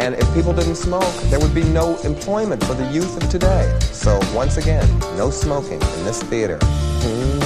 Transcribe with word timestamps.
And 0.00 0.14
if 0.14 0.32
people 0.34 0.52
didn't 0.54 0.76
smoke, 0.76 1.12
there 1.24 1.38
would 1.38 1.54
be 1.54 1.62
no 1.64 1.96
employment 1.98 2.64
for 2.64 2.74
the 2.74 2.86
youth 2.90 3.22
of 3.22 3.28
today. 3.28 3.78
So 3.92 4.18
once 4.34 4.56
again, 4.56 4.88
no 5.16 5.30
smoking 5.30 5.74
in 5.80 6.04
this 6.04 6.22
theater. 6.22 6.56
Mm. 6.58 7.40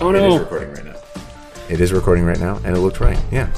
Oh 0.00 0.10
It 0.10 0.16
is 0.22 0.38
recording 0.40 0.72
right 0.72 0.84
now. 0.84 0.94
It 1.68 1.80
is 1.80 1.92
recording 1.92 2.24
right 2.24 2.38
now, 2.38 2.56
and 2.64 2.76
it 2.76 2.80
looked 2.80 3.00
right. 3.00 3.18
Yeah. 3.32 3.48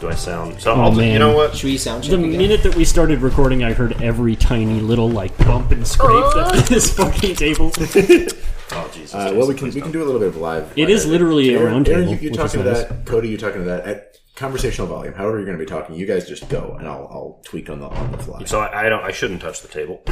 Do 0.00 0.08
I 0.08 0.14
sound? 0.14 0.60
So 0.60 0.72
Oh, 0.72 0.80
I'll, 0.82 0.92
man. 0.92 1.12
you 1.12 1.18
know 1.18 1.34
what? 1.34 1.54
Should 1.56 1.66
we 1.68 1.76
sound 1.78 2.02
check 2.04 2.10
The 2.12 2.16
again? 2.18 2.38
minute 2.38 2.62
that 2.62 2.74
we 2.74 2.84
started 2.84 3.20
recording, 3.20 3.64
I 3.64 3.72
heard 3.72 4.00
every 4.02 4.34
tiny 4.36 4.80
little 4.80 5.08
like 5.10 5.36
bump 5.38 5.72
and 5.72 5.86
scrape 5.86 6.24
that 6.34 6.66
this 6.68 6.92
fucking 6.94 7.36
table. 7.36 7.70
Oh 8.72 8.90
Jesus! 8.94 9.14
Uh, 9.14 9.32
well, 9.34 9.48
we 9.48 9.54
can 9.54 9.70
we 9.70 9.80
can 9.80 9.92
do 9.92 10.02
a 10.02 10.06
little 10.06 10.20
bit 10.20 10.28
of 10.28 10.36
live. 10.36 10.72
It 10.76 10.82
live 10.82 10.90
is 10.90 11.00
editing. 11.02 11.12
literally 11.12 11.54
a 11.54 11.58
Aaron, 11.58 11.72
round 11.72 11.88
Aaron, 11.88 12.00
table, 12.02 12.12
you, 12.14 12.18
you're 12.20 12.30
which 12.32 12.40
talking 12.40 12.60
is 12.60 12.66
to 12.66 12.72
nice. 12.72 12.88
that. 12.88 13.06
Cody, 13.06 13.28
you're 13.28 13.38
talking 13.38 13.60
to 13.62 13.66
that 13.66 13.84
at 13.84 14.16
conversational 14.36 14.86
volume. 14.86 15.14
However, 15.14 15.36
you're 15.36 15.46
going 15.46 15.58
to 15.58 15.64
be 15.64 15.68
talking. 15.68 15.96
You 15.96 16.06
guys 16.06 16.28
just 16.28 16.48
go, 16.48 16.76
and 16.78 16.86
I'll 16.88 17.08
I'll 17.10 17.40
tweak 17.44 17.68
on 17.70 17.80
the 17.80 17.86
on 17.88 18.12
the 18.12 18.18
fly 18.18 18.44
So 18.44 18.60
I, 18.60 18.86
I 18.86 18.88
don't. 18.88 19.02
I 19.02 19.10
shouldn't 19.12 19.40
touch 19.42 19.60
the 19.62 19.68
table. 19.68 20.02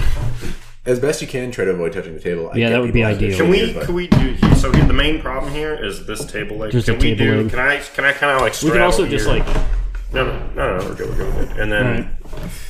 as 0.86 0.98
best 1.00 1.20
you 1.22 1.28
can. 1.28 1.50
Try 1.50 1.64
to 1.66 1.70
avoid 1.72 1.92
touching 1.92 2.14
the 2.14 2.20
table. 2.20 2.50
I 2.52 2.56
Yeah, 2.56 2.70
that 2.70 2.80
would 2.80 2.92
be 2.92 3.00
people 3.00 3.10
have 3.10 3.18
their 3.20 3.28
ideal. 3.30 3.38
Can 3.38 3.50
we? 3.50 3.84
Can 3.86 3.94
we 3.94 4.06
do? 4.08 4.54
So 4.56 4.70
the 4.72 4.92
main 4.92 5.20
problem 5.20 5.52
here 5.52 5.74
is 5.74 6.06
this 6.06 6.24
table 6.24 6.56
leg. 6.56 6.72
Just 6.72 6.86
can 6.88 6.98
we 6.98 7.14
table 7.14 7.24
do? 7.24 7.42
leg. 7.42 7.50
Can 7.50 7.58
I? 7.60 7.78
Can 7.78 8.04
I 8.04 8.12
kind 8.12 8.32
of 8.34 8.40
like? 8.42 8.52
We 8.54 8.58
can 8.58 8.68
straddle 8.70 8.86
also 8.86 9.06
just 9.06 9.26
here? 9.28 9.38
like 9.38 9.46
No, 10.12 10.24
no, 10.24 10.54
no, 10.54 10.78
no. 10.78 10.84
We're 10.88 10.94
good. 10.94 11.08
We're 11.10 11.16
good. 11.16 11.34
We're 11.34 11.46
good. 11.46 11.56
And 11.58 11.70
then, 11.72 12.16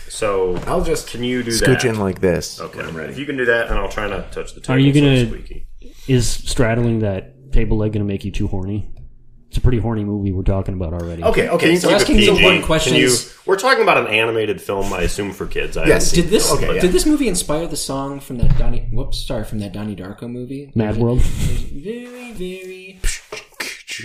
so 0.08 0.56
I'll 0.66 0.82
just 0.84 1.08
can 1.08 1.22
you 1.24 1.42
do 1.42 1.50
scooch 1.52 1.82
that? 1.82 1.84
in 1.86 1.98
like 1.98 2.20
this. 2.20 2.60
Okay. 2.60 2.80
I'm 2.80 2.96
ready. 2.96 3.12
If 3.12 3.18
you 3.18 3.26
can 3.26 3.36
do 3.36 3.44
that, 3.46 3.68
and 3.70 3.78
I'll 3.78 3.88
try 3.88 4.06
not 4.08 4.30
to 4.32 4.42
touch 4.42 4.54
the 4.54 4.60
table. 4.60 4.74
Are 4.74 4.78
you 4.78 4.92
so 4.92 5.00
gonna- 5.00 5.12
it's 5.12 5.30
squeaky. 5.30 5.64
Is 6.06 6.28
straddling 6.28 7.00
that 7.00 7.52
table 7.52 7.76
leg 7.78 7.92
going 7.92 8.04
to 8.06 8.10
make 8.12 8.24
you 8.24 8.30
too 8.30 8.46
horny? 8.48 8.90
It's 9.48 9.56
a 9.56 9.60
pretty 9.62 9.78
horny 9.78 10.04
movie 10.04 10.30
we're 10.30 10.42
talking 10.42 10.74
about 10.74 10.92
already. 10.92 11.22
okay, 11.24 11.48
okay. 11.48 11.64
Can 11.66 11.74
you 11.74 11.80
so 11.80 11.88
keep 11.88 11.96
asking 11.96 12.16
it 12.16 12.18
these 12.18 12.28
PG? 12.28 12.36
important 12.38 12.60
Can 12.60 12.66
questions- 12.66 13.24
you- 13.24 13.30
we're 13.46 13.56
talking 13.56 13.82
about 13.82 13.96
an 13.96 14.06
animated 14.08 14.60
film, 14.60 14.92
I 14.92 15.00
assume 15.02 15.32
for 15.32 15.46
kids. 15.46 15.76
I 15.78 15.86
Yes. 15.86 16.12
Did 16.12 16.26
this 16.28 16.52
Okay, 16.52 16.74
yeah. 16.74 16.80
did 16.82 16.92
this 16.92 17.06
movie 17.06 17.28
inspire 17.28 17.66
the 17.66 17.76
song 17.78 18.20
from 18.20 18.36
that 18.38 18.58
Donnie? 18.58 18.88
Whoops, 18.92 19.26
sorry, 19.26 19.44
from 19.44 19.60
that 19.60 19.72
Donnie 19.72 19.96
Darko 19.96 20.30
movie? 20.30 20.70
Mad 20.74 20.98
World. 20.98 21.22
Very, 21.22 22.32
very 22.32 23.00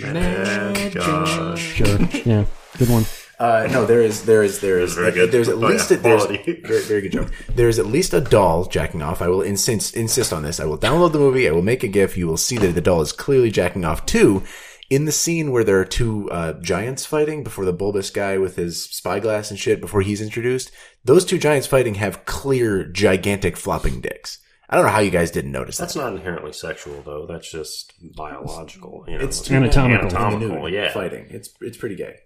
mad. 0.02 0.94
gosh. 0.94 1.60
Sure. 1.60 1.98
Yeah. 2.24 2.46
Good 2.78 2.88
one. 2.88 3.04
Uh, 3.44 3.68
no, 3.70 3.84
there 3.84 4.00
is, 4.00 4.24
there 4.24 4.42
is, 4.42 4.60
there 4.60 4.78
is. 4.78 4.94
Very 4.94 5.12
good. 5.12 5.30
There's 5.30 5.50
at 5.50 5.56
oh, 5.56 5.58
least 5.58 5.90
yeah. 5.90 5.98
a, 5.98 6.00
there's 6.00 6.24
very, 6.62 6.82
very 6.82 7.00
good 7.02 7.12
joke. 7.12 7.32
There 7.54 7.68
is 7.68 7.78
at 7.78 7.84
least 7.84 8.14
a 8.14 8.20
doll 8.22 8.64
jacking 8.64 9.02
off. 9.02 9.20
I 9.20 9.28
will 9.28 9.42
insist 9.42 9.94
insist 9.94 10.32
on 10.32 10.42
this. 10.42 10.60
I 10.60 10.64
will 10.64 10.78
download 10.78 11.12
the 11.12 11.18
movie. 11.18 11.46
I 11.46 11.52
will 11.52 11.60
make 11.60 11.82
a 11.82 11.88
GIF. 11.88 12.16
You 12.16 12.26
will 12.26 12.38
see 12.38 12.56
that 12.56 12.68
the 12.68 12.80
doll 12.80 13.02
is 13.02 13.12
clearly 13.12 13.50
jacking 13.50 13.84
off 13.84 14.06
too. 14.06 14.42
In 14.88 15.04
the 15.04 15.12
scene 15.12 15.50
where 15.50 15.62
there 15.62 15.78
are 15.78 15.84
two 15.84 16.30
uh, 16.30 16.54
giants 16.54 17.04
fighting 17.04 17.44
before 17.44 17.66
the 17.66 17.72
bulbous 17.72 18.08
guy 18.08 18.38
with 18.38 18.56
his 18.56 18.84
spyglass 18.84 19.50
and 19.50 19.60
shit 19.60 19.80
before 19.80 20.00
he's 20.00 20.22
introduced, 20.22 20.70
those 21.04 21.26
two 21.26 21.38
giants 21.38 21.66
fighting 21.66 21.96
have 21.96 22.24
clear, 22.24 22.84
gigantic 22.84 23.58
flopping 23.58 24.00
dicks. 24.00 24.38
I 24.70 24.76
don't 24.76 24.86
know 24.86 24.92
how 24.92 25.00
you 25.00 25.10
guys 25.10 25.30
didn't 25.30 25.52
notice 25.52 25.76
that. 25.76 25.84
That's 25.84 25.94
that. 25.94 26.00
not 26.00 26.14
inherently 26.14 26.52
sexual, 26.52 27.02
though. 27.02 27.26
That's 27.26 27.50
just 27.50 27.92
biological. 28.16 29.04
You 29.06 29.18
know? 29.18 29.24
It's 29.24 29.40
two 29.40 29.54
Anatomical. 29.54 30.08
In 30.08 30.16
Anatomical, 30.16 30.68
yeah. 30.70 30.92
fighting. 30.92 31.26
It's 31.28 31.50
it's 31.60 31.76
pretty 31.76 31.96
gay. 31.96 32.16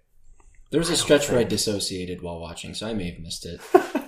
There 0.70 0.78
was 0.78 0.90
a 0.90 0.96
stretch 0.96 1.30
where 1.30 1.38
I 1.40 1.44
dissociated 1.44 2.20
while 2.20 2.40
watching, 2.40 2.74
so 2.74 2.86
I 2.86 2.92
may 2.92 3.10
have 3.10 3.20
missed 3.20 3.46
it. 3.46 3.60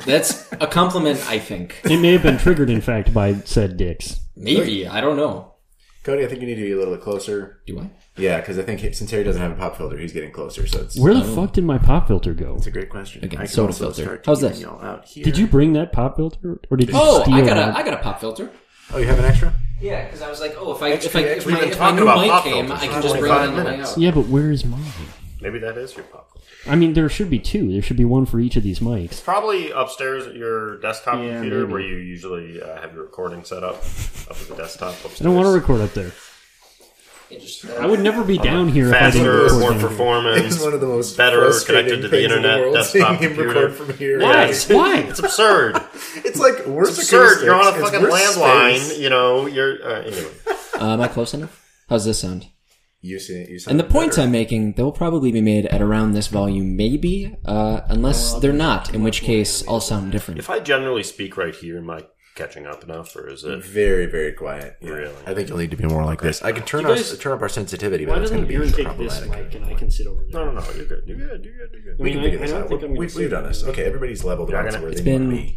That's 0.05 0.51
a 0.53 0.67
compliment, 0.67 1.19
I 1.27 1.39
think. 1.39 1.81
It 1.85 1.99
may 1.99 2.13
have 2.13 2.23
been 2.23 2.37
triggered, 2.39 2.69
in 2.69 2.83
fact, 2.83 3.15
by 3.15 3.35
said 3.41 3.77
dicks. 3.79 4.21
Maybe 4.37 4.87
I 4.87 5.01
don't 5.01 5.17
know. 5.17 5.55
Cody, 6.03 6.25
I 6.25 6.29
think 6.29 6.41
you 6.41 6.47
need 6.47 6.55
to 6.57 6.63
be 6.63 6.73
a 6.73 6.77
little 6.79 6.95
bit 6.95 7.03
closer. 7.03 7.61
Do 7.67 7.79
I? 7.81 7.91
Yeah, 8.17 8.41
because 8.41 8.59
I 8.59 8.63
think 8.63 8.81
since 8.95 9.11
Harry 9.11 9.23
doesn't 9.25 9.41
have 9.41 9.53
a 9.53 9.55
pop 9.55 9.77
filter, 9.77 9.99
he's 9.99 10.13
getting 10.13 10.33
closer. 10.33 10.67
So 10.67 10.81
it's 10.81 10.99
Where 10.99 11.15
the 11.15 11.21
oh. 11.23 11.35
fuck 11.35 11.53
did 11.53 11.65
my 11.65 11.79
pop 11.79 12.09
filter 12.09 12.35
go? 12.35 12.55
It's 12.57 12.67
a 12.67 12.71
great 12.71 12.91
question. 12.91 13.25
Again, 13.25 13.41
I 13.41 13.45
soda 13.47 13.73
filter. 13.73 14.21
How's 14.25 14.41
getting 14.41 14.57
this? 14.57 14.63
y'all 14.63 14.83
out 14.83 15.07
here. 15.07 15.25
Did 15.25 15.37
you 15.39 15.47
bring 15.47 15.75
that 15.75 15.93
pop 15.93 16.17
filter, 16.17 16.61
or 16.71 16.77
did 16.77 16.89
you 16.89 16.95
Oh, 16.97 17.23
steal 17.23 17.35
I 17.35 17.43
got 17.43 17.57
a 17.57 17.77
I 17.77 17.83
got 17.83 17.95
a 17.95 18.03
pop 18.03 18.21
filter. 18.21 18.51
Oh, 18.93 18.99
you 18.99 19.07
have 19.07 19.19
an 19.19 19.25
extra? 19.27 19.53
Yeah, 19.81 20.05
because 20.05 20.21
I 20.21 20.29
was 20.29 20.41
like, 20.41 20.55
oh, 20.59 20.75
if 20.75 20.83
I 20.83 20.89
if 20.91 21.15
I 21.17 21.21
if 21.21 21.47
we've 21.47 21.55
my, 21.55 21.61
been 21.61 21.71
if 21.71 21.79
my 21.81 21.91
new 21.93 22.03
about 22.03 22.45
mic 22.45 22.53
came, 22.53 22.67
filters 22.67 22.83
I 22.83 22.93
can 22.93 23.03
just 23.03 23.19
bring 23.19 23.33
it 23.33 23.37
25 23.37 23.49
on 23.49 23.55
the 23.57 23.63
way 23.65 23.71
minutes. 23.71 23.93
out. 23.93 23.99
Yeah, 23.99 24.11
but 24.11 24.27
where 24.27 24.51
is 24.51 24.65
mine? 24.65 24.85
Maybe 25.41 25.59
that 25.61 25.79
is 25.79 25.95
your 25.97 26.05
pop. 26.05 26.39
I 26.67 26.77
mean, 26.77 26.93
there 26.93 27.09
should 27.09 27.31
be 27.31 27.39
two. 27.39 27.73
There 27.73 27.81
should 27.83 27.97
be 27.97 28.05
one 28.05 28.27
for 28.27 28.39
each 28.41 28.57
of 28.57 28.63
these 28.63 28.81
mics. 28.81 29.23
Probably 29.25 29.71
upstairs 29.71 30.27
at 30.27 30.35
your 30.35 30.79
desktop 30.81 31.19
Yeah, 31.23 31.35
computer 31.35 31.61
maybe. 31.61 31.73
where 31.73 31.81
you 31.81 31.97
usually 31.97 32.61
uh, 32.63 32.81
have 32.81 32.93
your 32.95 33.05
recording 33.05 33.45
set 33.45 33.63
up 33.65 33.77
up 33.77 34.37
at 34.41 34.49
the 34.49 34.55
desktop 34.57 34.93
upstairs. 34.97 35.21
I 35.21 35.25
don't 35.25 35.35
want 35.35 35.47
to 35.47 35.53
record 35.53 35.81
up 35.81 35.95
there. 35.95 36.13
It 37.31 37.41
just- 37.43 37.65
I 37.71 37.87
would 37.87 38.01
never 38.01 38.25
be 38.25 38.39
down 38.39 38.69
here 38.71 38.89
if 38.89 38.95
I 38.95 38.99
Faster, 38.99 39.19
didn't 39.21 39.35
record 39.45 39.61
more 39.61 39.71
down 39.71 39.79
here. 39.81 39.89
performance. 39.89 40.55
It's 40.57 40.65
one 40.65 40.75
of 40.75 40.81
the 40.81 40.87
most 40.89 41.17
better 41.17 41.41
frustrating 41.43 41.85
connected 41.93 42.03
to 42.03 42.09
the 42.09 42.17
things 42.17 42.25
in 42.25 42.31
internet 42.39 42.61
world, 42.61 42.75
desktop 42.75 42.93
seeing 42.93 43.31
him 43.31 43.37
computer. 43.37 43.49
record 43.61 43.75
from 43.77 43.97
here. 43.99 44.19
Why? 44.21 44.47
Yes. 44.47 44.69
Why? 44.69 44.99
It's 44.99 45.19
absurd. 45.21 45.77
It's 46.25 46.39
like 46.41 46.67
worse 46.67 46.89
It's 46.99 46.99
absurd. 47.13 47.45
You're 47.45 47.55
on 47.55 47.61
a 47.67 47.69
acoustics, 47.71 47.91
fucking 47.91 48.07
it's 48.07 48.13
worse 48.13 48.37
landline. 48.37 48.77
space. 48.79 48.99
You 48.99 49.11
know. 49.11 49.47
You're 49.47 49.75
uh, 49.85 50.01
anyway. 50.03 50.31
Uh, 50.75 50.93
am 50.95 51.01
I 51.01 51.09
close 51.09 51.33
enough? 51.35 51.65
How's 51.89 52.05
this 52.05 52.19
sound? 52.21 52.47
You 53.03 53.19
see, 53.19 53.47
you 53.49 53.59
And 53.67 53.81
the 53.81 53.85
points 53.85 54.19
I'm 54.19 54.31
making, 54.31 54.73
they'll 54.75 54.93
probably 54.93 55.33
be 55.33 55.41
made 55.41 55.65
at 55.67 55.81
around 55.81 56.13
this 56.13 56.27
volume, 56.27 56.77
maybe, 56.77 57.35
uh, 57.47 57.81
unless 57.89 58.35
they're 58.41 58.53
not, 58.53 58.93
in 58.95 59.03
which 59.03 59.23
case 59.23 59.67
I'll 59.67 59.81
sound 59.81 60.13
different. 60.13 60.39
If 60.39 60.51
I 60.51 60.61
generally 60.61 61.03
speak 61.03 61.39
right 61.39 61.55
here, 61.55 61.79
am 61.79 61.89
I 61.89 62.05
catching 62.35 62.67
up 62.67 62.85
enough, 62.85 63.17
or 63.17 63.29
is 63.29 63.43
it? 63.43 63.65
very, 63.65 64.05
very 64.05 64.33
quiet. 64.33 64.77
Yeah. 64.83 64.91
Really? 64.91 65.15
I 65.27 65.33
think 65.33 65.49
you'll 65.49 65.57
need 65.59 65.71
to 65.71 65.79
be 65.79 65.87
more 65.87 66.05
like 66.05 66.21
this. 66.21 66.43
I 66.43 66.53
can 66.53 66.63
turn 66.65 66.83
You 66.83 66.89
guys- 66.89 67.11
us 67.13 67.19
turn 67.19 67.33
up 67.33 67.41
our 67.41 67.49
sensitivity, 67.49 68.05
but 68.05 68.17
Why 68.17 68.21
it's 68.23 68.31
going 68.31 68.43
doesn't 68.47 68.55
to 68.61 68.67
be 68.69 68.83
Aaron 68.85 68.97
take 68.97 68.99
this 68.99 69.27
mic 69.29 69.55
and 69.55 69.65
I 69.65 69.75
can 69.75 69.91
sit 69.91 70.07
over 70.07 70.23
there? 70.31 70.45
No, 70.45 70.53
no, 70.53 70.61
no. 70.61 70.67
You're 70.77 70.85
good. 70.85 71.03
You're 71.07 71.17
good. 71.17 71.45
You're 71.45 71.57
good. 71.57 71.71
You're 71.73 71.95
good. 71.95 71.99
We 71.99 72.11
can 72.11 72.21
I- 72.21 72.25
figure 72.25 72.39
I 72.39 72.43
this 72.43 72.51
don't 72.51 72.63
out. 72.65 72.71
We, 72.71 72.79
gonna 72.79 72.93
we've 73.17 73.31
done 73.31 73.45
this. 73.45 73.65
Okay, 73.65 73.85
everybody's 73.85 74.25
leveled 74.25 74.51
You're 74.51 74.59
out 74.59 74.71
gonna- 74.71 74.83
where 74.83 74.93
It's 74.93 75.01
been- 75.01 75.31
be. 75.31 75.57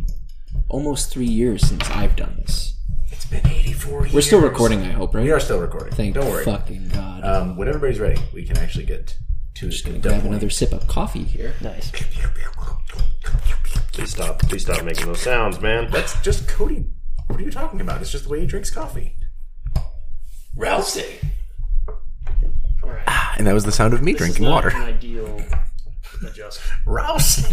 Almost 0.70 1.12
three 1.12 1.26
years 1.26 1.68
since 1.68 1.90
I've 1.90 2.16
done 2.16 2.36
this. 2.40 2.73
It's 3.14 3.26
been 3.26 3.46
84 3.46 4.02
years. 4.02 4.14
We're 4.14 4.22
still 4.22 4.42
recording, 4.42 4.82
I 4.82 4.92
hope, 4.92 5.14
right? 5.14 5.24
We 5.24 5.32
are 5.32 5.40
still 5.40 5.60
recording. 5.60 5.94
Thank 5.94 6.16
Don't 6.16 6.26
worry. 6.26 6.44
fucking 6.44 6.90
God. 6.90 7.24
Um, 7.24 7.56
when 7.56 7.68
everybody's 7.68 8.00
ready, 8.00 8.20
we 8.34 8.44
can 8.44 8.58
actually 8.58 8.86
get 8.86 9.16
to 9.54 9.70
Just 9.70 9.86
the 9.86 9.92
gonna 9.92 10.02
grab 10.02 10.26
another 10.26 10.50
sip 10.50 10.74
of 10.74 10.88
coffee 10.88 11.24
here. 11.24 11.54
Nice. 11.62 11.92
Please 13.92 14.10
stop. 14.10 14.40
Please 14.40 14.64
stop 14.64 14.84
making 14.84 15.06
those 15.06 15.22
sounds, 15.22 15.62
man. 15.62 15.92
That's 15.92 16.20
just 16.24 16.48
Cody. 16.48 16.88
What 17.28 17.40
are 17.40 17.44
you 17.44 17.52
talking 17.52 17.82
about? 17.82 18.02
It's 18.02 18.12
just 18.12 18.24
the 18.24 18.32
way 18.32 18.40
he 18.40 18.48
drinks 18.48 18.72
coffee. 18.72 19.16
Rousey. 20.58 21.24
And 23.38 23.46
that 23.46 23.54
was 23.54 23.64
the 23.64 23.72
sound 23.72 23.94
of 23.94 24.02
me 24.02 24.14
drinking 24.14 24.48
water. 24.48 24.70
An 24.70 24.82
ideal 24.82 25.40
adjustment. 26.26 26.80
Rouse. 26.86 27.46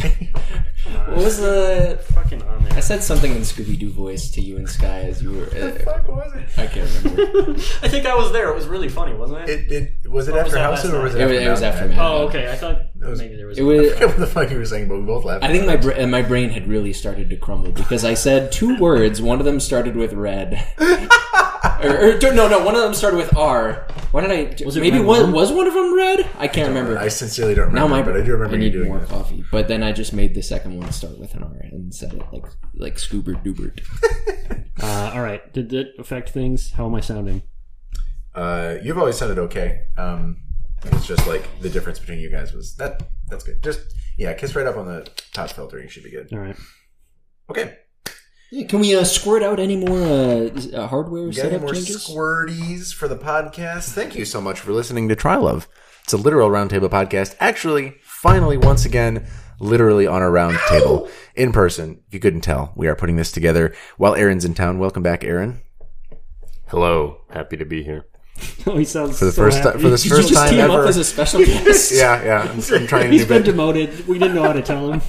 What 0.84 1.16
was 1.16 1.38
the? 1.38 2.00
Fucking 2.14 2.42
on 2.42 2.66
I 2.72 2.81
said 2.81 3.03
something 3.03 3.32
in 3.32 3.42
Scooby 3.42 3.78
Doo 3.78 3.91
voice 3.91 4.31
to 4.31 4.41
you 4.41 4.56
and 4.56 4.69
Sky 4.69 5.00
as 5.03 5.22
you 5.22 5.32
were. 5.32 5.44
Uh, 5.47 5.72
fuck 5.84 6.08
was 6.08 6.32
it? 6.34 6.48
I 6.58 6.66
can't 6.66 7.04
remember. 7.04 7.53
I 7.82 7.88
think 7.88 8.06
I 8.06 8.14
was 8.14 8.32
there. 8.32 8.48
It 8.50 8.54
was 8.54 8.66
really 8.66 8.88
funny, 8.88 9.12
wasn't 9.14 9.48
it? 9.48 9.70
It, 9.72 9.92
it 10.05 10.08
was 10.11 10.28
it 10.28 10.32
What 10.32 10.40
after 10.40 10.52
that 10.55 10.61
House 10.62 10.84
last 10.84 10.94
or 10.94 11.02
was 11.02 11.14
it? 11.14 11.19
night? 11.19 11.25
after 11.25 11.34
It 11.34 11.38
was- 11.38 11.46
it 11.46 11.50
was 11.50 11.62
after 11.62 11.88
Men? 11.88 11.99
Oh, 11.99 12.28
okay. 12.28 12.50
I 12.50 12.56
thought 12.56 12.82
was- 12.99 13.19
maybe 13.19 13.37
there 13.37 13.46
was. 13.46 13.58
It 13.58 13.62
was. 13.62 13.81
I 13.93 13.93
forget 13.94 14.08
what 14.08 14.19
the 14.19 14.26
fuck 14.26 14.50
you 14.50 14.56
were 14.58 14.64
saying, 14.64 14.88
but 14.88 14.96
we 14.99 15.02
both 15.06 15.25
laughed. 15.25 15.44
I 15.44 15.49
think 15.52 15.66
my 15.66 15.76
bra- 15.76 16.06
my 16.06 16.23
brain 16.23 16.50
had 16.50 16.66
really 16.66 16.93
started 16.93 17.28
to 17.31 17.37
crumble 17.37 17.73
because 17.73 18.05
I 18.05 18.14
said 18.14 18.50
two 18.52 18.76
words. 18.78 19.20
One 19.20 19.38
of 19.38 19.44
them 19.44 19.61
started 19.61 19.96
with 19.96 20.12
red. 20.12 20.66
or, 21.83 22.17
or, 22.17 22.35
no, 22.35 22.49
no, 22.49 22.65
one 22.65 22.75
of 22.75 22.83
them 22.83 22.95
started 22.95 23.17
with 23.19 23.37
R. 23.37 23.87
Why 24.12 24.27
did 24.27 24.31
I? 24.31 24.65
Was 24.65 24.77
it 24.77 24.81
maybe 24.81 24.99
red 24.99 25.07
was, 25.07 25.31
was 25.31 25.53
one 25.53 25.67
of 25.67 25.75
them 25.75 25.95
red? 25.95 26.29
I 26.39 26.49
can't 26.49 26.69
remember. 26.69 26.99
I 26.99 27.09
sincerely 27.09 27.55
don't 27.55 27.73
now 27.73 27.85
remember, 27.85 28.11
my 28.11 28.12
but 28.12 28.21
I 28.21 28.25
do 28.25 28.33
remember 28.33 28.57
I 28.57 28.59
you 28.59 28.65
need 28.65 28.73
doing 28.73 28.89
more 28.89 29.01
that. 29.01 29.09
coffee. 29.09 29.45
But 29.51 29.69
then 29.69 29.83
I 29.83 29.93
just 29.93 30.12
made 30.12 30.35
the 30.35 30.43
second 30.43 30.79
one 30.79 30.91
start 30.93 31.19
with 31.19 31.35
an 31.35 31.43
R 31.43 31.57
and 31.61 31.95
said 31.95 32.15
it 32.15 32.23
like 32.33 32.47
like 32.75 32.97
Scoobert 32.97 33.45
Doobert. 33.45 33.81
Uh, 34.83 35.12
all 35.15 35.21
right. 35.21 35.53
Did 35.53 35.69
that 35.71 35.93
affect 35.99 36.31
things? 36.31 36.73
How 36.73 36.87
am 36.87 36.95
I 36.95 37.01
sounding? 37.01 37.43
Uh, 38.35 38.77
you've 38.83 38.97
always 38.97 39.19
sounded 39.19 39.39
okay. 39.39 39.83
Um, 39.99 40.39
it's 40.85 41.07
just 41.07 41.27
like 41.27 41.47
the 41.61 41.69
difference 41.69 41.99
between 41.99 42.19
you 42.19 42.31
guys 42.31 42.55
was 42.55 42.77
that. 42.77 43.03
That's 43.29 43.45
good. 43.45 43.62
Just 43.62 43.81
yeah, 44.17 44.33
kiss 44.33 44.55
right 44.55 44.67
up 44.67 44.79
on 44.79 44.87
the 44.87 45.07
top 45.35 45.51
filter. 45.51 45.79
You 45.81 45.89
should 45.89 46.05
be 46.05 46.11
good. 46.11 46.33
All 46.33 46.39
right. 46.39 46.57
Okay. 47.51 47.77
Yeah, 48.50 48.67
Can 48.67 48.81
we 48.81 48.97
uh, 48.97 49.05
squirt 49.05 49.43
out 49.43 49.61
any 49.61 49.76
more 49.76 50.00
uh, 50.02 50.50
uh, 50.75 50.87
hardware 50.88 51.26
Got 51.26 51.26
any 51.26 51.35
setup 51.35 51.61
more 51.62 51.75
changes? 51.75 52.02
squirties 52.02 52.93
for 52.93 53.06
the 53.06 53.17
podcast? 53.17 53.91
Thank 53.91 54.17
you 54.17 54.25
so 54.25 54.41
much 54.41 54.58
for 54.61 54.73
listening 54.73 55.08
to 55.08 55.17
Try 55.17 55.37
Love. 55.37 55.69
It's 56.02 56.12
a 56.12 56.17
literal 56.17 56.50
roundtable 56.50 56.88
podcast. 56.88 57.37
Actually, 57.38 57.97
finally, 58.02 58.56
once 58.56 58.85
again, 58.85 59.26
literally 59.61 60.06
on 60.06 60.23
a 60.23 60.31
round 60.31 60.58
table 60.69 61.08
in 61.37 61.52
person. 61.52 62.02
If 62.08 62.14
you 62.14 62.19
couldn't 62.20 62.41
tell, 62.41 62.73
we 62.75 62.88
are 62.88 62.97
putting 62.97 63.14
this 63.17 63.31
together 63.31 63.73
while 63.99 64.17
Aaron's 64.17 64.44
in 64.44 64.55
town. 64.55 64.81
Welcome 64.81 65.02
back, 65.05 65.23
Aaron. 65.23 65.61
Hello, 66.69 67.23
happy 67.31 67.56
to 67.56 67.64
be 67.64 67.85
here. 67.85 68.06
Oh, 68.66 68.76
he 68.76 68.84
sounds 68.84 69.19
For 69.19 69.25
the 69.26 69.32
so 69.32 69.42
first 69.42 69.58
happy. 69.58 69.70
time, 69.72 69.81
for 69.81 69.88
the 69.88 69.96
Did 69.96 70.08
first 70.10 70.28
you 70.31 70.34
just 70.34 70.34
time 70.34 70.50
team 70.50 70.60
ever. 70.60 70.82
up 70.82 70.88
as 70.88 70.96
a 70.98 71.04
special 71.04 71.44
guest? 71.44 71.92
yeah, 71.94 72.22
yeah. 72.25 72.40
I'm, 72.42 72.50
I'm 72.60 72.87
trying 72.87 73.04
to 73.06 73.08
He's 73.10 73.25
been 73.26 73.42
bit. 73.42 73.50
demoted. 73.50 74.06
We 74.06 74.19
didn't 74.19 74.34
know 74.34 74.42
how 74.42 74.52
to 74.52 74.62
tell 74.62 74.92
him. 74.92 75.02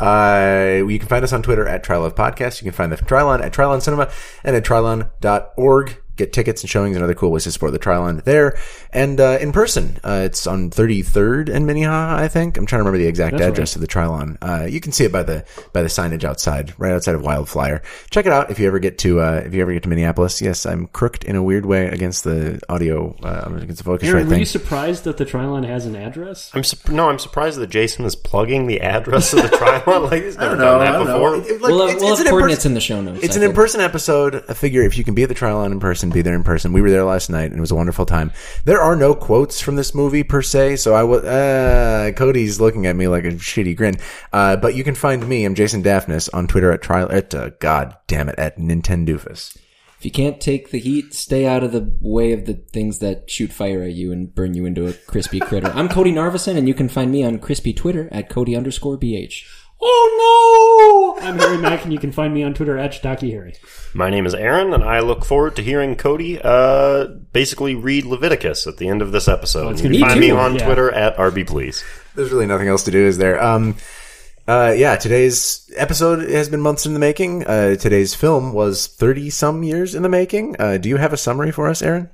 Uh, 0.00 0.82
you 0.88 0.98
can 0.98 1.08
find 1.08 1.22
us 1.24 1.32
on 1.32 1.42
Twitter 1.42 1.66
at 1.66 1.84
Trylove 1.84 2.14
Podcast. 2.14 2.60
You 2.60 2.64
can 2.64 2.72
find 2.72 2.90
the 2.92 2.96
Trylon 2.96 3.42
at 3.42 3.52
Trilon 3.52 3.80
Cinema 3.82 4.10
and 4.44 4.56
at 4.56 4.64
Trylon.org. 4.64 6.02
Get 6.16 6.32
tickets 6.32 6.62
and 6.62 6.70
showings 6.70 6.96
and 6.96 7.04
other 7.04 7.14
cool 7.14 7.30
ways 7.30 7.44
to 7.44 7.52
support 7.52 7.72
the 7.72 7.78
Trylon 7.78 8.24
there. 8.24 8.58
And, 8.92 9.20
uh, 9.20 9.38
in 9.40 9.52
person, 9.52 9.98
uh, 10.02 10.22
it's 10.24 10.46
on 10.46 10.70
33rd 10.70 11.48
and 11.50 11.66
Minnehaha, 11.66 12.16
I 12.22 12.28
think. 12.28 12.56
I'm 12.56 12.64
trying 12.66 12.78
to 12.78 12.84
remember 12.84 12.98
the 12.98 13.06
exact 13.06 13.36
That's 13.36 13.50
address 13.52 13.74
of 13.74 13.82
the 13.82 13.86
Trylon. 13.86 14.38
Uh, 14.40 14.64
you 14.66 14.80
can 14.80 14.92
see 14.92 15.04
it 15.04 15.12
by 15.12 15.22
the, 15.22 15.44
by 15.74 15.82
the 15.82 15.88
signage 15.88 16.24
outside, 16.24 16.72
right 16.78 16.92
outside 16.92 17.14
of 17.14 17.22
Wildflyer. 17.22 17.82
Check 18.10 18.24
it 18.26 18.32
out 18.32 18.50
if 18.50 18.58
you 18.58 18.66
ever 18.66 18.78
get 18.78 18.98
to, 18.98 19.20
uh, 19.20 19.42
if 19.44 19.52
you 19.54 19.60
ever 19.60 19.72
get 19.72 19.82
to 19.82 19.88
Minneapolis. 19.88 20.40
Yes, 20.40 20.64
I'm 20.64 20.86
crooked 20.86 21.24
in 21.24 21.36
a 21.36 21.42
weird 21.42 21.66
way 21.66 21.86
against 21.88 22.24
the 22.24 22.60
audio, 22.68 23.14
uh, 23.22 23.50
against 23.54 23.78
the 23.78 23.84
focus 23.84 24.08
Aaron, 24.08 24.16
right 24.18 24.24
were 24.24 24.30
thing. 24.30 24.40
you 24.40 24.46
surprised 24.46 25.04
that 25.04 25.18
the 25.18 25.26
Trylon 25.26 25.66
has 25.66 25.84
an 25.86 25.96
address? 25.96 26.50
I'm 26.54 26.64
sup- 26.64 26.88
no, 26.90 27.10
I'm 27.10 27.18
surprised 27.18 27.58
that 27.58 27.68
Jason 27.68 28.04
is 28.06 28.16
plugging 28.16 28.66
the 28.66 28.80
address 28.80 29.32
of 29.34 29.42
the 29.42 29.48
Trylon. 29.48 29.76
Like 30.10 30.22
he's 30.22 30.36
never 30.38 30.46
I 30.46 30.48
don't 30.50 30.58
know, 30.58 30.78
done 30.78 30.80
I 30.80 30.84
that 30.84 30.92
don't 30.98 31.06
know. 31.06 31.12
before. 31.14 31.36
It- 31.36 31.46
it- 31.56 31.60
like, 31.62 31.70
we'll 31.70 31.80
have, 31.86 31.88
it's- 31.96 32.02
we'll 32.02 32.12
it's 32.12 32.18
have 32.20 32.26
an 32.26 32.26
in-person- 32.26 32.30
coordinates 32.30 32.66
in 32.66 32.74
the 32.74 32.80
show 32.80 33.00
notes. 33.02 33.24
It's 33.24 33.36
I 33.36 33.40
an 33.40 33.46
in-person 33.50 33.80
episode. 33.80 34.44
I 34.48 34.54
figure 34.54 34.82
if 34.82 34.96
you 34.96 35.04
can 35.04 35.14
be 35.14 35.22
at 35.22 35.28
the 35.28 35.34
Trylon 35.34 35.72
in 35.72 35.80
person, 35.80 36.05
be 36.14 36.22
there 36.22 36.34
in 36.34 36.44
person. 36.44 36.72
We 36.72 36.82
were 36.82 36.90
there 36.90 37.04
last 37.04 37.30
night, 37.30 37.50
and 37.50 37.56
it 37.56 37.60
was 37.60 37.70
a 37.70 37.76
wonderful 37.76 38.06
time. 38.06 38.32
There 38.64 38.80
are 38.80 38.96
no 38.96 39.14
quotes 39.14 39.60
from 39.60 39.76
this 39.76 39.94
movie 39.94 40.22
per 40.22 40.42
se, 40.42 40.76
so 40.76 40.94
I 40.94 41.02
was. 41.02 41.24
Uh, 41.24 42.12
Cody's 42.16 42.60
looking 42.60 42.86
at 42.86 42.96
me 42.96 43.08
like 43.08 43.24
a 43.24 43.32
shitty 43.32 43.76
grin. 43.76 43.96
Uh, 44.32 44.56
but 44.56 44.74
you 44.74 44.84
can 44.84 44.94
find 44.94 45.28
me. 45.28 45.44
I'm 45.44 45.54
Jason 45.54 45.82
Daphnis 45.82 46.28
on 46.32 46.46
Twitter 46.46 46.72
at 46.72 46.82
trial 46.82 47.10
at 47.10 47.34
uh, 47.34 47.50
God 47.58 47.96
damn 48.06 48.28
it 48.28 48.38
at 48.38 48.58
Nintendoofus. 48.58 49.56
If 49.98 50.04
you 50.04 50.10
can't 50.10 50.40
take 50.40 50.70
the 50.70 50.78
heat, 50.78 51.14
stay 51.14 51.46
out 51.46 51.64
of 51.64 51.72
the 51.72 51.96
way 52.02 52.32
of 52.32 52.44
the 52.44 52.54
things 52.54 52.98
that 52.98 53.30
shoot 53.30 53.50
fire 53.50 53.82
at 53.82 53.92
you 53.92 54.12
and 54.12 54.34
burn 54.34 54.52
you 54.52 54.66
into 54.66 54.86
a 54.86 54.92
crispy 54.92 55.40
critter. 55.40 55.68
I'm 55.68 55.88
Cody 55.88 56.12
Narvison, 56.12 56.58
and 56.58 56.68
you 56.68 56.74
can 56.74 56.90
find 56.90 57.10
me 57.10 57.24
on 57.24 57.38
crispy 57.38 57.72
Twitter 57.72 58.08
at 58.12 58.28
Cody 58.28 58.54
underscore 58.54 58.98
BH. 58.98 59.44
Oh 59.80 61.16
no! 61.20 61.26
I'm 61.26 61.38
Harry 61.38 61.58
Mack, 61.58 61.84
and 61.84 61.92
you 61.92 61.98
can 61.98 62.12
find 62.12 62.32
me 62.32 62.42
on 62.42 62.54
Twitter 62.54 62.78
at 62.78 62.94
Stocky 62.94 63.30
Harry. 63.30 63.54
My 63.94 64.10
name 64.10 64.26
is 64.26 64.34
Aaron, 64.34 64.72
and 64.72 64.82
I 64.82 65.00
look 65.00 65.24
forward 65.24 65.56
to 65.56 65.62
hearing 65.62 65.96
Cody 65.96 66.40
uh, 66.42 67.06
basically 67.32 67.74
read 67.74 68.04
Leviticus 68.04 68.66
at 68.66 68.78
the 68.78 68.88
end 68.88 69.02
of 69.02 69.12
this 69.12 69.28
episode. 69.28 69.72
it's 69.72 69.82
you 69.82 69.90
can 69.90 69.92
be 69.92 70.00
find 70.00 70.20
me 70.20 70.30
on 70.30 70.54
yeah. 70.54 70.64
Twitter 70.64 70.90
at 70.92 71.16
RB 71.16 71.46
Please. 71.46 71.84
There's 72.14 72.30
really 72.30 72.46
nothing 72.46 72.68
else 72.68 72.84
to 72.84 72.90
do, 72.90 73.06
is 73.06 73.18
there? 73.18 73.42
Um, 73.42 73.76
uh, 74.48 74.74
yeah, 74.76 74.96
today's 74.96 75.70
episode 75.76 76.28
has 76.30 76.48
been 76.48 76.60
months 76.60 76.86
in 76.86 76.94
the 76.94 77.00
making. 77.00 77.46
Uh, 77.46 77.76
today's 77.76 78.14
film 78.14 78.52
was 78.52 78.86
30 78.86 79.30
some 79.30 79.62
years 79.62 79.94
in 79.94 80.02
the 80.02 80.08
making. 80.08 80.56
Uh, 80.58 80.78
do 80.78 80.88
you 80.88 80.96
have 80.96 81.12
a 81.12 81.16
summary 81.16 81.50
for 81.50 81.68
us, 81.68 81.82
Aaron? 81.82 82.08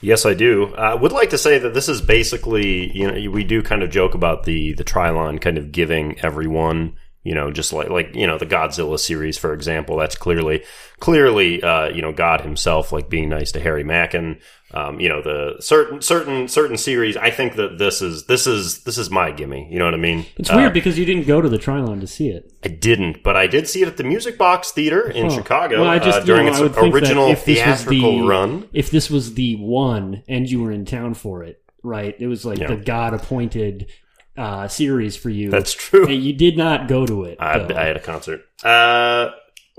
Yes, 0.00 0.24
I 0.24 0.34
do. 0.34 0.74
I 0.74 0.94
would 0.94 1.12
like 1.12 1.30
to 1.30 1.38
say 1.38 1.58
that 1.58 1.74
this 1.74 1.88
is 1.88 2.00
basically, 2.00 2.96
you 2.96 3.10
know, 3.10 3.30
we 3.30 3.44
do 3.44 3.62
kind 3.62 3.82
of 3.82 3.90
joke 3.90 4.14
about 4.14 4.44
the 4.44 4.74
the 4.74 4.84
Trylon 4.84 5.40
kind 5.40 5.58
of 5.58 5.72
giving 5.72 6.20
everyone, 6.20 6.94
you 7.24 7.34
know, 7.34 7.50
just 7.50 7.72
like 7.72 7.90
like 7.90 8.14
you 8.14 8.26
know 8.26 8.38
the 8.38 8.46
Godzilla 8.46 8.98
series, 8.98 9.38
for 9.38 9.52
example. 9.52 9.96
That's 9.96 10.14
clearly 10.14 10.64
clearly, 11.00 11.62
uh, 11.62 11.88
you 11.88 12.02
know, 12.02 12.12
God 12.12 12.42
himself, 12.42 12.92
like 12.92 13.10
being 13.10 13.28
nice 13.28 13.52
to 13.52 13.60
Harry 13.60 13.84
Mackin. 13.84 14.38
Um, 14.74 15.00
you 15.00 15.08
know, 15.08 15.22
the 15.22 15.56
certain 15.60 16.02
certain 16.02 16.46
certain 16.46 16.76
series. 16.76 17.16
I 17.16 17.30
think 17.30 17.56
that 17.56 17.78
this 17.78 18.02
is 18.02 18.26
this 18.26 18.46
is 18.46 18.82
this 18.84 18.98
is 18.98 19.10
my 19.10 19.30
gimme. 19.30 19.66
You 19.70 19.78
know 19.78 19.86
what 19.86 19.94
I 19.94 19.98
mean? 19.98 20.26
It's 20.36 20.50
Uh, 20.50 20.56
weird 20.56 20.74
because 20.74 20.98
you 20.98 21.06
didn't 21.06 21.26
go 21.26 21.40
to 21.40 21.48
the 21.48 21.56
Trylon 21.56 22.00
to 22.00 22.06
see 22.06 22.28
it. 22.28 22.52
I 22.62 22.68
didn't, 22.68 23.22
but 23.22 23.34
I 23.34 23.46
did 23.46 23.66
see 23.66 23.80
it 23.80 23.88
at 23.88 23.96
the 23.96 24.04
Music 24.04 24.36
Box 24.36 24.70
Theater 24.70 25.08
in 25.08 25.26
Oh. 25.26 25.30
Chicago 25.30 25.80
Well, 25.80 25.90
I 25.90 25.98
just 25.98 26.20
uh, 26.20 26.24
during 26.24 26.46
you 26.46 26.52
know, 26.52 26.56
its 26.56 26.58
I 26.60 26.62
would 26.64 26.74
think 26.74 26.92
that 26.92 27.00
original 27.02 27.28
if 27.30 27.46
this 27.46 27.66
was 27.66 27.82
theatrical 27.84 28.18
the, 28.20 28.26
run. 28.28 28.68
If 28.74 28.90
this 28.90 29.08
was 29.10 29.34
the 29.34 29.56
one, 29.56 30.22
and 30.28 30.50
you 30.50 30.60
were 30.62 30.70
in 30.70 30.84
town 30.84 31.14
for 31.14 31.42
it, 31.44 31.62
right? 31.82 32.14
It 32.18 32.26
was 32.26 32.44
like 32.44 32.58
Yeah. 32.58 32.66
the 32.66 32.76
God 32.76 33.14
appointed 33.14 33.86
uh, 34.36 34.68
series 34.68 35.16
for 35.16 35.30
you. 35.30 35.48
That's 35.50 35.72
true. 35.72 36.06
And 36.06 36.22
you 36.22 36.32
did 36.34 36.58
not 36.58 36.88
go 36.88 37.06
to 37.06 37.24
it. 37.24 37.38
I. 37.40 37.54
I 37.74 37.84
had 37.86 37.96
a 37.96 38.00
concert. 38.00 38.42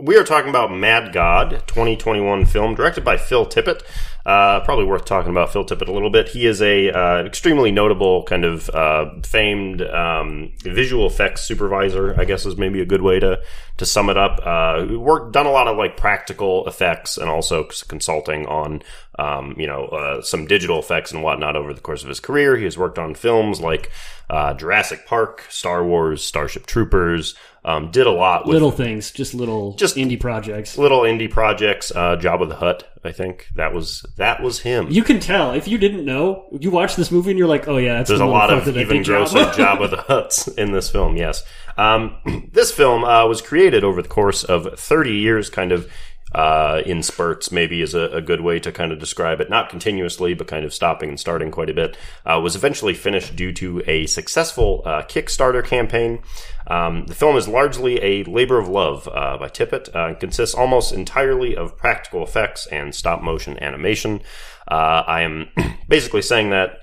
We 0.01 0.15
are 0.15 0.23
talking 0.23 0.49
about 0.49 0.71
Mad 0.71 1.11
God, 1.11 1.61
2021 1.67 2.45
film 2.45 2.73
directed 2.73 3.03
by 3.03 3.17
Phil 3.17 3.45
Tippett. 3.45 3.81
Uh, 4.25 4.61
probably 4.61 4.85
worth 4.85 5.03
talking 5.03 5.31
about 5.31 5.51
Phil 5.51 5.65
Tippett 5.65 5.89
a 5.89 5.91
little 5.91 6.09
bit. 6.09 6.29
He 6.29 6.45
is 6.45 6.61
a 6.61 6.89
uh, 6.89 7.23
extremely 7.23 7.71
notable 7.71 8.23
kind 8.23 8.45
of 8.45 8.69
uh, 8.69 9.09
famed 9.23 9.81
um, 9.81 10.53
visual 10.61 11.05
effects 11.05 11.41
supervisor. 11.41 12.17
I 12.17 12.23
guess 12.23 12.45
is 12.45 12.55
maybe 12.55 12.79
a 12.79 12.85
good 12.85 13.01
way 13.01 13.19
to 13.19 13.41
to 13.77 13.85
sum 13.85 14.09
it 14.09 14.17
up. 14.17 14.39
Uh, 14.45 14.97
worked 14.97 15.33
done 15.33 15.45
a 15.45 15.51
lot 15.51 15.67
of 15.67 15.77
like 15.77 15.97
practical 15.97 16.65
effects 16.67 17.17
and 17.17 17.29
also 17.29 17.63
consulting 17.87 18.45
on 18.45 18.83
um, 19.17 19.55
you 19.57 19.67
know 19.67 19.85
uh, 19.85 20.21
some 20.21 20.45
digital 20.45 20.79
effects 20.79 21.11
and 21.11 21.23
whatnot 21.23 21.55
over 21.55 21.73
the 21.73 21.81
course 21.81 22.03
of 22.03 22.09
his 22.09 22.19
career. 22.19 22.55
He 22.55 22.65
has 22.65 22.77
worked 22.77 22.99
on 22.99 23.15
films 23.15 23.59
like 23.59 23.91
uh, 24.29 24.53
Jurassic 24.53 25.07
Park, 25.07 25.45
Star 25.49 25.83
Wars, 25.83 26.23
Starship 26.23 26.65
Troopers. 26.65 27.35
Um, 27.65 27.91
did 27.91 28.07
a 28.07 28.11
lot 28.11 28.45
with 28.45 28.53
little 28.53 28.71
things, 28.71 29.11
just 29.11 29.33
little, 29.33 29.73
Just- 29.73 29.97
indie 29.97 30.19
projects. 30.19 30.77
little 30.77 31.01
indie 31.01 31.29
projects. 31.29 31.91
Uh, 31.91 32.15
Jabba 32.15 32.47
the 32.47 32.55
Hutt, 32.55 32.89
I 33.03 33.11
think 33.11 33.47
that 33.55 33.73
was 33.73 34.05
that 34.15 34.41
was 34.41 34.59
him. 34.61 34.87
You 34.89 35.03
can 35.03 35.19
tell 35.19 35.51
if 35.51 35.67
you 35.67 35.77
didn't 35.77 36.05
know. 36.05 36.45
You 36.57 36.71
watch 36.71 36.95
this 36.95 37.11
movie 37.11 37.31
and 37.31 37.37
you're 37.37 37.49
like, 37.49 37.67
"Oh 37.67 37.75
yeah, 37.77 37.95
that's 37.95 38.07
There's 38.07 38.19
the 38.21 38.25
a 38.25 38.27
lot 38.27 38.49
of 38.51 38.65
even 38.77 39.03
grosser. 39.03 39.39
Jabba 39.61 39.89
the 39.89 39.97
Hutts 39.97 40.57
in 40.57 40.71
this 40.71 40.89
film. 40.89 41.17
Yes, 41.17 41.43
um, 41.77 42.15
this 42.53 42.71
film 42.71 43.03
uh, 43.03 43.27
was 43.27 43.41
created 43.41 43.83
over 43.83 44.01
the 44.01 44.07
course 44.09 44.43
of 44.45 44.79
30 44.79 45.11
years, 45.17 45.49
kind 45.49 45.71
of 45.73 45.91
uh, 46.33 46.81
in 46.85 47.03
spurts. 47.03 47.51
Maybe 47.51 47.81
is 47.81 47.93
a, 47.93 48.09
a 48.09 48.21
good 48.21 48.41
way 48.41 48.59
to 48.59 48.71
kind 48.71 48.91
of 48.91 48.99
describe 48.99 49.41
it. 49.41 49.49
Not 49.49 49.69
continuously, 49.69 50.33
but 50.33 50.47
kind 50.47 50.65
of 50.65 50.73
stopping 50.73 51.09
and 51.09 51.19
starting 51.19 51.51
quite 51.51 51.69
a 51.69 51.73
bit. 51.73 51.97
Uh, 52.25 52.39
was 52.41 52.55
eventually 52.55 52.93
finished 52.93 53.35
due 53.35 53.51
to 53.53 53.81
a 53.87 54.05
successful 54.05 54.81
uh, 54.85 55.01
Kickstarter 55.03 55.65
campaign. 55.65 56.21
Um, 56.67 57.05
the 57.07 57.15
film 57.15 57.35
is 57.35 57.47
largely 57.47 58.03
a 58.03 58.23
labor 58.25 58.59
of 58.59 58.67
love 58.67 59.07
uh, 59.07 59.37
by 59.37 59.49
Tippett. 59.49 59.93
Uh, 59.93 60.09
and 60.09 60.19
consists 60.19 60.55
almost 60.55 60.93
entirely 60.93 61.55
of 61.55 61.77
practical 61.77 62.23
effects 62.23 62.67
and 62.67 62.93
stop 62.93 63.21
motion 63.21 63.61
animation. 63.61 64.21
Uh, 64.67 65.03
I 65.07 65.21
am 65.21 65.49
basically 65.87 66.21
saying 66.21 66.51
that 66.51 66.77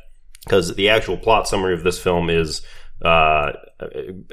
because 0.45 0.75
the 0.75 0.89
actual 0.89 1.17
plot 1.17 1.49
summary 1.49 1.75
of 1.75 1.83
this 1.83 1.99
film 1.99 2.31
is 2.31 2.63
uh, 3.03 3.53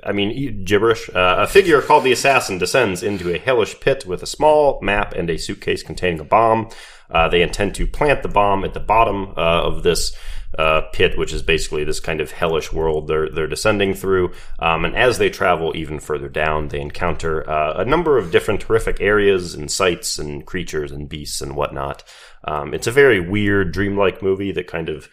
I 0.05 0.12
mean, 0.13 0.63
gibberish. 0.63 1.10
Uh, 1.10 1.36
a 1.39 1.48
figure 1.48 1.82
called 1.82 2.03
the 2.03 2.12
Assassin 2.12 2.58
descends 2.58 3.03
into 3.03 3.34
a 3.34 3.38
hellish 3.38 3.79
pit 3.79 4.05
with 4.05 4.24
a 4.24 4.27
small 4.27 4.79
map 4.82 5.13
and 5.13 5.29
a 5.29 5.38
suitcase 5.38 5.84
containing 5.84 6.20
a 6.20 6.25
bomb. 6.25 6.70
Uh, 7.10 7.27
they 7.27 7.41
intend 7.41 7.75
to 7.75 7.86
plant 7.86 8.24
the 8.24 8.29
bomb 8.29 8.63
at 8.63 8.74
the 8.74 8.79
bottom 8.79 9.34
uh, 9.36 9.63
of 9.63 9.84
this 9.84 10.15
uh, 10.58 10.82
pit, 10.93 11.17
which 11.17 11.34
is 11.34 11.41
basically 11.41 11.84
this 11.84 12.00
kind 12.00 12.22
of 12.22 12.32
hellish 12.32 12.72
world 12.72 13.08
they're 13.08 13.29
they're 13.29 13.48
descending 13.48 13.93
through. 13.93 14.32
Um, 14.60 14.86
and 14.86 14.96
as 14.96 15.17
they 15.17 15.29
travel 15.29 15.75
even 15.75 16.00
further 16.00 16.29
down, 16.29 16.70
they 16.70 16.79
encounter 16.79 17.48
uh, 17.50 17.82
a 17.82 17.86
number 17.86 18.17
of 18.17 18.32
different 18.32 18.63
horrific 18.63 19.01
areas 19.01 19.55
and 19.55 19.70
sights 19.70 20.20
and 20.20 20.46
creatures 20.46 20.91
and 20.91 21.10
beasts 21.10 21.41
and 21.41 21.55
whatnot. 21.55 22.03
Um, 22.46 22.74
it's 22.74 22.88
a 22.88 22.91
very 22.91 23.20
weird, 23.20 23.74
dreamlike 23.74 24.22
movie 24.22 24.51
that 24.51 24.67
kind 24.67 24.89
of 24.89 25.10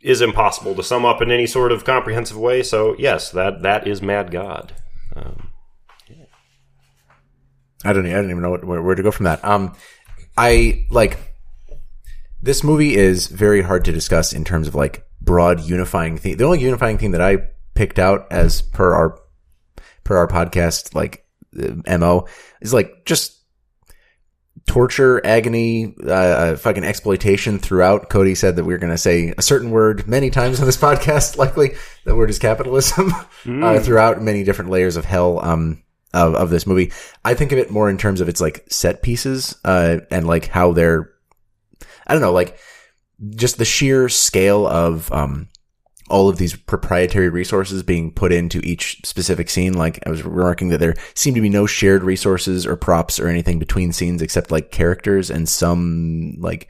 is 0.00 0.20
impossible 0.20 0.74
to 0.74 0.82
sum 0.82 1.04
up 1.04 1.20
in 1.20 1.30
any 1.30 1.46
sort 1.46 1.72
of 1.72 1.84
comprehensive 1.84 2.36
way. 2.36 2.62
So 2.62 2.94
yes, 2.98 3.30
that 3.32 3.62
that 3.62 3.86
is 3.86 4.00
Mad 4.02 4.30
God. 4.30 4.72
Um, 5.14 5.50
I 7.84 7.92
don't. 7.92 8.06
I 8.06 8.12
don't 8.12 8.30
even 8.30 8.42
know 8.42 8.50
what, 8.50 8.64
where, 8.64 8.82
where 8.82 8.94
to 8.94 9.02
go 9.02 9.10
from 9.10 9.24
that. 9.24 9.44
Um, 9.44 9.74
I 10.36 10.86
like 10.90 11.18
this 12.42 12.64
movie 12.64 12.96
is 12.96 13.26
very 13.26 13.62
hard 13.62 13.84
to 13.84 13.92
discuss 13.92 14.32
in 14.32 14.44
terms 14.44 14.68
of 14.68 14.74
like 14.74 15.06
broad 15.20 15.60
unifying 15.60 16.18
theme. 16.18 16.36
The 16.36 16.44
only 16.44 16.60
unifying 16.60 16.98
theme 16.98 17.12
that 17.12 17.20
I 17.20 17.48
picked 17.74 17.98
out 17.98 18.26
as 18.30 18.62
per 18.62 18.94
our 18.94 19.20
per 20.04 20.16
our 20.16 20.26
podcast 20.26 20.94
like 20.94 21.24
uh, 21.60 21.98
mo 21.98 22.26
is 22.60 22.72
like 22.72 23.04
just 23.04 23.37
torture, 24.68 25.24
agony, 25.26 25.94
uh, 26.06 26.12
uh, 26.12 26.56
fucking 26.56 26.84
exploitation 26.84 27.58
throughout. 27.58 28.08
Cody 28.08 28.36
said 28.36 28.56
that 28.56 28.64
we 28.64 28.74
are 28.74 28.78
going 28.78 28.92
to 28.92 28.98
say 28.98 29.34
a 29.36 29.42
certain 29.42 29.70
word 29.70 30.06
many 30.06 30.30
times 30.30 30.60
on 30.60 30.66
this 30.66 30.76
podcast. 30.88 31.36
Likely, 31.36 31.74
that 32.04 32.14
word 32.14 32.30
is 32.30 32.38
capitalism. 32.38 33.12
uh, 33.46 33.80
throughout 33.80 34.22
many 34.22 34.44
different 34.44 34.70
layers 34.70 34.96
of 34.96 35.04
hell. 35.04 35.44
Um, 35.44 35.82
of, 36.14 36.34
of 36.34 36.48
this 36.48 36.66
movie, 36.66 36.90
I 37.22 37.34
think 37.34 37.52
of 37.52 37.58
it 37.58 37.70
more 37.70 37.90
in 37.90 37.98
terms 37.98 38.22
of 38.22 38.30
its 38.30 38.40
like 38.40 38.64
set 38.70 39.02
pieces, 39.02 39.58
uh, 39.62 39.98
and 40.10 40.26
like 40.26 40.46
how 40.46 40.72
they're, 40.72 41.12
I 42.06 42.14
don't 42.14 42.22
know, 42.22 42.32
like 42.32 42.58
just 43.36 43.58
the 43.58 43.66
sheer 43.66 44.08
scale 44.08 44.66
of, 44.66 45.12
um, 45.12 45.48
all 46.10 46.28
of 46.28 46.38
these 46.38 46.56
proprietary 46.56 47.28
resources 47.28 47.82
being 47.82 48.12
put 48.12 48.32
into 48.32 48.60
each 48.64 49.00
specific 49.04 49.50
scene. 49.50 49.74
Like 49.74 49.98
I 50.06 50.10
was 50.10 50.22
remarking 50.22 50.68
that 50.70 50.78
there 50.78 50.94
seem 51.14 51.34
to 51.34 51.40
be 51.40 51.48
no 51.48 51.66
shared 51.66 52.02
resources 52.02 52.66
or 52.66 52.76
props 52.76 53.20
or 53.20 53.28
anything 53.28 53.58
between 53.58 53.92
scenes 53.92 54.22
except 54.22 54.50
like 54.50 54.70
characters 54.70 55.30
and 55.30 55.48
some 55.48 56.36
like 56.38 56.68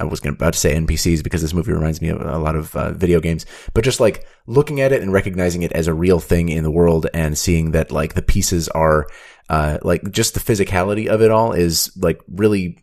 I 0.00 0.04
was 0.04 0.24
about 0.24 0.52
to 0.52 0.58
say 0.58 0.74
NPCs 0.74 1.24
because 1.24 1.42
this 1.42 1.52
movie 1.52 1.72
reminds 1.72 2.00
me 2.00 2.08
of 2.08 2.20
a 2.20 2.38
lot 2.38 2.54
of 2.54 2.74
uh, 2.76 2.92
video 2.92 3.20
games, 3.20 3.46
but 3.74 3.84
just 3.84 4.00
like 4.00 4.26
looking 4.46 4.80
at 4.80 4.92
it 4.92 5.02
and 5.02 5.12
recognizing 5.12 5.62
it 5.62 5.72
as 5.72 5.88
a 5.88 5.94
real 5.94 6.20
thing 6.20 6.48
in 6.48 6.62
the 6.62 6.70
world 6.70 7.08
and 7.12 7.36
seeing 7.36 7.72
that 7.72 7.90
like 7.90 8.14
the 8.14 8.22
pieces 8.22 8.68
are, 8.68 9.08
uh, 9.48 9.78
like 9.82 10.08
just 10.12 10.34
the 10.34 10.40
physicality 10.40 11.08
of 11.08 11.20
it 11.20 11.30
all 11.30 11.52
is 11.52 11.90
like 11.96 12.20
really, 12.28 12.78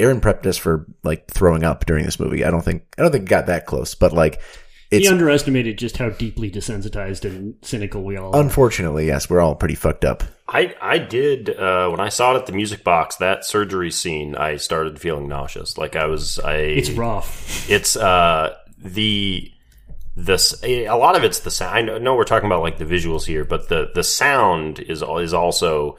Aaron 0.00 0.20
prepped 0.20 0.46
us 0.46 0.56
for 0.56 0.86
like 1.04 1.30
throwing 1.30 1.62
up 1.62 1.86
during 1.86 2.04
this 2.04 2.20
movie. 2.20 2.44
I 2.44 2.50
don't 2.50 2.64
think, 2.64 2.82
I 2.98 3.02
don't 3.02 3.12
think 3.12 3.24
it 3.24 3.30
got 3.30 3.46
that 3.46 3.66
close, 3.66 3.94
but 3.94 4.12
like 4.12 4.42
He 4.90 5.08
underestimated 5.08 5.78
just 5.78 5.96
how 5.96 6.10
deeply 6.10 6.50
desensitized 6.50 7.24
and 7.24 7.54
cynical 7.62 8.04
we 8.04 8.16
all 8.16 8.34
are. 8.34 8.40
unfortunately, 8.40 9.06
yes, 9.06 9.28
we're 9.28 9.40
all 9.40 9.54
pretty 9.54 9.74
fucked 9.74 10.04
up. 10.04 10.22
I 10.48 10.74
I 10.80 10.98
did 10.98 11.50
uh, 11.50 11.88
when 11.88 12.00
I 12.00 12.08
saw 12.08 12.34
it 12.34 12.38
at 12.38 12.46
the 12.46 12.52
music 12.52 12.84
box 12.84 13.16
that 13.16 13.44
surgery 13.44 13.90
scene. 13.90 14.36
I 14.36 14.56
started 14.56 15.00
feeling 15.00 15.28
nauseous. 15.28 15.76
Like 15.76 15.96
I 15.96 16.06
was. 16.06 16.38
I 16.38 16.56
it's 16.56 16.90
rough. 16.90 17.68
it's 17.68 17.96
uh 17.96 18.54
the 18.78 19.50
this 20.14 20.54
a 20.62 20.88
lot 20.94 21.16
of 21.16 21.24
it's 21.24 21.40
the 21.40 21.50
sound. 21.50 21.90
I 21.90 21.98
know 21.98 22.14
we're 22.14 22.24
talking 22.24 22.46
about 22.46 22.62
like 22.62 22.78
the 22.78 22.84
visuals 22.84 23.24
here, 23.24 23.44
but 23.44 23.68
the 23.68 23.90
the 23.94 24.04
sound 24.04 24.78
is 24.78 25.02
is 25.02 25.34
also 25.34 25.98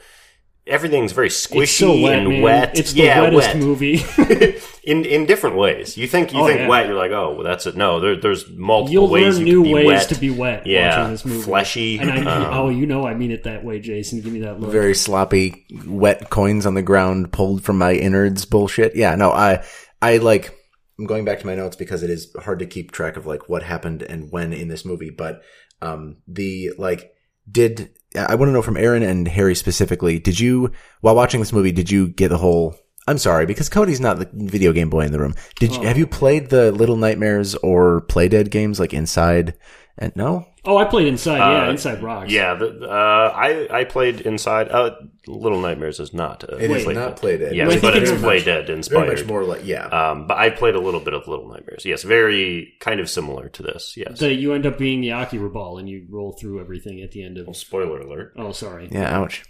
everything's 0.67 1.11
very 1.11 1.29
squishy 1.29 1.63
It's 1.63 1.71
so 1.71 1.99
wet, 2.01 2.19
and 2.19 2.29
man. 2.29 2.41
wet. 2.41 2.77
It's 2.77 2.93
the 2.93 3.01
yeah, 3.03 3.21
wettest 3.21 3.35
wet. 3.35 3.57
movie. 3.57 4.03
in 4.83 5.05
in 5.05 5.25
different 5.25 5.55
ways. 5.57 5.97
You 5.97 6.07
think 6.07 6.33
you 6.33 6.39
Oh, 6.39 6.47
think 6.47 6.59
yeah. 6.61 6.67
wet, 6.67 6.87
you're 6.87 6.95
like, 6.97 7.11
oh, 7.11 7.33
well, 7.35 7.43
that's 7.43 7.65
it. 7.65 7.75
No, 7.75 7.99
there, 7.99 8.15
there's 8.19 8.49
multiple 8.51 8.91
You'll 8.93 9.09
ways 9.09 9.37
learn 9.37 9.47
you 9.47 9.53
new 9.53 9.63
can 9.63 9.71
be 9.71 9.73
ways 9.73 9.85
wet. 9.87 10.09
to 10.09 10.15
be 10.19 10.29
wet 10.29 10.67
Yeah, 10.67 10.97
watching 10.99 11.11
this 11.11 11.25
movie. 11.25 11.41
fleshy, 11.43 11.97
And 11.99 12.11
I, 12.11 12.17
um, 12.35 12.53
oh, 12.53 12.69
you 12.69 12.85
know 12.85 13.05
I 13.07 13.13
mean 13.13 13.31
it 13.31 13.43
that 13.43 13.63
way, 13.63 13.79
Jason. 13.79 14.21
Give 14.21 14.31
me 14.33 14.39
that 14.41 14.59
look. 14.59 14.71
very 14.71 14.93
sloppy, 14.95 15.65
wet 15.85 16.29
coins 16.29 16.65
on 16.65 16.73
the 16.75 16.81
ground 16.81 17.31
pulled 17.33 17.63
from 17.63 17.77
my 17.77 17.93
innards 17.93 18.45
bullshit. 18.45 18.95
Yeah, 18.95 19.15
no, 19.15 19.31
I, 19.31 19.63
I 20.01 20.17
like, 20.17 20.53
I'm 20.99 21.05
going 21.05 21.25
back 21.25 21.39
to 21.41 21.45
my 21.45 21.55
notes 21.55 21.75
because 21.75 22.01
it 22.03 22.09
is 22.09 22.33
hard 22.39 22.59
to 22.59 22.65
keep 22.65 22.91
track 22.91 23.17
of 23.17 23.25
like 23.25 23.49
what 23.49 23.63
happened 23.63 24.01
and 24.03 24.31
when 24.31 24.53
in 24.53 24.67
this 24.67 24.85
movie, 24.85 25.09
but, 25.11 25.41
um, 25.81 26.17
the, 26.27 26.71
like, 26.77 27.13
did, 27.49 27.91
I 28.15 28.35
want 28.35 28.49
to 28.49 28.53
know 28.53 28.61
from 28.61 28.77
Aaron 28.77 29.03
and 29.03 29.27
Harry 29.27 29.55
specifically, 29.55 30.19
did 30.19 30.39
you, 30.39 30.71
while 31.01 31.15
watching 31.15 31.39
this 31.39 31.53
movie, 31.53 31.71
did 31.71 31.91
you 31.91 32.07
get 32.07 32.29
the 32.29 32.37
whole, 32.37 32.75
I'm 33.07 33.17
sorry, 33.17 33.45
because 33.45 33.69
Cody's 33.69 33.99
not 33.99 34.19
the 34.19 34.29
video 34.33 34.71
game 34.73 34.89
boy 34.89 35.01
in 35.01 35.11
the 35.11 35.19
room. 35.19 35.35
Did 35.59 35.75
you, 35.75 35.81
have 35.83 35.97
you 35.97 36.05
oh. 36.05 36.09
played 36.09 36.49
the 36.49 36.71
Little 36.71 36.97
Nightmares 36.97 37.55
or 37.55 38.01
Playdead 38.07 38.49
games 38.49 38.79
like 38.79 38.93
Inside? 38.93 39.55
And 39.99 40.15
no? 40.15 40.45
Oh, 40.63 40.77
I 40.77 40.85
played 40.85 41.07
Inside. 41.07 41.37
Yeah, 41.39 41.67
Uh, 41.67 41.71
Inside 41.71 42.03
Rocks. 42.03 42.31
Yeah, 42.31 42.53
the, 42.53 42.87
uh, 42.87 43.31
I 43.35 43.67
I 43.79 43.83
played 43.85 44.21
Inside. 44.21 44.69
Uh, 44.69 44.91
Little 45.27 45.59
Nightmares 45.59 45.99
is 45.99 46.13
not. 46.13 46.43
Uh, 46.43 46.57
It 46.57 46.69
is 46.69 46.85
Playdead. 46.85 46.93
not 46.95 47.17
Playdead. 47.17 47.55
Yes, 47.55 47.67
Wait, 47.69 47.81
but 47.81 47.97
it's 47.97 48.11
very 48.11 48.21
much- 48.21 48.43
Playdead 48.43 48.65
Very 48.67 48.77
inspired. 48.77 49.17
much 49.17 49.25
more 49.25 49.43
like, 49.43 49.61
yeah. 49.65 49.87
Um, 49.87 50.27
but 50.27 50.37
I 50.37 50.51
played 50.51 50.75
a 50.75 50.79
little 50.79 50.99
bit 50.99 51.13
of 51.15 51.27
Little 51.27 51.47
Nightmares. 51.49 51.83
Yes, 51.85 52.03
very 52.03 52.73
kind 52.79 52.99
of 52.99 53.09
similar 53.09 53.49
to 53.49 53.63
this. 53.63 53.95
Yes. 53.97 54.19
That 54.19 54.35
you 54.35 54.53
end 54.53 54.65
up 54.67 54.77
being 54.77 55.01
the 55.01 55.09
Akira 55.11 55.49
ball 55.49 55.79
and 55.79 55.89
you 55.89 56.05
roll 56.09 56.33
through 56.39 56.59
everything 56.61 57.01
at 57.01 57.11
the 57.11 57.23
end 57.23 57.37
of. 57.39 57.55
Spoiler 57.55 57.99
alert. 58.01 58.33
Oh, 58.37 58.51
sorry. 58.51 58.87
yeah, 58.91 59.17
ouch. 59.19 59.43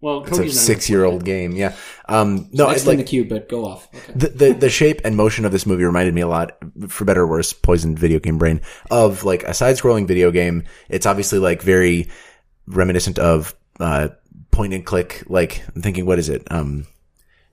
Well, 0.00 0.24
It's 0.24 0.38
a 0.38 0.50
six 0.50 0.88
year 0.88 1.04
old 1.04 1.24
game. 1.24 1.52
Yeah. 1.52 1.74
Um, 2.08 2.48
no, 2.52 2.70
it's 2.70 2.86
in 2.86 2.92
the 2.92 2.96
like 2.98 3.06
queue, 3.06 3.26
but 3.26 3.48
go 3.48 3.66
off. 3.66 3.88
Okay. 3.94 4.12
the, 4.14 4.28
the, 4.28 4.52
the 4.52 4.70
shape 4.70 5.02
and 5.04 5.14
motion 5.16 5.44
of 5.44 5.52
this 5.52 5.66
movie 5.66 5.84
reminded 5.84 6.14
me 6.14 6.22
a 6.22 6.28
lot, 6.28 6.56
for 6.88 7.04
better 7.04 7.22
or 7.22 7.26
worse, 7.26 7.52
poisoned 7.52 7.98
video 7.98 8.18
game 8.18 8.38
brain 8.38 8.62
of 8.90 9.24
like 9.24 9.42
a 9.42 9.52
side 9.52 9.76
scrolling 9.76 10.08
video 10.08 10.30
game. 10.30 10.64
It's 10.88 11.04
obviously 11.04 11.38
like 11.38 11.60
very 11.60 12.08
reminiscent 12.66 13.18
of, 13.18 13.54
uh, 13.78 14.08
point 14.50 14.72
and 14.74 14.84
click. 14.84 15.22
Like 15.26 15.62
I'm 15.74 15.82
thinking, 15.82 16.06
what 16.06 16.18
is 16.18 16.28
it? 16.28 16.50
Um, 16.50 16.86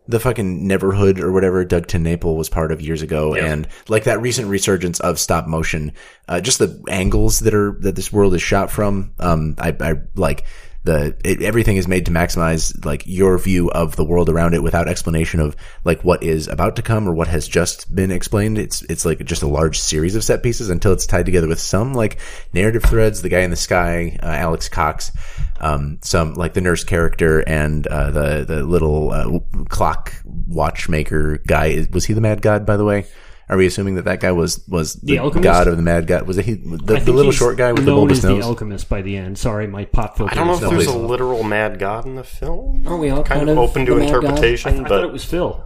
the 0.07 0.19
fucking 0.19 0.67
Neverhood 0.67 1.19
or 1.19 1.31
whatever 1.33 1.65
Doug 1.65 1.87
TenNapel 1.87 2.37
was 2.37 2.47
part 2.49 2.71
of 2.71 2.81
years 2.81 3.01
ago, 3.01 3.35
and 3.35 3.67
like 3.89 4.05
that 4.05 4.21
recent 4.21 4.47
resurgence 4.47 4.99
of 5.01 5.19
stop 5.19 5.47
motion, 5.47 5.91
uh, 6.29 6.39
just 6.39 6.59
the 6.59 6.81
angles 6.87 7.39
that 7.39 7.53
are 7.53 7.77
that 7.81 7.95
this 7.95 8.11
world 8.11 8.33
is 8.33 8.41
shot 8.41 8.71
from. 8.71 9.13
Um, 9.19 9.55
I, 9.59 9.75
I 9.81 9.95
like 10.15 10.45
the 10.87 11.17
it, 11.23 11.41
everything 11.41 11.75
is 11.75 11.87
made 11.87 12.05
to 12.05 12.11
maximize 12.11 12.85
like 12.85 13.03
your 13.05 13.37
view 13.37 13.69
of 13.69 13.97
the 13.97 14.05
world 14.05 14.29
around 14.29 14.53
it 14.53 14.63
without 14.63 14.87
explanation 14.87 15.41
of 15.41 15.55
like 15.83 16.01
what 16.03 16.23
is 16.23 16.47
about 16.47 16.77
to 16.77 16.81
come 16.81 17.07
or 17.07 17.13
what 17.13 17.27
has 17.27 17.47
just 17.47 17.93
been 17.93 18.09
explained. 18.09 18.57
It's 18.57 18.81
it's 18.83 19.05
like 19.05 19.23
just 19.25 19.43
a 19.43 19.47
large 19.47 19.77
series 19.77 20.15
of 20.15 20.23
set 20.23 20.41
pieces 20.41 20.69
until 20.69 20.93
it's 20.93 21.05
tied 21.05 21.25
together 21.25 21.47
with 21.47 21.59
some 21.59 21.93
like 21.93 22.19
narrative 22.53 22.83
threads. 22.83 23.21
The 23.21 23.29
guy 23.29 23.41
in 23.41 23.51
the 23.51 23.57
sky, 23.57 24.17
uh, 24.23 24.27
Alex 24.27 24.69
Cox, 24.69 25.11
um, 25.59 25.99
some 26.01 26.33
like 26.35 26.53
the 26.53 26.61
nurse 26.61 26.85
character 26.85 27.41
and 27.47 27.85
uh, 27.85 28.11
the 28.11 28.45
the 28.45 28.63
little 28.63 29.11
uh, 29.11 29.39
clock 29.65 30.13
watchmaker 30.47 31.39
guy. 31.45 31.85
Was 31.91 32.05
he 32.05 32.13
the 32.13 32.21
mad 32.21 32.41
god? 32.41 32.65
By 32.65 32.77
the 32.77 32.85
way. 32.85 33.05
Are 33.49 33.55
we 33.55 33.65
assuming 33.65 33.95
that 33.95 34.05
that 34.05 34.19
guy 34.19 34.31
was 34.33 34.67
was 34.67 34.95
the, 34.95 35.19
Alchemist? 35.19 35.43
god 35.43 35.67
of 35.67 35.77
the 35.77 35.83
mad 35.83 36.05
god? 36.05 36.27
Was 36.27 36.37
it 36.37 36.45
he 36.45 36.55
the, 36.55 36.99
the 36.99 37.13
little 37.13 37.31
short 37.31 37.57
guy 37.57 37.71
with 37.71 37.85
the 37.85 37.91
known 37.91 38.01
bulbous 38.01 38.17
as 38.19 38.25
nose? 38.25 38.39
the 38.39 38.45
alchemist 38.45 38.89
by 38.89 39.01
the 39.01 39.15
end. 39.15 39.37
Sorry, 39.37 39.67
my 39.67 39.85
pop 39.85 40.17
filter. 40.17 40.33
I 40.33 40.35
don't 40.35 40.47
know 40.47 40.53
if 40.55 40.59
there's 40.59 40.87
a 40.87 40.91
please. 40.91 40.95
literal 40.95 41.43
mad 41.43 41.79
god 41.79 42.05
in 42.05 42.15
the 42.15 42.25
film. 42.25 42.85
Aren't 42.85 42.99
we 42.99 43.09
all 43.09 43.23
kind, 43.23 43.39
kind 43.39 43.49
of, 43.49 43.57
of 43.57 43.69
open 43.69 43.85
to 43.85 43.93
the 43.93 43.99
mad 44.01 44.11
god? 44.11 44.23
interpretation? 44.23 44.79
I 44.79 44.81
but 44.81 44.89
thought 44.89 45.03
it 45.05 45.13
was 45.13 45.23
Phil. 45.23 45.63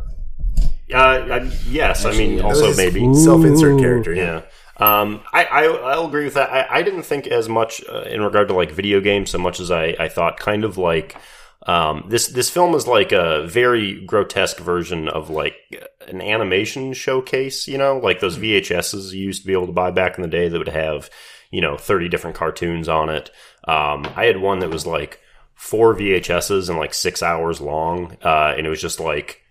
uh, 0.94 0.96
I, 0.96 1.52
yes, 1.68 2.06
I 2.06 2.12
mean 2.12 2.38
yeah. 2.38 2.44
also 2.44 2.76
maybe 2.76 3.00
self-insert 3.16 3.80
character. 3.80 4.14
Yeah. 4.14 4.44
Um, 4.78 5.22
I, 5.32 5.46
I, 5.46 5.64
I'll 5.66 6.08
agree 6.08 6.26
with 6.26 6.34
that. 6.36 6.50
I, 6.52 6.80
I 6.80 6.82
didn't 6.84 7.04
think 7.04 7.28
as 7.28 7.48
much 7.48 7.84
uh, 7.88 8.02
in 8.02 8.22
regard 8.22 8.48
to 8.48 8.54
like 8.56 8.72
video 8.72 9.00
games 9.00 9.30
so 9.30 9.38
much 9.38 9.60
as 9.60 9.70
I, 9.70 9.96
I 10.00 10.08
thought 10.08 10.40
kind 10.40 10.64
of 10.64 10.78
like, 10.78 11.16
um, 11.68 12.06
this, 12.08 12.28
this 12.28 12.50
film 12.50 12.74
is 12.74 12.88
like 12.88 13.12
a 13.12 13.46
very 13.48 14.04
grotesque 14.06 14.60
version 14.60 15.08
of 15.08 15.30
like 15.30 15.56
an 16.08 16.22
animation 16.22 16.94
showcase, 16.94 17.68
you 17.68 17.78
know, 17.78 17.98
like 17.98 18.20
those 18.20 18.38
VHSs 18.38 19.12
you 19.14 19.26
used 19.26 19.42
to 19.42 19.48
be 19.48 19.54
able 19.54 19.68
to 19.68 19.74
buy 19.74 19.92
back 19.92 20.18
in 20.18 20.24
the 20.24 20.28
day 20.28 20.50
that 20.50 20.58
would 20.58 20.68
have, 20.68 21.10
you 21.52 21.62
know, 21.62 21.78
30 21.78 22.10
different 22.10 22.36
cartoons 22.36 22.90
on 22.90 23.10
it. 23.10 23.30
Um, 23.68 24.08
I 24.16 24.26
had 24.26 24.42
one 24.42 24.60
that 24.60 24.72
was 24.72 24.88
like 24.88 25.20
four 25.54 25.94
VHSs 25.96 26.70
and 26.70 26.80
like 26.80 26.94
six 26.94 27.22
hours 27.22 27.62
long. 27.62 28.18
Uh, 28.24 28.56
and 28.58 28.66
it 28.66 28.70
was 28.70 28.82
just 28.82 29.00
like, 29.00 29.42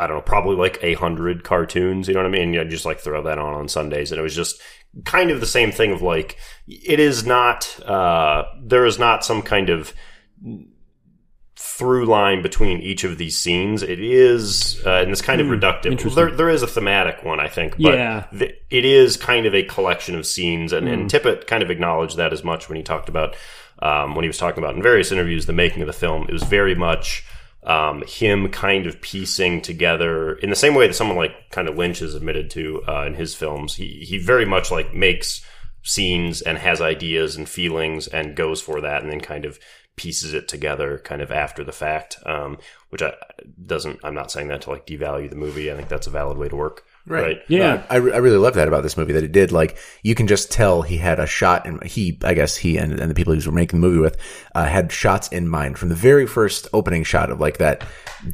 I 0.00 0.08
don't 0.08 0.16
know, 0.16 0.22
probably 0.22 0.56
like 0.56 0.82
a 0.82 0.94
hundred 0.94 1.44
cartoons. 1.44 2.08
You 2.08 2.14
know 2.14 2.20
what 2.20 2.26
I 2.26 2.32
mean? 2.32 2.52
You 2.52 2.64
just 2.64 2.84
like 2.84 2.98
throw 2.98 3.22
that 3.22 3.38
on 3.38 3.54
on 3.54 3.68
Sundays, 3.68 4.10
and 4.10 4.18
it 4.18 4.22
was 4.22 4.34
just 4.34 4.60
kind 5.04 5.30
of 5.30 5.40
the 5.40 5.46
same 5.46 5.70
thing. 5.70 5.92
Of 5.92 6.02
like, 6.02 6.38
it 6.66 6.98
is 6.98 7.24
not. 7.24 7.78
Uh, 7.86 8.44
there 8.60 8.84
is 8.84 8.98
not 8.98 9.24
some 9.24 9.42
kind 9.42 9.70
of 9.70 9.94
through 11.56 12.06
line 12.06 12.42
between 12.42 12.80
each 12.80 13.04
of 13.04 13.18
these 13.18 13.38
scenes. 13.38 13.82
It 13.82 14.00
is, 14.00 14.82
uh, 14.86 15.00
and 15.02 15.10
it's 15.10 15.20
kind 15.20 15.40
of 15.40 15.48
reductive. 15.48 16.14
There, 16.14 16.30
there 16.30 16.48
is 16.48 16.62
a 16.62 16.66
thematic 16.66 17.22
one, 17.24 17.40
I 17.40 17.48
think, 17.48 17.72
but 17.78 17.94
Yeah. 17.94 18.24
th- 18.36 18.56
it 18.70 18.84
is 18.84 19.16
kind 19.16 19.44
of 19.46 19.54
a 19.54 19.62
collection 19.62 20.14
of 20.16 20.26
scenes, 20.26 20.72
and, 20.72 20.88
Hmm. 20.88 20.92
and 20.94 21.10
Tippett 21.10 21.46
kind 21.46 21.62
of 21.62 21.70
acknowledged 21.70 22.16
that 22.16 22.32
as 22.32 22.42
much 22.42 22.68
when 22.68 22.76
he 22.76 22.82
talked 22.82 23.08
about 23.08 23.36
um, 23.80 24.14
when 24.14 24.22
he 24.22 24.28
was 24.28 24.38
talking 24.38 24.62
about 24.62 24.76
in 24.76 24.82
various 24.82 25.10
interviews 25.10 25.46
the 25.46 25.52
making 25.52 25.82
of 25.82 25.88
the 25.88 25.92
film. 25.92 26.26
It 26.28 26.32
was 26.32 26.44
very 26.44 26.76
much 26.76 27.24
um, 27.64 28.04
him 28.06 28.48
kind 28.48 28.86
of 28.86 29.00
piecing 29.00 29.60
together 29.60 30.34
in 30.34 30.50
the 30.50 30.56
same 30.56 30.76
way 30.76 30.86
that 30.86 30.94
someone 30.94 31.16
like 31.16 31.32
kind 31.50 31.68
of 31.68 31.76
Lynch 31.76 31.98
has 31.98 32.14
admitted 32.14 32.48
to 32.50 32.82
uh, 32.86 33.04
in 33.06 33.14
his 33.14 33.34
films. 33.34 33.74
He 33.74 34.04
he 34.08 34.18
very 34.18 34.44
much 34.44 34.70
like 34.70 34.94
makes 34.94 35.44
scenes 35.82 36.42
and 36.42 36.58
has 36.58 36.80
ideas 36.80 37.34
and 37.34 37.48
feelings 37.48 38.06
and 38.06 38.36
goes 38.36 38.60
for 38.60 38.80
that, 38.82 39.02
and 39.02 39.10
then 39.10 39.20
kind 39.20 39.44
of 39.44 39.58
pieces 40.02 40.34
it 40.34 40.48
together 40.48 40.98
kind 41.04 41.22
of 41.22 41.30
after 41.30 41.62
the 41.62 41.72
fact. 41.72 42.18
Um, 42.26 42.58
which 42.90 43.00
I 43.00 43.14
doesn't. 43.64 44.00
I'm 44.04 44.14
not 44.14 44.30
saying 44.30 44.48
that 44.48 44.62
to 44.62 44.70
like 44.70 44.86
devalue 44.86 45.30
the 45.30 45.36
movie. 45.36 45.72
I 45.72 45.76
think 45.76 45.88
that's 45.88 46.06
a 46.06 46.10
valid 46.10 46.36
way 46.36 46.48
to 46.48 46.56
work. 46.56 46.84
Right. 47.06 47.40
Yeah. 47.48 47.84
I, 47.90 47.96
re- 47.96 48.12
I 48.12 48.18
really 48.18 48.36
love 48.36 48.54
that 48.54 48.68
about 48.68 48.82
this 48.82 48.96
movie 48.96 49.14
that 49.14 49.24
it 49.24 49.32
did 49.32 49.50
like 49.50 49.76
you 50.02 50.14
can 50.14 50.28
just 50.28 50.52
tell 50.52 50.82
he 50.82 50.98
had 50.98 51.18
a 51.18 51.26
shot 51.26 51.66
and 51.66 51.82
he 51.82 52.18
I 52.22 52.34
guess 52.34 52.56
he 52.56 52.76
and, 52.76 53.00
and 53.00 53.10
the 53.10 53.14
people 53.14 53.32
he 53.32 53.38
was 53.38 53.48
making 53.48 53.80
the 53.80 53.86
movie 53.86 53.98
with 53.98 54.16
uh, 54.54 54.66
had 54.66 54.92
shots 54.92 55.28
in 55.28 55.48
mind 55.48 55.78
from 55.78 55.88
the 55.88 55.94
very 55.94 56.26
first 56.26 56.68
opening 56.72 57.02
shot 57.02 57.30
of 57.30 57.40
like 57.40 57.58
that 57.58 57.84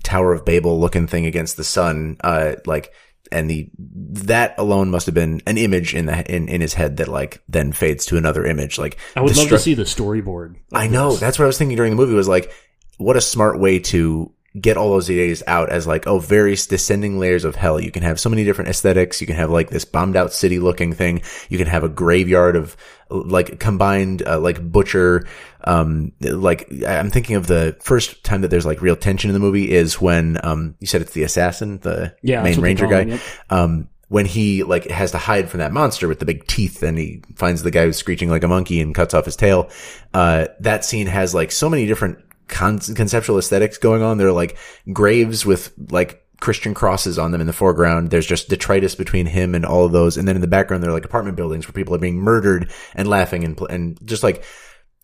Tower 0.02 0.34
of 0.34 0.44
Babel 0.44 0.78
looking 0.78 1.06
thing 1.06 1.24
against 1.24 1.56
the 1.56 1.64
sun 1.64 2.16
uh 2.22 2.56
like 2.66 2.92
and 3.30 3.50
the 3.50 3.68
that 3.76 4.54
alone 4.58 4.90
must 4.90 5.06
have 5.06 5.14
been 5.14 5.40
an 5.46 5.58
image 5.58 5.94
in 5.94 6.06
the 6.06 6.34
in, 6.34 6.48
in 6.48 6.60
his 6.60 6.74
head 6.74 6.96
that 6.98 7.08
like 7.08 7.42
then 7.48 7.72
fades 7.72 8.06
to 8.06 8.16
another 8.16 8.44
image 8.44 8.78
like 8.78 8.96
I 9.16 9.20
would 9.20 9.36
love 9.36 9.48
to 9.48 9.58
see 9.58 9.74
the 9.74 9.84
storyboard. 9.84 10.56
I 10.72 10.88
know. 10.88 11.16
That's 11.16 11.38
what 11.38 11.44
I 11.44 11.46
was 11.46 11.58
thinking 11.58 11.76
during 11.76 11.92
the 11.92 11.96
movie 11.96 12.14
was 12.14 12.28
like, 12.28 12.52
what 12.96 13.16
a 13.16 13.20
smart 13.20 13.58
way 13.58 13.78
to 13.78 14.32
get 14.58 14.76
all 14.76 14.90
those 14.90 15.10
ideas 15.10 15.42
out 15.46 15.70
as 15.70 15.86
like, 15.86 16.06
oh, 16.06 16.18
various 16.18 16.66
descending 16.66 17.18
layers 17.18 17.44
of 17.44 17.54
hell. 17.54 17.80
You 17.80 17.90
can 17.90 18.02
have 18.02 18.18
so 18.18 18.30
many 18.30 18.44
different 18.44 18.70
aesthetics. 18.70 19.20
You 19.20 19.26
can 19.26 19.36
have 19.36 19.50
like 19.50 19.70
this 19.70 19.84
bombed 19.84 20.16
out 20.16 20.32
city 20.32 20.58
looking 20.58 20.92
thing. 20.92 21.22
You 21.48 21.58
can 21.58 21.66
have 21.66 21.84
a 21.84 21.88
graveyard 21.88 22.56
of 22.56 22.76
like 23.10 23.60
combined, 23.60 24.22
uh, 24.26 24.40
like 24.40 24.60
butcher. 24.72 25.26
Um, 25.64 26.12
like 26.20 26.70
I'm 26.86 27.10
thinking 27.10 27.36
of 27.36 27.46
the 27.46 27.76
first 27.80 28.24
time 28.24 28.40
that 28.40 28.48
there's 28.48 28.66
like 28.66 28.80
real 28.82 28.96
tension 28.96 29.28
in 29.30 29.34
the 29.34 29.40
movie 29.40 29.70
is 29.70 30.00
when, 30.00 30.38
um, 30.42 30.74
you 30.80 30.86
said 30.86 31.02
it's 31.02 31.12
the 31.12 31.24
assassin, 31.24 31.78
the 31.80 32.14
Yeah, 32.22 32.42
main 32.42 32.60
ranger 32.60 32.86
guy. 32.86 33.02
him, 33.02 33.08
yep. 33.10 33.20
Um, 33.50 33.88
when 34.08 34.24
he 34.24 34.62
like 34.62 34.84
has 34.88 35.10
to 35.12 35.18
hide 35.18 35.50
from 35.50 35.58
that 35.58 35.70
monster 35.70 36.08
with 36.08 36.18
the 36.18 36.24
big 36.24 36.46
teeth 36.46 36.82
and 36.82 36.96
he 36.96 37.22
finds 37.36 37.62
the 37.62 37.70
guy 37.70 37.84
who's 37.84 37.98
screeching 37.98 38.30
like 38.30 38.42
a 38.42 38.48
monkey 38.48 38.80
and 38.80 38.94
cuts 38.94 39.12
off 39.12 39.26
his 39.26 39.36
tail. 39.36 39.68
Uh, 40.14 40.46
that 40.60 40.82
scene 40.86 41.06
has 41.06 41.34
like 41.34 41.52
so 41.52 41.68
many 41.68 41.84
different 41.86 42.18
con- 42.48 42.78
conceptual 42.78 43.38
aesthetics 43.38 43.78
going 43.78 44.02
on. 44.02 44.18
There 44.18 44.28
are 44.28 44.32
like 44.32 44.56
graves 44.92 45.46
with 45.46 45.72
like 45.90 46.24
Christian 46.40 46.74
crosses 46.74 47.18
on 47.18 47.32
them 47.32 47.40
in 47.40 47.46
the 47.46 47.52
foreground. 47.52 48.10
There's 48.10 48.26
just 48.26 48.48
detritus 48.48 48.94
between 48.94 49.26
him 49.26 49.54
and 49.54 49.66
all 49.66 49.84
of 49.84 49.92
those. 49.92 50.16
And 50.16 50.26
then 50.26 50.36
in 50.36 50.40
the 50.40 50.46
background, 50.46 50.82
there 50.82 50.90
are 50.90 50.94
like 50.94 51.04
apartment 51.04 51.36
buildings 51.36 51.66
where 51.66 51.72
people 51.72 51.94
are 51.94 51.98
being 51.98 52.18
murdered 52.18 52.70
and 52.94 53.08
laughing 53.08 53.44
and, 53.44 53.56
pl- 53.56 53.66
and 53.66 53.98
just 54.06 54.22
like 54.22 54.44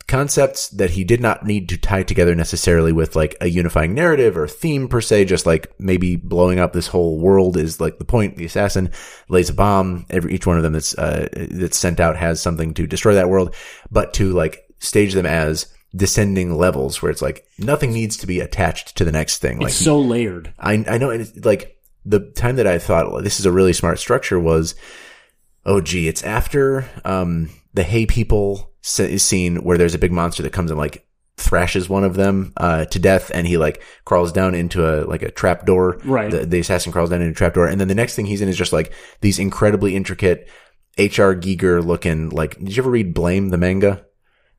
concepts 0.06 0.68
that 0.68 0.90
he 0.90 1.02
did 1.02 1.20
not 1.20 1.44
need 1.44 1.68
to 1.70 1.78
tie 1.78 2.02
together 2.02 2.34
necessarily 2.34 2.92
with 2.92 3.16
like 3.16 3.36
a 3.40 3.48
unifying 3.48 3.94
narrative 3.94 4.36
or 4.36 4.46
theme 4.46 4.86
per 4.86 5.00
se. 5.00 5.24
Just 5.24 5.44
like 5.44 5.72
maybe 5.80 6.14
blowing 6.14 6.60
up 6.60 6.72
this 6.72 6.86
whole 6.86 7.18
world 7.18 7.56
is 7.56 7.80
like 7.80 7.98
the 7.98 8.04
point. 8.04 8.36
The 8.36 8.44
assassin 8.44 8.92
lays 9.28 9.50
a 9.50 9.54
bomb. 9.54 10.06
Every, 10.10 10.34
each 10.34 10.46
one 10.46 10.56
of 10.56 10.62
them 10.62 10.74
that's, 10.74 10.96
uh, 10.96 11.28
that's 11.50 11.78
sent 11.78 11.98
out 11.98 12.16
has 12.16 12.40
something 12.40 12.74
to 12.74 12.86
destroy 12.86 13.14
that 13.14 13.28
world, 13.28 13.56
but 13.90 14.14
to 14.14 14.32
like 14.32 14.68
stage 14.78 15.14
them 15.14 15.26
as 15.26 15.73
descending 15.94 16.56
levels 16.56 17.00
where 17.00 17.10
it's 17.10 17.22
like 17.22 17.46
nothing 17.58 17.92
needs 17.92 18.16
to 18.18 18.26
be 18.26 18.40
attached 18.40 18.96
to 18.96 19.04
the 19.04 19.12
next 19.12 19.38
thing. 19.38 19.58
Like 19.58 19.68
It's 19.68 19.76
so 19.76 20.00
layered. 20.00 20.52
I, 20.58 20.84
I 20.88 20.98
know, 20.98 21.10
and 21.10 21.22
it's 21.22 21.44
like 21.44 21.80
the 22.04 22.20
time 22.20 22.56
that 22.56 22.66
I 22.66 22.78
thought 22.78 23.22
this 23.22 23.40
is 23.40 23.46
a 23.46 23.52
really 23.52 23.72
smart 23.72 23.98
structure 23.98 24.38
was, 24.38 24.74
oh 25.64 25.80
gee, 25.80 26.08
it's 26.08 26.22
after 26.22 26.88
um, 27.04 27.50
the 27.72 27.82
Hay 27.82 28.06
People 28.06 28.72
scene 28.82 29.56
where 29.56 29.78
there's 29.78 29.94
a 29.94 29.98
big 29.98 30.12
monster 30.12 30.42
that 30.42 30.52
comes 30.52 30.70
and 30.70 30.78
like 30.78 31.06
thrashes 31.36 31.88
one 31.88 32.04
of 32.04 32.14
them 32.14 32.52
uh, 32.56 32.84
to 32.86 32.98
death, 32.98 33.30
and 33.34 33.46
he 33.46 33.56
like 33.56 33.82
crawls 34.04 34.32
down 34.32 34.54
into 34.54 34.86
a 34.86 35.04
like 35.04 35.22
a 35.22 35.30
trap 35.30 35.66
door. 35.66 36.00
Right. 36.04 36.30
The, 36.30 36.46
the 36.46 36.60
assassin 36.60 36.92
crawls 36.92 37.10
down 37.10 37.22
into 37.22 37.32
a 37.32 37.36
trap 37.36 37.54
door, 37.54 37.66
and 37.66 37.80
then 37.80 37.88
the 37.88 37.94
next 37.94 38.14
thing 38.16 38.26
he's 38.26 38.40
in 38.40 38.48
is 38.48 38.58
just 38.58 38.72
like 38.72 38.92
these 39.20 39.38
incredibly 39.38 39.96
intricate 39.96 40.48
H.R. 40.98 41.34
Giger 41.34 41.84
looking 41.84 42.30
like. 42.30 42.58
Did 42.58 42.76
you 42.76 42.82
ever 42.82 42.90
read 42.90 43.14
Blame 43.14 43.48
the 43.48 43.58
manga? 43.58 44.04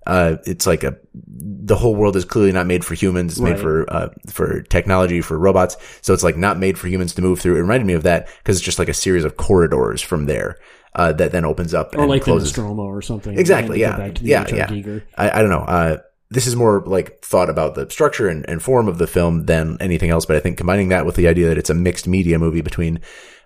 Uh, 0.06 0.38
it's 0.46 0.68
like 0.68 0.84
a, 0.84 0.98
the 1.14 1.76
whole 1.76 1.96
world 1.96 2.16
is 2.16 2.26
clearly 2.26 2.52
not 2.52 2.68
made 2.68 2.86
for 2.86 2.94
humans. 2.94 3.34
It's 3.34 3.42
made 3.42 3.60
for, 3.60 3.92
uh, 3.92 4.10
for 4.28 4.62
technology, 4.64 5.22
for 5.22 5.38
robots. 5.38 5.78
So 6.02 6.14
it's 6.14 6.24
like 6.24 6.38
not 6.38 6.60
made 6.60 6.78
for 6.78 6.88
humans 6.88 7.16
to 7.16 7.22
move 7.22 7.40
through. 7.40 7.56
It 7.58 7.62
reminded 7.62 7.88
me 7.88 7.94
of 7.94 8.04
that 8.04 8.28
because 8.38 8.58
it's 8.58 8.66
just 8.66 8.80
like 8.80 8.90
a 8.90 8.94
series 8.94 9.24
of 9.24 9.38
corridors 9.38 10.02
from 10.02 10.26
there, 10.26 10.60
uh, 10.94 11.14
that 11.14 11.32
then 11.32 11.44
opens 11.46 11.74
up 11.74 11.96
Or 11.96 12.02
and 12.02 12.10
like 12.10 12.22
closes. 12.22 12.54
the 12.54 12.62
Nostromo 12.62 12.84
or 12.84 13.02
something. 13.02 13.38
Exactly, 13.38 13.80
yeah. 13.82 13.98
back 13.98 14.16
to 14.16 14.24
the 14.24 14.30
Yeah, 14.30 14.46
yeah. 14.54 14.68
Giger. 14.68 15.02
I, 15.18 15.32
I 15.32 15.42
don't 15.42 15.50
know. 15.50 15.60
Uh, 15.60 15.98
this 16.32 16.48
is 16.48 16.56
more 16.56 16.84
like 16.86 17.22
thought 17.24 17.50
about 17.50 17.76
the 17.76 17.90
structure 17.90 18.28
and, 18.28 18.48
and 18.50 18.62
form 18.62 18.88
of 18.88 18.98
the 18.98 19.08
film 19.08 19.46
than 19.46 19.78
anything 19.80 20.10
else. 20.10 20.26
But 20.26 20.36
I 20.36 20.40
think 20.40 20.58
combining 20.58 20.90
that 20.90 21.06
with 21.06 21.16
the 21.16 21.28
idea 21.28 21.48
that 21.50 21.58
it's 21.58 21.70
a 21.70 21.74
mixed 21.76 22.08
media 22.08 22.40
movie 22.40 22.62
between 22.62 23.00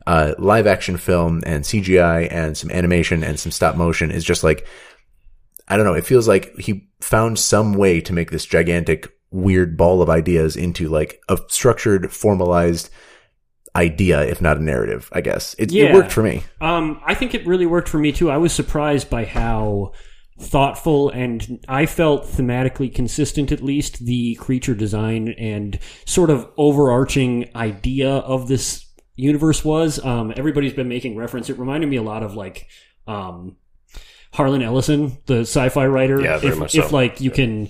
uh, 0.07 0.33
live 0.37 0.65
action 0.65 0.97
film 0.97 1.41
and 1.45 1.63
CGI 1.63 2.31
and 2.31 2.57
some 2.57 2.71
animation 2.71 3.23
and 3.23 3.39
some 3.39 3.51
stop 3.51 3.75
motion 3.75 4.11
is 4.11 4.23
just 4.23 4.43
like 4.43 4.65
I 5.69 5.77
don't 5.77 5.85
know. 5.85 5.93
It 5.93 6.05
feels 6.05 6.27
like 6.27 6.57
he 6.57 6.89
found 6.99 7.39
some 7.39 7.73
way 7.73 8.01
to 8.01 8.13
make 8.13 8.31
this 8.31 8.45
gigantic 8.45 9.11
weird 9.31 9.77
ball 9.77 10.01
of 10.01 10.09
ideas 10.09 10.55
into 10.55 10.89
like 10.89 11.21
a 11.29 11.37
structured, 11.47 12.11
formalized 12.11 12.89
idea, 13.75 14.21
if 14.21 14.41
not 14.41 14.57
a 14.57 14.63
narrative. 14.63 15.09
I 15.13 15.21
guess 15.21 15.55
it, 15.59 15.71
it 15.71 15.93
worked 15.93 16.11
for 16.11 16.23
me. 16.23 16.43
Um, 16.59 16.99
I 17.05 17.13
think 17.13 17.35
it 17.35 17.45
really 17.45 17.67
worked 17.67 17.89
for 17.89 17.99
me 17.99 18.11
too. 18.11 18.31
I 18.31 18.37
was 18.37 18.51
surprised 18.51 19.09
by 19.09 19.25
how 19.25 19.93
thoughtful 20.39 21.09
and 21.09 21.63
I 21.67 21.85
felt 21.85 22.25
thematically 22.25 22.93
consistent, 22.93 23.51
at 23.51 23.61
least 23.61 24.05
the 24.05 24.35
creature 24.35 24.73
design 24.73 25.29
and 25.37 25.77
sort 26.05 26.29
of 26.29 26.49
overarching 26.57 27.49
idea 27.55 28.09
of 28.09 28.47
this 28.47 28.85
universe 29.15 29.63
was. 29.65 30.03
Um, 30.03 30.33
everybody's 30.35 30.73
been 30.73 30.87
making 30.87 31.17
reference. 31.17 31.49
It 31.49 31.59
reminded 31.59 31.89
me 31.89 31.97
a 31.97 32.03
lot 32.03 32.23
of 32.23 32.35
like, 32.35 32.67
um, 33.05 33.57
Harlan 34.31 34.61
Ellison, 34.61 35.17
the 35.25 35.39
sci-fi 35.39 35.87
writer. 35.87 36.21
Yeah, 36.21 36.37
very 36.37 36.53
if, 36.53 36.59
much 36.59 36.75
if 36.75 36.91
like 36.91 37.19
you 37.19 37.31
can 37.31 37.67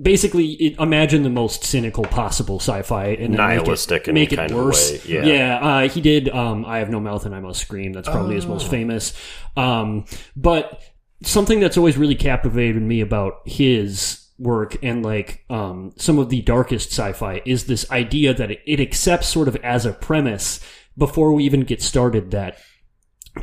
basically 0.00 0.76
imagine 0.78 1.24
the 1.24 1.30
most 1.30 1.64
cynical 1.64 2.04
possible 2.04 2.60
sci-fi 2.60 3.06
and 3.08 3.34
Nihilistic 3.34 4.06
in 4.06 4.14
make 4.14 4.32
it, 4.32 4.36
make 4.36 4.50
it 4.50 4.52
a 4.52 4.56
worse. 4.56 4.92
way, 4.92 5.00
yeah. 5.06 5.24
yeah, 5.24 5.58
uh, 5.58 5.88
he 5.88 6.00
did. 6.00 6.28
Um, 6.28 6.64
I 6.64 6.78
have 6.78 6.90
no 6.90 7.00
mouth 7.00 7.26
and 7.26 7.34
I 7.34 7.40
must 7.40 7.60
scream. 7.60 7.92
That's 7.92 8.08
probably 8.08 8.36
his 8.36 8.44
Oh. 8.44 8.50
most 8.50 8.70
famous. 8.70 9.14
Um, 9.56 10.04
but 10.36 10.80
something 11.22 11.58
that's 11.60 11.76
always 11.76 11.96
really 11.96 12.14
captivated 12.14 12.80
me 12.80 13.00
about 13.00 13.40
his 13.44 14.22
work 14.38 14.76
and 14.82 15.02
like 15.02 15.44
um, 15.50 15.92
some 15.96 16.18
of 16.18 16.28
the 16.28 16.42
darkest 16.42 16.90
sci-fi 16.92 17.40
is 17.46 17.64
this 17.64 17.90
idea 17.90 18.34
that 18.34 18.50
it, 18.50 18.60
it 18.66 18.80
accepts 18.80 19.26
sort 19.28 19.48
of 19.48 19.56
as 19.56 19.86
a 19.86 19.92
premise 19.92 20.60
before 20.96 21.32
we 21.32 21.44
even 21.44 21.62
get 21.62 21.82
started 21.82 22.30
that 22.30 22.58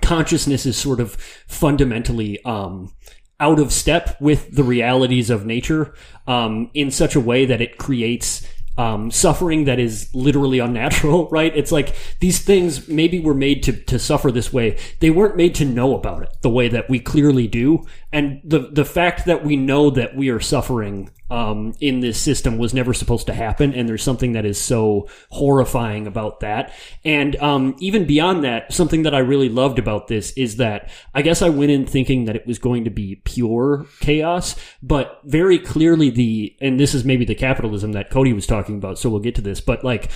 consciousness 0.02 0.66
is 0.66 0.78
sort 0.78 1.00
of 1.00 1.16
fundamentally 1.48 2.44
um, 2.46 2.94
out 3.40 3.60
of 3.60 3.72
step 3.72 4.20
with 4.20 4.56
the 4.56 4.64
realities 4.64 5.30
of 5.30 5.46
nature 5.46 5.94
um, 6.28 6.70
in 6.74 6.92
such 6.92 7.16
a 7.16 7.20
way 7.20 7.46
that 7.46 7.62
it 7.62 7.78
creates 7.78 8.48
um, 8.78 9.12
suffering 9.12 9.66
that 9.66 9.80
is 9.80 10.14
literally 10.16 10.60
unnatural, 10.60 11.30
right? 11.32 11.56
It's 11.56 11.72
like 11.72 11.96
these 12.20 12.40
things 12.40 12.88
maybe 12.88 13.20
were 13.20 13.34
made 13.34 13.64
to, 13.64 13.74
to 13.74 14.00
suffer 14.00 14.32
this 14.32 14.52
way. 14.52 14.78
They 15.00 15.10
weren't 15.10 15.36
made 15.36 15.56
to 15.56 15.66
know 15.66 15.96
about 15.96 16.24
it 16.24 16.36
the 16.42 16.50
way 16.50 16.70
that 16.70 16.90
we 16.90 17.00
clearly 17.00 17.48
do. 17.48 17.86
And 18.12 18.42
the, 18.44 18.70
the 18.72 18.86
fact 18.86 19.26
that 19.26 19.44
we 19.44 19.56
know 19.56 19.90
that 19.92 20.16
we 20.16 20.30
are 20.30 20.40
suffering 20.40 21.12
um, 21.34 21.74
in 21.80 22.00
this 22.00 22.22
system 22.22 22.60
was 22.60 22.76
never 22.76 22.94
supposed 22.94 23.26
to 23.26 23.34
happen. 23.34 23.74
And 23.74 23.90
there's 23.90 24.04
something 24.04 24.34
that 24.34 24.46
is 24.46 24.62
so 24.62 25.10
horrifying 25.30 26.06
about 26.06 26.42
that. 26.42 26.76
And 27.04 27.36
um, 27.38 27.76
even 27.80 28.06
beyond 28.06 28.44
that, 28.44 28.72
something 28.72 29.02
that 29.02 29.16
I 29.16 29.20
really 29.20 29.50
loved 29.50 29.80
about 29.80 30.08
this 30.08 30.32
is 30.34 30.58
that 30.58 30.92
I 31.16 31.24
guess 31.24 31.42
I 31.42 31.50
went 31.50 31.72
in 31.72 31.88
thinking 31.88 32.26
that 32.26 32.36
it 32.36 32.46
was 32.46 32.60
going 32.60 32.84
to 32.84 32.92
be 32.92 33.16
pure 33.26 33.88
chaos, 34.00 34.56
but 34.84 35.22
very 35.24 35.58
clearly 35.58 36.12
the, 36.12 36.56
and 36.62 36.80
this 36.80 36.94
is 36.94 37.04
maybe 37.04 37.26
the 37.26 37.34
capitalism 37.34 37.94
that 37.94 38.12
Cody 38.12 38.32
was 38.32 38.46
talking 38.46 38.76
about, 38.76 39.00
so 39.00 39.10
we'll 39.10 39.20
get 39.20 39.34
to 39.36 39.42
this, 39.42 39.60
but 39.60 39.84
like 39.84 40.12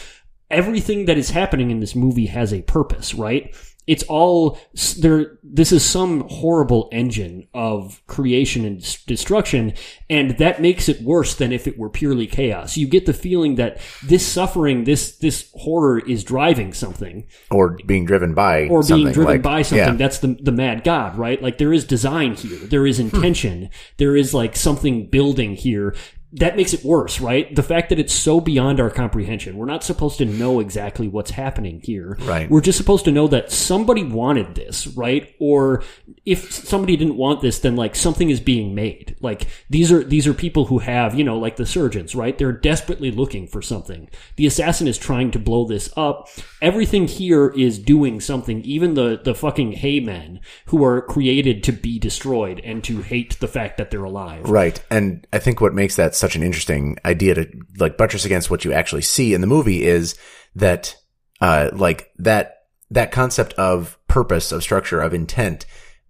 everything 0.51 1.05
that 1.05 1.17
is 1.17 1.31
happening 1.31 1.71
in 1.71 1.79
this 1.79 1.95
movie 1.95 2.27
has 2.27 2.53
a 2.53 2.61
purpose, 2.61 3.15
right? 3.15 3.55
It's 3.87 4.03
all 4.03 4.59
there. 4.99 5.39
This 5.43 5.71
is 5.71 5.83
some 5.83 6.27
horrible 6.29 6.89
engine 6.91 7.47
of 7.53 8.01
creation 8.07 8.65
and 8.65 9.05
destruction, 9.07 9.73
and 10.09 10.37
that 10.37 10.61
makes 10.61 10.89
it 10.89 11.01
worse 11.01 11.33
than 11.33 11.51
if 11.51 11.67
it 11.67 11.77
were 11.77 11.89
purely 11.89 12.27
chaos. 12.27 12.77
You 12.77 12.87
get 12.87 13.05
the 13.05 13.13
feeling 13.13 13.55
that 13.55 13.79
this 14.03 14.25
suffering, 14.25 14.83
this 14.83 15.17
this 15.17 15.49
horror, 15.55 15.99
is 15.99 16.23
driving 16.23 16.73
something, 16.73 17.25
Or 17.49 17.77
being 17.85 18.05
driven 18.05 18.33
by 18.33 18.67
or 18.67 18.83
being 18.83 19.11
driven 19.11 19.33
like- 19.33 19.41
by 19.41 19.61
something 19.61 19.93
yeah. 19.93 19.95
that's 19.95 20.19
the 20.19 20.37
the 20.41 20.51
mad 20.51 20.83
god 20.83 21.17
right 21.17 21.41
like 21.41 21.57
there 21.57 21.73
is 21.73 21.85
design 21.85 22.35
here 22.35 22.57
there 22.67 22.85
is 22.85 22.97
hmm. 22.97 23.03
intention 23.07 23.69
there 23.97 24.15
is 24.15 24.33
like 24.33 24.55
something 24.55 25.09
building 25.09 25.55
here 25.55 25.95
that 26.33 26.57
makes 26.57 26.73
it 26.73 26.83
worse 26.83 27.21
right? 27.21 27.55
The 27.55 27.63
fact 27.63 27.89
that 27.89 27.99
it's 27.99 28.13
so 28.13 28.41
beyond 28.41 28.79
our 28.79 28.89
comprehension. 28.89 29.57
We're 29.57 29.65
not 29.65 29.83
supposed 29.83 30.17
to 30.17 30.25
know 30.25 30.59
exactly 30.59 31.07
what's 31.07 31.31
happening 31.31 31.81
here. 31.83 32.17
Right. 32.21 32.49
we're 32.49 32.61
just 32.61 32.77
supposed 32.77 33.05
to 33.05 33.11
know 33.11 33.27
that 33.29 33.51
somebody 33.51 34.03
wanted 34.03 34.55
this 34.55 34.87
right? 34.87 35.33
Or 35.39 35.83
if 36.25 36.51
somebody 36.51 36.97
didn't 36.97 37.15
want 37.15 37.41
this 37.41 37.59
then 37.59 37.75
like 37.75 37.95
something 37.95 38.29
is 38.29 38.41
being 38.41 38.75
made. 38.75 39.15
Like 39.21 39.47
these 39.69 39.91
are 39.91 40.03
these 40.03 40.27
are 40.27 40.33
people 40.33 40.65
who 40.65 40.79
have 40.79 41.15
you 41.15 41.23
know 41.23 41.37
like 41.37 41.55
the 41.55 41.65
surgeons 41.65 42.13
right? 42.13 42.37
They're 42.37 42.51
desperately 42.51 43.11
looking 43.11 43.47
for 43.47 43.61
something. 43.61 44.09
The 44.35 44.47
assassin 44.47 44.87
is 44.87 44.97
trying 44.97 45.31
to 45.31 45.39
blow 45.39 45.65
this 45.65 45.89
up. 45.95 46.27
Everything 46.61 47.07
here 47.07 47.49
is 47.49 47.79
doing 47.79 48.19
something. 48.19 48.61
Even 48.63 48.95
the 48.95 49.21
the 49.23 49.33
fucking 49.33 49.73
hay 49.73 50.01
men 50.01 50.41
who 50.65 50.83
are 50.83 51.01
created 51.01 51.63
to 51.63 51.71
be 51.71 51.97
destroyed 51.99 52.59
and 52.65 52.83
to 52.83 53.01
hate 53.01 53.39
the 53.39 53.47
fact 53.47 53.77
that 53.77 53.91
they're 53.91 54.03
alive. 54.03 54.49
Right. 54.49 54.83
And 54.91 55.25
I 55.31 55.39
think 55.39 55.61
what 55.61 55.73
makes 55.73 55.95
that 55.95 56.15
such 56.15 56.26
an 56.35 56.43
interesting 56.43 56.97
idea 57.05 57.35
to 57.35 57.47
like 57.79 57.97
buttress 57.97 58.25
against 58.25 58.49
what 58.49 58.65
you 58.65 58.73
actually 58.73 59.01
see 59.01 59.33
in 59.33 59.41
the 59.41 59.47
movie 59.47 59.83
is 59.83 60.15
that, 60.55 60.95
uh, 61.41 61.69
like 61.73 62.11
that, 62.17 62.63
that 62.89 63.11
concept 63.11 63.53
of 63.53 63.97
purpose, 64.07 64.51
of 64.51 64.63
structure, 64.63 65.01
of 65.01 65.13
intent 65.13 65.65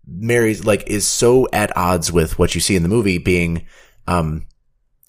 marries, 0.08 0.66
like, 0.66 0.88
is 0.88 1.06
so 1.06 1.48
at 1.52 1.76
odds 1.76 2.12
with 2.12 2.40
what 2.40 2.56
you 2.56 2.62
see 2.62 2.76
in 2.76 2.84
the 2.84 2.90
movie 2.90 3.18
being, 3.18 3.66
um, 4.08 4.48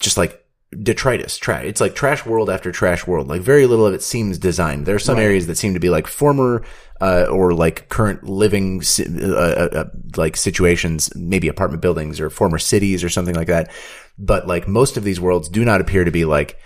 just 0.00 0.16
like 0.16 0.44
detritus, 0.82 1.38
trash. 1.38 1.64
It's 1.64 1.80
like 1.80 1.94
trash 1.94 2.26
world 2.26 2.50
after 2.50 2.70
trash 2.72 3.06
world. 3.06 3.28
Like 3.28 3.40
very 3.40 3.66
little 3.66 3.86
of 3.86 3.94
it 3.94 4.02
seems 4.02 4.38
designed. 4.38 4.86
There 4.86 4.96
are 4.96 5.00
some 5.00 5.18
areas 5.18 5.46
that 5.46 5.56
seem 5.56 5.74
to 5.74 5.80
be 5.80 5.88
like 5.88 6.06
former, 6.06 6.64
uh, 7.00 7.26
or 7.30 7.54
like 7.54 7.88
current 7.88 8.24
living, 8.24 8.82
uh, 9.00 9.34
uh, 9.34 9.68
uh, 9.72 9.84
like 10.16 10.36
situations, 10.36 11.14
maybe 11.14 11.48
apartment 11.48 11.80
buildings 11.80 12.20
or 12.20 12.28
former 12.28 12.58
cities 12.58 13.02
or 13.02 13.08
something 13.08 13.34
like 13.34 13.46
that. 13.46 13.70
But 14.18 14.46
like 14.46 14.66
most 14.66 14.96
of 14.96 15.04
these 15.04 15.20
worlds 15.20 15.48
do 15.48 15.64
not 15.64 15.80
appear 15.80 16.04
to 16.04 16.10
be 16.10 16.24
like, 16.24 16.58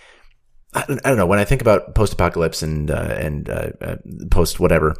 I 0.74 0.84
don't, 0.86 1.00
I 1.04 1.08
don't 1.08 1.18
know. 1.18 1.26
When 1.26 1.38
I 1.38 1.44
think 1.44 1.60
about 1.60 1.94
post-apocalypse 1.94 2.62
and, 2.62 2.90
uh, 2.90 3.14
and, 3.18 3.48
uh, 3.48 3.70
uh, 3.80 3.96
post 4.30 4.58
whatever, 4.58 4.94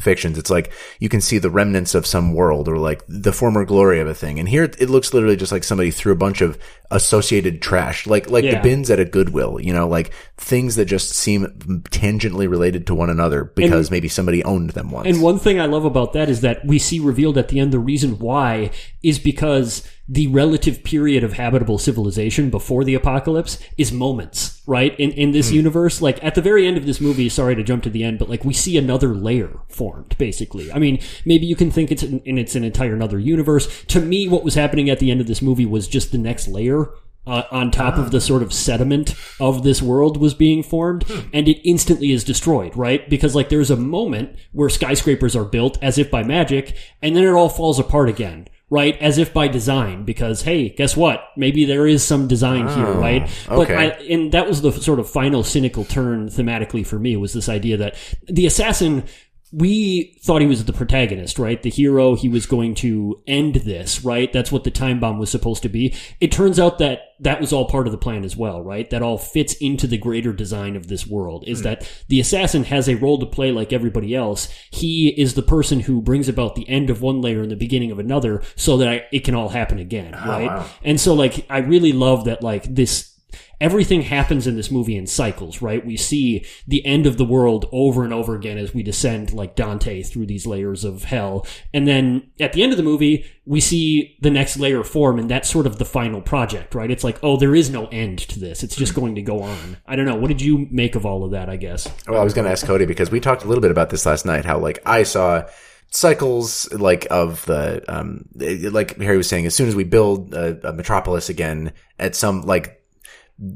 fictions. 0.00 0.38
It's 0.38 0.50
like 0.50 0.72
you 1.00 1.08
can 1.08 1.20
see 1.20 1.38
the 1.38 1.50
remnants 1.50 1.94
of 1.94 2.06
some 2.06 2.34
world 2.34 2.68
or 2.68 2.78
like 2.78 3.02
the 3.08 3.32
former 3.32 3.64
glory 3.64 4.00
of 4.00 4.06
a 4.06 4.14
thing. 4.14 4.38
And 4.38 4.48
here 4.48 4.64
it 4.64 4.90
looks 4.90 5.14
literally 5.14 5.36
just 5.36 5.52
like 5.52 5.64
somebody 5.64 5.90
threw 5.90 6.12
a 6.12 6.16
bunch 6.16 6.40
of 6.40 6.58
associated 6.90 7.62
trash, 7.62 8.06
like 8.06 8.30
like 8.30 8.44
the 8.44 8.60
bins 8.62 8.90
at 8.90 9.00
a 9.00 9.04
Goodwill, 9.04 9.60
you 9.60 9.72
know, 9.72 9.88
like 9.88 10.12
things 10.36 10.76
that 10.76 10.86
just 10.86 11.10
seem 11.10 11.46
tangentially 11.90 12.48
related 12.48 12.86
to 12.88 12.94
one 12.94 13.10
another 13.10 13.44
because 13.44 13.90
maybe 13.90 14.08
somebody 14.08 14.44
owned 14.44 14.70
them 14.70 14.90
once. 14.90 15.08
And 15.08 15.22
one 15.22 15.38
thing 15.38 15.60
I 15.60 15.66
love 15.66 15.84
about 15.84 16.12
that 16.12 16.28
is 16.28 16.42
that 16.42 16.64
we 16.64 16.78
see 16.78 17.00
revealed 17.00 17.38
at 17.38 17.48
the 17.48 17.60
end 17.60 17.72
the 17.72 17.78
reason 17.78 18.18
why 18.18 18.70
is 19.02 19.18
because 19.18 19.88
the 20.08 20.28
relative 20.28 20.84
period 20.84 21.24
of 21.24 21.32
habitable 21.32 21.78
civilization 21.78 22.48
before 22.48 22.84
the 22.84 22.94
apocalypse 22.94 23.58
is 23.76 23.90
moments, 23.90 24.62
right? 24.66 24.98
In 25.00 25.10
in 25.12 25.32
this 25.32 25.50
hmm. 25.50 25.56
universe, 25.56 26.00
like 26.00 26.22
at 26.22 26.34
the 26.34 26.42
very 26.42 26.66
end 26.66 26.76
of 26.76 26.86
this 26.86 27.00
movie, 27.00 27.28
sorry 27.28 27.56
to 27.56 27.64
jump 27.64 27.82
to 27.84 27.90
the 27.90 28.04
end, 28.04 28.18
but 28.18 28.28
like 28.28 28.44
we 28.44 28.54
see 28.54 28.76
another 28.76 29.14
layer 29.14 29.60
formed, 29.68 30.16
basically. 30.18 30.70
I 30.70 30.78
mean, 30.78 31.00
maybe 31.24 31.46
you 31.46 31.56
can 31.56 31.70
think 31.70 31.90
it's 31.90 32.02
in, 32.02 32.20
in 32.20 32.38
it's 32.38 32.54
an 32.54 32.64
entire 32.64 32.94
another 32.94 33.18
universe. 33.18 33.84
To 33.86 34.00
me, 34.00 34.28
what 34.28 34.44
was 34.44 34.54
happening 34.54 34.88
at 34.88 35.00
the 35.00 35.10
end 35.10 35.20
of 35.20 35.26
this 35.26 35.42
movie 35.42 35.66
was 35.66 35.88
just 35.88 36.12
the 36.12 36.18
next 36.18 36.46
layer 36.46 36.90
uh, 37.26 37.42
on 37.50 37.70
top 37.70 37.96
of 37.98 38.12
the 38.12 38.18
ah. 38.18 38.20
sort 38.20 38.42
of 38.42 38.52
sediment 38.52 39.14
of 39.40 39.64
this 39.64 39.82
world 39.82 40.16
was 40.16 40.34
being 40.34 40.62
formed 40.62 41.02
hmm. 41.04 41.28
and 41.32 41.48
it 41.48 41.60
instantly 41.68 42.12
is 42.12 42.22
destroyed 42.22 42.76
right 42.76 43.10
because 43.10 43.34
like 43.34 43.48
there's 43.48 43.70
a 43.70 43.76
moment 43.76 44.36
where 44.52 44.68
skyscrapers 44.68 45.34
are 45.34 45.44
built 45.44 45.76
as 45.82 45.98
if 45.98 46.10
by 46.10 46.22
magic 46.22 46.76
and 47.02 47.16
then 47.16 47.24
it 47.24 47.32
all 47.32 47.48
falls 47.48 47.78
apart 47.78 48.08
again 48.08 48.46
right 48.68 49.00
as 49.00 49.16
if 49.16 49.32
by 49.32 49.46
design 49.46 50.04
because 50.04 50.42
hey 50.42 50.68
guess 50.70 50.96
what 50.96 51.28
maybe 51.36 51.64
there 51.64 51.86
is 51.86 52.02
some 52.02 52.26
design 52.26 52.66
ah, 52.66 52.74
here 52.74 52.92
right 52.94 53.30
but 53.48 53.70
okay. 53.70 53.74
I, 53.76 53.86
and 54.12 54.32
that 54.32 54.48
was 54.48 54.60
the 54.60 54.72
sort 54.72 54.98
of 54.98 55.08
final 55.08 55.44
cynical 55.44 55.84
turn 55.84 56.28
thematically 56.28 56.84
for 56.84 56.98
me 56.98 57.16
was 57.16 57.32
this 57.32 57.48
idea 57.48 57.76
that 57.76 57.94
the 58.26 58.44
assassin 58.44 59.04
we 59.52 60.18
thought 60.22 60.40
he 60.40 60.46
was 60.46 60.64
the 60.64 60.72
protagonist, 60.72 61.38
right? 61.38 61.62
The 61.62 61.70
hero. 61.70 62.16
He 62.16 62.28
was 62.28 62.46
going 62.46 62.74
to 62.76 63.22
end 63.26 63.56
this, 63.56 64.04
right? 64.04 64.32
That's 64.32 64.50
what 64.50 64.64
the 64.64 64.72
time 64.72 64.98
bomb 64.98 65.18
was 65.18 65.30
supposed 65.30 65.62
to 65.62 65.68
be. 65.68 65.94
It 66.20 66.32
turns 66.32 66.58
out 66.58 66.78
that 66.78 67.02
that 67.20 67.40
was 67.40 67.52
all 67.52 67.68
part 67.68 67.86
of 67.86 67.92
the 67.92 67.98
plan 67.98 68.24
as 68.24 68.36
well, 68.36 68.60
right? 68.60 68.90
That 68.90 69.02
all 69.02 69.18
fits 69.18 69.54
into 69.54 69.86
the 69.86 69.98
greater 69.98 70.32
design 70.32 70.74
of 70.74 70.88
this 70.88 71.06
world. 71.06 71.44
Is 71.46 71.60
hmm. 71.60 71.64
that 71.64 72.02
the 72.08 72.18
assassin 72.18 72.64
has 72.64 72.88
a 72.88 72.96
role 72.96 73.20
to 73.20 73.26
play 73.26 73.52
like 73.52 73.72
everybody 73.72 74.14
else. 74.14 74.48
He 74.70 75.08
is 75.16 75.34
the 75.34 75.42
person 75.42 75.80
who 75.80 76.02
brings 76.02 76.28
about 76.28 76.56
the 76.56 76.68
end 76.68 76.90
of 76.90 77.00
one 77.00 77.20
layer 77.20 77.42
and 77.42 77.50
the 77.50 77.56
beginning 77.56 77.92
of 77.92 78.00
another 78.00 78.42
so 78.56 78.76
that 78.78 78.88
I, 78.88 79.06
it 79.12 79.20
can 79.20 79.36
all 79.36 79.50
happen 79.50 79.78
again, 79.78 80.12
ah, 80.14 80.28
right? 80.28 80.66
And 80.82 81.00
so 81.00 81.14
like, 81.14 81.46
I 81.48 81.58
really 81.58 81.92
love 81.92 82.24
that 82.24 82.42
like 82.42 82.64
this 82.74 83.15
everything 83.60 84.02
happens 84.02 84.46
in 84.46 84.56
this 84.56 84.70
movie 84.70 84.96
in 84.96 85.06
cycles, 85.06 85.62
right? 85.62 85.84
We 85.84 85.96
see 85.96 86.44
the 86.66 86.84
end 86.84 87.06
of 87.06 87.16
the 87.16 87.24
world 87.24 87.68
over 87.72 88.04
and 88.04 88.12
over 88.12 88.34
again 88.34 88.58
as 88.58 88.74
we 88.74 88.82
descend 88.82 89.32
like 89.32 89.56
Dante 89.56 90.02
through 90.02 90.26
these 90.26 90.46
layers 90.46 90.84
of 90.84 91.04
hell. 91.04 91.46
And 91.72 91.86
then 91.86 92.30
at 92.38 92.52
the 92.52 92.62
end 92.62 92.72
of 92.72 92.76
the 92.76 92.82
movie, 92.82 93.24
we 93.46 93.60
see 93.60 94.16
the 94.20 94.30
next 94.30 94.58
layer 94.58 94.84
form 94.84 95.18
and 95.18 95.30
that's 95.30 95.48
sort 95.48 95.66
of 95.66 95.78
the 95.78 95.84
final 95.84 96.20
project, 96.20 96.74
right? 96.74 96.90
It's 96.90 97.04
like, 97.04 97.18
oh, 97.22 97.36
there 97.36 97.54
is 97.54 97.70
no 97.70 97.86
end 97.86 98.18
to 98.20 98.40
this. 98.40 98.62
It's 98.62 98.76
just 98.76 98.94
going 98.94 99.14
to 99.14 99.22
go 99.22 99.42
on. 99.42 99.78
I 99.86 99.96
don't 99.96 100.06
know. 100.06 100.16
What 100.16 100.28
did 100.28 100.42
you 100.42 100.66
make 100.70 100.94
of 100.94 101.06
all 101.06 101.24
of 101.24 101.30
that, 101.30 101.48
I 101.48 101.56
guess? 101.56 101.88
Well, 102.06 102.20
I 102.20 102.24
was 102.24 102.34
going 102.34 102.44
to 102.44 102.50
ask 102.50 102.66
Cody 102.66 102.86
because 102.86 103.10
we 103.10 103.20
talked 103.20 103.44
a 103.44 103.48
little 103.48 103.62
bit 103.62 103.70
about 103.70 103.90
this 103.90 104.04
last 104.04 104.26
night. 104.26 104.44
How 104.44 104.58
like 104.58 104.80
I 104.84 105.02
saw 105.02 105.44
cycles 105.90 106.70
like 106.72 107.06
of 107.10 107.44
the 107.46 107.82
um 107.88 108.28
like 108.34 108.96
Harry 108.98 109.16
was 109.16 109.28
saying. 109.28 109.46
As 109.46 109.54
soon 109.54 109.68
as 109.68 109.74
we 109.74 109.84
build 109.84 110.34
a, 110.34 110.68
a 110.68 110.72
metropolis 110.72 111.28
again, 111.28 111.72
at 111.98 112.14
some 112.14 112.42
like 112.42 112.75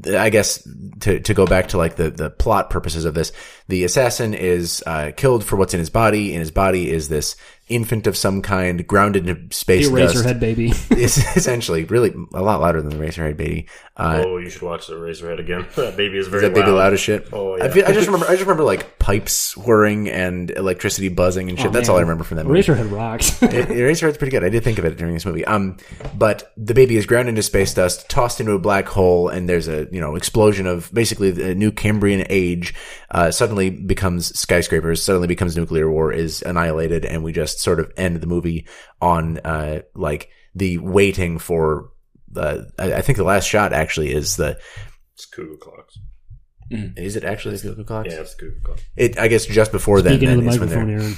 I 0.05 0.29
guess 0.29 0.67
to 0.99 1.19
to 1.19 1.33
go 1.33 1.47
back 1.47 1.69
to 1.69 1.77
like 1.77 1.95
the 1.95 2.11
the 2.11 2.29
plot 2.29 2.69
purposes 2.69 3.05
of 3.05 3.15
this, 3.15 3.31
the 3.67 3.83
assassin 3.83 4.35
is 4.35 4.83
uh, 4.85 5.11
killed 5.15 5.43
for 5.43 5.55
what's 5.55 5.73
in 5.73 5.79
his 5.79 5.89
body. 5.89 6.33
In 6.33 6.39
his 6.39 6.51
body 6.51 6.91
is 6.91 7.09
this 7.09 7.35
infant 7.71 8.07
of 8.07 8.15
some 8.15 8.41
kind, 8.41 8.85
grounded 8.85 9.27
in 9.27 9.49
space 9.51 9.89
The 9.89 9.97
dust. 9.97 10.39
Baby. 10.39 10.69
Is 10.91 11.17
essentially 11.35 11.85
really 11.85 12.13
a 12.33 12.41
lot 12.41 12.61
louder 12.61 12.81
than 12.81 12.97
the 12.97 13.03
Eraserhead 13.03 13.37
baby. 13.37 13.67
Uh, 13.97 14.23
oh, 14.25 14.37
you 14.37 14.49
should 14.49 14.61
watch 14.61 14.87
the 14.87 14.93
Eraserhead 14.93 15.39
again. 15.39 15.65
that 15.75 15.95
baby 15.97 16.17
is 16.17 16.27
very 16.27 16.43
Is 16.43 16.49
that 16.49 16.55
baby 16.55 16.71
loud. 16.71 16.77
loud 16.77 16.93
as 16.93 16.99
shit? 16.99 17.27
Oh, 17.31 17.53
I, 17.53 17.65
yeah. 17.65 17.71
feel, 17.71 17.85
I 17.85 17.91
just 17.91 18.07
remember. 18.07 18.25
I 18.27 18.31
just 18.31 18.41
remember 18.41 18.63
like 18.63 18.97
pipes 18.99 19.55
whirring 19.55 20.09
and 20.09 20.49
electricity 20.51 21.09
buzzing 21.09 21.49
and 21.49 21.59
shit. 21.59 21.71
That's 21.71 21.89
all 21.89 21.97
I 21.97 22.01
remember 22.01 22.23
from 22.23 22.37
that 22.37 22.45
movie. 22.45 22.61
Eraserhead 22.61 22.91
rocks. 22.91 23.41
It- 23.43 23.67
Eraserhead's 23.69 24.17
pretty 24.17 24.31
good. 24.31 24.43
I 24.43 24.49
did 24.49 24.63
think 24.63 24.79
of 24.79 24.85
it 24.85 24.97
during 24.97 25.13
this 25.13 25.25
movie. 25.25 25.45
Um, 25.45 25.77
but 26.17 26.51
the 26.57 26.73
baby 26.73 26.97
is 26.97 27.05
ground 27.05 27.29
into 27.29 27.43
space 27.43 27.73
dust, 27.73 28.09
tossed 28.09 28.39
into 28.39 28.53
a 28.53 28.59
black 28.59 28.87
hole, 28.87 29.29
and 29.29 29.47
there's 29.47 29.67
a 29.67 29.87
you 29.91 29.99
know 30.01 30.15
explosion 30.15 30.67
of 30.67 30.91
basically 30.93 31.31
the 31.31 31.55
new 31.55 31.71
Cambrian 31.71 32.25
age. 32.29 32.73
Uh, 33.09 33.29
suddenly 33.29 33.69
becomes 33.69 34.37
skyscrapers. 34.39 35.03
Suddenly 35.03 35.27
becomes 35.27 35.57
nuclear 35.57 35.91
war. 35.91 36.11
Is 36.11 36.41
annihilated, 36.41 37.05
and 37.05 37.23
we 37.23 37.31
just 37.33 37.59
sort 37.61 37.79
of 37.79 37.91
end 37.97 38.19
the 38.21 38.27
movie 38.27 38.67
on 39.01 39.37
uh 39.39 39.81
like 39.95 40.29
the 40.55 40.77
waiting 40.79 41.39
for. 41.39 41.91
Uh, 42.35 42.63
I 42.79 42.93
I 42.95 43.01
think 43.01 43.17
the 43.17 43.23
last 43.23 43.45
shot 43.45 43.73
actually 43.73 44.11
is 44.13 44.35
the. 44.37 44.57
It's 45.15 45.25
cuckoo 45.25 45.57
clocks. 45.57 45.97
Is 46.69 47.17
it 47.17 47.25
actually 47.25 47.57
the 47.57 47.67
Cuckoo 47.69 47.83
Clocks? 47.83 48.07
Yeah, 48.13 48.21
it's 48.21 48.33
cuckoo 48.33 48.59
clock. 48.63 48.79
It, 48.95 49.19
I 49.19 49.27
guess 49.27 49.45
just 49.45 49.73
before 49.73 50.01
then, 50.01 50.13
Speaking 50.13 50.29
then 50.29 50.37
of 50.39 50.43
the 50.45 50.49
is 50.51 50.59
when 50.59 50.69
they're- 50.69 50.77
microphone, 50.85 51.01
Aaron. 51.03 51.17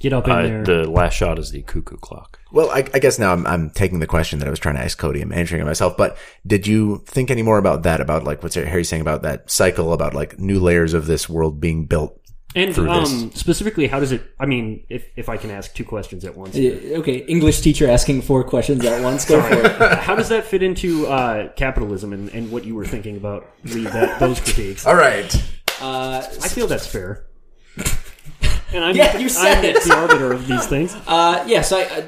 Get 0.00 0.12
up 0.12 0.26
in 0.26 0.32
Uh, 0.32 0.42
there. 0.42 0.64
the 0.64 0.88
last 0.90 1.14
shot 1.14 1.38
is 1.40 1.50
the 1.50 1.62
cuckoo 1.62 1.96
clock. 1.96 2.38
Well, 2.52 2.70
I, 2.70 2.78
I 2.94 3.00
guess 3.00 3.18
now 3.18 3.32
I'm, 3.32 3.44
I'm 3.48 3.70
taking 3.70 3.98
the 3.98 4.06
question 4.06 4.38
that 4.38 4.46
I 4.46 4.50
was 4.50 4.60
trying 4.60 4.76
to 4.76 4.80
ask 4.82 4.96
Cody. 4.96 5.20
I'm 5.20 5.32
answering 5.32 5.60
it 5.60 5.64
myself. 5.64 5.96
But 5.96 6.16
did 6.46 6.66
you 6.68 7.02
think 7.06 7.30
any 7.32 7.42
more 7.42 7.58
about 7.58 7.82
that? 7.82 8.00
About 8.00 8.22
like 8.22 8.42
what's 8.42 8.54
Harry 8.54 8.84
saying 8.84 9.02
about 9.02 9.22
that 9.22 9.50
cycle? 9.50 9.92
About 9.92 10.14
like 10.14 10.38
new 10.38 10.60
layers 10.60 10.94
of 10.94 11.06
this 11.06 11.28
world 11.28 11.60
being 11.60 11.86
built? 11.86 12.17
And 12.56 12.74
through 12.74 12.86
this. 12.86 13.12
um, 13.12 13.30
specifically, 13.34 13.86
how 13.88 14.00
does 14.00 14.10
it? 14.12 14.22
I 14.40 14.46
mean, 14.46 14.84
if 14.88 15.04
if 15.16 15.28
I 15.28 15.36
can 15.36 15.50
ask 15.50 15.74
two 15.74 15.84
questions 15.84 16.24
at 16.24 16.36
once, 16.36 16.56
Uh, 16.56 16.96
Okay, 17.00 17.18
English 17.28 17.60
teacher 17.60 17.88
asking 17.88 18.22
four 18.22 18.42
questions 18.44 18.84
at 18.84 19.02
once. 19.02 19.24
Go 19.26 19.40
for 19.42 19.54
it. 19.54 19.98
how 19.98 20.14
does 20.16 20.28
that 20.30 20.44
fit 20.44 20.62
into 20.62 21.06
uh, 21.06 21.48
capitalism 21.52 22.12
and, 22.12 22.30
and 22.30 22.50
what 22.50 22.64
you 22.64 22.74
were 22.74 22.86
thinking 22.86 23.16
about 23.16 23.46
Lee, 23.64 23.84
that, 23.84 24.18
those 24.18 24.40
critiques? 24.40 24.86
All 24.86 24.94
right. 24.96 25.34
Uh, 25.80 26.22
I 26.42 26.48
feel 26.48 26.66
that's 26.66 26.86
fair. 26.86 27.26
And 28.72 28.84
I'm, 28.84 28.96
Yeah, 29.00 29.16
you 29.18 29.28
said 29.28 29.58
I'm 29.58 29.64
it. 29.64 29.82
the 29.84 29.94
arbiter 29.94 30.32
of 30.32 30.46
these 30.46 30.66
things. 30.66 30.94
Uh, 31.06 31.44
yes, 31.46 31.70
I, 31.72 31.82
I 31.82 32.04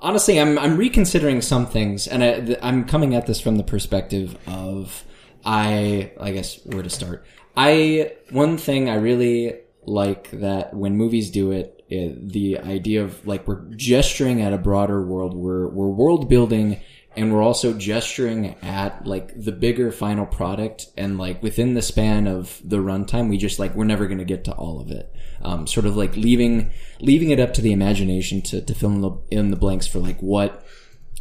honestly 0.00 0.40
I'm 0.40 0.58
I'm 0.58 0.76
reconsidering 0.76 1.42
some 1.42 1.66
things, 1.66 2.06
and 2.06 2.22
I, 2.24 2.40
th- 2.40 2.58
I'm 2.62 2.84
coming 2.86 3.14
at 3.14 3.26
this 3.26 3.40
from 3.40 3.56
the 3.56 3.62
perspective 3.64 4.36
of 4.46 5.04
I 5.44 6.12
I 6.20 6.32
guess 6.32 6.58
where 6.64 6.82
to 6.82 6.90
start. 6.90 7.24
I 7.56 8.12
one 8.30 8.58
thing 8.58 8.90
I 8.90 8.96
really 8.96 9.54
like 9.86 10.30
that 10.32 10.74
when 10.74 10.96
movies 10.96 11.30
do 11.30 11.52
it, 11.52 11.84
it 11.88 12.32
the 12.32 12.58
idea 12.58 13.04
of 13.04 13.26
like 13.26 13.46
we're 13.46 13.64
gesturing 13.76 14.42
at 14.42 14.52
a 14.52 14.58
broader 14.58 15.02
world, 15.02 15.34
we're 15.34 15.68
we're 15.68 15.88
world 15.88 16.28
building. 16.28 16.80
And 17.18 17.32
we're 17.32 17.42
also 17.42 17.72
gesturing 17.72 18.56
at 18.60 19.06
like 19.06 19.32
the 19.42 19.50
bigger 19.50 19.90
final 19.90 20.26
product, 20.26 20.88
and 20.98 21.16
like 21.16 21.42
within 21.42 21.72
the 21.72 21.80
span 21.80 22.26
of 22.26 22.60
the 22.62 22.76
runtime, 22.76 23.30
we 23.30 23.38
just 23.38 23.58
like 23.58 23.74
we're 23.74 23.84
never 23.84 24.06
going 24.06 24.18
to 24.18 24.24
get 24.26 24.44
to 24.44 24.52
all 24.52 24.82
of 24.82 24.90
it. 24.90 25.10
Um, 25.40 25.66
sort 25.66 25.86
of 25.86 25.96
like 25.96 26.14
leaving 26.14 26.72
leaving 27.00 27.30
it 27.30 27.40
up 27.40 27.54
to 27.54 27.62
the 27.62 27.72
imagination 27.72 28.42
to, 28.42 28.60
to 28.60 28.74
fill 28.74 28.90
in 28.90 29.00
the, 29.00 29.10
in 29.30 29.50
the 29.50 29.56
blanks 29.56 29.86
for 29.86 29.98
like 29.98 30.20
what 30.20 30.66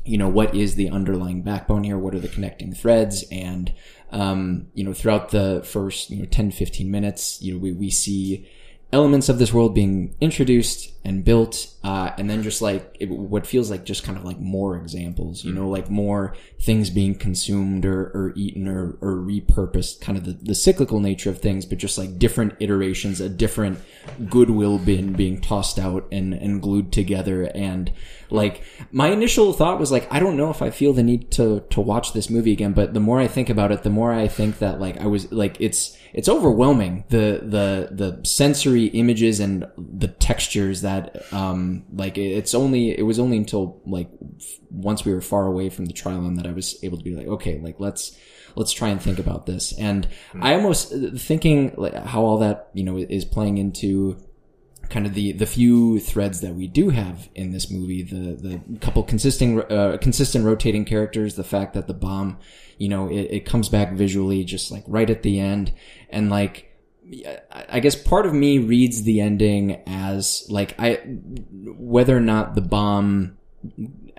you 0.06 0.18
know 0.18 0.30
what 0.30 0.54
is 0.56 0.76
the 0.76 0.90
underlying 0.90 1.42
backbone 1.42 1.84
here 1.84 1.98
what 1.98 2.14
are 2.14 2.20
the 2.20 2.28
connecting 2.28 2.74
threads 2.74 3.26
and 3.32 3.74
um, 4.16 4.68
you 4.74 4.84
know 4.84 4.94
throughout 4.94 5.30
the 5.30 5.62
first 5.66 6.10
you 6.10 6.18
know 6.20 6.26
10 6.26 6.52
15 6.52 6.90
minutes 6.90 7.42
you 7.42 7.54
know 7.54 7.60
we, 7.60 7.74
we 7.74 7.90
see 7.90 8.48
elements 8.94 9.28
of 9.28 9.40
this 9.40 9.54
world 9.54 9.76
being 9.76 10.16
introduced 10.22 10.92
and 11.06 11.24
built 11.24 11.68
uh, 11.84 12.12
and 12.18 12.30
then 12.30 12.42
just 12.42 12.62
like 12.62 12.98
it, 13.00 13.10
what 13.10 13.46
feels 13.46 13.70
like 13.70 13.86
just 13.86 14.04
kind 14.04 14.18
of 14.18 14.26
like 14.26 14.40
more 14.40 14.76
examples 14.76 15.46
you 15.46 15.54
know 15.54 15.70
like 15.70 15.90
more 15.90 16.36
things 16.60 16.90
being 16.90 17.16
consumed 17.16 17.86
or, 17.86 18.08
or 18.08 18.34
eaten 18.36 18.68
or, 18.68 18.98
or 19.02 19.18
repurposed 19.18 20.02
kind 20.02 20.18
of 20.18 20.26
the, 20.26 20.34
the 20.34 20.56
cyclical 20.56 21.00
nature 21.00 21.30
of 21.30 21.40
things 21.40 21.66
but 21.66 21.78
just 21.78 21.98
like 21.98 22.18
different 22.18 22.54
iterations 22.60 23.22
a 23.22 23.30
different 23.30 23.80
goodwill 24.30 24.80
bin 24.80 25.14
being 25.14 25.40
tossed 25.40 25.78
out 25.80 26.08
and, 26.12 26.34
and 26.34 26.62
glued 26.62 26.92
together. 26.92 27.44
And 27.56 27.92
like 28.30 28.64
my 28.92 29.10
initial 29.10 29.54
thought 29.54 29.80
was 29.80 29.92
like 29.92 30.12
i 30.12 30.20
don't 30.20 30.36
know 30.36 30.50
if 30.50 30.62
i 30.62 30.72
feel 30.72 30.94
the 30.94 31.04
need 31.04 31.30
to 31.32 31.64
to 31.70 31.80
watch 31.80 32.14
this 32.14 32.28
movie 32.28 32.52
again 32.52 32.74
but 32.74 32.94
the 32.96 33.00
more 33.00 33.20
i 33.20 33.28
think 33.28 33.50
about 33.50 33.72
it 33.72 33.84
the 33.84 33.90
more 33.90 34.12
i 34.12 34.28
think 34.28 34.58
that 34.58 34.80
like 34.80 34.98
i 34.98 35.06
was 35.06 35.32
like 35.32 35.56
it's 35.60 35.96
it's 36.16 36.30
overwhelming. 36.30 37.04
The 37.10 37.42
the 37.44 37.90
the 37.92 38.26
sensory 38.26 38.86
images 38.86 39.42
and 39.42 39.68
the 39.78 40.08
textures 40.08 40.82
that 40.82 40.95
um 41.32 41.86
like 41.94 42.18
it's 42.18 42.54
only 42.54 42.98
it 42.98 43.04
was 43.04 43.20
only 43.20 43.38
until 43.38 43.82
like 43.86 44.10
once 44.70 45.06
we 45.06 45.14
were 45.14 45.22
far 45.22 45.46
away 45.46 45.70
from 45.70 45.86
the 45.86 45.94
trial 45.94 46.26
and 46.26 46.38
that 46.38 46.48
i 46.48 46.52
was 46.52 46.78
able 46.84 46.98
to 46.98 47.04
be 47.04 47.16
like 47.16 47.28
okay 47.28 47.60
like 47.60 47.80
let's 47.80 48.18
let's 48.56 48.72
try 48.72 48.90
and 48.90 49.02
think 49.02 49.20
about 49.20 49.46
this. 49.46 49.74
And 49.78 50.08
i 50.42 50.54
almost 50.54 50.94
thinking 51.18 51.74
like 51.78 51.94
how 51.94 52.24
all 52.24 52.38
that 52.40 52.70
you 52.74 52.84
know 52.84 52.98
is 52.98 53.26
playing 53.26 53.58
into 53.58 54.18
kind 54.90 55.06
of 55.06 55.14
the 55.14 55.32
the 55.32 55.46
few 55.46 56.00
threads 56.00 56.42
that 56.42 56.54
we 56.54 56.68
do 56.68 56.90
have 56.90 57.28
in 57.34 57.52
this 57.52 57.72
movie 57.72 58.04
the 58.04 58.36
the 58.36 58.80
couple 58.80 59.02
consisting 59.04 59.62
uh, 59.64 59.98
consistent 60.00 60.46
rotating 60.46 60.86
characters 60.86 61.36
the 61.36 61.44
fact 61.44 61.74
that 61.74 61.88
the 61.88 61.94
bomb 61.94 62.38
you 62.78 62.88
know 62.88 63.08
it, 63.08 63.28
it 63.32 63.46
comes 63.46 63.68
back 63.70 63.94
visually 63.94 64.44
just 64.44 64.72
like 64.72 64.84
right 64.88 65.10
at 65.10 65.24
the 65.24 65.40
end. 65.40 65.72
And 66.10 66.30
like 66.30 66.75
I 67.12 67.66
I 67.70 67.80
guess 67.80 67.96
part 67.96 68.26
of 68.26 68.34
me 68.34 68.58
reads 68.58 69.04
the 69.04 69.22
ending 69.22 69.82
as 69.88 70.46
like 70.50 70.76
I 70.80 71.02
whether 71.06 72.16
or 72.16 72.22
not 72.22 72.56
the 72.56 72.62
bomb 72.62 73.38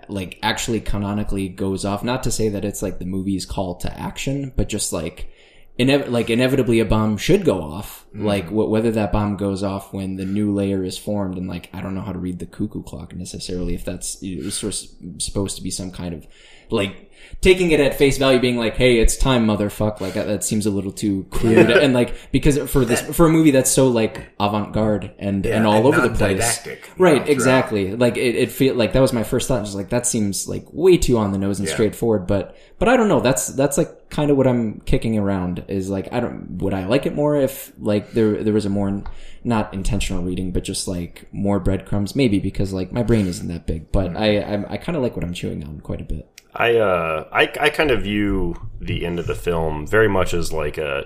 like 0.08 0.38
actually 0.42 0.80
canonically 0.80 1.48
goes 1.48 1.84
off. 1.84 2.04
Not 2.04 2.22
to 2.24 2.30
say 2.30 2.48
that 2.48 2.64
it's 2.64 2.82
like 2.82 2.98
the 2.98 3.04
movie's 3.04 3.46
call 3.46 3.76
to 3.76 3.98
action, 3.98 4.52
but 4.56 4.68
just 4.68 4.92
like 4.92 5.30
inev- 5.78 6.10
like 6.10 6.30
inevitably 6.30 6.80
a 6.80 6.84
bomb 6.84 7.16
should 7.16 7.44
go 7.44 7.62
off. 7.62 8.06
Mm. 8.14 8.24
Like 8.24 8.48
wh- 8.48 8.70
whether 8.70 8.90
that 8.92 9.12
bomb 9.12 9.36
goes 9.36 9.62
off 9.62 9.92
when 9.92 10.16
the 10.16 10.24
new 10.24 10.52
layer 10.52 10.84
is 10.84 10.98
formed, 10.98 11.36
and 11.36 11.48
like 11.48 11.70
I 11.72 11.80
don't 11.80 11.94
know 11.94 12.02
how 12.02 12.12
to 12.12 12.18
read 12.18 12.38
the 12.38 12.46
cuckoo 12.46 12.82
clock 12.82 13.14
necessarily. 13.14 13.74
If 13.74 13.84
that's 13.84 14.22
it 14.22 14.44
was 14.44 14.54
sort 14.54 14.74
of 14.74 15.22
supposed 15.22 15.56
to 15.56 15.62
be 15.62 15.70
some 15.70 15.90
kind 15.90 16.14
of 16.14 16.26
like 16.70 17.05
taking 17.40 17.70
it 17.70 17.80
at 17.80 17.94
face 17.94 18.18
value, 18.18 18.38
being 18.38 18.56
like, 18.56 18.76
"Hey, 18.76 18.98
it's 18.98 19.16
time, 19.16 19.46
motherfuck." 19.46 20.00
Like 20.00 20.14
that, 20.14 20.26
that 20.26 20.44
seems 20.44 20.66
a 20.66 20.70
little 20.70 20.92
too 20.92 21.26
crude, 21.30 21.70
and 21.70 21.94
like 21.94 22.14
because 22.32 22.58
for 22.70 22.84
this 22.84 23.00
for 23.16 23.26
a 23.26 23.28
movie 23.28 23.50
that's 23.50 23.70
so 23.70 23.88
like 23.88 24.28
avant 24.40 24.72
garde 24.72 25.12
and 25.18 25.44
and 25.46 25.66
all 25.66 25.76
and 25.76 25.86
over 25.86 26.08
the 26.08 26.14
place, 26.14 26.66
right? 26.66 26.78
throughout. 26.96 27.28
Exactly. 27.28 27.96
Like 27.96 28.16
it, 28.16 28.34
it 28.36 28.50
feel 28.50 28.74
like 28.74 28.92
that 28.92 29.00
was 29.00 29.12
my 29.12 29.22
first 29.22 29.48
thought. 29.48 29.64
Just 29.64 29.76
like 29.76 29.90
that 29.90 30.06
seems 30.06 30.48
like 30.48 30.64
way 30.72 30.96
too 30.96 31.18
on 31.18 31.32
the 31.32 31.38
nose 31.38 31.58
and 31.58 31.68
Yeah. 31.68 31.74
straightforward. 31.74 32.26
But 32.26 32.56
but 32.78 32.88
I 32.88 32.96
don't 32.96 33.08
know. 33.08 33.20
That's 33.20 33.48
that's 33.48 33.78
like 33.78 34.10
kind 34.10 34.30
of 34.30 34.36
what 34.36 34.46
I'm 34.46 34.80
kicking 34.80 35.18
around. 35.18 35.64
Is 35.68 35.90
like 35.90 36.12
I 36.12 36.20
don't 36.20 36.58
would 36.58 36.74
I 36.74 36.86
like 36.86 37.06
it 37.06 37.14
more 37.14 37.36
if 37.36 37.72
like 37.78 38.12
there 38.12 38.42
there 38.42 38.54
was 38.54 38.66
a 38.66 38.70
more 38.70 39.02
not 39.46 39.72
intentional 39.72 40.22
reading, 40.22 40.50
but 40.52 40.64
just 40.64 40.86
like 40.88 41.26
more 41.32 41.58
breadcrumbs. 41.60 42.14
Maybe 42.16 42.38
because 42.40 42.72
like 42.72 42.92
my 42.92 43.02
brain 43.02 43.26
isn't 43.26 43.48
that 43.48 43.66
big, 43.66 43.92
but 43.92 44.16
I 44.16 44.38
I, 44.40 44.72
I 44.72 44.76
kind 44.76 44.96
of 44.96 45.02
like 45.02 45.16
what 45.16 45.24
I'm 45.24 45.32
chewing 45.32 45.64
on 45.64 45.80
quite 45.80 46.00
a 46.00 46.04
bit. 46.04 46.28
I 46.54 46.76
uh 46.76 47.28
I 47.32 47.42
I 47.60 47.70
kind 47.70 47.90
of 47.90 48.02
view 48.02 48.56
the 48.80 49.06
end 49.06 49.18
of 49.18 49.26
the 49.26 49.34
film 49.34 49.86
very 49.86 50.08
much 50.08 50.34
as 50.34 50.52
like 50.52 50.78
a 50.78 51.04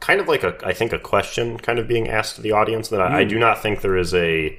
kind 0.00 0.20
of 0.20 0.28
like 0.28 0.42
a 0.44 0.56
I 0.64 0.72
think 0.72 0.92
a 0.92 0.98
question 0.98 1.58
kind 1.58 1.78
of 1.78 1.86
being 1.86 2.08
asked 2.08 2.36
to 2.36 2.42
the 2.42 2.52
audience 2.52 2.88
that 2.88 3.00
I, 3.00 3.20
I 3.20 3.24
do 3.24 3.38
not 3.38 3.60
think 3.62 3.80
there 3.80 3.96
is 3.96 4.14
a 4.14 4.58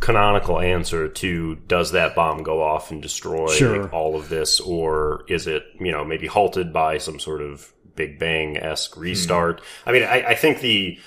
canonical 0.00 0.60
answer 0.60 1.08
to 1.08 1.54
does 1.66 1.92
that 1.92 2.14
bomb 2.14 2.42
go 2.42 2.62
off 2.62 2.90
and 2.90 3.00
destroy 3.00 3.46
Sure. 3.48 3.88
all 3.90 4.14
of 4.14 4.28
this 4.28 4.60
or 4.60 5.24
is 5.28 5.46
it 5.46 5.64
you 5.80 5.90
know 5.90 6.04
maybe 6.04 6.26
halted 6.26 6.72
by 6.72 6.98
some 6.98 7.18
sort 7.18 7.40
of 7.40 7.72
Big 7.94 8.18
Bang 8.18 8.58
esque 8.58 8.94
restart? 8.96 9.62
I 9.86 9.92
mean 9.92 10.02
I, 10.02 10.22
I 10.28 10.34
think 10.34 10.60
the 10.60 10.98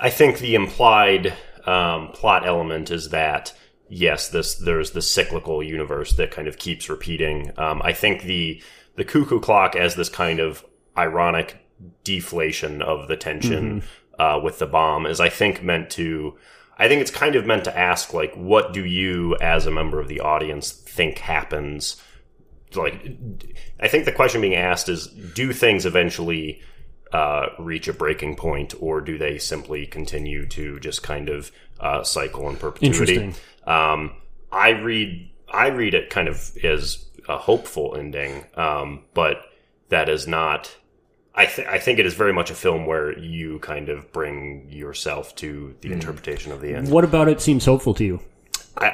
I 0.00 0.10
think 0.10 0.38
the 0.38 0.54
implied 0.54 1.34
um, 1.66 2.08
plot 2.12 2.46
element 2.46 2.90
is 2.90 3.10
that 3.10 3.52
yes, 3.90 4.28
this 4.28 4.54
there's 4.54 4.92
the 4.92 5.02
cyclical 5.02 5.62
universe 5.62 6.14
that 6.14 6.30
kind 6.30 6.48
of 6.48 6.58
keeps 6.58 6.88
repeating. 6.88 7.52
Um, 7.58 7.82
I 7.84 7.92
think 7.92 8.22
the 8.22 8.62
the 8.96 9.04
cuckoo 9.04 9.40
clock 9.40 9.76
as 9.76 9.96
this 9.96 10.08
kind 10.08 10.40
of 10.40 10.64
ironic 10.96 11.58
deflation 12.04 12.82
of 12.82 13.08
the 13.08 13.16
tension 13.16 13.82
uh, 14.18 14.40
with 14.42 14.58
the 14.58 14.66
bomb 14.66 15.06
is, 15.06 15.20
I 15.20 15.28
think, 15.28 15.62
meant 15.62 15.90
to. 15.90 16.36
I 16.78 16.88
think 16.88 17.02
it's 17.02 17.10
kind 17.10 17.36
of 17.36 17.44
meant 17.44 17.64
to 17.64 17.78
ask, 17.78 18.14
like, 18.14 18.34
what 18.34 18.72
do 18.72 18.84
you, 18.86 19.36
as 19.42 19.66
a 19.66 19.70
member 19.70 20.00
of 20.00 20.08
the 20.08 20.20
audience, 20.20 20.72
think 20.72 21.18
happens? 21.18 22.02
Like, 22.74 23.06
I 23.80 23.88
think 23.88 24.06
the 24.06 24.12
question 24.12 24.40
being 24.40 24.54
asked 24.54 24.88
is, 24.88 25.08
do 25.08 25.52
things 25.52 25.84
eventually 25.84 26.62
uh, 27.12 27.46
reach 27.58 27.88
a 27.88 27.92
breaking 27.92 28.36
point, 28.36 28.74
or 28.80 29.00
do 29.00 29.18
they 29.18 29.38
simply 29.38 29.86
continue 29.86 30.46
to 30.46 30.78
just 30.80 31.02
kind 31.02 31.28
of 31.28 31.50
uh, 31.80 32.02
cycle 32.02 32.48
in 32.48 32.56
perpetuity? 32.56 33.34
Um, 33.66 34.12
I 34.52 34.70
read 34.70 35.30
I 35.52 35.68
read 35.68 35.94
it 35.94 36.10
kind 36.10 36.28
of 36.28 36.56
as 36.62 37.04
a 37.28 37.36
hopeful 37.38 37.96
ending, 37.96 38.44
um, 38.54 39.04
but 39.14 39.42
that 39.88 40.08
is 40.08 40.26
not. 40.26 40.74
I, 41.32 41.46
th- 41.46 41.68
I 41.68 41.78
think 41.78 42.00
it 42.00 42.06
is 42.06 42.14
very 42.14 42.32
much 42.32 42.50
a 42.50 42.54
film 42.54 42.86
where 42.86 43.16
you 43.16 43.60
kind 43.60 43.88
of 43.88 44.12
bring 44.12 44.68
yourself 44.68 45.34
to 45.36 45.76
the 45.80 45.92
interpretation 45.92 46.50
of 46.50 46.60
the 46.60 46.74
end. 46.74 46.90
What 46.90 47.04
about 47.04 47.28
it 47.28 47.40
seems 47.40 47.64
hopeful 47.64 47.94
to 47.94 48.04
you? 48.04 48.20
I, 48.80 48.86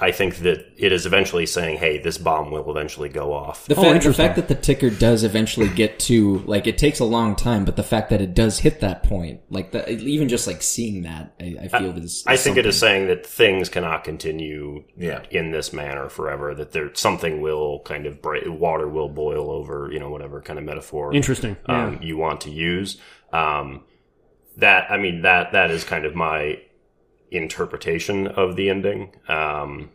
I 0.00 0.06
I 0.08 0.10
think 0.10 0.38
that 0.38 0.66
it 0.76 0.90
is 0.90 1.06
eventually 1.06 1.46
saying, 1.46 1.78
"Hey, 1.78 1.98
this 1.98 2.18
bomb 2.18 2.50
will 2.50 2.68
eventually 2.70 3.08
go 3.08 3.32
off." 3.32 3.66
The, 3.66 3.76
Oh, 3.76 3.82
fact, 3.82 4.04
the 4.04 4.12
fact 4.12 4.36
that 4.36 4.48
the 4.48 4.54
ticker 4.54 4.90
does 4.90 5.22
eventually 5.22 5.68
get 5.68 5.98
to 6.00 6.38
like 6.38 6.66
it 6.66 6.76
takes 6.76 6.98
a 6.98 7.04
long 7.04 7.36
time, 7.36 7.64
but 7.64 7.76
the 7.76 7.82
fact 7.84 8.10
that 8.10 8.20
it 8.20 8.34
does 8.34 8.58
hit 8.58 8.80
that 8.80 9.04
point, 9.04 9.40
like 9.48 9.70
the, 9.70 9.88
even 9.90 10.28
just 10.28 10.46
like 10.48 10.60
seeing 10.62 11.02
that, 11.02 11.34
I, 11.40 11.56
I 11.62 11.68
feel 11.68 11.96
is. 11.96 12.24
I 12.26 12.36
think 12.36 12.56
it 12.56 12.66
is 12.66 12.76
saying 12.78 13.06
that 13.06 13.24
things 13.24 13.68
cannot 13.68 14.02
continue 14.02 14.82
Yeah. 14.96 15.22
in 15.30 15.52
this 15.52 15.72
manner 15.72 16.08
forever. 16.08 16.54
That 16.54 16.72
there 16.72 16.92
something 16.94 17.40
will 17.40 17.80
kind 17.80 18.06
of 18.06 18.20
break, 18.20 18.42
water 18.48 18.88
will 18.88 19.08
boil 19.08 19.50
over, 19.50 19.88
you 19.92 20.00
know, 20.00 20.10
whatever 20.10 20.40
kind 20.42 20.58
of 20.58 20.64
metaphor. 20.64 21.14
Interesting. 21.14 21.56
Yeah. 21.68 21.86
um, 21.86 22.00
you 22.02 22.16
want 22.16 22.40
to 22.42 22.50
use. 22.50 22.98
Um, 23.32 23.84
that 24.56 24.90
I 24.90 24.98
mean 24.98 25.22
that 25.22 25.52
that 25.52 25.70
is 25.70 25.84
kind 25.84 26.04
of 26.04 26.16
my 26.16 26.60
interpretation 27.30 28.26
of 28.26 28.56
the 28.56 28.70
ending. 28.70 29.12
Um, 29.28 29.90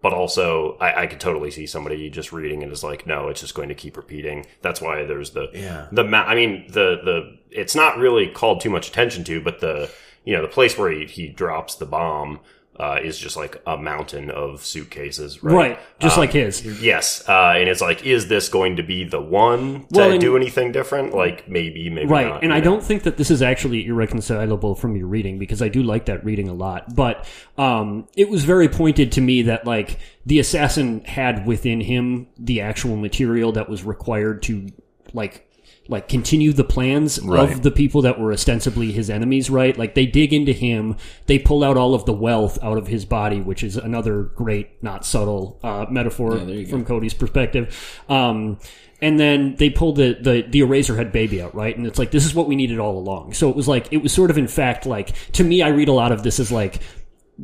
but 0.00 0.12
also, 0.12 0.76
I, 0.80 1.02
I 1.02 1.06
could 1.08 1.18
totally 1.20 1.50
see 1.50 1.66
somebody 1.66 2.08
just 2.08 2.32
reading 2.32 2.62
it 2.62 2.70
as 2.70 2.84
like, 2.84 3.04
no, 3.06 3.28
it's 3.28 3.40
just 3.40 3.54
going 3.54 3.68
to 3.68 3.74
keep 3.74 3.96
repeating. 3.96 4.46
That's 4.62 4.80
why 4.80 5.04
there's 5.04 5.30
the 5.30 5.50
Yeah. 5.52 5.88
the 5.90 6.04
ma- 6.04 6.22
I 6.24 6.34
mean 6.36 6.66
the 6.68 7.00
the 7.04 7.38
it's 7.50 7.74
not 7.74 7.98
really 7.98 8.28
called 8.28 8.60
too 8.60 8.70
much 8.70 8.88
attention 8.88 9.24
to, 9.24 9.40
but 9.40 9.60
the 9.60 9.90
you 10.24 10.36
know 10.36 10.42
the 10.42 10.48
place 10.48 10.78
where 10.78 10.90
he, 10.90 11.06
he 11.06 11.26
drops 11.28 11.74
the 11.76 11.86
bomb 11.86 12.38
uh, 12.78 12.98
is 13.02 13.18
just 13.18 13.36
like 13.36 13.60
a 13.66 13.76
mountain 13.76 14.30
of 14.30 14.64
suitcases, 14.64 15.42
right? 15.42 15.54
Right, 15.54 15.78
just 15.98 16.16
Um, 16.16 16.20
like 16.20 16.32
his. 16.32 16.64
Yes, 16.82 17.28
uh, 17.28 17.54
and 17.56 17.68
it's 17.68 17.80
like, 17.80 18.06
is 18.06 18.28
this 18.28 18.48
going 18.48 18.76
to 18.76 18.82
be 18.82 19.02
the 19.04 19.20
one 19.20 19.80
to 19.80 19.86
Well, 19.98 20.12
and- 20.12 20.20
do 20.20 20.36
anything 20.36 20.70
different? 20.70 21.12
Like 21.14 21.48
maybe, 21.48 21.90
maybe 21.90 22.06
Right, 22.06 22.28
not. 22.28 22.44
and 22.44 22.52
I 22.52 22.58
know? 22.58 22.64
don't 22.64 22.82
think 22.84 23.02
that 23.02 23.16
this 23.16 23.30
is 23.30 23.42
actually 23.42 23.86
irreconcilable 23.86 24.74
from 24.76 24.96
your 24.96 25.08
reading 25.08 25.38
because 25.38 25.60
I 25.60 25.68
do 25.68 25.82
like 25.82 26.06
that 26.06 26.24
reading 26.24 26.48
a 26.48 26.54
lot. 26.54 26.94
But 26.94 27.26
um, 27.56 28.06
it 28.16 28.28
was 28.28 28.44
very 28.44 28.68
pointed 28.68 29.10
to 29.12 29.20
me 29.20 29.42
that 29.42 29.66
like 29.66 29.98
the 30.24 30.38
assassin 30.38 31.02
had 31.04 31.46
within 31.46 31.80
him 31.80 32.28
the 32.38 32.60
actual 32.60 32.96
material 32.96 33.50
that 33.52 33.68
was 33.68 33.82
required 33.82 34.42
to 34.44 34.68
like 35.12 35.47
like 35.88 36.06
continue 36.06 36.52
the 36.52 36.64
plans 36.64 37.18
Right. 37.20 37.50
of 37.50 37.62
the 37.62 37.70
people 37.70 38.02
that 38.02 38.20
were 38.20 38.32
ostensibly 38.32 38.92
his 38.92 39.08
enemies. 39.08 39.48
Right, 39.50 39.76
like 39.76 39.94
they 39.94 40.06
dig 40.06 40.32
into 40.32 40.52
him, 40.52 40.96
they 41.26 41.38
pull 41.38 41.64
out 41.64 41.76
all 41.76 41.94
of 41.94 42.04
the 42.04 42.12
wealth 42.12 42.58
out 42.62 42.78
of 42.78 42.86
his 42.86 43.04
body, 43.04 43.40
which 43.40 43.62
is 43.64 43.76
another 43.76 44.22
great, 44.22 44.82
not 44.82 45.06
subtle 45.06 45.58
uh, 45.62 45.86
metaphor 45.90 46.36
there 46.36 46.54
you 46.56 46.64
go. 46.64 46.70
from 46.70 46.84
Cody's 46.84 47.14
perspective. 47.14 48.02
Um, 48.08 48.58
and 49.00 49.18
then 49.18 49.54
they 49.54 49.70
pulled 49.70 49.94
the, 49.96 50.18
the, 50.20 50.42
the 50.48 50.60
Eraserhead 50.60 51.12
baby 51.12 51.40
out, 51.40 51.54
right? 51.54 51.76
And 51.76 51.86
it's 51.86 52.00
like, 52.00 52.10
this 52.10 52.26
is 52.26 52.34
what 52.34 52.48
we 52.48 52.56
needed 52.56 52.80
all 52.80 52.98
along. 52.98 53.32
So 53.32 53.48
it 53.48 53.54
was 53.54 53.68
like, 53.68 53.92
it 53.92 53.98
was 53.98 54.12
sort 54.12 54.30
of, 54.30 54.36
in 54.38 54.48
fact, 54.48 54.86
like, 54.86 55.14
to 55.34 55.44
me, 55.44 55.62
I 55.62 55.68
read 55.68 55.88
a 55.88 55.92
lot 55.92 56.10
of 56.10 56.24
this 56.24 56.40
as 56.40 56.50
like, 56.50 56.80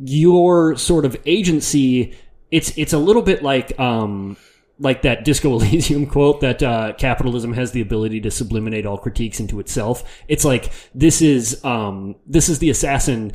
your 0.03 0.75
sort 0.75 1.05
of 1.05 1.15
agency, 1.25 2.13
it's, 2.51 2.77
it's 2.77 2.91
a 2.91 2.97
little 2.97 3.21
bit 3.21 3.41
like, 3.41 3.79
um, 3.79 4.35
like 4.79 5.01
that 5.03 5.23
Disco 5.25 5.53
Elysium 5.59 6.05
quote 6.05 6.41
that 6.41 6.61
uh, 6.61 6.93
capitalism 6.97 7.53
has 7.53 7.71
the 7.71 7.81
ability 7.81 8.21
to 8.21 8.31
subliminate 8.31 8.85
all 8.85 8.97
critiques 8.97 9.39
into 9.39 9.59
itself. 9.59 10.23
It's 10.27 10.45
like 10.45 10.71
this 10.93 11.21
is 11.21 11.63
um, 11.63 12.15
this 12.25 12.49
is 12.49 12.59
the 12.59 12.69
assassin 12.69 13.33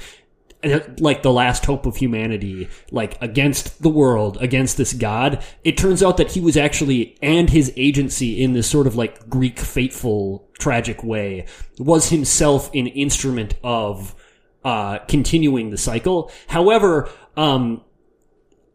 uh, 0.63 0.81
like 0.99 1.23
the 1.23 1.33
last 1.33 1.65
hope 1.65 1.87
of 1.87 1.97
humanity, 1.97 2.69
like 2.91 3.17
against 3.23 3.83
the 3.83 3.89
world, 3.89 4.37
against 4.43 4.77
this 4.77 4.93
god. 4.93 5.43
It 5.65 5.79
turns 5.79 6.03
out 6.03 6.19
that 6.19 6.33
he 6.33 6.41
was 6.41 6.57
actually, 6.57 7.17
and 7.23 7.49
his 7.49 7.73
agency 7.77 8.43
in 8.43 8.53
this 8.53 8.69
sort 8.69 8.87
of 8.87 8.95
like 8.95 9.29
Greek 9.31 9.59
fateful, 9.59 10.47
tragic 10.59 11.03
way, 11.03 11.47
was 11.79 12.11
himself 12.11 12.69
an 12.75 12.89
instrument 12.89 13.55
of 13.65 14.15
uh, 14.63 14.99
continuing 15.09 15.71
the 15.71 15.79
cycle. 15.79 16.31
However, 16.49 17.09
um, 17.39 17.83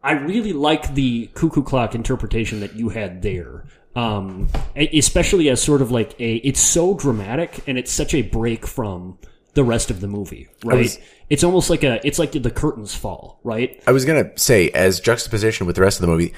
I 0.06 0.14
really 0.14 0.54
like 0.54 0.94
the 0.94 1.28
cuckoo 1.34 1.64
clock 1.64 1.96
interpretation 1.96 2.60
that 2.62 2.76
you 2.76 2.90
had 2.90 3.22
there. 3.22 3.66
Um, 3.96 4.50
especially 4.76 5.50
as 5.50 5.62
sort 5.62 5.82
of 5.82 5.90
like 5.90 6.20
a, 6.20 6.36
it's 6.36 6.60
so 6.60 6.94
dramatic 6.96 7.62
and 7.66 7.78
it's 7.78 7.92
such 7.94 8.14
a 8.14 8.22
break 8.22 8.68
from 8.68 9.18
the 9.54 9.64
rest 9.64 9.90
of 9.90 10.02
the 10.02 10.08
movie, 10.08 10.50
right? 10.66 10.80
was- 10.80 11.00
it's 11.30 11.44
almost 11.44 11.70
like 11.70 11.84
a, 11.84 12.06
it's 12.06 12.20
like 12.20 12.34
the 12.34 12.52
curtains 12.52 12.94
fall, 12.94 13.40
right? 13.44 13.82
I 13.88 13.94
was 13.94 14.04
gonna 14.06 14.38
say, 14.38 14.70
as 14.72 15.00
juxtaposition 15.00 15.66
with 15.66 15.78
the 15.78 15.82
rest 15.82 15.98
of 15.98 16.02
the 16.02 16.08
movie, 16.08 16.34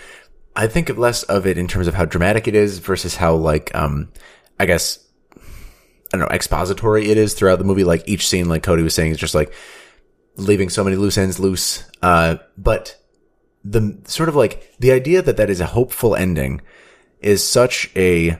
I 0.55 0.67
think 0.67 0.89
of 0.89 0.97
less 0.97 1.23
of 1.23 1.45
it 1.47 1.57
in 1.57 1.67
terms 1.67 1.87
of 1.87 1.95
how 1.95 2.05
dramatic 2.05 2.47
it 2.47 2.55
is 2.55 2.77
versus 2.77 3.15
how 3.15 3.35
like, 3.35 3.73
um, 3.75 4.11
I 4.59 4.65
guess, 4.67 5.05
I 5.35 5.39
don't 6.17 6.21
know, 6.21 6.27
expository 6.27 7.09
it 7.09 7.17
is 7.17 7.33
throughout 7.33 7.57
the 7.57 7.65
movie. 7.65 7.83
Like 7.83 8.07
each 8.07 8.27
scene, 8.29 8.47
like 8.47 8.63
Cody 8.63 8.83
was 8.83 8.93
saying, 8.93 9.11
is 9.11 9.17
just 9.17 9.35
like 9.35 9.51
leaving 10.35 10.69
so 10.69 10.83
many 10.83 10.95
loose 10.95 11.17
ends 11.17 11.39
loose. 11.39 11.83
Uh, 12.01 12.37
but 12.57 12.95
the 13.71 13.97
sort 14.05 14.29
of 14.29 14.35
like 14.35 14.75
the 14.79 14.91
idea 14.91 15.21
that 15.21 15.37
that 15.37 15.49
is 15.49 15.59
a 15.59 15.65
hopeful 15.65 16.15
ending 16.15 16.61
is 17.19 17.43
such 17.43 17.91
a 17.95 18.39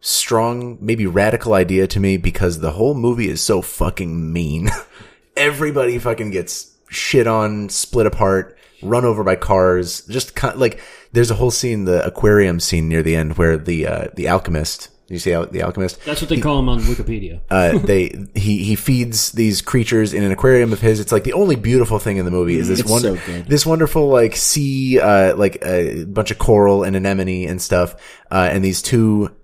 strong, 0.00 0.78
maybe 0.80 1.06
radical 1.06 1.54
idea 1.54 1.86
to 1.86 2.00
me 2.00 2.16
because 2.16 2.58
the 2.58 2.72
whole 2.72 2.94
movie 2.94 3.28
is 3.28 3.40
so 3.40 3.62
fucking 3.62 4.32
mean. 4.32 4.70
Everybody 5.36 5.98
fucking 5.98 6.30
gets 6.30 6.76
shit 6.88 7.26
on, 7.26 7.68
split 7.68 8.06
apart, 8.06 8.56
run 8.82 9.04
over 9.04 9.22
by 9.24 9.36
cars. 9.36 10.02
Just 10.06 10.34
kind 10.34 10.58
like 10.58 10.80
there's 11.12 11.30
a 11.30 11.36
whole 11.36 11.50
scene, 11.50 11.84
the 11.84 12.04
aquarium 12.04 12.60
scene 12.60 12.88
near 12.88 13.02
the 13.02 13.16
end, 13.16 13.38
where 13.38 13.56
the 13.56 13.86
uh, 13.86 14.08
the 14.14 14.28
alchemist 14.28 14.90
You 15.08 15.18
see 15.18 15.30
the 15.30 15.62
alchemist? 15.62 16.04
That's 16.04 16.20
what 16.20 16.28
they 16.28 16.38
call 16.38 16.58
him 16.58 16.68
on 16.68 16.80
Wikipedia. 16.80 17.40
Uh, 17.50 17.78
they 17.78 18.14
he 18.34 18.62
he 18.62 18.76
feeds 18.76 19.32
these 19.32 19.62
creatures 19.62 20.12
in 20.12 20.22
an 20.22 20.30
aquarium 20.30 20.72
of 20.72 20.80
his. 20.80 21.00
It's 21.00 21.10
like 21.10 21.24
the 21.24 21.32
only 21.32 21.56
beautiful 21.56 21.98
thing 21.98 22.18
in 22.18 22.24
the 22.24 22.30
movie 22.30 22.56
is 22.56 22.68
this 22.68 22.84
one 22.84 23.00
so 23.00 23.14
this 23.14 23.64
wonderful 23.64 24.08
like 24.08 24.36
sea 24.36 25.00
uh 25.00 25.34
like 25.34 25.64
a 25.64 26.04
bunch 26.04 26.30
of 26.30 26.38
coral 26.38 26.84
and 26.84 26.94
anemone 26.94 27.46
and 27.46 27.60
stuff 27.60 27.96
uh 28.30 28.48
and 28.52 28.62
these 28.62 28.82
two 28.82 29.34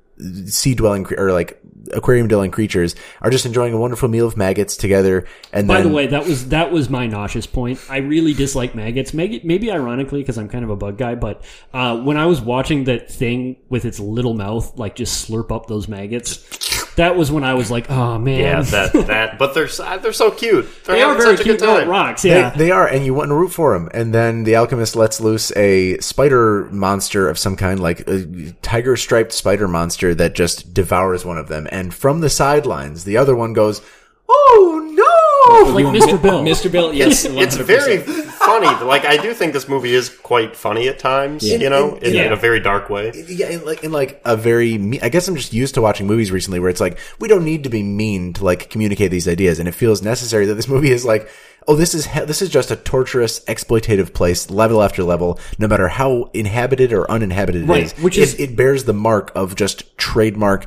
sea 0.47 0.75
dwelling 0.75 1.07
or 1.17 1.33
like 1.33 1.61
aquarium 1.93 2.29
dwelling 2.29 2.51
creatures 2.51 2.95
are 3.21 3.31
just 3.31 3.47
enjoying 3.47 3.75
a 3.75 3.79
wonderful 3.79 4.09
meal 4.09 4.27
of 4.27 4.37
maggots 4.37 4.77
together. 4.77 5.27
And 5.53 5.69
By 5.69 5.81
then, 5.81 5.89
the 5.89 5.95
way, 5.95 6.07
that 6.07 6.25
was 6.25 6.49
that 6.49 6.73
was 6.73 6.89
my 6.89 7.07
nauseous 7.07 7.47
point. 7.47 7.81
I 7.89 7.99
really 7.99 8.35
dislike 8.35 8.75
maggots. 8.75 9.13
Maybe, 9.15 9.41
maybe 9.45 9.71
ironically, 9.71 10.21
because 10.21 10.39
I'm 10.39 10.49
kind 10.49 10.65
of 10.65 10.71
a 10.71 10.77
bug 10.77 10.99
guy. 10.99 11.15
But 11.15 11.45
uh, 11.73 12.01
when 12.01 12.17
I 12.17 12.27
was 12.27 12.41
watching 12.41 12.85
that 12.85 13.11
thing 13.11 13.57
with 13.69 13.85
its 13.85 14.01
little 14.01 14.35
mouth, 14.35 14.79
like 14.79 14.97
just 14.97 15.29
slurp 15.29 15.55
up 15.55 15.67
those 15.67 15.89
maggots, 15.89 16.84
that 16.97 17.17
was 17.17 17.31
when 17.33 17.45
I 17.45 17.55
was 17.55 17.71
like, 17.71 17.91
"Oh 17.91 18.19
man, 18.19 18.39
Yeah, 18.41 18.63
that 18.63 18.93
that. 19.07 19.39
But 19.39 19.55
they're 19.55 19.69
so- 19.69 19.99
they're 20.03 20.13
so 20.13 20.31
cute. 20.31 20.67
They're 20.85 20.97
they 20.97 21.03
are 21.03 21.15
very 21.17 21.37
such 21.37 21.41
a 21.41 21.43
cute 21.45 21.59
good 21.59 21.67
little 21.67 21.81
time. 21.83 21.89
rocks." 21.89 22.23
They, 22.23 22.31
Yeah, 22.31 22.51
they 22.51 22.71
are, 22.71 22.87
and 22.87 23.05
you 23.05 23.15
want 23.15 23.29
to 23.31 23.35
root 23.35 23.51
for 23.53 23.73
them. 23.75 23.89
And 23.93 24.15
then 24.15 24.45
the 24.45 24.57
alchemist 24.57 24.95
lets 24.97 25.21
loose 25.21 25.51
a 25.57 25.99
spider 25.99 26.69
monster 26.71 27.29
of 27.29 27.39
some 27.39 27.57
kind, 27.57 27.81
like 27.81 28.09
a 28.09 28.53
tiger 28.63 28.97
striped 28.97 29.33
spider 29.33 29.67
monster 29.69 30.15
that 30.15 30.35
just 30.35 30.73
devours 30.75 31.25
one 31.25 31.39
of 31.39 31.49
them. 31.49 31.67
And 31.73 31.93
from 31.93 32.21
the 32.21 32.31
sidelines, 32.31 33.05
the 33.05 33.17
other 33.17 33.35
one 33.35 33.53
goes, 33.53 33.81
"Oh 34.29 34.89
no!" 34.93 35.05
Oh, 35.47 35.73
like 35.75 35.85
Mr. 35.87 36.21
Bill. 36.21 36.43
Mr. 36.43 36.71
Bill, 36.73 36.93
yes, 36.93 37.25
It's 37.25 37.57
100%. 37.57 37.65
very 37.65 37.99
funny. 37.99 38.67
Like 38.85 39.05
I 39.05 39.17
do 39.19 39.35
think 39.35 39.53
this 39.53 39.69
movie 39.69 39.95
is 39.95 40.09
quite 40.09 40.57
funny 40.57 40.89
at 40.89 40.99
times. 40.99 41.47
You 41.47 41.69
know, 41.71 41.97
in, 41.97 42.15
in 42.17 42.33
a 42.33 42.37
very 42.37 42.61
dark 42.61 42.89
way. 42.91 43.13
Yeah, 43.29 43.49
in 43.51 43.65
like 43.65 43.85
in 43.85 43.93
like 43.93 44.21
a 44.25 44.37
very. 44.37 44.79
Me- 44.79 45.01
I 45.01 45.09
guess 45.09 45.29
I'm 45.29 45.37
just 45.37 45.53
used 45.53 45.75
to 45.75 45.83
watching 45.83 46.07
movies 46.07 46.31
recently 46.33 46.61
where 46.61 46.71
it's 46.71 46.81
like 46.81 46.99
we 47.21 47.29
don't 47.29 47.45
need 47.45 47.65
to 47.65 47.71
be 47.71 47.83
mean 47.83 48.33
to 48.35 48.45
like 48.45 48.71
communicate 48.71 49.11
these 49.11 49.29
ideas, 49.29 49.59
and 49.59 49.69
it 49.69 49.73
feels 49.73 50.03
necessary 50.03 50.47
that 50.47 50.55
this 50.55 50.69
movie 50.69 50.91
is 50.91 51.05
like, 51.05 51.29
oh, 51.69 51.77
this 51.77 51.95
is 51.95 52.07
this 52.13 52.41
is 52.43 52.49
just 52.49 52.71
a 52.71 52.77
torturous, 52.77 53.41
exploitative 53.45 54.15
place, 54.15 54.51
level 54.51 54.83
after 54.83 55.03
level, 55.03 55.39
no 55.59 55.69
matter 55.69 55.89
how 55.89 56.31
inhabited 56.33 56.93
or 56.93 57.11
uninhabited 57.11 57.69
Right, 57.69 57.83
it 57.85 57.97
is. 57.99 58.03
which 58.03 58.19
it, 58.19 58.23
is- 58.23 58.41
it 58.41 58.57
bears 58.57 58.85
the 58.85 58.95
mark 58.95 59.31
of 59.35 59.55
just 59.57 59.97
trademark. 59.99 60.67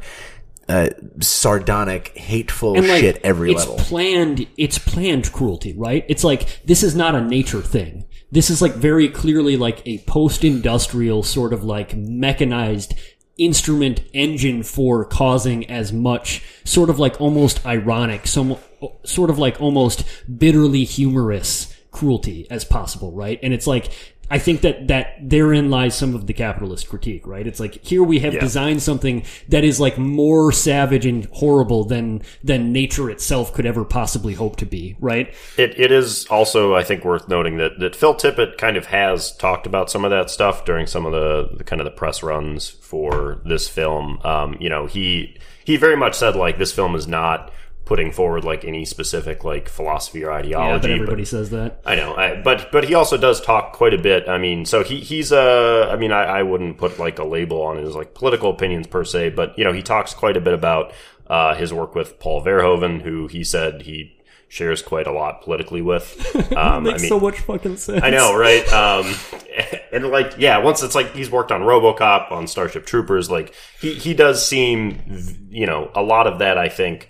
Uh, 0.70 0.90
sardonic, 1.22 2.18
hateful 2.18 2.76
and 2.76 2.88
like 2.90 3.00
shit 3.00 3.22
every 3.24 3.54
level. 3.54 3.76
it's 3.76 3.80
level. 3.80 3.86
planned 3.86 4.48
it's 4.58 4.78
planned 4.78 5.32
cruelty 5.32 5.74
right 5.78 6.06
it's 6.10 6.26
like 6.26 6.62
this 6.66 6.84
is 6.84 6.94
not 6.94 7.16
a 7.16 7.22
nature 7.22 7.62
thing 7.62 8.04
this 8.34 8.50
is 8.50 8.62
like 8.62 8.74
very 8.74 9.08
clearly 9.08 9.56
like 9.56 9.82
a 9.88 10.00
post-industrial 10.00 11.24
sort 11.24 11.54
of 11.54 11.64
like 11.64 11.96
mechanized 11.96 12.96
instrument 13.38 14.02
engine 14.14 14.64
for 14.64 15.06
causing 15.06 15.70
as 15.70 15.94
much 15.94 16.44
sort 16.66 16.90
of 16.90 17.00
like 17.00 17.22
almost 17.22 17.66
ironic 17.66 18.28
some 18.28 18.58
sort 19.06 19.30
of 19.30 19.40
like 19.40 19.62
almost 19.62 20.04
bitterly 20.38 20.84
humorous 20.84 21.74
cruelty 21.92 22.46
as 22.50 22.66
possible 22.66 23.12
right 23.12 23.40
and 23.42 23.54
it's 23.54 23.68
like 23.68 23.92
I 24.30 24.40
think 24.40 24.62
that 24.62 24.88
that 24.90 25.16
therein 25.22 25.70
lies 25.70 25.96
some 25.96 26.14
of 26.14 26.28
the 26.28 26.34
capitalist 26.34 26.90
critique, 26.90 27.26
right? 27.26 27.48
It's 27.48 27.60
like 27.60 27.84
here 27.86 28.04
we 28.04 28.20
have 28.20 28.34
Yeah. 28.34 28.40
designed 28.42 28.82
something 28.84 29.24
that 29.48 29.64
is 29.64 29.80
like 29.80 29.98
more 29.98 30.52
savage 30.52 31.06
and 31.06 31.26
horrible 31.32 31.86
than 31.86 32.22
than 32.44 32.74
nature 32.74 33.10
itself 33.10 33.54
could 33.54 33.66
ever 33.66 33.86
possibly 33.86 34.34
hope 34.34 34.58
to 34.58 34.66
be, 34.66 34.96
right? 35.00 35.34
It, 35.58 35.80
it 35.80 35.92
is 35.92 36.26
also, 36.28 36.76
I 36.76 36.84
think, 36.84 37.06
worth 37.06 37.28
noting 37.30 37.58
that, 37.58 37.80
that 37.80 37.96
Phil 37.96 38.16
Tippett 38.16 38.58
kind 38.58 38.76
of 38.78 38.88
has 38.88 39.36
talked 39.38 39.66
about 39.66 39.90
some 39.90 40.04
of 40.04 40.12
that 40.12 40.30
stuff 40.30 40.66
during 40.66 40.88
some 40.88 41.06
of 41.06 41.12
the, 41.14 41.50
the 41.58 41.64
kind 41.64 41.80
of 41.80 41.86
the 41.86 41.92
press 41.92 42.22
runs 42.22 42.70
for 42.70 43.42
this 43.46 43.68
film. 43.70 44.20
Um, 44.24 44.58
you 44.60 44.70
know, 44.70 44.88
he 44.88 45.38
he 45.64 45.78
very 45.78 45.96
much 45.98 46.16
said 46.16 46.36
like 46.36 46.58
this 46.58 46.72
film 46.72 46.96
is 46.96 47.08
not 47.08 47.52
putting 47.88 48.12
forward 48.12 48.44
like 48.44 48.66
any 48.66 48.84
specific 48.84 49.46
like 49.46 49.70
philosophy 49.70 50.24
or 50.24 50.32
ideology. 50.32 50.74
but 50.74 50.82
but- 50.82 50.92
everybody 50.92 51.26
says 51.26 51.50
that. 51.52 51.80
I 51.86 51.96
know, 51.96 52.16
I, 52.16 52.42
but 52.42 52.70
but 52.72 52.84
he 52.84 52.94
also 52.94 53.18
does 53.18 53.40
talk 53.40 53.74
quite 53.74 53.94
a 53.94 53.98
bit. 53.98 54.28
I 54.28 54.38
mean, 54.38 54.66
so 54.66 54.84
he 54.84 55.00
he's 55.00 55.32
a. 55.32 55.90
I 55.90 55.96
mean, 55.96 56.12
I, 56.12 56.24
I 56.24 56.44
wouldn't 56.44 56.78
put 56.78 57.00
like 57.00 57.18
a 57.18 57.24
label 57.24 57.62
on 57.62 57.78
his 57.78 57.96
like 57.96 58.14
political 58.14 58.52
opinions 58.52 58.88
per 58.88 59.06
se, 59.06 59.30
but 59.30 59.58
you 59.58 59.64
know, 59.64 59.72
he 59.72 59.82
talks 59.82 60.14
quite 60.14 60.36
a 60.36 60.42
bit 60.42 60.54
about 60.54 60.94
uh, 61.28 61.56
his 61.56 61.74
work 61.74 61.96
with 61.96 62.20
Paul 62.20 62.44
Verhoeven, 62.44 63.02
who 63.02 63.28
he 63.28 63.44
said 63.46 63.84
he 63.84 64.14
shares 64.50 64.82
quite 64.82 65.08
a 65.08 65.12
lot 65.12 65.42
politically 65.42 65.82
with. 65.82 66.16
Um, 66.58 66.84
Makes 66.84 67.00
I 67.00 67.02
mean, 67.04 67.10
so 67.10 67.20
much 67.20 67.40
fucking 67.42 67.78
sense. 67.78 68.02
I 68.04 68.10
know, 68.10 68.36
right? 68.36 68.68
Um, 68.74 69.14
and 69.92 70.08
like, 70.08 70.36
yeah, 70.38 70.58
once 70.58 70.82
it's 70.82 70.96
like 70.96 71.14
he's 71.14 71.30
worked 71.30 71.52
on 71.52 71.62
RoboCop, 71.62 72.32
on 72.32 72.48
Starship 72.48 72.86
Troopers, 72.86 73.30
like 73.30 73.54
he 73.80 73.94
he 73.94 74.14
does 74.14 74.46
seem, 74.46 75.48
you 75.50 75.68
know, 75.68 75.92
a 75.94 76.02
lot 76.02 76.26
of 76.26 76.40
that. 76.40 76.58
I 76.58 76.70
think 76.70 77.10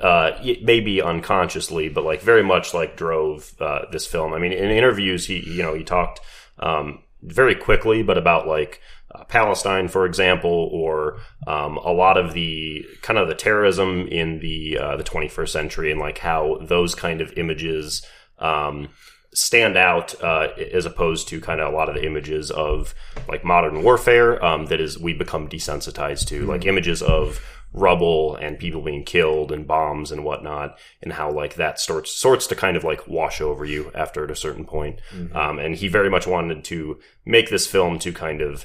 uh, 0.00 0.32
maybe 0.62 1.00
unconsciously, 1.00 1.88
but 1.88 2.04
like 2.04 2.20
very 2.20 2.42
much 2.42 2.74
like 2.74 2.96
drove 2.96 3.52
uh, 3.60 3.82
this 3.90 4.06
film. 4.06 4.32
I 4.34 4.38
mean, 4.38 4.52
in 4.52 4.70
interviews, 4.70 5.26
he 5.26 5.38
you 5.48 5.62
know 5.62 5.74
he 5.74 5.84
talked 5.84 6.20
um, 6.58 7.02
very 7.22 7.54
quickly, 7.54 8.02
but 8.02 8.18
about 8.18 8.46
like 8.46 8.80
uh, 9.14 9.24
Palestine, 9.24 9.88
for 9.88 10.06
example, 10.06 10.68
or 10.72 11.20
um, 11.46 11.76
a 11.78 11.92
lot 11.92 12.16
of 12.16 12.34
the 12.34 12.84
kind 13.02 13.18
of 13.18 13.28
the 13.28 13.34
terrorism 13.34 14.06
in 14.08 14.40
the 14.40 14.78
uh, 14.78 14.96
the 14.96 15.04
21st 15.04 15.48
century, 15.48 15.90
and 15.90 16.00
like 16.00 16.18
how 16.18 16.58
those 16.60 16.94
kind 16.94 17.20
of 17.20 17.32
images. 17.36 18.04
Um, 18.38 18.88
stand 19.36 19.76
out 19.76 20.14
uh, 20.22 20.48
as 20.72 20.86
opposed 20.86 21.26
to 21.28 21.40
kind 21.40 21.60
of 21.60 21.72
a 21.72 21.76
lot 21.76 21.88
of 21.88 21.96
the 21.96 22.06
images 22.06 22.52
of 22.52 22.94
like 23.28 23.44
modern 23.44 23.82
warfare 23.82 24.42
um, 24.44 24.66
that 24.66 24.80
is 24.80 24.96
we 24.96 25.12
become 25.12 25.48
desensitized 25.48 26.26
to 26.26 26.46
like 26.46 26.64
images 26.64 27.02
of 27.02 27.40
rubble 27.74 28.36
and 28.36 28.58
people 28.58 28.80
being 28.80 29.02
killed 29.02 29.50
and 29.50 29.66
bombs 29.66 30.12
and 30.12 30.24
whatnot 30.24 30.78
and 31.02 31.12
how 31.12 31.30
like 31.30 31.56
that 31.56 31.80
sorts 31.80 32.12
sorts 32.12 32.46
to 32.46 32.54
kind 32.54 32.76
of 32.76 32.84
like 32.84 33.06
wash 33.08 33.40
over 33.40 33.64
you 33.64 33.90
after 33.94 34.24
at 34.24 34.30
a 34.30 34.36
certain 34.36 34.64
point. 34.64 35.00
Um, 35.34 35.58
and 35.58 35.74
he 35.74 35.88
very 35.88 36.08
much 36.08 36.26
wanted 36.26 36.64
to 36.64 37.00
make 37.26 37.50
this 37.50 37.66
film 37.66 37.98
to 37.98 38.12
kind 38.12 38.40
of 38.40 38.64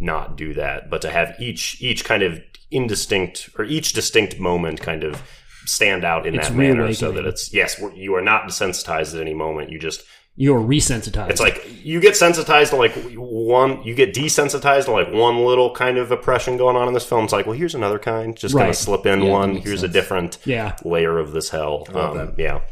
not 0.00 0.36
do 0.36 0.54
that 0.54 0.88
but 0.88 1.02
to 1.02 1.10
have 1.10 1.34
each 1.38 1.80
each 1.82 2.04
kind 2.04 2.22
of 2.22 2.40
indistinct 2.70 3.50
or 3.58 3.64
each 3.64 3.92
distinct 3.92 4.38
moment 4.38 4.80
kind 4.80 5.04
of 5.04 5.22
stand 5.66 6.04
out 6.04 6.26
in 6.26 6.34
It's 6.34 6.48
that 6.48 6.54
manner 6.56 6.92
so 6.92 7.12
that 7.12 7.24
it's 7.24 7.52
yes 7.52 7.80
you 7.94 8.14
are 8.14 8.22
not 8.22 8.44
desensitized 8.46 9.14
at 9.14 9.20
any 9.20 9.34
moment. 9.34 9.70
You 9.70 9.78
just 9.78 10.04
You're 10.36 10.58
resensitized. 10.60 11.30
it's 11.30 11.40
like 11.40 11.64
you 11.84 12.00
get 12.00 12.16
sensitized 12.16 12.70
to 12.70 12.76
like 12.76 12.92
one, 13.16 13.82
you 13.84 13.94
get 13.94 14.12
desensitized 14.14 14.86
to 14.86 14.90
like 14.90 15.12
one 15.12 15.44
little 15.44 15.72
kind 15.72 15.96
of 15.96 16.10
oppression 16.10 16.56
going 16.56 16.74
on 16.76 16.88
in 16.88 16.94
this 16.94 17.06
film. 17.06 17.24
It's 17.24 17.32
like, 17.32 17.46
well, 17.46 17.56
here's 17.56 17.74
another 17.76 17.98
kind, 18.00 18.36
just 18.36 18.54
gonna 18.54 18.74
slip 18.74 19.06
in 19.06 19.22
Yeah, 19.22 19.30
one. 19.30 19.52
makes 19.54 19.64
Here's 19.66 19.82
a 19.84 19.88
different 19.88 20.38
Yeah. 20.44 20.74
layer 20.84 21.18
of 21.18 21.30
this 21.32 21.50
hell. 21.50 21.86
Um, 21.94 22.34
yeah, 22.36 22.62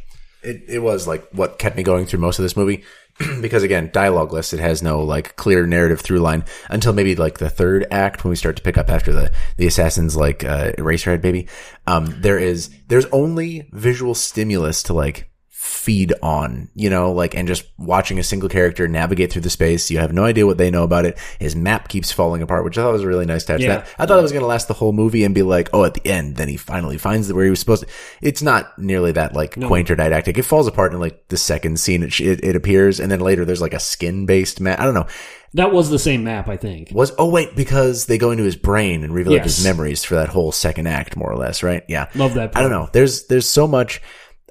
it, 0.43 0.65
it 0.67 0.79
was 0.81 1.07
like 1.07 1.29
what 1.31 1.59
kept 1.61 1.77
me 1.77 1.85
going 1.85 2.05
through 2.07 2.19
most 2.19 2.41
of 2.41 2.43
this 2.43 2.57
movie 2.57 2.83
because 3.41 3.63
again 3.63 3.91
dialogueless 3.91 4.53
it 4.53 4.59
has 4.59 4.83
no 4.83 5.01
like 5.03 5.37
clear 5.37 5.65
narrative 5.67 6.01
through 6.01 6.19
line 6.19 6.43
until 6.69 6.93
maybe 6.93 7.15
like 7.15 7.39
the 7.39 7.49
third 7.51 7.87
act 7.93 8.25
when 8.25 8.31
we 8.31 8.37
start 8.37 8.57
to 8.57 8.63
pick 8.63 8.77
up 8.79 8.89
after 8.91 9.13
the 9.13 9.31
the 9.59 9.67
assassins 9.67 10.17
like 10.17 10.43
uh 10.45 10.73
eraserhead 10.79 11.21
baby 11.21 11.47
um 11.87 12.07
there 12.23 12.39
is 12.39 12.71
there's 12.89 13.05
only 13.13 13.69
visual 13.73 14.15
stimulus 14.15 14.83
to 14.83 14.95
like 14.95 15.31
feed 15.73 16.13
on, 16.23 16.69
you 16.75 16.91
know, 16.91 17.13
like, 17.13 17.35
and 17.35 17.49
just 17.49 17.65
watching 17.79 18.19
a 18.19 18.23
single 18.23 18.49
character 18.49 18.87
navigate 18.87 19.33
through 19.33 19.41
the 19.41 19.51
space. 19.51 19.91
You 19.91 19.99
have 19.99 20.13
no 20.13 20.25
idea 20.25 20.47
what 20.47 20.59
they 20.59 20.71
know 20.71 20.85
about 20.85 21.07
it. 21.07 21.19
His 21.41 21.57
map 21.57 21.89
keeps 21.89 22.13
falling 22.13 22.43
apart, 22.43 22.65
which 22.65 22.77
I 22.77 22.83
thought 22.83 22.93
was 22.93 23.03
a 23.03 23.07
really 23.07 23.25
nice 23.25 23.45
touch. 23.45 23.63
Yeah. 23.63 23.77
That, 23.77 23.89
I 23.99 24.05
thought 24.05 24.19
it 24.19 24.23
was 24.23 24.33
going 24.33 24.43
to 24.43 24.47
last 24.49 24.69
the 24.69 24.75
whole 24.75 24.93
movie 24.93 25.25
and 25.25 25.35
be 25.35 25.43
like, 25.43 25.71
oh, 25.73 25.85
at 25.85 25.95
the 25.95 26.07
end, 26.07 26.37
then 26.37 26.49
he 26.49 26.59
finally 26.59 26.99
finds 26.99 27.33
where 27.33 27.45
he 27.45 27.51
was 27.51 27.59
supposed 27.59 27.85
to. 27.85 27.89
It's 28.21 28.43
not 28.43 28.79
nearly 28.79 29.13
that 29.13 29.33
like 29.33 29.59
quaint 29.61 29.91
or 29.91 29.97
didactic. 29.97 30.37
It 30.37 30.43
falls 30.43 30.67
apart 30.67 30.93
in 30.93 31.01
like 31.01 31.29
the 31.29 31.39
second 31.39 31.81
scene 31.81 32.03
it, 32.03 32.21
it, 32.21 32.45
it 32.45 32.55
appears. 32.55 33.01
And 33.01 33.11
then 33.11 33.21
later 33.21 33.45
there's 33.47 33.63
like 33.63 33.75
a 33.75 33.81
skin 33.81 34.27
based 34.27 34.61
map. 34.61 34.79
I 34.79 34.85
don't 34.85 34.95
know. 34.95 35.07
that 35.55 35.73
was 35.73 35.91
the 35.91 35.99
same 35.99 36.25
map, 36.25 36.49
I 36.49 36.57
think. 36.57 36.91
Was, 36.93 37.13
oh 37.19 37.29
wait, 37.29 37.57
because 37.57 38.07
they 38.07 38.19
go 38.19 38.31
into 38.31 38.45
his 38.45 38.57
brain 38.57 39.05
and 39.05 39.15
reveal 39.15 39.35
like, 39.35 39.43
his 39.45 39.65
memories 39.65 40.05
for 40.05 40.15
that 40.17 40.29
whole 40.29 40.53
second 40.53 40.87
act, 40.87 41.17
more 41.17 41.31
or 41.31 41.37
less, 41.37 41.63
right? 41.63 41.83
Yeah. 41.89 42.09
Love 42.15 42.35
that 42.35 42.53
Part. 42.53 42.57
I 42.57 42.63
don't 42.63 42.71
know. 42.71 42.89
There's 42.93 43.27
there's 43.27 43.49
so 43.49 43.67
much. 43.67 44.01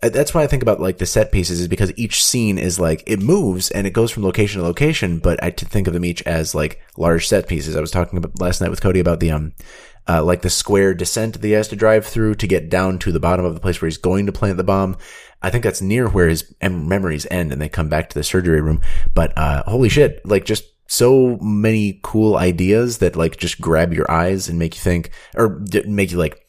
That's 0.02 0.34
why 0.34 0.42
I 0.42 0.48
think 0.48 0.64
about 0.64 0.82
like 0.82 0.98
the 0.98 1.06
set 1.06 1.32
pieces 1.32 1.60
is 1.60 1.68
because 1.68 1.94
each 1.96 2.24
scene 2.24 2.58
is 2.58 2.80
like 2.80 3.04
it 3.06 3.22
moves 3.22 3.70
and 3.70 3.86
it 3.86 3.94
goes 3.94 4.10
from 4.10 4.24
location 4.24 4.60
to 4.60 4.68
location, 4.68 5.20
but 5.20 5.42
I 5.44 5.52
think 5.52 5.88
of 5.88 5.94
them 5.94 6.06
each 6.06 6.24
as 6.24 6.56
like 6.56 6.82
large 6.98 7.28
set 7.28 7.48
pieces. 7.48 7.76
I 7.76 7.82
was 7.82 7.92
talking 7.92 8.18
about 8.18 8.40
last 8.42 8.62
night 8.62 8.72
with 8.72 8.82
Cody 8.82 9.00
about 9.00 9.20
the 9.20 9.32
um 9.32 9.54
uh, 10.08 10.24
like 10.24 10.42
the 10.42 10.50
square 10.50 10.96
descent 10.96 11.34
that 11.36 11.44
he 11.44 11.52
has 11.52 11.68
to 11.68 11.76
drive 11.76 12.06
through 12.06 12.34
to 12.34 12.48
get 12.48 12.70
down 12.70 12.98
to 12.98 13.12
the 13.12 13.20
bottom 13.20 13.46
of 13.46 13.54
the 13.54 13.60
place 13.60 13.80
where 13.80 13.88
he's 13.88 14.00
going 14.00 14.26
to 14.26 14.32
plant 14.32 14.58
the 14.58 14.64
bomb. 14.64 14.98
I 15.44 15.52
think 15.52 15.64
that's 15.64 15.82
near 15.82 16.10
where 16.10 16.28
his 16.28 16.52
em- 16.60 16.88
memories 16.88 17.28
end 17.30 17.52
and 17.54 17.62
they 17.62 17.70
come 17.70 17.88
back 17.88 18.10
to 18.10 18.18
the 18.18 18.24
surgery 18.24 18.62
room. 18.62 18.82
But 19.14 19.38
uh 19.38 19.64
holy 19.68 19.90
shit, 19.90 20.26
like 20.26 20.46
just 20.46 20.64
so 20.88 21.38
many 21.42 22.00
cool 22.04 22.36
ideas 22.36 22.98
that 22.98 23.16
like 23.16 23.38
just 23.38 23.62
grab 23.62 23.94
your 23.94 24.10
eyes 24.12 24.50
and 24.50 24.58
make 24.58 24.76
you 24.76 24.82
think 24.82 25.12
or 25.36 25.62
make 25.86 26.12
you 26.12 26.18
like 26.18 26.46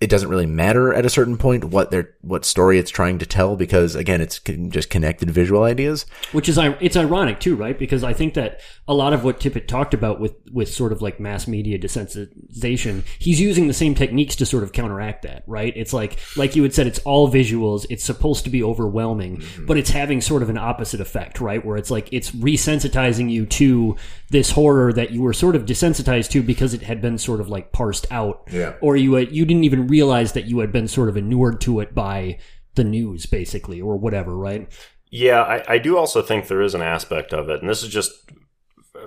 it 0.00 0.08
doesn't 0.08 0.28
really 0.28 0.46
matter 0.46 0.94
at 0.94 1.04
a 1.04 1.10
certain 1.10 1.36
point 1.36 1.64
what 1.64 1.90
they're 1.90 2.14
what 2.20 2.44
story 2.44 2.78
it's 2.78 2.90
trying 2.90 3.18
to 3.18 3.26
tell 3.26 3.56
because 3.56 3.96
again 3.96 4.20
it's 4.20 4.38
just 4.68 4.90
connected 4.90 5.28
visual 5.30 5.64
ideas. 5.64 6.06
Which 6.30 6.48
is 6.48 6.56
it's 6.58 6.96
ironic 6.96 7.40
too, 7.40 7.56
right? 7.56 7.76
Because 7.76 8.04
I 8.04 8.12
think 8.12 8.34
that 8.34 8.60
a 8.86 8.94
lot 8.94 9.12
of 9.12 9.24
what 9.24 9.40
Tippett 9.40 9.66
talked 9.66 9.94
about 9.94 10.20
with 10.20 10.34
with 10.52 10.72
sort 10.72 10.92
of 10.92 11.02
like 11.02 11.18
mass 11.18 11.48
media 11.48 11.78
desensitization, 11.78 13.04
he's 13.18 13.40
using 13.40 13.66
the 13.66 13.74
same 13.74 13.96
techniques 13.96 14.36
to 14.36 14.46
sort 14.46 14.62
of 14.62 14.72
counteract 14.72 15.22
that, 15.22 15.42
right? 15.48 15.72
It's 15.76 15.92
like 15.92 16.18
like 16.36 16.54
you 16.54 16.62
had 16.62 16.74
said, 16.74 16.86
it's 16.86 17.00
all 17.00 17.30
visuals. 17.30 17.84
It's 17.90 18.04
supposed 18.04 18.44
to 18.44 18.50
be 18.50 18.62
overwhelming, 18.62 19.38
mm-hmm. 19.38 19.66
but 19.66 19.78
it's 19.78 19.90
having 19.90 20.20
sort 20.20 20.42
of 20.42 20.48
an 20.50 20.58
opposite 20.58 21.00
effect, 21.00 21.40
right? 21.40 21.64
Where 21.64 21.76
it's 21.76 21.90
like 21.90 22.08
it's 22.12 22.30
resensitizing 22.30 23.30
you 23.30 23.46
to 23.46 23.96
this 24.30 24.50
horror 24.50 24.92
that 24.92 25.10
you 25.10 25.22
were 25.22 25.32
sort 25.32 25.56
of 25.56 25.64
desensitized 25.64 26.30
to 26.30 26.42
because 26.42 26.72
it 26.74 26.82
had 26.82 27.00
been 27.00 27.18
sort 27.18 27.40
of 27.40 27.48
like 27.48 27.72
parsed 27.72 28.06
out, 28.12 28.42
Yeah. 28.52 28.74
or 28.80 28.96
you 28.96 29.14
had, 29.14 29.34
you 29.34 29.44
didn't 29.44 29.64
even 29.64 29.87
realize 29.88 30.32
that 30.32 30.46
you 30.46 30.60
had 30.60 30.72
been 30.72 30.88
sort 30.88 31.08
of 31.08 31.16
inured 31.16 31.60
to 31.62 31.80
it 31.80 31.94
by 31.94 32.38
the 32.74 32.84
news, 32.84 33.26
basically, 33.26 33.80
or 33.80 33.96
whatever, 33.96 34.36
right? 34.36 34.70
Yeah, 35.10 35.42
I, 35.42 35.74
I 35.74 35.78
do 35.78 35.96
also 35.96 36.22
think 36.22 36.46
there 36.46 36.62
is 36.62 36.74
an 36.74 36.82
aspect 36.82 37.32
of 37.32 37.48
it, 37.48 37.60
and 37.60 37.68
this 37.68 37.82
is 37.82 37.88
just 37.88 38.12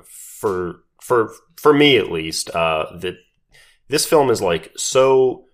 for 0.06 0.84
for 1.00 1.32
for 1.58 1.74
me 1.74 1.98
at 1.98 2.12
least 2.12 2.50
uh, 2.56 2.86
that 3.00 3.16
this 3.88 4.06
film 4.06 4.30
is 4.30 4.42
like 4.42 4.72
so 4.78 5.46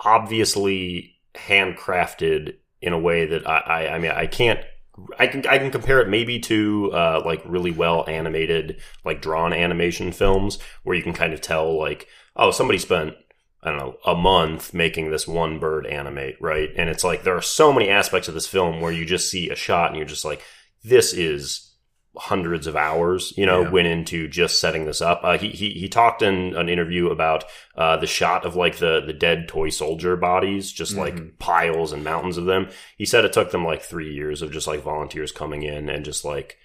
obviously 0.00 1.14
handcrafted 1.34 2.54
in 2.80 2.92
a 2.92 2.98
way 2.98 3.26
that 3.26 3.48
I, 3.48 3.58
I 3.58 3.94
I 3.94 3.98
mean 3.98 4.10
I 4.12 4.26
can't 4.26 4.60
I 5.18 5.26
can 5.26 5.46
I 5.46 5.58
can 5.58 5.70
compare 5.70 6.00
it 6.00 6.08
maybe 6.08 6.38
to 6.40 6.90
uh, 6.92 7.22
like 7.24 7.42
really 7.44 7.70
well 7.70 8.04
animated 8.08 8.80
like 9.04 9.22
drawn 9.22 9.52
animation 9.52 10.12
films 10.12 10.58
where 10.84 10.96
you 10.96 11.02
can 11.02 11.12
kind 11.12 11.32
of 11.32 11.40
tell 11.40 11.78
like 11.78 12.06
oh 12.36 12.50
somebody 12.50 12.78
spent 12.78 13.14
I 13.66 13.70
don't 13.70 13.78
know, 13.78 13.96
a 14.06 14.14
month 14.14 14.72
making 14.72 15.10
this 15.10 15.26
one 15.26 15.58
bird 15.58 15.86
animate, 15.86 16.36
right? 16.40 16.70
And 16.76 16.88
it's 16.88 17.02
like 17.04 17.24
there 17.24 17.36
are 17.36 17.42
so 17.42 17.72
many 17.72 17.88
aspects 17.90 18.28
of 18.28 18.34
this 18.34 18.46
film 18.46 18.80
where 18.80 18.92
you 18.92 19.04
just 19.04 19.28
see 19.30 19.50
a 19.50 19.56
shot 19.56 19.88
and 19.88 19.96
you're 19.96 20.06
just 20.06 20.24
like, 20.24 20.40
this 20.84 21.12
is 21.12 21.62
hundreds 22.16 22.66
of 22.66 22.76
hours, 22.76 23.34
you 23.36 23.44
know, 23.44 23.62
Yeah. 23.62 23.70
went 23.70 23.88
into 23.88 24.28
just 24.28 24.58
setting 24.60 24.86
this 24.86 25.02
up. 25.02 25.20
Uh, 25.22 25.36
he, 25.36 25.48
he 25.50 25.70
he 25.70 25.88
talked 25.88 26.22
in 26.22 26.56
an 26.56 26.68
interview 26.68 27.08
about 27.08 27.44
uh, 27.76 27.96
the 27.98 28.06
shot 28.06 28.46
of 28.46 28.56
like 28.56 28.76
the 28.76 29.02
the 29.04 29.12
dead 29.12 29.48
toy 29.48 29.68
soldier 29.68 30.16
bodies, 30.16 30.72
just 30.72 30.96
like 30.96 31.38
piles 31.38 31.92
and 31.92 32.04
mountains 32.04 32.38
of 32.38 32.46
them. 32.46 32.68
He 32.96 33.04
said 33.04 33.24
it 33.26 33.34
took 33.34 33.50
them 33.50 33.64
like 33.66 33.82
three 33.82 34.14
years 34.14 34.40
of 34.42 34.50
just 34.50 34.66
like 34.66 34.80
volunteers 34.82 35.30
coming 35.32 35.62
in 35.62 35.90
and 35.90 36.04
just 36.06 36.24
like 36.24 36.56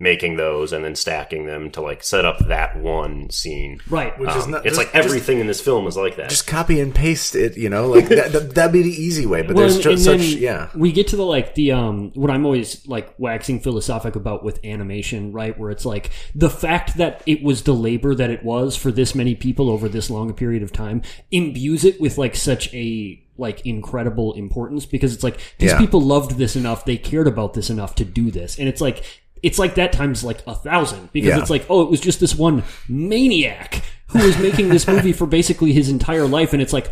making 0.00 0.36
those 0.36 0.72
and 0.72 0.84
then 0.84 0.94
stacking 0.94 1.46
them 1.46 1.70
to 1.72 1.80
like 1.80 2.04
set 2.04 2.24
up 2.24 2.38
that 2.46 2.76
one 2.78 3.28
scene. 3.30 3.80
Right. 3.90 4.16
Which 4.18 4.30
is 4.30 4.44
Um, 4.44 4.52
not- 4.52 4.64
it's 4.64 4.76
just- 4.76 4.86
like 4.86 4.94
everything 4.94 5.40
in 5.40 5.48
this 5.48 5.60
film 5.60 5.88
is 5.88 5.96
like 5.96 6.14
that. 6.16 6.30
Just 6.30 6.46
copy 6.46 6.78
and 6.78 6.94
paste 6.94 7.34
it, 7.34 7.56
you 7.56 7.68
know, 7.68 7.88
like 7.88 8.08
that, 8.08 8.30
that, 8.32 8.54
that'd 8.54 8.72
be 8.72 8.82
the 8.82 8.90
easy 9.02 9.26
way. 9.26 9.42
But 9.42 9.56
there's 9.56 9.74
and- 9.74 9.82
just 9.82 10.06
and 10.06 10.20
such, 10.20 10.30
then 10.34 10.38
yeah. 10.42 10.68
We 10.76 10.92
get 10.92 11.08
to 11.08 11.16
the 11.16 11.24
like 11.24 11.56
the 11.56 11.72
um 11.72 12.12
what 12.14 12.30
I'm 12.30 12.44
always 12.46 12.86
like 12.86 13.12
waxing 13.18 13.58
philosophic 13.58 14.14
about 14.14 14.44
with 14.44 14.64
animation, 14.64 15.32
right? 15.32 15.58
Where 15.58 15.70
it's 15.70 15.84
like 15.84 16.10
the 16.32 16.50
fact 16.50 16.96
that 16.98 17.22
it 17.26 17.42
was 17.42 17.62
the 17.64 17.74
labor 17.74 18.14
that 18.14 18.30
it 18.30 18.44
was 18.44 18.76
for 18.76 18.92
this 18.92 19.16
many 19.16 19.34
people 19.34 19.68
over 19.68 19.88
this 19.88 20.10
long 20.10 20.30
a 20.30 20.34
period 20.34 20.62
of 20.62 20.70
time 20.72 21.02
imbues 21.32 21.84
it 21.84 22.00
with 22.00 22.18
like 22.18 22.36
such 22.36 22.72
a 22.72 23.20
like 23.36 23.64
incredible 23.66 24.32
importance 24.34 24.84
because 24.86 25.14
it's 25.14 25.22
like 25.24 25.38
these 25.58 25.70
Yeah. 25.70 25.78
people 25.78 26.00
loved 26.00 26.38
this 26.38 26.54
enough, 26.56 26.84
they 26.84 26.96
cared 26.96 27.26
about 27.28 27.54
this 27.54 27.68
enough 27.70 27.94
to 27.96 28.04
do 28.04 28.30
this, 28.30 28.58
and 28.60 28.68
it's 28.68 28.80
like. 28.80 29.02
It's 29.42 29.58
like 29.58 29.74
that 29.76 29.92
times 29.92 30.24
like 30.24 30.42
a 30.46 30.54
thousand 30.54 31.10
because 31.12 31.28
Yeah. 31.28 31.40
it's 31.40 31.50
like, 31.50 31.66
oh, 31.70 31.82
it 31.82 31.90
was 31.90 32.00
just 32.00 32.20
this 32.20 32.34
one 32.34 32.62
maniac 32.88 33.82
who 34.08 34.24
was 34.24 34.38
making 34.38 34.68
this 34.70 34.86
movie 34.88 35.12
for 35.12 35.26
basically 35.26 35.72
his 35.72 35.88
entire 35.88 36.26
life, 36.26 36.52
and 36.52 36.62
it's 36.62 36.72
like, 36.72 36.90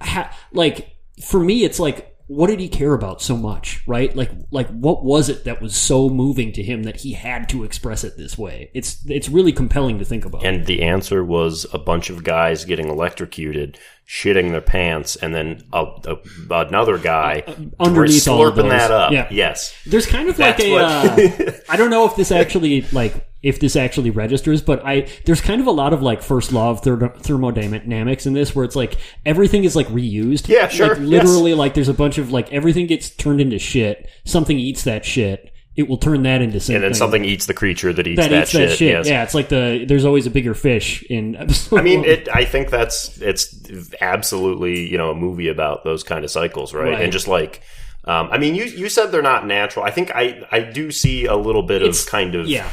ha- 0.00 0.34
like 0.52 0.94
for 1.22 1.40
me 1.40 1.64
it's 1.64 1.78
like 1.80 2.14
what 2.28 2.46
did 2.48 2.60
he 2.60 2.68
care 2.68 2.92
about 2.94 3.20
so 3.20 3.36
much 3.36 3.82
right 3.86 4.14
like 4.14 4.30
like 4.50 4.68
what 4.68 5.02
was 5.04 5.28
it 5.28 5.44
that 5.44 5.60
was 5.62 5.74
so 5.74 6.08
moving 6.08 6.52
to 6.52 6.62
him 6.62 6.82
that 6.84 6.96
he 6.96 7.12
had 7.14 7.48
to 7.48 7.64
express 7.64 8.04
it 8.04 8.16
this 8.16 8.36
way 8.38 8.70
it's 8.74 8.98
it's 9.06 9.28
really 9.28 9.50
compelling 9.52 9.98
to 9.98 10.04
think 10.04 10.24
about 10.24 10.44
And 10.44 10.66
the 10.66 10.82
answer 10.82 11.24
was 11.24 11.66
a 11.72 11.78
bunch 11.78 12.10
of 12.10 12.22
guys 12.24 12.64
getting 12.64 12.88
electrocuted, 12.88 13.78
shitting 14.06 14.50
their 14.50 14.60
pants, 14.60 15.16
and 15.16 15.34
then 15.34 15.62
a, 15.72 15.84
a, 16.06 16.16
another 16.50 16.98
guy 16.98 17.42
Uh, 17.46 17.54
underneath 17.80 18.26
all 18.28 18.46
of 18.46 18.54
slurping 18.54 18.68
that 18.70 18.90
up. 18.90 19.12
Yeah. 19.12 19.28
Yes. 19.30 19.74
there's 19.86 20.06
kind 20.06 20.28
of 20.28 20.38
like 20.38 20.56
That's 20.58 20.68
a 20.68 20.72
what- 20.72 21.46
uh, 21.48 21.52
I 21.68 21.76
don't 21.76 21.90
know 21.90 22.06
if 22.06 22.16
this 22.16 22.30
actually 22.32 22.82
like 22.92 23.27
if 23.42 23.60
this 23.60 23.76
actually 23.76 24.10
registers 24.10 24.60
but 24.60 24.84
i 24.84 25.08
there's 25.24 25.40
kind 25.40 25.60
of 25.60 25.66
a 25.66 25.70
lot 25.70 25.92
of 25.92 26.02
like 26.02 26.20
first 26.22 26.52
law 26.52 26.70
of 26.70 26.80
ther- 26.82 27.14
thermodynamics 27.18 28.26
in 28.26 28.32
this 28.32 28.54
where 28.54 28.64
it's 28.64 28.76
like 28.76 28.96
everything 29.24 29.64
is 29.64 29.76
like 29.76 29.86
reused 29.88 30.48
Yeah, 30.48 30.68
sure, 30.68 30.88
like 30.88 30.98
literally 30.98 31.54
like 31.54 31.74
there's 31.74 31.88
a 31.88 31.94
bunch 31.94 32.18
of 32.18 32.32
like 32.32 32.52
everything 32.52 32.86
gets 32.86 33.10
turned 33.10 33.40
into 33.40 33.58
shit 33.58 34.08
something 34.24 34.58
eats 34.58 34.84
that 34.84 35.04
shit 35.04 35.52
it 35.76 35.88
will 35.88 35.96
turn 35.98 36.24
that 36.24 36.42
into 36.42 36.58
something 36.58 36.74
And 36.74 36.84
then 36.86 36.94
something 36.94 37.24
eats 37.24 37.46
the 37.46 37.54
creature 37.54 37.92
that 37.92 38.04
eats 38.04 38.20
that, 38.20 38.30
that, 38.30 38.42
eats 38.42 38.50
shit. 38.50 38.68
that 38.70 38.76
shit. 38.76 38.90
Yes. 38.90 39.08
Yeah, 39.08 39.22
it's 39.22 39.32
like 39.34 39.48
the 39.48 39.84
there's 39.86 40.04
always 40.04 40.26
a 40.26 40.30
bigger 40.30 40.52
fish 40.52 41.04
in. 41.08 41.36
Episode 41.36 41.78
I 41.78 41.82
mean, 41.82 42.00
one. 42.00 42.08
it. 42.08 42.28
I 42.34 42.44
think 42.44 42.70
that's 42.70 43.16
it's 43.22 43.54
absolutely 44.00 44.88
you 44.90 44.98
know 44.98 45.10
a 45.10 45.14
movie 45.14 45.46
about 45.46 45.84
those 45.84 46.02
kind 46.02 46.24
of 46.24 46.32
cycles, 46.32 46.74
right? 46.74 46.94
Right. 46.94 47.00
And 47.02 47.12
just 47.12 47.28
like, 47.28 47.62
um, 48.06 48.28
I 48.32 48.38
mean, 48.38 48.56
you 48.56 48.64
you 48.64 48.88
said 48.88 49.12
they're 49.12 49.22
not 49.22 49.46
natural. 49.46 49.84
I 49.84 49.92
think 49.92 50.10
I 50.14 50.42
I 50.50 50.60
do 50.60 50.90
see 50.90 51.26
a 51.26 51.36
little 51.36 51.62
bit 51.62 51.82
It's- 51.82 52.04
of 52.06 52.10
kind 52.10 52.34
of 52.34 52.48
yeah. 52.48 52.68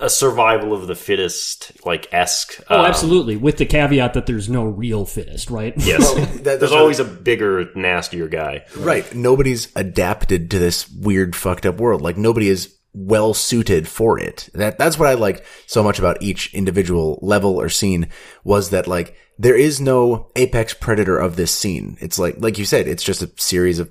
A 0.00 0.10
survival 0.10 0.72
of 0.72 0.86
the 0.86 0.94
fittest 0.94 1.72
like 1.86 2.12
esque. 2.12 2.60
Oh, 2.68 2.80
um, 2.80 2.86
absolutely. 2.86 3.36
With 3.36 3.58
the 3.58 3.66
caveat 3.66 4.14
that 4.14 4.26
there's 4.26 4.48
no 4.48 4.64
real 4.64 5.06
fittest, 5.06 5.50
right? 5.50 5.72
Yes, 5.76 6.12
that- 6.42 6.60
there's 6.60 6.72
always 6.72 7.00
a 7.00 7.04
bigger, 7.04 7.70
nastier 7.74 8.28
guy. 8.28 8.64
Right. 8.76 9.12
Nobody's 9.14 9.68
adapted 9.76 10.50
to 10.50 10.58
this 10.58 10.90
weird, 10.90 11.36
fucked 11.36 11.66
up 11.66 11.76
world. 11.76 12.02
Like 12.02 12.16
nobody 12.16 12.48
is 12.48 12.74
well 12.92 13.34
suited 13.34 13.88
for 13.88 14.18
it. 14.18 14.48
That 14.54 14.78
that's 14.78 14.98
what 14.98 15.08
I 15.08 15.14
liked 15.14 15.42
so 15.66 15.82
much 15.82 15.98
about 15.98 16.22
each 16.22 16.52
individual 16.54 17.18
level 17.22 17.60
or 17.60 17.68
scene 17.68 18.08
was 18.44 18.70
that 18.70 18.86
like 18.86 19.16
there 19.38 19.56
is 19.56 19.80
no 19.80 20.30
apex 20.36 20.74
predator 20.74 21.18
of 21.18 21.36
this 21.36 21.50
scene. 21.50 21.96
It's 22.00 22.18
like 22.18 22.36
like 22.38 22.58
you 22.58 22.64
said, 22.64 22.86
it's 22.86 23.02
just 23.02 23.22
a 23.22 23.30
series 23.36 23.78
of 23.78 23.90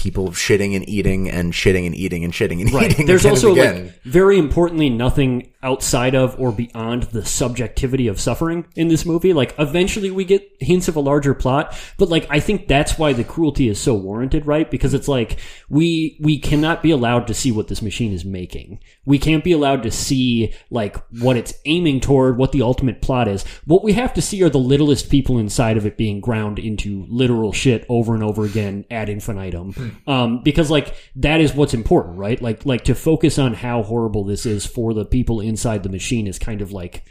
people 0.00 0.30
shitting 0.30 0.74
and 0.74 0.88
eating 0.88 1.28
and 1.30 1.52
shitting 1.52 1.84
and 1.84 1.94
eating 1.94 2.24
and 2.24 2.32
shitting 2.32 2.62
and 2.62 2.72
Right. 2.72 2.90
eating. 2.90 3.06
There's 3.06 3.26
also 3.26 3.52
again. 3.52 3.84
like 3.86 4.02
very 4.04 4.38
importantly 4.38 4.88
nothing 4.88 5.49
outside 5.62 6.14
of 6.14 6.38
or 6.40 6.52
beyond 6.52 7.04
the 7.04 7.24
subjectivity 7.24 8.08
of 8.08 8.20
suffering 8.20 8.66
in 8.76 8.88
this 8.88 9.04
movie. 9.04 9.32
Like 9.32 9.54
eventually 9.58 10.10
we 10.10 10.24
get 10.24 10.48
hints 10.58 10.88
of 10.88 10.96
a 10.96 11.00
larger 11.00 11.34
plot, 11.34 11.76
but 11.98 12.08
like 12.08 12.26
I 12.30 12.40
think 12.40 12.66
that's 12.66 12.98
why 12.98 13.12
the 13.12 13.24
cruelty 13.24 13.68
is 13.68 13.80
so 13.80 13.94
warranted, 13.94 14.46
right? 14.46 14.70
Because 14.70 14.94
it's 14.94 15.08
like 15.08 15.38
we 15.68 16.18
we 16.20 16.38
cannot 16.38 16.82
be 16.82 16.90
allowed 16.90 17.26
to 17.26 17.34
see 17.34 17.52
what 17.52 17.68
this 17.68 17.82
machine 17.82 18.12
is 18.12 18.24
making. 18.24 18.80
We 19.04 19.18
can't 19.18 19.44
be 19.44 19.52
allowed 19.52 19.82
to 19.82 19.90
see 19.90 20.54
like 20.70 20.96
what 21.20 21.36
it's 21.36 21.54
aiming 21.64 22.00
toward, 22.00 22.38
what 22.38 22.52
the 22.52 22.62
ultimate 22.62 23.02
plot 23.02 23.28
is. 23.28 23.44
What 23.66 23.84
we 23.84 23.92
have 23.92 24.14
to 24.14 24.22
see 24.22 24.42
are 24.42 24.50
the 24.50 24.58
littlest 24.58 25.10
people 25.10 25.38
inside 25.38 25.76
of 25.76 25.86
it 25.86 25.96
being 25.96 26.20
ground 26.20 26.58
into 26.58 27.06
literal 27.08 27.52
shit 27.52 27.84
over 27.88 28.14
and 28.14 28.22
over 28.22 28.44
again 28.44 28.84
ad 28.90 29.08
infinitum. 29.08 30.00
Um, 30.06 30.42
because 30.42 30.70
like 30.70 30.94
that 31.16 31.40
is 31.40 31.54
what's 31.54 31.74
important, 31.74 32.16
right? 32.16 32.40
Like 32.40 32.64
like 32.64 32.84
to 32.84 32.94
focus 32.94 33.38
on 33.38 33.54
how 33.54 33.82
horrible 33.82 34.24
this 34.24 34.46
is 34.46 34.66
for 34.66 34.94
the 34.94 35.04
people 35.04 35.40
inside 35.50 35.82
the 35.82 35.88
machine 35.90 36.26
is 36.26 36.38
kind 36.38 36.62
of 36.62 36.72
like 36.72 37.04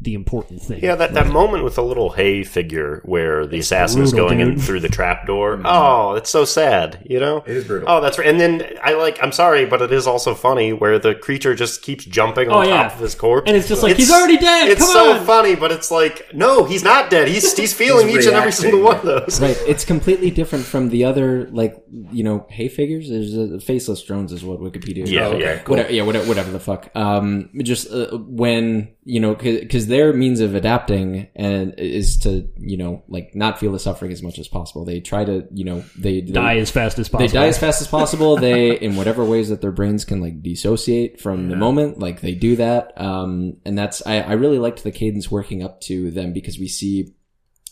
the 0.00 0.14
important 0.14 0.60
thing. 0.60 0.82
Yeah, 0.82 0.96
that, 0.96 1.14
that 1.14 1.28
moment 1.28 1.64
with 1.64 1.76
the 1.76 1.82
little 1.82 2.10
hay 2.10 2.42
figure 2.42 3.00
where 3.04 3.46
the 3.46 3.58
assassin 3.60 4.02
is 4.02 4.10
brutal, 4.10 4.28
going 4.28 4.40
in 4.40 4.58
through 4.58 4.80
the 4.80 4.88
trap 4.88 5.26
door. 5.26 5.60
Oh, 5.64 6.14
it's 6.14 6.28
so 6.28 6.44
sad, 6.44 7.06
you 7.08 7.20
know? 7.20 7.38
It 7.46 7.56
is 7.56 7.64
brutal. 7.64 7.88
Oh, 7.88 8.00
that's 8.00 8.18
right. 8.18 8.26
And 8.26 8.38
then 8.38 8.66
I 8.82 8.94
like, 8.94 9.18
I'm 9.22 9.32
sorry, 9.32 9.64
but 9.66 9.80
it 9.80 9.92
is 9.92 10.06
also 10.06 10.34
funny 10.34 10.72
where 10.72 10.98
the 10.98 11.14
creature 11.14 11.54
just 11.54 11.80
keeps 11.82 12.04
jumping 12.04 12.50
on 12.50 12.66
Oh, 12.66 12.68
top 12.70 12.94
of 12.94 12.98
his 13.00 13.14
corpse. 13.14 13.48
And 13.48 13.56
it's 13.56 13.68
just 13.68 13.82
like, 13.82 13.96
he's 13.96 14.10
already 14.10 14.36
dead, 14.36 14.68
It's 14.68 14.80
come 14.80 14.92
so 14.92 15.12
on. 15.14 15.24
funny, 15.26 15.54
but 15.54 15.72
it's 15.72 15.90
like, 15.90 16.34
no, 16.34 16.64
he's 16.64 16.82
not 16.84 17.08
dead. 17.08 17.28
He's, 17.28 17.56
he's 17.56 17.72
feeling 17.84 18.08
He's 18.08 18.18
each 18.18 18.26
and 18.26 18.34
every 18.36 18.52
single 18.52 18.82
one 18.82 18.96
of 18.96 19.02
those. 19.04 19.40
Right. 19.40 19.56
It's 19.66 19.84
completely 19.84 20.30
different 20.30 20.64
from 20.64 20.88
the 20.90 21.04
other, 21.04 21.48
like, 21.50 21.82
you 22.10 22.24
know, 22.24 22.46
hay 22.50 22.68
figures. 22.68 23.08
There's 23.08 23.34
a 23.36 23.60
faceless 23.60 24.02
drones 24.02 24.32
is 24.32 24.44
what 24.44 24.58
Wikipedia. 24.60 25.06
Yeah, 25.06 25.22
calls 25.30 25.34
it. 25.34 25.40
yeah, 25.40 25.62
Whatever, 25.64 25.92
yeah, 25.92 26.02
whatever, 26.02 26.28
whatever 26.28 26.50
the 26.50 26.60
fuck. 26.60 26.90
Um, 26.96 27.50
just 27.62 27.90
uh, 27.90 28.16
when 28.18 28.94
you 29.04 29.20
know, 29.20 29.34
because 29.34 29.83
their 29.86 30.12
means 30.12 30.40
of 30.40 30.54
adapting 30.54 31.28
and 31.34 31.74
is 31.78 32.18
to 32.18 32.48
you 32.66 32.76
know, 32.76 33.02
like 33.08 33.34
not 33.34 33.58
feel 33.58 33.72
the 33.72 33.78
suffering 33.78 34.12
as 34.12 34.22
much 34.22 34.38
as 34.38 34.48
possible. 34.48 34.84
They 34.84 35.00
try 35.00 35.24
to, 35.24 35.46
you 35.52 35.64
know, 35.64 35.84
they, 35.96 36.20
they 36.20 36.32
Die 36.32 36.56
as 36.58 36.70
fast 36.70 36.98
as 36.98 37.08
possible. 37.08 37.28
they 37.28 37.32
die 37.32 37.46
as 37.46 37.58
fast 37.58 37.80
as 37.80 37.88
possible. 37.88 38.36
They, 38.44 38.78
in 38.78 38.96
whatever 38.96 39.24
ways 39.24 39.48
that 39.48 39.60
their 39.60 39.72
brains 39.72 40.04
can 40.04 40.20
like 40.20 40.42
dissociate 40.42 41.20
from 41.20 41.48
the 41.48 41.56
moment, 41.56 41.98
like 41.98 42.20
they 42.20 42.34
do 42.34 42.56
that. 42.56 43.00
Um, 43.00 43.56
and 43.64 43.78
that's, 43.78 44.04
I, 44.06 44.20
I 44.20 44.32
really 44.32 44.58
liked 44.58 44.82
the 44.82 44.92
cadence 44.92 45.30
working 45.30 45.62
up 45.62 45.80
to 45.82 46.10
them 46.10 46.32
because 46.32 46.58
we 46.58 46.68
see, 46.68 47.14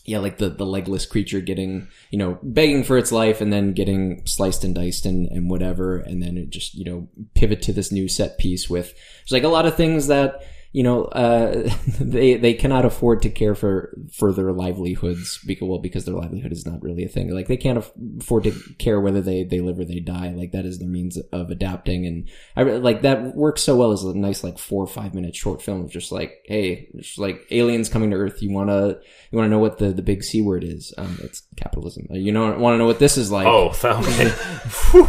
yeah, 0.05 0.19
like 0.19 0.37
the, 0.37 0.49
the 0.49 0.65
legless 0.65 1.05
creature 1.05 1.41
getting, 1.41 1.89
you 2.09 2.17
know, 2.17 2.39
begging 2.41 2.83
for 2.83 2.97
its 2.97 3.11
life 3.11 3.39
and 3.39 3.53
then 3.53 3.73
getting 3.73 4.25
sliced 4.25 4.63
and 4.63 4.73
diced 4.73 5.05
and, 5.05 5.27
and 5.27 5.49
whatever. 5.49 5.97
And 5.97 6.23
then 6.23 6.37
it 6.37 6.49
just, 6.49 6.73
you 6.73 6.85
know, 6.85 7.07
pivot 7.35 7.61
to 7.63 7.73
this 7.73 7.91
new 7.91 8.07
set 8.07 8.37
piece 8.37 8.69
with, 8.69 8.93
there's 8.93 9.31
like 9.31 9.43
a 9.43 9.53
lot 9.53 9.65
of 9.65 9.75
things 9.75 10.07
that, 10.07 10.43
you 10.73 10.81
know, 10.81 11.05
uh, 11.05 11.69
they 11.99 12.35
they 12.35 12.55
cannot 12.55 12.83
afford 12.83 13.21
to 13.21 13.29
care 13.29 13.53
for 13.53 13.95
for 14.11 14.33
their 14.33 14.51
livelihoods 14.51 15.39
because 15.45 15.67
well 15.67 15.79
because 15.79 16.05
their 16.05 16.15
livelihood 16.15 16.51
is 16.51 16.65
not 16.65 16.81
really 16.81 17.05
a 17.05 17.07
thing. 17.07 17.33
Like 17.33 17.47
they 17.47 17.57
can't 17.57 17.85
afford 18.19 18.43
to 18.45 18.51
care 18.79 18.99
whether 18.99 19.21
they 19.21 19.43
they 19.43 19.61
live 19.61 19.79
or 19.79 19.85
they 19.85 19.99
die. 19.99 20.33
Like 20.35 20.51
that 20.51 20.65
is 20.65 20.79
their 20.79 20.89
means 20.89 21.17
of 21.31 21.51
adapting, 21.51 22.07
and 22.07 22.27
I 22.57 22.63
like 22.63 23.03
that 23.03 23.35
works 23.35 23.61
so 23.61 23.75
well 23.75 23.91
as 23.91 24.03
a 24.03 24.17
nice 24.17 24.43
like 24.43 24.57
four 24.57 24.83
or 24.83 24.87
five 24.87 25.13
minute 25.13 25.35
short 25.35 25.61
film 25.61 25.81
of 25.81 25.91
just 25.91 26.11
like 26.11 26.39
hey, 26.45 26.89
just 26.97 27.19
like 27.19 27.45
aliens 27.51 27.87
coming 27.87 28.09
to 28.09 28.17
Earth. 28.17 28.41
You 28.41 28.51
wanna 28.51 28.97
you 29.31 29.37
wanna 29.37 29.49
know 29.49 29.59
what 29.59 29.77
the 29.77 29.91
the 29.91 30.01
big 30.01 30.23
c 30.23 30.41
word 30.41 30.63
is? 30.63 30.91
Um, 30.97 31.19
it's 31.21 31.43
capitalism. 31.55 32.07
Uh, 32.11 32.15
You 32.15 32.31
know 32.31 32.57
want 32.57 32.73
to 32.75 32.77
know 32.77 32.85
what 32.85 32.99
this 32.99 33.17
is 33.17 33.31
like? 33.31 33.47
Oh, 33.47 33.69
okay. 33.83 34.31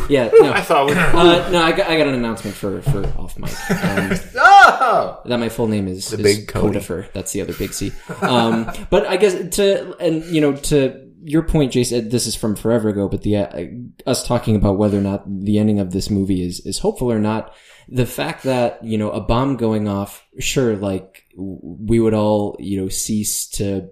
yeah. 0.13 0.31
No. 0.33 0.53
I 0.53 0.61
thought 0.61 0.87
we. 0.87 0.93
Uh, 0.93 1.51
no, 1.51 1.63
I 1.63 1.73
got, 1.73 1.89
I 1.89 1.97
got 1.99 2.07
an 2.07 2.15
announcement 2.15 2.57
for, 2.57 2.81
for 2.83 3.07
off 3.19 3.39
mic. 3.39 3.53
Um, 3.71 4.13
Oh! 4.37 5.21
that 5.27 5.39
my 5.39 5.49
full 5.49 5.69
name 5.69 5.89
is, 5.89 6.13
is 6.13 6.21
big 6.21 6.49
Cody. 6.49 6.79
Codifer. 6.79 7.09
That's 7.13 7.33
the 7.33 7.41
other 7.43 7.55
big 7.55 7.73
C. 7.73 7.93
Um, 8.21 8.71
but 8.91 9.07
I 9.07 9.17
guess 9.17 9.57
to 9.57 9.95
and 9.99 10.25
you 10.25 10.41
know 10.41 10.55
to 10.55 11.01
your 11.23 11.43
point, 11.43 11.73
Jason. 11.73 12.09
This 12.11 12.27
is 12.27 12.35
from 12.37 12.55
forever 12.55 12.89
ago, 12.91 13.09
but 13.09 13.23
the 13.23 13.37
uh, 13.37 13.65
us 14.07 14.27
talking 14.27 14.57
about 14.57 14.77
whether 14.79 14.99
or 14.99 15.03
not 15.03 15.25
the 15.27 15.59
ending 15.59 15.81
of 15.81 15.91
this 15.93 16.11
movie 16.11 16.45
is 16.47 16.61
is 16.61 16.79
hopeful 16.79 17.11
or 17.11 17.19
not. 17.19 17.55
The 17.89 18.07
fact 18.07 18.45
that 18.45 18.83
you 18.85 18.99
know 18.99 19.11
a 19.11 19.21
bomb 19.21 19.57
going 19.57 19.89
off, 19.89 20.27
sure, 20.39 20.77
like 20.77 21.25
we 21.37 22.01
would 22.01 22.15
all 22.15 22.57
you 22.59 22.81
know 22.81 22.89
cease 22.89 23.47
to 23.51 23.91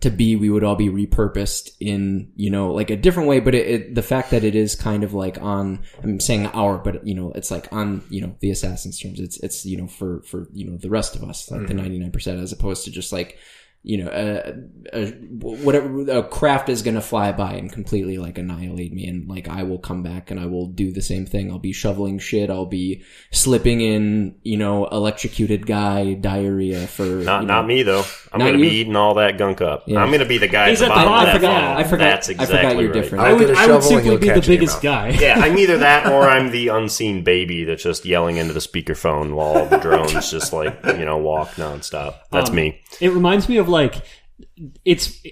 to 0.00 0.10
be 0.10 0.36
we 0.36 0.50
would 0.50 0.64
all 0.64 0.76
be 0.76 0.88
repurposed 0.88 1.70
in 1.80 2.30
you 2.36 2.50
know 2.50 2.72
like 2.72 2.90
a 2.90 2.96
different 2.96 3.28
way 3.28 3.40
but 3.40 3.54
it, 3.54 3.66
it 3.66 3.94
the 3.94 4.02
fact 4.02 4.30
that 4.30 4.44
it 4.44 4.54
is 4.54 4.74
kind 4.74 5.02
of 5.04 5.14
like 5.14 5.40
on 5.40 5.80
i'm 6.02 6.20
saying 6.20 6.46
our 6.48 6.78
but 6.78 7.06
you 7.06 7.14
know 7.14 7.32
it's 7.34 7.50
like 7.50 7.72
on 7.72 8.02
you 8.10 8.20
know 8.20 8.34
the 8.40 8.50
assassins 8.50 8.98
terms. 8.98 9.20
It's 9.20 9.38
it's 9.38 9.64
you 9.64 9.76
know 9.76 9.86
for 9.86 10.22
for 10.22 10.48
you 10.52 10.68
know 10.68 10.76
the 10.76 10.90
rest 10.90 11.16
of 11.16 11.22
us 11.24 11.50
like 11.50 11.66
the 11.66 11.74
mm-hmm. 11.74 12.02
99% 12.12 12.42
as 12.42 12.52
opposed 12.52 12.84
to 12.84 12.90
just 12.90 13.12
like 13.12 13.38
you 13.88 14.04
know 14.04 14.10
a, 14.12 15.02
a 15.02 15.06
whatever 15.40 16.02
a 16.10 16.22
craft 16.22 16.68
is 16.68 16.82
gonna 16.82 17.00
fly 17.00 17.32
by 17.32 17.54
and 17.54 17.72
completely 17.72 18.18
like 18.18 18.36
annihilate 18.36 18.92
me 18.92 19.06
and 19.06 19.26
like 19.26 19.48
i 19.48 19.62
will 19.62 19.78
come 19.78 20.02
back 20.02 20.30
and 20.30 20.38
i 20.38 20.44
will 20.44 20.66
do 20.66 20.92
the 20.92 21.00
same 21.00 21.24
thing 21.24 21.50
i'll 21.50 21.58
be 21.58 21.72
shoveling 21.72 22.18
shit 22.18 22.50
i'll 22.50 22.66
be 22.66 23.02
slipping 23.30 23.80
in 23.80 24.36
you 24.42 24.58
know 24.58 24.86
electrocuted 24.88 25.66
guy 25.66 26.12
diarrhea 26.12 26.86
for 26.86 27.04
Not 27.06 27.40
you 27.42 27.46
know, 27.48 27.54
not 27.54 27.66
me 27.66 27.82
though. 27.82 28.04
I'm 28.30 28.40
going 28.40 28.52
to 28.52 28.58
be 28.60 28.68
eating 28.68 28.94
all 28.94 29.14
that 29.14 29.38
gunk 29.38 29.62
up. 29.62 29.84
Yeah. 29.86 30.00
I'm 30.02 30.08
going 30.10 30.20
to 30.20 30.26
be 30.26 30.36
the 30.36 30.48
guy 30.48 30.68
He's 30.68 30.82
at 30.82 30.88
the 30.88 30.94
bottom 30.94 31.08
bottom, 31.12 31.36
of 31.36 31.40
that 31.40 31.48
yeah. 31.50 31.60
funnel. 31.60 31.78
I 31.78 31.84
forgot- 31.84 31.98
That's 31.98 32.28
I 32.28 32.34
forgot 32.44 32.76
you're 32.76 32.84
right. 32.90 32.92
different. 32.92 33.24
I 33.24 33.32
would, 33.32 33.46
get 33.46 33.50
a 33.56 33.58
I 33.58 33.66
would 33.68 33.82
shovel 33.82 33.82
simply 33.82 34.16
be 34.18 34.26
the 34.28 34.34
catch 34.34 34.36
it 34.36 34.44
in 34.48 34.52
your 34.52 34.58
biggest 34.60 34.82
guy. 34.82 35.08
Yeah, 35.18 35.38
I'm 35.38 35.56
either 35.56 35.78
that 35.88 36.12
or 36.12 36.24
I'm 36.28 36.50
the 36.50 36.68
unseen 36.68 37.24
baby 37.24 37.64
that's 37.64 37.82
just 37.82 38.04
yelling 38.04 38.36
into 38.36 38.52
the 38.52 38.60
speakerphone 38.60 39.34
while 39.34 39.56
all 39.56 39.66
the 39.66 39.78
drones 39.78 40.30
just 40.30 40.52
like 40.52 40.78
you 40.84 41.06
know 41.06 41.16
walk 41.16 41.48
nonstop. 41.52 42.16
That's 42.30 42.50
Um, 42.50 42.56
me. 42.56 42.82
It 43.00 43.08
reminds 43.12 43.48
me 43.48 43.56
of 43.56 43.66
like 43.70 43.77
it's 44.84 45.22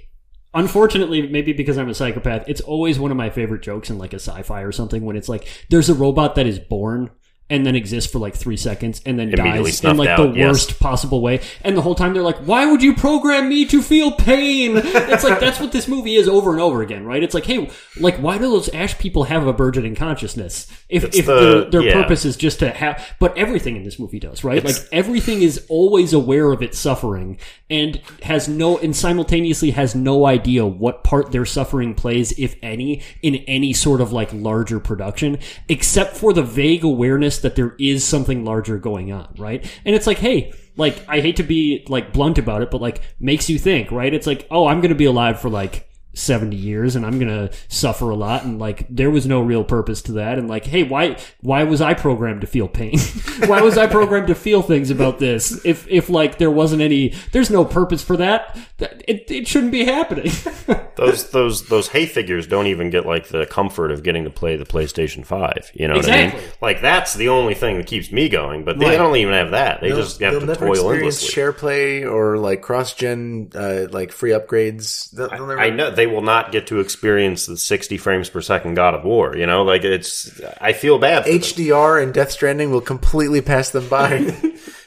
unfortunately 0.55 1.29
maybe 1.29 1.53
because 1.53 1.77
I'm 1.77 1.89
a 1.89 1.95
psychopath. 1.95 2.45
It's 2.49 2.61
always 2.61 2.99
one 2.99 3.11
of 3.11 3.17
my 3.17 3.31
favorite 3.31 3.63
jokes 3.63 3.91
in 3.91 3.99
like 3.99 4.13
a 4.13 4.19
sci-fi 4.19 4.63
or 4.63 4.73
something 4.73 5.05
when 5.05 5.17
it's 5.17 5.29
like 5.29 5.47
there's 5.71 5.89
a 5.89 5.95
robot 5.95 6.35
that 6.35 6.47
is 6.47 6.59
born 6.59 7.11
and 7.49 7.65
then 7.65 7.77
exists 7.77 8.11
for 8.11 8.19
like 8.19 8.35
three 8.35 8.57
seconds 8.57 9.01
and 9.07 9.19
then 9.19 9.31
dies 9.31 9.83
in 9.85 9.97
like 9.97 10.09
out, 10.09 10.33
the 10.33 10.39
yes. 10.39 10.49
worst 10.49 10.81
possible 10.81 11.21
way. 11.21 11.41
And 11.63 11.77
the 11.77 11.83
whole 11.83 11.95
time 11.95 12.13
they're 12.13 12.23
like, 12.23 12.39
"Why 12.39 12.67
would 12.67 12.83
you 12.83 12.95
program 12.95 13.49
me 13.49 13.65
to 13.67 13.83
feel 13.83 14.13
pain?" 14.13 14.77
It's 14.77 15.23
like 15.23 15.39
that's 15.39 15.61
what 15.61 15.73
this 15.73 15.87
movie 15.87 16.17
is 16.17 16.29
over 16.29 16.53
and 16.53 16.61
over 16.61 16.83
again, 16.83 17.05
right? 17.05 17.23
It's 17.23 17.35
like, 17.35 17.47
hey, 17.47 17.71
like 18.01 18.17
why 18.17 18.39
do 18.39 18.45
those 18.51 18.69
ash 18.71 18.99
people 18.99 19.25
have 19.25 19.47
a 19.47 19.53
burgeoning 19.53 19.95
consciousness 19.95 20.67
if 20.89 21.05
It's 21.05 21.19
if 21.19 21.27
the- 21.27 21.35
their, 21.41 21.71
their 21.71 21.83
yeah. 21.83 22.03
purpose 22.03 22.25
is 22.25 22.37
just 22.37 22.59
to 22.61 22.71
have? 22.71 23.15
But 23.21 23.37
everything 23.39 23.77
in 23.77 23.85
this 23.85 23.99
movie 23.99 24.19
does, 24.19 24.43
right? 24.43 24.65
like 24.65 24.77
everything 24.91 25.43
is 25.43 25.65
always 25.69 26.13
aware 26.13 26.51
of 26.53 26.63
its 26.63 26.79
suffering 26.79 27.39
and 27.71 28.01
has 28.23 28.49
no 28.49 28.79
and 28.79 28.97
simultaneously 28.97 29.71
has 29.71 29.95
no 29.95 30.27
idea 30.27 30.67
what 30.67 31.05
part 31.05 31.31
their 31.31 31.45
suffering 31.45 31.95
plays, 31.95 32.37
if 32.39 32.57
any, 32.63 33.03
in 33.23 33.37
any 33.47 33.73
sort 33.73 34.01
of 34.01 34.13
like 34.13 34.33
larger 34.33 34.81
production, 34.81 35.39
except 35.69 36.17
for 36.17 36.33
the 36.33 36.43
vague 36.43 36.83
awareness 36.83 37.36
that 37.43 37.57
there 37.57 37.75
is 37.79 38.05
something 38.05 38.45
larger 38.45 38.79
going 38.79 39.13
on, 39.13 39.35
right? 39.39 39.65
And 39.85 39.95
it's 39.95 40.07
like, 40.07 40.19
hey, 40.19 40.53
like 40.77 41.05
I 41.09 41.21
hate 41.21 41.37
to 41.37 41.43
be 41.43 41.85
like 41.89 42.13
blunt 42.13 42.39
about 42.39 42.63
it, 42.63 42.71
but 42.71 42.81
like 42.81 43.01
makes 43.19 43.49
you 43.49 43.59
think, 43.59 43.91
right? 43.91 44.13
It's 44.13 44.27
like, 44.27 44.47
oh, 44.51 44.67
I'm 44.67 44.81
gonna 44.81 44.95
be 44.95 45.05
alive 45.05 45.41
for 45.41 45.49
like 45.49 45.89
70 46.17 46.57
years 46.57 46.97
and 46.97 47.05
I'm 47.05 47.19
going 47.19 47.29
to 47.49 47.55
suffer 47.69 48.09
a 48.11 48.17
lot 48.17 48.45
and 48.45 48.59
like 48.59 48.87
there 48.89 49.11
was 49.11 49.27
no 49.27 49.41
real 49.41 49.63
purpose 49.65 50.01
to 50.03 50.13
that 50.13 50.39
and 50.39 50.49
like 50.49 50.65
hey 50.65 50.83
why 50.83 51.19
why 51.43 51.63
was 51.65 51.81
I 51.83 51.93
programmed 51.95 52.41
to 52.41 52.47
feel 52.47 52.69
pain 52.69 52.99
why 53.47 53.61
was 53.61 53.77
I 53.77 53.87
programmed 53.87 54.29
to 54.29 54.35
feel 54.35 54.63
things 54.63 54.91
about 54.91 55.19
this 55.19 55.63
if 55.65 55.87
if 55.89 56.09
like 56.09 56.39
there 56.39 56.51
wasn't 56.51 56.81
any 56.83 57.15
there's 57.33 57.51
no 57.51 57.65
purpose 57.65 58.03
for 58.03 58.17
that 58.17 58.59
that- 58.79 59.03
it, 59.07 59.31
it 59.31 59.47
shouldn't 59.47 59.73
be 59.73 59.85
happening 59.85 60.33
Those 60.97 61.29
those 61.31 61.67
those 61.69 61.89
hay 61.89 62.07
figures 62.07 62.47
don't 62.47 62.69
even 62.69 62.89
get 62.89 63.05
like 63.05 63.29
the 63.29 63.45
comfort 63.45 63.91
of 63.91 64.03
getting 64.03 64.25
to 64.25 64.31
play 64.31 64.57
the 64.57 64.65
PlayStation 64.65 65.27
Five. 65.27 65.71
You 65.75 65.89
know 65.89 65.97
what 65.97 66.09
I 66.09 66.23
Exactly. 66.23 66.41
mean? 66.41 66.51
Like 66.63 66.81
that's 66.81 67.13
the 67.13 67.29
only 67.29 67.53
thing 67.53 67.77
that 67.77 67.87
keeps 67.87 68.11
me 68.11 68.31
going. 68.31 68.65
But 68.65 68.79
they 68.79 68.87
Right. 68.87 68.97
don't 68.97 69.15
even 69.17 69.35
have 69.35 69.51
that. 69.51 69.83
They 69.83 69.91
just 69.91 70.21
have 70.21 70.33
they'll 70.33 70.41
to 70.41 70.47
never 70.47 70.59
toil 70.61 70.71
experience 70.73 70.97
endlessly. 71.03 71.29
share 71.29 71.53
play 71.53 72.05
or 72.05 72.39
like 72.39 72.63
cross 72.63 72.95
gen, 72.95 73.51
uh, 73.55 73.89
like 73.91 74.11
free 74.11 74.31
upgrades. 74.31 75.11
They'll, 75.11 75.29
they'll 75.29 75.47
never, 75.47 75.61
I 75.61 75.69
know 75.69 75.91
they 75.91 76.06
will 76.07 76.23
not 76.23 76.53
get 76.53 76.67
to 76.69 76.81
experience 76.81 77.47
the 77.47 77.57
60 77.57 77.99
frames 77.99 78.31
per 78.31 78.41
second 78.41 78.75
God 78.75 78.95
of 78.95 79.05
War. 79.05 79.37
You 79.37 79.47
know, 79.47 79.63
like 79.63 79.85
it's. 79.85 80.41
I 80.61 80.73
feel 80.73 80.99
bad. 80.99 81.25
For 81.25 81.31
them. 81.31 81.39
HDR 81.41 82.03
and 82.03 82.15
Death 82.15 82.31
Stranding 82.31 82.71
will 82.71 82.81
completely 82.81 83.41
pass 83.41 83.71
them 83.71 83.89
by. 83.89 84.35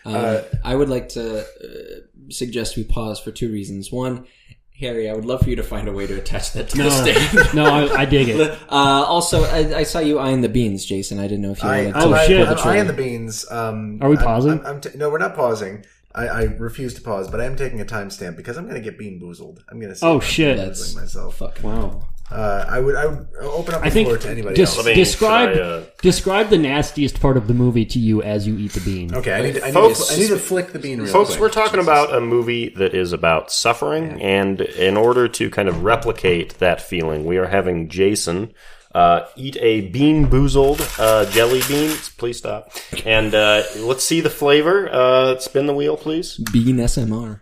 Uh, 0.06 0.42
I 0.64 0.76
would 0.76 0.90
like 0.90 1.10
to 1.10 1.42
uh, 1.42 2.00
suggest 2.30 2.78
we 2.78 2.84
pause 2.84 3.20
for 3.20 3.32
two 3.32 3.52
reasons. 3.52 3.92
One, 3.92 4.26
Harry, 4.80 5.10
I 5.10 5.14
would 5.14 5.26
love 5.26 5.42
for 5.42 5.50
you 5.50 5.58
to 5.58 5.64
find 5.64 5.88
a 5.88 5.92
way 5.92 6.08
to 6.08 6.16
attach 6.18 6.54
that 6.54 6.70
to 6.70 6.78
the 6.78 6.84
no 6.84 6.90
stand. 6.90 7.54
no 7.56 7.66
I, 7.66 8.02
I 8.02 8.06
dig 8.06 8.30
it 8.30 8.40
Uh, 8.40 8.56
also, 8.70 9.44
I, 9.44 9.80
I 9.80 9.84
saw 9.84 10.00
you 10.00 10.20
eyeing 10.20 10.42
the 10.42 10.48
beans, 10.50 10.86
Jason. 10.86 11.20
I 11.20 11.24
didn't 11.24 11.42
know 11.42 11.52
if 11.52 11.62
you 11.62 11.68
I, 11.70 11.78
wanted 11.88 11.94
to. 11.94 12.00
Oh, 12.06 12.14
I, 12.14 12.28
shit. 12.28 12.48
I'm 12.48 12.68
eyeing 12.68 12.88
the 12.88 12.94
beans. 12.94 13.50
Um, 13.52 14.00
Are 14.02 14.10
we 14.10 14.16
I'm- 14.18 14.26
pausing? 14.26 14.52
I'm, 14.62 14.66
I'm 14.66 14.82
t- 14.82 14.92
no, 14.96 15.10
we're 15.10 15.18
not 15.18 15.36
pausing. 15.36 15.84
I, 16.16 16.28
I 16.28 16.44
refuse 16.44 16.94
to 16.96 17.02
pause, 17.02 17.30
but 17.30 17.40
I 17.40 17.46
am 17.46 17.56
taking 17.56 17.80
a 17.82 17.86
timestamp 17.86 18.36
because 18.36 18.58
I'm 18.58 18.64
going 18.64 18.76
to 18.76 18.82
get 18.82 18.98
bean 18.98 19.20
boozled. 19.22 19.60
I'm 19.70 19.80
going 19.80 19.94
to. 19.94 20.00
Oh, 20.06 20.20
shit. 20.20 20.58
That's 20.58 20.96
myself. 20.96 21.38
fucking 21.38 21.62
wow 21.64 22.08
Uh, 22.32 22.66
I 22.68 22.80
would. 22.80 22.96
I 22.96 23.06
would 23.06 23.28
open 23.42 23.76
up 23.76 23.82
the 23.82 23.88
I 23.88 23.90
think 23.92 24.08
floor 24.08 24.18
to 24.20 24.30
anybody 24.30 24.56
des- 24.56 24.62
else. 24.64 24.84
me- 24.86 24.94
describe 24.96 25.54
should 25.54 25.62
I, 25.62 25.66
uh, 25.66 25.84
describe 26.02 26.50
the 26.50 26.58
nastiest 26.58 27.20
part 27.22 27.38
of 27.38 27.48
the 27.48 27.54
movie 27.54 27.86
to 27.86 28.00
you 28.00 28.24
as 28.24 28.48
you 28.48 28.58
eat 28.58 28.72
the 28.74 28.82
bean 28.82 29.14
Okay, 29.14 29.34
I 29.34 29.42
need. 29.42 29.54
To, 29.56 29.64
I, 29.64 29.68
need 29.72 29.74
to, 29.96 30.14
I 30.14 30.16
need 30.18 30.28
to 30.30 30.38
flick 30.40 30.72
the 30.72 30.80
bean 30.80 31.00
real 31.02 31.12
Folks, 31.12 31.30
quick. 31.32 31.42
we're 31.42 31.50
talking 31.50 31.80
about 31.80 32.14
a 32.16 32.22
movie 32.22 32.70
that 32.70 32.94
is 32.96 33.14
about 33.14 33.52
suffering, 33.52 34.20
and 34.22 34.62
in 34.62 34.98
order 34.98 35.28
to 35.28 35.50
kind 35.52 35.70
of 35.70 35.84
replicate 35.84 36.58
that 36.60 36.82
feeling, 36.82 37.26
we 37.26 37.38
are 37.38 37.48
having 37.48 37.88
Jason 37.88 38.52
uh, 38.96 39.26
eat 39.36 39.58
a 39.62 39.82
bean 39.90 40.28
boozled 40.28 40.82
uh, 41.00 41.30
jelly 41.32 41.62
beans. 41.68 42.10
Please 42.10 42.38
stop. 42.38 42.72
And 43.06 43.34
uh, 43.36 43.64
let's 43.78 44.04
see 44.04 44.22
the 44.22 44.30
flavor. 44.30 44.90
Uh, 44.92 45.38
spin 45.40 45.66
the 45.68 45.74
wheel, 45.76 45.98
please. 45.98 46.38
bean 46.52 46.78
SMR. 46.78 47.42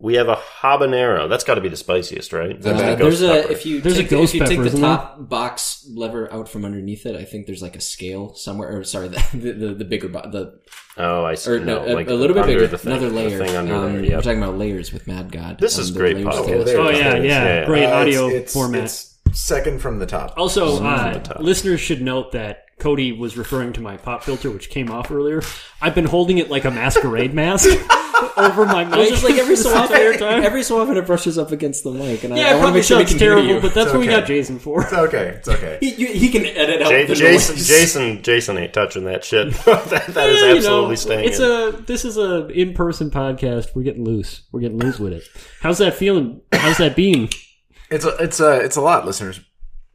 We 0.00 0.14
have 0.14 0.28
a 0.28 0.36
habanero. 0.36 1.28
That's 1.28 1.42
got 1.42 1.56
to 1.56 1.60
be 1.60 1.68
the 1.68 1.76
spiciest, 1.76 2.32
right? 2.32 2.54
Uh, 2.64 2.72
the 2.72 2.94
ghost 2.94 3.18
there's 3.18 3.22
a 3.22 3.42
pepper. 3.42 3.52
if 3.52 3.66
you 3.66 3.80
There's 3.80 3.96
take, 3.96 4.08
the- 4.08 4.14
ghost 4.14 4.32
if 4.32 4.40
you 4.40 4.46
take 4.46 4.50
pepper, 4.58 4.62
the 4.62 4.66
isn't 4.68 4.80
there? 4.80 4.90
top 4.96 5.28
box 5.28 5.84
lever 5.92 6.32
out 6.32 6.48
from 6.48 6.64
underneath 6.64 7.04
it, 7.04 7.16
I 7.16 7.24
think 7.24 7.46
there's 7.46 7.62
like 7.62 7.74
a 7.74 7.80
scale 7.80 8.32
somewhere. 8.36 8.78
Or 8.78 8.84
sorry, 8.84 9.08
the 9.08 9.24
the, 9.34 9.52
the, 9.54 9.74
the 9.74 9.84
bigger 9.84 10.06
bo- 10.08 10.30
the 10.30 10.60
Oh, 10.98 11.24
I 11.24 11.34
see. 11.34 11.50
or 11.50 11.58
no, 11.58 11.84
no, 11.84 11.92
a, 11.92 11.94
like 11.94 12.08
a 12.08 12.14
little 12.14 12.34
bit 12.34 12.46
bigger, 12.46 12.68
the 12.68 12.78
thing, 12.78 12.92
another 12.92 13.08
the 13.08 13.14
layer. 13.16 13.44
thing 13.44 13.56
under 13.56 13.74
um, 13.74 13.92
there. 13.94 14.04
Yep. 14.04 14.12
We're 14.12 14.22
talking 14.22 14.42
about 14.42 14.56
layers 14.56 14.92
with 14.92 15.08
Mad 15.08 15.32
God. 15.32 15.58
This 15.58 15.76
Um, 15.76 15.82
is 15.82 15.90
great 15.90 16.14
layers 16.14 16.28
podcast. 16.28 16.38
oh 16.76 16.90
yeah 16.90 17.02
there 17.02 17.16
it 17.16 17.24
is. 17.24 17.32
yeah 17.32 17.44
Yeah. 17.60 17.66
great 17.66 17.86
Uh, 17.86 17.94
audio 17.94 18.26
it's, 18.28 18.36
it's, 18.36 18.52
format 18.52 18.84
It's 18.84 19.17
second 19.38 19.80
from 19.80 19.98
the 19.98 20.06
top. 20.06 20.34
Also, 20.36 20.82
uh, 20.84 21.12
the 21.14 21.20
top. 21.20 21.40
listeners 21.40 21.80
should 21.80 22.02
note 22.02 22.32
that 22.32 22.64
Cody 22.78 23.12
was 23.12 23.36
referring 23.36 23.72
to 23.74 23.80
my 23.80 23.96
pop 23.96 24.22
filter, 24.22 24.50
which 24.50 24.70
came 24.70 24.90
off 24.90 25.10
earlier. 25.10 25.42
I've 25.80 25.94
been 25.94 26.04
holding 26.04 26.38
it 26.38 26.48
like 26.50 26.64
a 26.64 26.70
masquerade 26.70 27.34
mask 27.34 27.68
over 28.36 28.66
my 28.66 28.84
mic. 28.84 28.92
Well, 28.94 29.08
just 29.08 29.24
like 29.24 29.34
every 29.34 29.56
so 29.56 29.70
this 29.72 29.90
entire 29.90 30.08
often, 30.10 30.20
time. 30.20 30.42
every 30.44 30.62
so 30.62 30.80
often 30.80 30.96
it 30.96 31.04
brushes 31.06 31.38
up 31.38 31.50
against 31.50 31.82
the 31.82 31.90
mic, 31.90 32.22
and 32.24 32.34
I, 32.34 32.36
yeah, 32.36 32.46
I 32.46 32.50
it 32.50 32.52
want 32.52 32.56
to 32.56 32.60
probably 32.60 32.78
make 32.80 32.84
sure 32.84 32.98
we 32.98 33.06
sounds 33.06 33.18
terrible, 33.18 33.54
but 33.60 33.74
that's 33.74 33.86
It's 33.86 33.92
what 33.92 34.00
we 34.00 34.06
got 34.06 34.26
Jason 34.26 34.58
for. 34.60 34.82
It's 34.82 34.92
okay. 34.92 35.26
It's 35.38 35.48
okay. 35.56 35.78
he, 35.80 35.94
you- 35.94 36.12
he 36.12 36.28
can 36.28 36.44
edit 36.46 36.82
out 36.82 36.92
Ja- 36.92 37.06
the 37.06 37.14
Jason, 37.16 37.56
noise. 37.56 37.66
Jason, 37.68 38.22
Jason 38.22 38.58
ain't 38.58 38.72
touching 38.74 39.04
that 39.06 39.24
shit. 39.24 39.52
that, 39.64 39.86
that 39.88 40.28
is 40.28 40.40
Yeah, 40.40 40.48
you 40.50 40.56
absolutely 40.56 40.88
know, 40.90 40.94
staying. 40.94 41.28
It's 41.28 41.38
in. 41.40 41.44
a 41.50 41.72
this 41.82 42.04
is 42.04 42.16
a 42.16 42.46
in 42.48 42.74
person 42.74 43.10
podcast. 43.10 43.74
We're 43.74 43.82
getting 43.82 44.04
loose. 44.04 44.42
We're 44.52 44.60
getting 44.60 44.78
loose 44.78 45.00
with 45.00 45.12
it. 45.14 45.24
How's 45.60 45.78
that 45.78 45.94
feeling? 45.94 46.42
How's 46.52 46.78
that 46.78 46.94
being? 46.94 47.28
It's 47.90 48.04
a. 48.04 48.16
It's 48.16 48.40
a. 48.40 48.60
It's 48.60 48.76
a 48.76 48.80
lot, 48.80 49.06
listeners. 49.06 49.40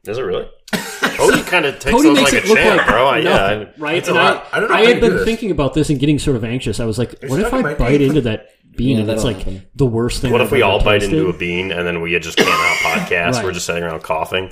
Is 0.06 0.18
it 0.18 0.22
really? 0.22 0.50
Cody 0.74 1.41
kind 1.44 1.66
of 1.66 1.76
takes 1.80 1.91
Cody 1.96 2.10
those 2.10 2.18
makes 2.18 2.34
like 2.34 2.44
it 2.44 2.46
a 2.46 2.48
look 2.50 2.58
champ, 2.58 2.78
like 2.78 2.88
bro. 2.88 3.08
I- 3.08 3.22
nothing, 3.22 3.62
yeah, 3.62 3.74
right? 3.78 3.98
It's 3.98 4.08
a 4.10 4.12
and 4.12 4.20
lot. 4.20 4.48
I 4.52 4.60
don't 4.60 4.70
know 4.70 4.76
I 4.76 4.80
how 4.80 4.86
had 4.88 4.96
do 4.96 5.02
been 5.02 5.16
this. 5.18 5.26
thinking 5.26 5.52
about 5.52 5.74
this 5.74 5.89
and 5.89 6.00
getting 6.00 6.20
sort 6.20 6.36
of 6.36 6.44
anxious. 6.44 6.80
I 6.80 6.86
was 6.86 6.98
like, 6.98 7.12
what 7.28 7.39
if 7.39 7.48
stuck 7.48 7.54
in 7.54 7.60
I 7.60 7.62
my 7.62 7.74
bite 7.76 7.98
teeth. 8.00 8.10
into 8.10 8.22
that 8.22 8.48
bean 8.76 8.98
Yeah, 8.98 9.02
and 9.04 9.10
it's 9.12 9.24
that'll 9.24 9.38
like 9.38 9.46
happen. 9.46 9.68
the 9.76 9.86
worst 9.86 10.22
thing? 10.22 10.32
What 10.32 10.41
if 10.41 10.48
I've 10.48 10.52
we 10.52 10.64
ever 10.64 10.72
all 10.72 10.84
bite 10.84 11.00
tasted? 11.02 11.18
into 11.20 11.30
a 11.30 11.38
bean 11.38 11.72
and 11.72 11.86
then 11.88 12.02
we 12.02 12.18
just 12.20 12.38
can't 12.38 12.50
out 12.50 12.78
podcast? 13.08 13.34
Right. 13.34 13.44
We're 13.46 13.52
just 13.54 13.66
sitting 13.68 13.84
around 13.84 14.02
coughing. 14.04 14.52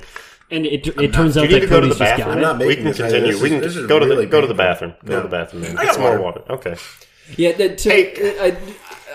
And 0.50 0.64
it, 0.66 0.86
it 0.98 1.12
turns 1.12 1.34
Do 1.34 1.40
out 1.40 1.50
you 1.50 1.54
need 1.54 1.54
that 1.54 1.60
to 1.60 1.66
go 1.66 1.80
to 1.80 1.86
Cody's 1.88 1.98
the 1.98 2.04
just 2.04 2.16
bathroom? 2.18 2.26
got 2.26 2.30
I'm 2.32 2.38
it. 2.38 2.40
not 2.42 2.58
We 2.58 2.66
making 2.68 2.84
can 2.84 2.92
this. 2.92 3.00
I- 3.00 3.02
continue. 3.10 3.32
this 3.32 3.42
we 3.42 3.46
is- 3.48 3.52
can 3.52 3.60
this 3.60 3.76
is 3.76 3.86
go 3.86 3.98
to 3.98 4.06
really 4.06 4.24
the 4.26 4.30
go 4.30 4.40
to 4.40 4.46
the 4.46 4.54
painful. 4.54 4.64
bathroom. 4.88 4.94
Go 5.04 5.16
to 5.16 5.22
the 5.22 5.28
bathroom. 5.28 5.62
Man. 5.62 5.70
I 5.72 5.74
Get 5.74 5.84
got 5.86 5.94
some 5.94 6.02
more 6.04 6.20
water. 6.20 6.40
water. 6.46 6.52
Okay. 6.54 6.76
Yeah, 7.36 7.52
that- 7.52 7.78
to, 7.78 7.90
Hey. 7.90 8.38
I, 8.40 8.56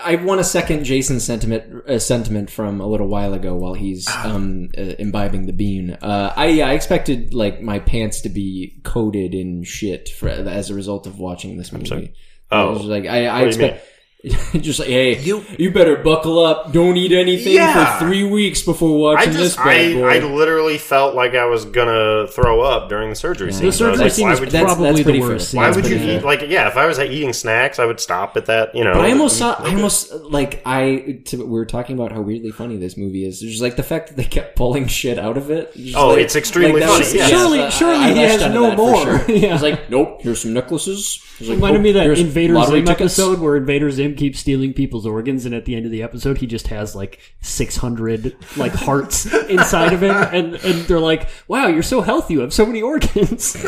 I 0.02 0.16
want 0.16 0.40
to 0.40 0.44
second 0.44 0.84
Jason's 0.84 1.24
sentiment 1.24 1.88
uh, 1.88 1.98
sentiment 1.98 2.50
from 2.50 2.80
a 2.80 2.86
little 2.86 3.08
while 3.08 3.34
ago 3.34 3.54
while 3.54 3.74
he's 3.74 4.08
um, 4.08 4.70
uh, 4.76 4.82
imbibing 4.98 5.46
the 5.46 5.52
bean. 5.52 5.96
Uh, 6.00 6.32
I 6.34 6.46
yeah, 6.46 6.68
I 6.68 6.72
expected 6.72 7.34
like 7.34 7.60
my 7.60 7.78
pants 7.78 8.22
to 8.22 8.28
be 8.28 8.80
coated 8.84 9.34
in 9.34 9.64
shit 9.64 10.08
for, 10.08 10.28
as 10.28 10.70
a 10.70 10.74
result 10.74 11.06
of 11.06 11.18
watching 11.18 11.56
this 11.56 11.72
movie. 11.72 12.14
Oh. 12.50 12.68
I 12.68 12.70
was 12.70 12.84
like 12.84 13.04
I, 13.06 13.26
I 13.26 13.32
What 13.44 13.52
do 13.52 13.58
you 13.58 13.66
expect. 13.66 13.86
Just 14.60 14.80
like, 14.80 14.88
hey, 14.88 15.16
you 15.20 15.44
you 15.60 15.70
better 15.70 15.94
buckle 15.96 16.44
up. 16.44 16.72
Don't 16.72 16.96
eat 16.96 17.12
anything 17.12 17.52
Yeah. 17.54 17.98
for 17.98 18.04
three 18.04 18.24
weeks 18.24 18.62
before 18.62 18.88
I 19.12 19.14
watching 19.14 19.32
this 19.34 19.54
just, 19.54 19.56
bad 19.58 19.66
I, 19.92 19.94
boy. 19.94 20.08
I 20.08 20.18
literally 20.18 20.76
felt 20.76 21.14
like 21.14 21.36
I 21.36 21.44
was 21.44 21.64
gonna 21.64 22.26
throw 22.26 22.60
up 22.62 22.88
during 22.88 23.10
the 23.10 23.14
surgery 23.14 23.52
scene. 23.52 23.66
The 23.66 23.72
So 23.72 23.86
I 23.86 23.90
was 23.90 23.98
surgery 24.00 24.04
like, 24.06 24.12
scene 24.12 24.26
why 24.26 24.32
is 24.32 24.40
would, 24.40 24.50
that's- 24.50 24.74
probably 24.74 25.02
that's 25.02 25.06
the 25.06 25.20
worst. 25.20 25.52
fair. 25.52 25.60
why 25.60 25.70
scene. 25.70 25.82
would 25.82 25.90
you 25.90 25.96
pretty 25.98 26.12
eat? 26.16 26.24
Like, 26.24 26.40
yeah, 26.48 26.66
if 26.66 26.76
I 26.76 26.86
was 26.86 26.98
eating 26.98 27.32
snacks, 27.32 27.78
I 27.78 27.84
would 27.84 28.00
stop 28.00 28.36
at 28.36 28.46
that. 28.46 28.74
You 28.74 28.82
know, 28.82 28.92
But 28.94 29.04
I 29.04 29.12
almost 29.12 29.38
saw. 29.38 29.54
I 29.56 29.72
almost 29.72 30.12
like 30.12 30.62
I. 30.66 31.20
To, 31.26 31.36
we 31.36 31.44
were 31.44 31.64
talking 31.66 31.96
about 31.96 32.10
how 32.10 32.20
weirdly 32.20 32.50
funny 32.50 32.76
this 32.76 32.96
movie 32.96 33.24
is. 33.24 33.40
There's 33.40 33.62
like 33.62 33.76
the 33.76 33.84
fact 33.84 34.08
that 34.08 34.16
they 34.16 34.24
kept 34.24 34.56
pulling 34.56 34.88
shit 34.88 35.20
out 35.20 35.36
of 35.36 35.52
it. 35.52 35.72
Just 35.76 35.96
Oh, 35.96 36.08
like- 36.08 36.18
it's 36.22 36.34
extremely 36.34 36.80
that 36.80 36.88
funny, 36.88 36.98
was- 37.04 37.14
yeah. 37.14 37.28
Surely- 37.28 37.70
surely 37.70 37.94
I 38.04 38.12
he 38.14 38.18
has 38.18 38.40
no 38.52 38.74
more. 38.74 39.00
sure. 39.04 39.24
Yeah. 39.38 39.54
It's 39.54 39.62
like, 39.62 39.88
nope. 39.90 40.22
Here's 40.22 40.40
some 40.42 40.54
necklaces. 40.54 41.22
It's 41.38 41.48
like, 41.48 41.56
Reminded 41.58 41.78
nope, 41.78 41.82
me 41.84 41.92
that 41.92 42.02
here's 42.02 42.18
Invader 42.18 42.60
Zim 42.64 42.88
episode 42.88 43.38
where 43.38 43.54
Invader 43.56 43.92
Zim 43.92 44.07
keeps 44.16 44.38
stealing 44.38 44.72
people's 44.72 45.06
organs, 45.06 45.44
and 45.44 45.54
at 45.54 45.64
the 45.64 45.74
end 45.74 45.84
of 45.84 45.92
the 45.92 46.02
episode, 46.02 46.38
he 46.38 46.46
just 46.46 46.68
has 46.68 46.94
like 46.94 47.18
six 47.40 47.76
hundred 47.76 48.36
like 48.56 48.72
hearts 48.72 49.26
inside 49.48 49.92
of 49.92 50.02
him, 50.02 50.16
and 50.16 50.54
and 50.56 50.82
they're 50.86 51.00
like, 51.00 51.28
"Wow, 51.48 51.66
you're 51.68 51.82
so 51.82 52.00
healthy. 52.00 52.34
You 52.34 52.40
have 52.40 52.52
so 52.52 52.66
many 52.66 52.82
organs." 52.82 53.56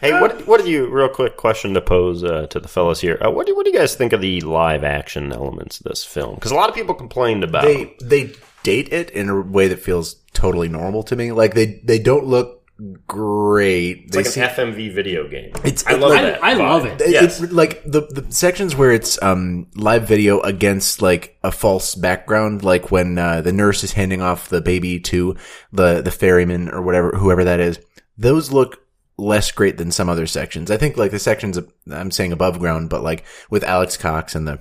Hey, 0.00 0.12
what 0.20 0.46
what 0.46 0.62
do 0.62 0.70
you? 0.70 0.88
Real 0.88 1.08
quick 1.08 1.36
question 1.36 1.74
to 1.74 1.80
pose 1.80 2.22
uh, 2.22 2.46
to 2.46 2.60
the 2.60 2.68
fellas 2.68 3.00
here. 3.00 3.18
Uh, 3.20 3.30
what 3.30 3.46
do 3.46 3.56
what 3.56 3.64
do 3.64 3.72
you 3.72 3.76
guys 3.76 3.96
think 3.96 4.12
of 4.12 4.20
the 4.20 4.40
live 4.42 4.84
action 4.84 5.32
elements 5.32 5.80
of 5.80 5.84
this 5.84 6.04
film? 6.04 6.36
Because 6.36 6.52
a 6.52 6.54
lot 6.54 6.68
of 6.68 6.76
people 6.76 6.94
complained 6.94 7.42
about. 7.42 7.64
they 7.64 7.96
they 8.00 8.32
date 8.62 8.92
it 8.92 9.10
in 9.10 9.28
a 9.28 9.40
way 9.40 9.66
that 9.68 9.80
feels 9.80 10.14
totally 10.32 10.68
normal 10.68 11.02
to 11.02 11.16
me. 11.16 11.32
Like 11.32 11.54
they 11.54 11.80
they 11.84 11.98
don't 11.98 12.24
look 12.24 12.57
great. 13.06 14.04
it's 14.06 14.12
they 14.12 14.18
like 14.22 14.26
seem- 14.26 14.42
an 14.44 14.50
FMV 14.50 14.94
video 14.94 15.28
game. 15.28 15.50
It's- 15.64 15.84
I 15.86 15.94
love 15.94 16.10
like- 16.10 16.22
that. 16.22 16.44
I 16.44 16.54
vibe. 16.54 16.58
love 16.58 16.84
it. 16.86 17.00
It- 17.00 17.10
Yes. 17.10 17.40
it- 17.40 17.52
like 17.52 17.82
the 17.84 18.02
the 18.02 18.26
sections 18.32 18.76
where 18.76 18.92
it's 18.92 19.20
um 19.22 19.66
live 19.74 20.06
video 20.06 20.40
against 20.40 21.02
like 21.02 21.36
a 21.42 21.50
false 21.52 21.94
background, 21.94 22.62
like 22.62 22.90
when 22.90 23.18
uh, 23.18 23.40
the 23.40 23.52
nurse 23.52 23.82
is 23.84 23.92
handing 23.92 24.22
off 24.22 24.48
the 24.48 24.60
baby 24.60 25.00
to 25.00 25.36
the 25.72 26.02
the 26.02 26.10
ferryman 26.10 26.68
or 26.68 26.82
whatever 26.82 27.10
whoever 27.10 27.44
that 27.44 27.60
is. 27.60 27.78
Those 28.16 28.50
look 28.52 28.80
less 29.16 29.50
great 29.50 29.76
than 29.78 29.90
some 29.90 30.08
other 30.08 30.26
sections. 30.26 30.70
I 30.70 30.76
think 30.76 30.96
like 30.96 31.10
the 31.10 31.18
sections 31.18 31.58
I'm 31.90 32.10
saying 32.12 32.32
above 32.32 32.58
ground, 32.60 32.90
but 32.90 33.02
like 33.02 33.24
with 33.50 33.64
Alex 33.64 33.96
Cox 33.96 34.34
and 34.34 34.46
the 34.46 34.60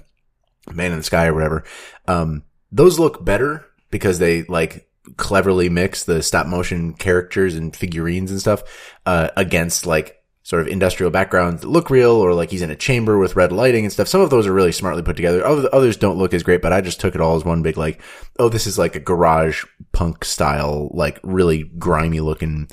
Man 0.74 0.92
in 0.92 0.98
the 0.98 1.04
Sky 1.04 1.28
or 1.28 1.34
whatever, 1.34 1.64
um, 2.08 2.44
those 2.72 3.00
look 3.00 3.24
better 3.24 3.66
because 3.92 4.20
they 4.20 4.44
like 4.44 4.87
cleverly 5.16 5.70
mix 5.70 6.04
the 6.04 6.22
stop 6.22 6.48
motion 6.48 6.94
characters 6.94 7.56
and 7.56 7.76
figurines 7.76 8.32
and 8.32 8.40
stuff 8.40 8.64
uh, 9.06 9.30
against 9.38 9.86
like 9.86 10.18
sort 10.48 10.62
of 10.62 10.70
industrial 10.70 11.12
backgrounds 11.12 11.62
that 11.62 11.68
look 11.68 11.90
real 11.90 12.12
or 12.12 12.34
like 12.34 12.50
he's 12.50 12.62
in 12.62 12.70
a 12.70 12.76
chamber 12.76 13.18
with 13.18 13.36
red 13.36 13.52
lighting 13.52 13.84
and 13.84 13.92
stuff. 13.92 14.08
Some 14.08 14.22
of 14.22 14.30
those 14.30 14.48
are 14.48 14.54
really 14.54 14.72
smartly 14.72 15.04
put 15.04 15.18
together. 15.18 15.46
Other, 15.46 15.68
others 15.74 15.98
don't 15.98 16.18
look 16.18 16.34
as 16.34 16.42
great, 16.42 16.62
but 16.62 16.72
I 16.72 16.80
just 16.80 17.02
took 17.02 17.16
it 17.16 17.20
all 17.22 17.36
as 17.36 17.44
one 17.44 17.64
big 17.64 17.78
like, 17.78 18.02
oh, 18.40 18.48
this 18.48 18.66
is 18.66 18.78
like 18.78 18.96
a 18.96 19.02
garage 19.02 19.66
punk 19.92 20.24
style, 20.24 20.90
like 20.94 21.20
really 21.22 21.64
grimy 21.64 22.22
looking, 22.22 22.70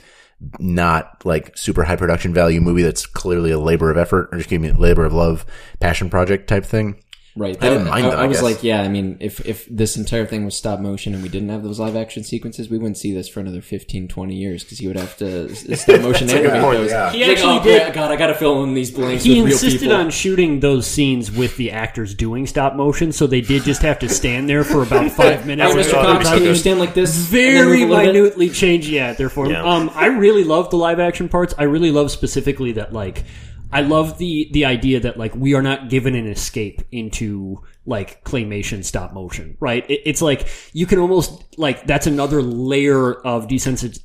not 0.61 1.25
like 1.25 1.59
super 1.59 1.83
high 1.83 1.97
production 1.97 2.33
value 2.33 2.61
movie 2.61 2.83
that's 2.83 3.07
clearly 3.07 3.51
a 3.51 3.59
labor 3.59 3.91
of 3.91 3.99
effort 3.99 4.29
or 4.31 4.39
excuse 4.39 4.61
me, 4.61 4.71
labor 4.71 5.05
of 5.05 5.13
love, 5.13 5.45
passion 5.81 6.09
project 6.09 6.49
type 6.49 6.65
thing. 6.65 7.03
Right. 7.37 7.57
I 7.61 7.69
didn't 7.69 7.89
mind 7.89 8.07
I, 8.07 8.11
them, 8.11 8.19
I 8.21 8.23
I 8.23 8.27
was 8.29 8.37
guess. 8.37 8.43
like, 8.45 8.63
yeah. 8.63 8.81
I 8.83 8.89
mean, 8.89 9.17
if 9.19 9.45
if 9.45 9.67
this 9.69 9.97
entire 9.97 10.25
thing 10.25 10.45
was 10.45 10.57
stop 10.57 10.79
motion 10.79 11.15
and 11.15 11.23
we 11.23 11.29
didn't 11.29 11.49
have 11.49 11.65
those 11.65 11.81
live 11.81 11.97
action 11.97 12.23
sequences, 12.23 12.71
we 12.71 12.79
wouldn't 12.79 12.97
see 12.97 13.13
this 13.13 13.29
for 13.29 13.41
another 13.41 13.61
15, 13.61 14.07
20 14.07 14.35
years 14.37 14.63
because 14.63 14.79
he 14.79 14.87
would 14.87 14.97
have 14.97 15.17
to 15.17 15.53
stop 15.77 16.01
motion 16.01 16.31
a 16.31 16.33
animate 16.35 16.63
point, 16.63 16.79
those. 16.79 16.91
yeah. 16.93 17.11
He 17.11 17.19
He's 17.19 17.27
like, 17.27 17.37
actually 17.39 17.59
oh, 17.59 17.63
did- 17.65 17.93
God, 17.95 18.13
I 18.13 18.17
got 18.17 18.29
to 18.29 18.35
fill 18.35 18.63
in 18.63 18.75
these 18.75 18.93
blanks 18.93 19.25
he 19.25 19.31
with 19.41 19.47
real 19.47 19.53
insisted 19.55 19.81
people. 19.81 19.97
on 19.97 20.11
shooting 20.11 20.61
those 20.61 20.87
scenes 20.87 21.33
with 21.33 21.57
the 21.57 21.73
actors 21.73 22.15
doing 22.15 22.47
stop 22.47 22.77
motion, 22.77 23.11
so 23.11 23.27
they 23.27 23.41
did 23.41 23.65
just 23.65 23.83
have 23.83 23.99
to 23.99 24.09
stand 24.09 24.49
there 24.49 24.63
for 24.63 24.85
about 24.85 25.11
five 25.23 25.45
minutes. 25.45 25.75
Mr. 25.75 25.85
so 25.91 26.03
Cox, 26.03 26.29
can 26.29 26.43
you 26.45 26.55
stand 26.55 26.79
like 26.79 26.95
this? 26.95 27.17
very 27.17 27.81
move 27.81 27.89
bit? 27.99 28.07
minutely 28.07 28.49
change 28.49 28.89
yeah 28.89 29.13
their 29.13 29.29
form 29.29 29.51
Yeah. 29.51 29.65
um 29.65 29.91
i 29.95 30.07
really 30.07 30.45
love 30.45 30.71
the 30.71 30.77
live 30.77 31.01
action 31.01 31.29
parts 31.29 31.55
i 31.59 31.65
really 31.65 31.91
love 31.91 32.11
specifically 32.11 32.73
that 32.73 32.93
like 32.93 33.25
i 33.75 33.81
love 33.83 34.17
the 34.19 34.49
the 34.53 34.65
idea 34.65 35.01
that 35.01 35.19
like 35.19 35.35
we 35.35 35.55
are 35.55 35.63
not 35.63 35.89
given 35.91 36.15
an 36.15 36.27
escape 36.27 36.83
into 36.93 37.61
like 37.87 38.25
claymation 38.25 38.85
stop 38.85 39.13
motion 39.13 39.57
right 39.61 39.85
it, 39.91 40.01
it's 40.07 40.23
like 40.23 40.49
you 40.73 40.87
can 40.87 40.99
almost 40.99 41.59
like 41.59 41.87
that's 41.87 42.07
another 42.07 42.41
layer 42.43 43.15
of 43.27 43.47
desensit 43.49 43.99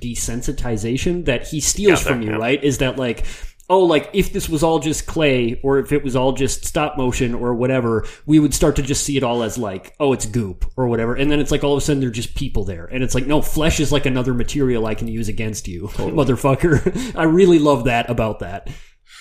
desensitization 0.00 1.24
that 1.26 1.46
he 1.46 1.60
steals 1.60 2.02
Yeah, 2.04 2.08
from 2.10 2.22
you 2.22 2.30
yeah. 2.30 2.36
right 2.36 2.62
is 2.62 2.78
that 2.78 2.96
like 2.96 3.24
oh, 3.68 3.84
like 3.84 4.10
if 4.12 4.32
this 4.32 4.48
was 4.48 4.62
all 4.62 4.78
just 4.78 5.06
clay 5.06 5.60
or 5.62 5.78
if 5.78 5.92
it 5.92 6.04
was 6.04 6.16
all 6.16 6.32
just 6.32 6.64
stop 6.64 6.96
motion 6.96 7.34
or 7.34 7.54
whatever, 7.54 8.06
we 8.26 8.38
would 8.38 8.52
start 8.54 8.76
to 8.76 8.82
just 8.82 9.04
see 9.04 9.16
it 9.16 9.22
all 9.22 9.42
as 9.42 9.56
like, 9.56 9.94
oh, 9.98 10.12
it's 10.12 10.26
goop 10.26 10.64
or 10.76 10.88
whatever. 10.88 11.14
And 11.14 11.30
then 11.30 11.40
it's 11.40 11.50
like 11.50 11.64
all 11.64 11.72
of 11.72 11.78
a 11.78 11.80
sudden 11.80 12.00
they're 12.00 12.10
just 12.10 12.34
people 12.34 12.64
there. 12.64 12.86
And 12.86 13.02
it's 13.02 13.14
like, 13.14 13.26
no, 13.26 13.40
flesh 13.40 13.80
is 13.80 13.92
like 13.92 14.06
another 14.06 14.34
material 14.34 14.86
I 14.86 14.94
can 14.94 15.08
use 15.08 15.28
against 15.28 15.68
you, 15.68 15.82
motherfucker. 15.88 17.16
I 17.16 17.24
really 17.24 17.58
love 17.58 17.84
that 17.84 18.10
about 18.10 18.40
that. 18.40 18.68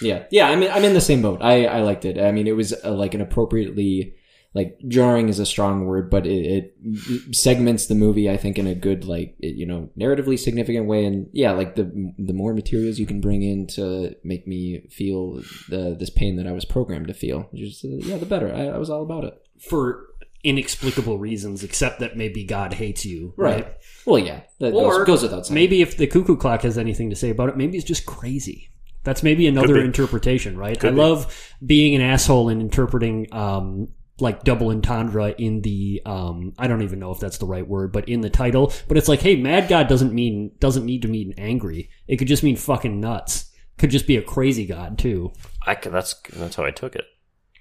Yeah, 0.02 0.24
yeah. 0.32 0.50
I'm 0.50 0.64
I'm 0.64 0.84
in 0.84 0.94
the 0.94 1.02
same 1.02 1.22
boat. 1.22 1.42
I 1.42 1.66
I 1.66 1.82
liked 1.82 2.06
it. 2.06 2.20
I 2.20 2.32
mean, 2.32 2.48
it 2.48 2.56
was 2.56 2.74
uh, 2.84 2.92
like 2.92 3.14
an 3.14 3.22
appropriately 3.22 4.16
like 4.54 4.78
jarring 4.88 5.30
is 5.30 5.40
a 5.40 5.46
strong 5.46 5.86
word, 5.86 6.10
but 6.10 6.28
it, 6.28 6.74
it 6.84 7.36
segments 7.36 7.88
the 7.88 7.96
movie. 7.96 8.30
I 8.30 8.36
think 8.38 8.58
in 8.60 8.68
a 8.68 8.76
good 8.76 9.06
like 9.06 9.36
it, 9.40 9.56
you 9.56 9.66
know 9.66 9.90
narratively 9.98 10.38
significant 10.38 10.88
way. 10.88 11.06
And 11.06 11.28
yeah, 11.32 11.52
like 11.52 11.76
the 11.76 12.14
the 12.18 12.34
more 12.34 12.54
materials 12.54 13.00
you 13.00 13.06
can 13.06 13.22
bring 13.22 13.44
in 13.44 13.68
to 13.68 14.16
make 14.24 14.48
me 14.48 14.88
feel 14.90 15.42
the 15.70 15.96
this 15.98 16.10
pain 16.10 16.36
that 16.36 16.48
I 16.48 16.52
was 16.52 16.66
programmed 16.66 17.08
to 17.08 17.14
feel, 17.14 17.50
just 17.54 17.86
uh, 17.86 17.90
yeah, 17.90 18.18
the 18.18 18.26
better. 18.26 18.54
I, 18.54 18.68
I 18.68 18.78
was 18.78 18.90
all 18.90 19.04
about 19.04 19.24
it. 19.24 19.42
For 19.60 20.08
inexplicable 20.44 21.20
reasons, 21.20 21.64
except 21.64 22.00
that 22.00 22.18
maybe 22.18 22.44
God 22.44 22.74
hates 22.74 23.06
you. 23.06 23.34
Right. 23.38 23.68
Well, 24.06 24.20
yeah, 24.20 24.42
that 24.60 24.74
Or 24.74 24.98
goes, 25.00 25.06
goes 25.06 25.22
without 25.24 25.46
saying. 25.46 25.54
maybe 25.56 25.82
if 25.84 25.98
the 25.98 26.08
cuckoo 26.08 26.36
clock 26.36 26.64
has 26.64 26.78
anything 26.80 27.12
to 27.12 27.16
say 27.16 27.30
about 27.30 27.50
it, 27.50 27.58
maybe 27.58 27.78
it's 27.78 27.86
just 27.86 28.06
crazy. 28.08 28.72
That's 29.04 29.24
maybe 29.24 29.48
another 29.48 29.80
interpretation, 29.80 30.58
right? 30.58 30.84
I 30.84 30.90
be. 30.90 30.96
love 30.96 31.54
being 31.66 31.96
an 31.96 32.02
asshole 32.02 32.50
and 32.50 32.60
interpreting 32.62 33.28
um, 33.32 33.90
like 34.22 34.44
double 34.44 34.70
entendre 34.70 35.34
in 35.38 35.62
the 35.62 36.02
um, 36.06 36.54
I 36.58 36.68
don't 36.68 36.82
even 36.84 37.00
know 37.00 37.12
if 37.12 37.20
that's 37.20 37.38
the 37.40 37.46
right 37.46 37.68
word, 37.68 37.92
but 37.92 38.08
in 38.08 38.22
the 38.22 38.30
title. 38.30 38.72
But 38.88 38.98
it's 38.98 39.08
like, 39.10 39.22
hey, 39.22 39.36
Mad 39.36 39.68
God 39.70 39.88
doesn't 39.88 40.14
mean 40.14 40.52
doesn't 40.60 40.86
need 40.86 41.02
to 41.04 41.08
mean 41.08 41.34
angry. 41.38 41.90
It 42.08 42.18
could 42.18 42.28
just 42.28 42.44
mean 42.44 42.56
fucking 42.56 43.00
nuts. 43.00 43.52
Could 43.78 43.90
just 43.92 44.06
be 44.08 44.18
a 44.18 44.22
crazy 44.22 44.66
god 44.66 44.98
too. 45.00 45.34
I 45.66 45.76
c 45.76 45.90
that's 45.90 46.14
that's 46.34 46.56
how 46.56 46.64
I 46.66 46.72
took 46.72 46.96
it. 46.96 47.06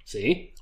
See? 0.04 0.54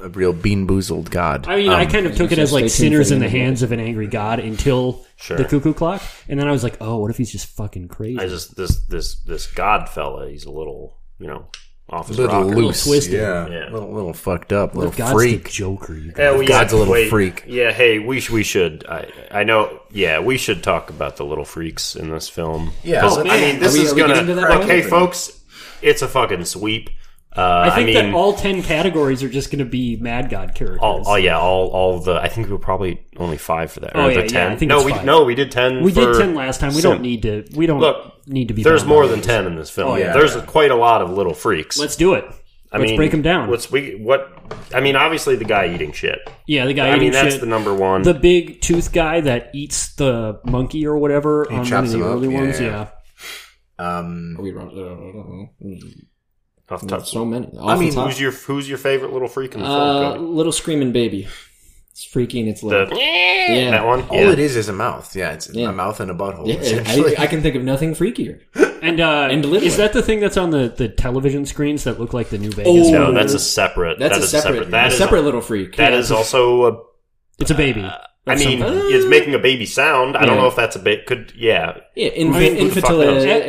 A 0.00 0.08
real 0.08 0.32
bean 0.32 0.66
boozled 0.66 1.10
god. 1.10 1.46
I 1.46 1.56
mean, 1.56 1.70
I 1.70 1.84
Um, 1.84 1.90
kind 1.90 2.06
of 2.06 2.16
took 2.16 2.32
it 2.32 2.38
as 2.38 2.52
like 2.52 2.68
sinners 2.68 3.12
in 3.12 3.20
the 3.20 3.26
the 3.26 3.26
end 3.26 3.34
of 3.34 3.40
it. 3.40 3.44
hands 3.44 3.62
of 3.62 3.72
an 3.72 3.80
angry 3.80 4.06
god 4.08 4.40
until 4.40 5.04
Sure. 5.16 5.36
the 5.36 5.44
cuckoo 5.44 5.72
clock, 5.72 6.02
and 6.28 6.38
then 6.40 6.48
I 6.48 6.52
was 6.52 6.64
like, 6.64 6.76
oh, 6.80 6.96
what 6.98 7.10
if 7.12 7.16
he's 7.16 7.30
just 7.30 7.46
fucking 7.46 7.86
crazy? 7.88 8.18
I 8.18 8.26
just 8.26 8.56
this 8.56 8.80
this 8.86 9.20
this 9.22 9.46
God 9.46 9.88
fella. 9.88 10.28
He's 10.28 10.44
a 10.46 10.50
little 10.50 10.98
you 11.20 11.28
know 11.28 11.46
off 11.90 12.08
his 12.08 12.18
little 12.18 12.42
rocker. 12.44 12.56
loose, 12.56 12.84
twisted. 12.84 13.12
yeah, 13.14 13.46
Yeah. 13.48 13.68
little 13.70 13.92
little 13.92 14.14
fucked 14.14 14.52
up, 14.52 14.70
What 14.74 14.76
little 14.86 14.92
if 14.92 14.98
God's 14.98 15.12
freak. 15.12 15.44
the 15.44 15.50
Joker. 15.50 15.94
You 15.94 16.12
Yeah, 16.16 16.30
well, 16.32 16.46
God's 16.46 16.72
a 16.72 16.76
little 16.76 16.92
wait. 16.92 17.10
freak. 17.10 17.44
Yeah, 17.46 17.72
hey, 17.72 17.98
we 17.98 18.20
sh- 18.20 18.30
we 18.30 18.42
should. 18.42 18.84
I 18.88 19.06
I 19.30 19.44
know. 19.44 19.80
Yeah, 19.92 20.20
we 20.20 20.38
should 20.38 20.62
talk 20.62 20.88
about 20.90 21.16
the 21.16 21.24
little 21.24 21.44
freaks 21.44 21.94
in 21.94 22.10
this 22.10 22.28
film. 22.28 22.72
Yeah, 22.82 23.02
Oh, 23.04 23.20
I 23.20 23.40
mean, 23.40 23.58
this 23.60 23.74
Are 23.74 23.78
we- 23.78 23.84
is 23.84 23.94
we 23.94 24.00
gonna. 24.00 24.14
getting 24.14 24.36
that 24.36 24.48
Like, 24.48 24.58
point? 24.60 24.70
hey, 24.70 24.82
folks, 24.82 25.30
it's 25.82 26.00
a 26.02 26.08
fucking 26.08 26.44
sweep. 26.46 26.90
Uh, 27.36 27.62
I 27.66 27.70
think 27.74 27.86
mean, 27.86 27.94
that 27.96 28.14
all 28.14 28.34
ten 28.34 28.62
categories 28.62 29.22
are 29.24 29.28
just 29.28 29.50
going 29.50 29.58
to 29.58 29.64
be 29.64 29.96
Mad 29.96 30.30
God 30.30 30.54
characters. 30.54 30.78
all, 30.80 31.02
oh 31.04 31.16
yeah, 31.16 31.36
all 31.36 31.66
all 31.68 31.98
the. 31.98 32.14
I 32.14 32.28
think 32.28 32.46
we 32.46 32.52
were 32.52 32.58
probably 32.60 33.04
only 33.16 33.38
five 33.38 33.72
for 33.72 33.80
that. 33.80 33.92
Oh, 33.96 34.04
or 34.04 34.10
yeah, 34.10 34.16
the 34.18 34.22
yeah, 34.22 34.28
ten. 34.28 34.52
I 34.52 34.56
think 34.56 34.68
no, 34.68 34.76
it's 34.76 34.86
we 34.86 34.92
five. 34.92 35.04
no, 35.04 35.24
we 35.24 35.34
did 35.34 35.50
ten. 35.50 35.82
we 35.82 35.92
for 35.92 36.12
did 36.12 36.18
ten 36.18 36.34
last 36.36 36.60
time. 36.60 36.74
We 36.74 36.80
Sim. 36.80 36.92
don't 36.92 37.02
need 37.02 37.22
to. 37.22 37.44
We 37.56 37.66
don't 37.66 37.80
Look, 37.80 38.26
need 38.28 38.48
to 38.48 38.54
be. 38.54 38.62
There's 38.62 38.84
more 38.84 39.08
than 39.08 39.20
ten 39.20 39.46
in 39.46 39.56
this 39.56 39.68
film. 39.68 39.92
Oh, 39.92 39.96
yeah. 39.96 40.12
There's 40.12 40.36
quite 40.42 40.70
a 40.70 40.76
lot 40.76 41.02
of 41.02 41.10
little 41.10 41.34
freaks. 41.34 41.76
Let's 41.76 41.96
do 41.96 42.14
it. 42.14 42.24
I 42.70 42.78
let's 42.78 42.90
mean, 42.90 42.96
break 42.96 43.14
'em 43.14 43.22
down. 43.22 43.48
What's 43.48 43.70
we 43.70 43.96
what? 43.96 44.32
I 44.72 44.80
mean, 44.80 44.94
obviously 44.96 45.36
the 45.36 45.44
guy 45.44 45.72
eating 45.74 45.92
shit. 45.92 46.18
Yeah, 46.46 46.66
the 46.66 46.74
guy 46.74 46.86
I 46.86 46.90
eating 46.90 47.00
mean, 47.02 47.12
that's 47.12 47.34
shit. 47.34 47.40
the 47.40 47.46
number 47.46 47.72
one. 47.74 48.02
the 48.02 48.14
big 48.14 48.60
tooth 48.60 48.92
guy 48.92 49.20
that 49.20 49.50
eats 49.54 49.94
the 49.94 50.40
monkey 50.44 50.86
or 50.86 50.98
whatever 50.98 51.48
on 51.50 51.58
one 51.58 51.66
chops 51.66 51.92
of 51.92 51.98
the 52.00 52.04
him 52.04 52.04
up, 52.04 52.10
early 52.16 52.32
yeah, 52.32 52.40
ones. 52.40 52.60
yeah. 52.60 52.88
Yeah. 53.78 53.98
Um, 53.98 54.36
Are 54.38 54.42
we 54.42 54.52
Off 56.70 56.80
the 56.80 56.86
top- 56.88 57.06
So 57.06 57.24
many. 57.24 57.48
I 57.60 57.78
mean, 57.78 57.92
who's 57.92 58.20
your 58.20 58.32
who's 58.32 58.68
your 58.68 58.78
favorite 58.78 59.12
little 59.12 59.28
freak 59.28 59.54
in 59.54 59.60
the 59.60 59.66
uh, 59.66 60.00
film? 60.12 60.12
Cody? 60.18 60.32
little 60.36 60.52
screaming 60.52 60.92
baby? 60.92 61.28
It's 61.90 62.04
freaking. 62.06 62.40
and 62.40 62.48
it's 62.48 62.60
The 62.62 62.66
little. 62.66 62.98
yeah. 62.98 63.70
that 63.70 63.86
one. 63.86 64.02
all 64.08 64.16
Yeah. 64.16 64.32
it 64.32 64.38
is 64.40 64.56
is 64.56 64.68
a 64.68 64.72
mouth. 64.72 65.14
Yeah, 65.14 65.32
it's 65.32 65.48
Yeah. 65.54 65.68
a 65.68 65.72
mouth 65.72 66.00
and 66.00 66.10
a 66.10 66.14
butthole. 66.14 66.46
Yeah. 66.46 66.82
I, 67.20 67.24
I 67.24 67.26
can 67.28 67.40
think 67.42 67.54
of 67.54 67.62
nothing 67.62 67.94
freakier. 67.94 68.40
And 68.84 69.00
uh, 69.00 69.28
And 69.30 69.42
Littler. 69.46 69.66
is 69.66 69.78
that 69.78 69.94
the 69.94 70.02
thing 70.02 70.20
that's 70.20 70.36
on 70.36 70.50
the, 70.50 70.68
the 70.76 70.88
television 70.90 71.46
screens 71.46 71.84
that 71.84 71.98
look 71.98 72.12
like 72.12 72.28
the 72.28 72.36
New 72.36 72.50
Vegas? 72.50 72.88
Oh. 72.88 72.90
No, 72.92 73.12
that's 73.14 73.32
a 73.32 73.38
separate. 73.38 73.98
That's 73.98 74.16
that 74.16 74.20
a 74.20 74.24
is 74.24 74.30
separate, 74.30 74.70
That 74.72 74.84
a 74.84 74.88
is 74.88 74.98
separate 74.98 75.22
little 75.22 75.40
freak. 75.40 75.76
That 75.76 75.92
Yeah. 75.94 75.98
is 76.00 76.12
also 76.12 76.66
a. 76.70 76.82
It's 77.38 77.50
a 77.50 77.54
baby. 77.54 77.80
I 78.26 78.36
mean, 78.36 78.60
something. 78.60 78.80
it's 78.86 79.04
making 79.06 79.34
a 79.34 79.38
baby 79.38 79.66
sound. 79.66 80.16
I 80.16 80.24
don't 80.24 80.36
Yeah. 80.36 80.42
know 80.42 80.48
if 80.48 80.56
that's 80.56 80.76
a 80.76 80.78
bit. 80.78 81.04
Could 81.04 81.32
yeah. 81.36 81.76
yeah, 81.94 82.08
inf- 82.08 82.34
I 82.34 82.38
mean, 82.40 82.56
who 82.56 82.68
the 82.70 82.80
fuck 82.80 82.90
knows? 82.90 83.22
infantili- 83.24 83.46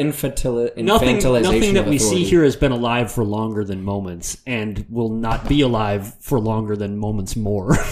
infantili- 0.75 0.83
nothing, 0.83 1.17
nothing 1.19 1.73
that 1.75 1.83
of 1.83 1.87
we 1.87 1.97
see 1.97 2.05
authority. 2.07 2.23
here 2.25 2.43
has 2.43 2.57
been 2.57 2.73
alive 2.73 3.09
for 3.11 3.23
longer 3.23 3.63
than 3.63 3.83
moments, 3.83 4.37
and 4.45 4.85
will 4.89 5.09
not 5.13 5.47
be 5.47 5.61
alive 5.61 6.13
for 6.19 6.39
longer 6.41 6.75
than 6.75 6.97
moments 6.97 7.35
more. 7.37 7.77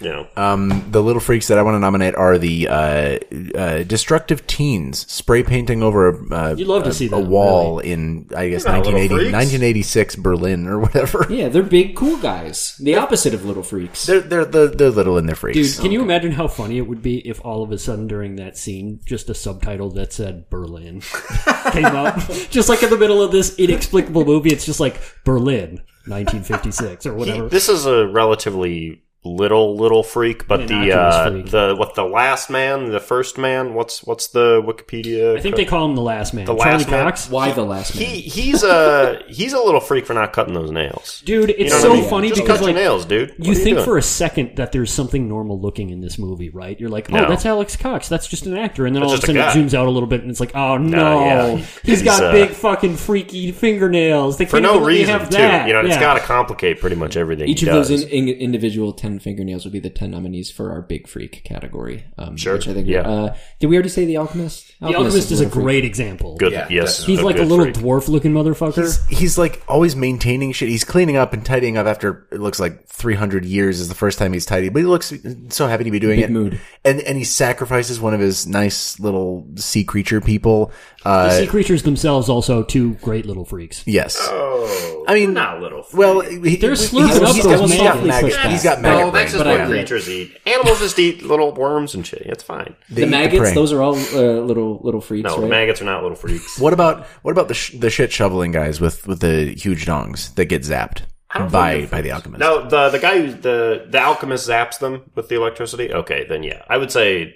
You 0.00 0.08
know. 0.10 0.26
Um, 0.36 0.86
the 0.90 1.02
little 1.02 1.20
freaks 1.20 1.48
that 1.48 1.58
I 1.58 1.62
want 1.62 1.74
to 1.74 1.80
nominate 1.80 2.14
are 2.14 2.38
the 2.38 2.68
uh, 2.68 3.18
uh, 3.54 3.82
destructive 3.82 4.46
teens 4.46 5.10
spray 5.10 5.42
painting 5.42 5.82
over 5.82 6.08
a, 6.08 6.34
uh, 6.34 6.54
You'd 6.56 6.68
love 6.68 6.84
to 6.84 6.90
a, 6.90 6.92
see 6.92 7.10
a 7.10 7.18
wall 7.18 7.78
in 7.80 8.28
I 8.36 8.48
guess 8.48 8.64
They're 8.64 8.74
not 8.74 8.86
little 8.86 8.92
1980, 9.00 9.32
1986 9.32 10.16
Berlin 10.16 10.66
or 10.68 10.78
whatever. 10.78 11.26
Yeah, 11.28 11.48
they're 11.48 11.62
big, 11.62 11.96
cool 11.96 12.16
guys. 12.18 12.76
The 12.78 12.96
opposite 12.96 13.34
of 13.34 13.44
little 13.44 13.62
freaks. 13.62 14.06
They're 14.06 14.20
they're 14.20 14.44
they're, 14.44 14.68
they're 14.68 14.90
little 14.90 15.18
and 15.18 15.28
they're 15.28 15.34
freaks. 15.36 15.56
Dude, 15.56 15.82
can 15.82 15.92
you 15.92 16.02
imagine 16.02 16.32
how 16.32 16.46
funny 16.48 16.78
it 16.78 16.86
would 16.86 17.02
be 17.02 17.26
if 17.28 17.44
all 17.44 17.62
of 17.62 17.72
a 17.72 17.78
sudden 17.78 18.06
during 18.06 18.36
that 18.36 18.56
scene, 18.56 19.00
just 19.04 19.28
a 19.30 19.34
subtitle 19.34 19.90
that 19.90 20.12
said 20.12 20.48
Berlin 20.50 21.00
came 21.72 21.84
up? 21.86 22.16
just 22.50 22.68
like 22.68 22.82
in 22.82 22.90
the 22.90 22.96
middle 22.98 23.20
of 23.22 23.32
this 23.32 23.58
inexplicable 23.58 24.24
movie, 24.24 24.50
it's 24.50 24.64
just 24.66 24.80
like 24.80 25.00
Berlin, 25.24 25.80
1956 26.06 27.06
or 27.06 27.12
He- 27.12 27.18
whatever. 27.18 27.48
this 27.48 27.68
is 27.68 27.86
a 27.86 28.06
relatively 28.06 29.02
little 29.28 29.76
little 29.76 30.02
freak, 30.02 30.46
but 30.48 30.66
the 30.68 30.92
uh, 30.92 31.30
freak. 31.30 31.46
the 31.50 31.74
what 31.78 31.94
the 31.94 32.04
last 32.04 32.50
man, 32.50 32.90
the 32.90 33.00
first 33.00 33.38
man. 33.38 33.74
What's 33.74 34.02
what's 34.04 34.28
the 34.28 34.62
Wikipedia? 34.62 35.36
I 35.36 35.40
think 35.40 35.56
they 35.56 35.64
call 35.64 35.84
him 35.88 35.94
the 35.94 36.02
last 36.02 36.34
man. 36.34 36.46
The 36.46 36.54
Charlie 36.56 36.78
last 36.78 36.90
man? 36.90 37.04
Cox? 37.04 37.30
Why 37.30 37.52
the 37.52 37.62
last 37.64 37.94
man? 37.94 38.04
he 38.04 38.20
he's 38.22 38.62
a 38.64 39.22
he's 39.28 39.52
a 39.52 39.58
little 39.60 39.80
freak 39.80 40.06
for 40.06 40.14
not 40.14 40.32
cutting 40.32 40.54
those 40.54 40.70
nails. 40.70 41.22
Dude, 41.24 41.50
it's 41.50 41.58
You 41.58 41.64
know 41.70 41.78
so 41.78 41.92
I 41.92 41.96
mean? 41.96 42.08
funny 42.10 42.28
Just 42.28 42.42
because 42.42 42.58
cut 42.58 42.64
like 42.66 42.74
your 42.74 42.82
nails, 42.82 43.04
dude. 43.04 43.30
What 43.38 43.46
you 43.46 43.54
think 43.54 43.76
doing? 43.76 43.84
for 43.84 43.98
a 43.98 44.02
second 44.02 44.56
that 44.56 44.72
there's 44.72 44.92
something 44.92 45.28
normal 45.28 45.60
looking 45.60 45.90
in 45.90 46.00
this 46.00 46.18
movie, 46.18 46.50
right? 46.50 46.78
You're 46.78 46.88
like, 46.90 47.10
oh, 47.12 47.16
No. 47.16 47.28
that's 47.28 47.44
Alex 47.46 47.76
Cox. 47.76 48.08
That's 48.08 48.26
just 48.26 48.46
an 48.46 48.56
actor. 48.56 48.86
And 48.86 48.94
then 48.96 49.02
That's 49.02 49.10
all 49.12 49.14
of 49.18 49.24
a 49.24 49.26
just 49.26 49.36
a 49.36 49.42
sudden 49.52 49.62
it 49.64 49.70
zooms 49.70 49.74
out 49.78 49.86
a 49.86 49.90
little 49.90 50.08
bit 50.08 50.22
and 50.22 50.30
it's 50.30 50.40
like, 50.40 50.54
oh 50.54 50.76
no, 50.78 51.20
yeah. 51.24 51.56
he's 51.56 51.98
He's, 51.98 52.02
got 52.02 52.22
uh, 52.22 52.32
big 52.32 52.50
fucking 52.50 52.96
freaky 52.96 53.52
fingernails. 53.52 54.36
They 54.38 54.44
for 54.46 54.52
can't 54.60 54.62
no 54.64 54.70
even 54.76 54.82
let 54.84 54.88
me 54.88 54.98
reason 54.98 55.18
have 55.18 55.30
too. 55.30 55.38
You 55.68 55.72
know, 55.74 55.80
it's 55.80 55.94
Yeah. 55.94 56.00
got 56.00 56.14
to 56.14 56.20
complicate 56.20 56.80
pretty 56.80 56.96
much 56.96 57.16
everything. 57.16 57.48
Each 57.48 57.60
he 57.60 57.68
of 57.68 57.74
those 57.74 57.90
in, 57.90 58.08
in, 58.08 58.28
individual 58.28 58.92
ten 58.92 59.17
fingernails 59.20 59.64
would 59.64 59.72
be 59.72 59.78
the 59.80 59.90
ten 59.90 60.10
nominees 60.10 60.50
for 60.50 60.70
our 60.72 60.82
big 60.82 61.06
freak 61.08 61.42
category. 61.44 62.04
Um, 62.16 62.36
Sure, 62.36 62.54
Which 62.54 62.68
I 62.68 62.74
think. 62.74 62.86
yeah. 62.88 63.00
Uh, 63.08 63.36
did 63.60 63.66
we 63.68 63.76
already 63.76 63.88
say 63.88 64.04
the 64.04 64.16
Alchemist? 64.18 64.72
The 64.80 64.86
Alchemist 64.94 65.30
is 65.32 65.40
a 65.40 65.44
little 65.44 65.50
freak. 65.54 65.64
great 65.64 65.84
example. 65.84 66.36
good. 66.36 66.52
Yeah, 66.52 66.66
yes, 66.70 67.04
He's 67.04 67.20
like 67.22 67.36
a 67.38 67.42
little 67.42 67.64
freak. 67.66 67.74
dwarf 67.76 68.08
looking 68.08 68.32
motherfucker. 68.32 69.08
He's 69.10 69.36
like 69.38 69.62
always 69.68 69.96
maintaining 69.96 70.52
shit. 70.52 70.68
He's 70.68 70.84
cleaning 70.84 71.16
up 71.16 71.32
and 71.32 71.44
tidying 71.44 71.76
up 71.76 71.86
after 71.86 72.26
it 72.30 72.40
looks 72.40 72.60
like 72.60 72.86
300 72.86 73.44
years 73.44 73.80
is 73.80 73.88
the 73.88 73.94
first 73.94 74.18
time 74.18 74.32
he's 74.32 74.46
tidy, 74.46 74.68
but 74.68 74.80
he 74.80 74.84
looks 74.86 75.12
so 75.50 75.66
happy 75.66 75.84
to 75.84 75.90
be 75.90 75.98
doing 75.98 76.16
Big 76.16 76.24
it. 76.26 76.30
mood. 76.32 76.60
And 76.84 77.00
and 77.00 77.16
he 77.18 77.24
sacrifices 77.24 78.00
one 78.00 78.14
of 78.14 78.20
his 78.20 78.46
nice 78.46 78.98
little 79.00 79.46
sea 79.56 79.84
creature 79.84 80.20
people. 80.20 80.72
the 81.04 81.08
Uh, 81.10 81.30
sea 81.30 81.46
creatures 81.46 81.82
themselves 81.84 82.28
also 82.28 82.62
two 82.62 82.94
great 83.02 83.24
little 83.26 83.44
freaks. 83.44 83.82
yes. 83.86 84.16
Oh, 84.20 85.04
I 85.08 85.14
mean, 85.14 85.32
not 85.32 85.60
little. 85.60 85.82
Freak. 85.82 85.98
Well, 85.98 86.20
he, 86.20 86.56
They're 86.56 86.70
he's- 86.70 86.90
slurping 86.90 87.06
he's- 87.08 87.20
up 87.22 87.34
he's 87.34 87.44
those 87.44 87.60
got- 87.60 87.68
he's 87.70 87.78
got 87.80 88.04
maggots. 88.06 88.36
He's 88.46 88.62
got 88.62 88.82
back. 88.82 88.97
Maggot 88.98 89.06
no, 89.06 89.10
that's 89.18 89.32
brains, 89.32 89.32
just 89.32 89.44
what 89.46 89.60
I- 89.60 89.66
creatures 89.66 90.08
eat. 90.10 90.36
Animals 90.46 90.78
just 90.80 90.98
eat 90.98 91.22
little 91.22 91.52
worms 91.54 91.94
and 91.94 92.06
shit. 92.06 92.22
It's 92.22 92.42
fine. 92.42 92.76
They 92.90 93.02
The 93.02 93.06
maggots, 93.10 93.38
prey. 93.40 93.54
those 93.54 93.72
are 93.72 93.80
all 93.82 93.94
uh, 93.96 94.40
little 94.42 94.80
little 94.82 95.00
freaks, 95.00 95.28
No, 95.28 95.40
right? 95.40 95.50
maggots 95.50 95.80
are 95.80 95.84
not 95.86 96.02
little 96.02 96.16
freaks. 96.16 96.58
What 96.58 96.72
about 96.72 97.06
what 97.22 97.32
about 97.32 97.48
the 97.48 97.54
sh- 97.54 97.74
the 97.78 97.90
shit 97.90 98.12
shoveling 98.12 98.52
guys 98.52 98.80
with 98.80 99.06
with 99.06 99.20
the 99.20 99.54
huge 99.54 99.86
dongs 99.86 100.34
that 100.34 100.46
get 100.46 100.62
zapped 100.62 101.02
by 101.50 101.86
by 101.86 102.00
the 102.02 102.10
alchemist? 102.12 102.40
No, 102.40 102.68
the 102.68 102.90
the 102.90 102.98
guy 102.98 103.20
who 103.20 103.32
the 103.32 103.86
the 103.88 103.98
alchemist 104.00 104.48
zaps 104.48 104.78
them 104.78 105.10
with 105.14 105.28
the 105.28 105.36
electricity. 105.36 105.92
Okay, 105.92 106.24
then 106.28 106.42
yeah, 106.42 106.62
I 106.68 106.76
would 106.78 106.90
say 106.92 107.34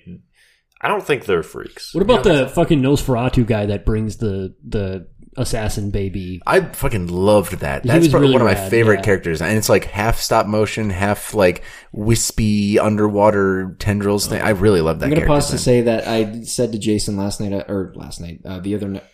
I 0.80 0.88
don't 0.88 1.04
think 1.06 1.26
they're 1.26 1.44
freaks. 1.44 1.94
What 1.94 2.02
about 2.02 2.24
the 2.24 2.48
fucking 2.48 2.82
Nosferatu 2.82 3.46
guy 3.46 3.66
that 3.66 3.84
brings 3.86 4.16
the 4.16 4.54
the 4.66 5.06
assassin 5.36 5.90
baby? 5.90 6.40
I 6.46 6.60
fucking 6.60 7.08
loved 7.08 7.58
that. 7.60 7.82
That's 7.82 8.08
probably 8.08 8.28
really 8.28 8.32
one 8.40 8.42
of 8.42 8.46
my 8.46 8.60
rad, 8.60 8.70
favorite 8.70 8.96
yeah. 8.96 9.02
characters, 9.02 9.42
and 9.42 9.56
it's 9.56 9.68
like 9.68 9.84
half 9.84 10.18
stop 10.18 10.46
motion, 10.46 10.90
half 10.90 11.34
like 11.34 11.62
wispy 11.92 12.78
underwater 12.78 13.76
tendrils 13.78 14.26
thing. 14.26 14.40
I 14.40 14.50
really 14.50 14.80
love 14.80 15.00
that. 15.00 15.06
I'm 15.06 15.10
gonna 15.10 15.22
character 15.22 15.34
pause 15.34 15.50
to 15.50 15.58
say 15.58 15.82
that 15.82 16.06
I 16.06 16.42
said 16.42 16.72
to 16.72 16.78
Jason 16.78 17.16
last 17.16 17.40
night, 17.40 17.52
uh, 17.52 17.64
or 17.68 17.92
last 17.96 18.20
night, 18.20 18.40
uh, 18.44 18.60
the 18.60 18.74
other 18.74 18.88
night, 18.88 19.04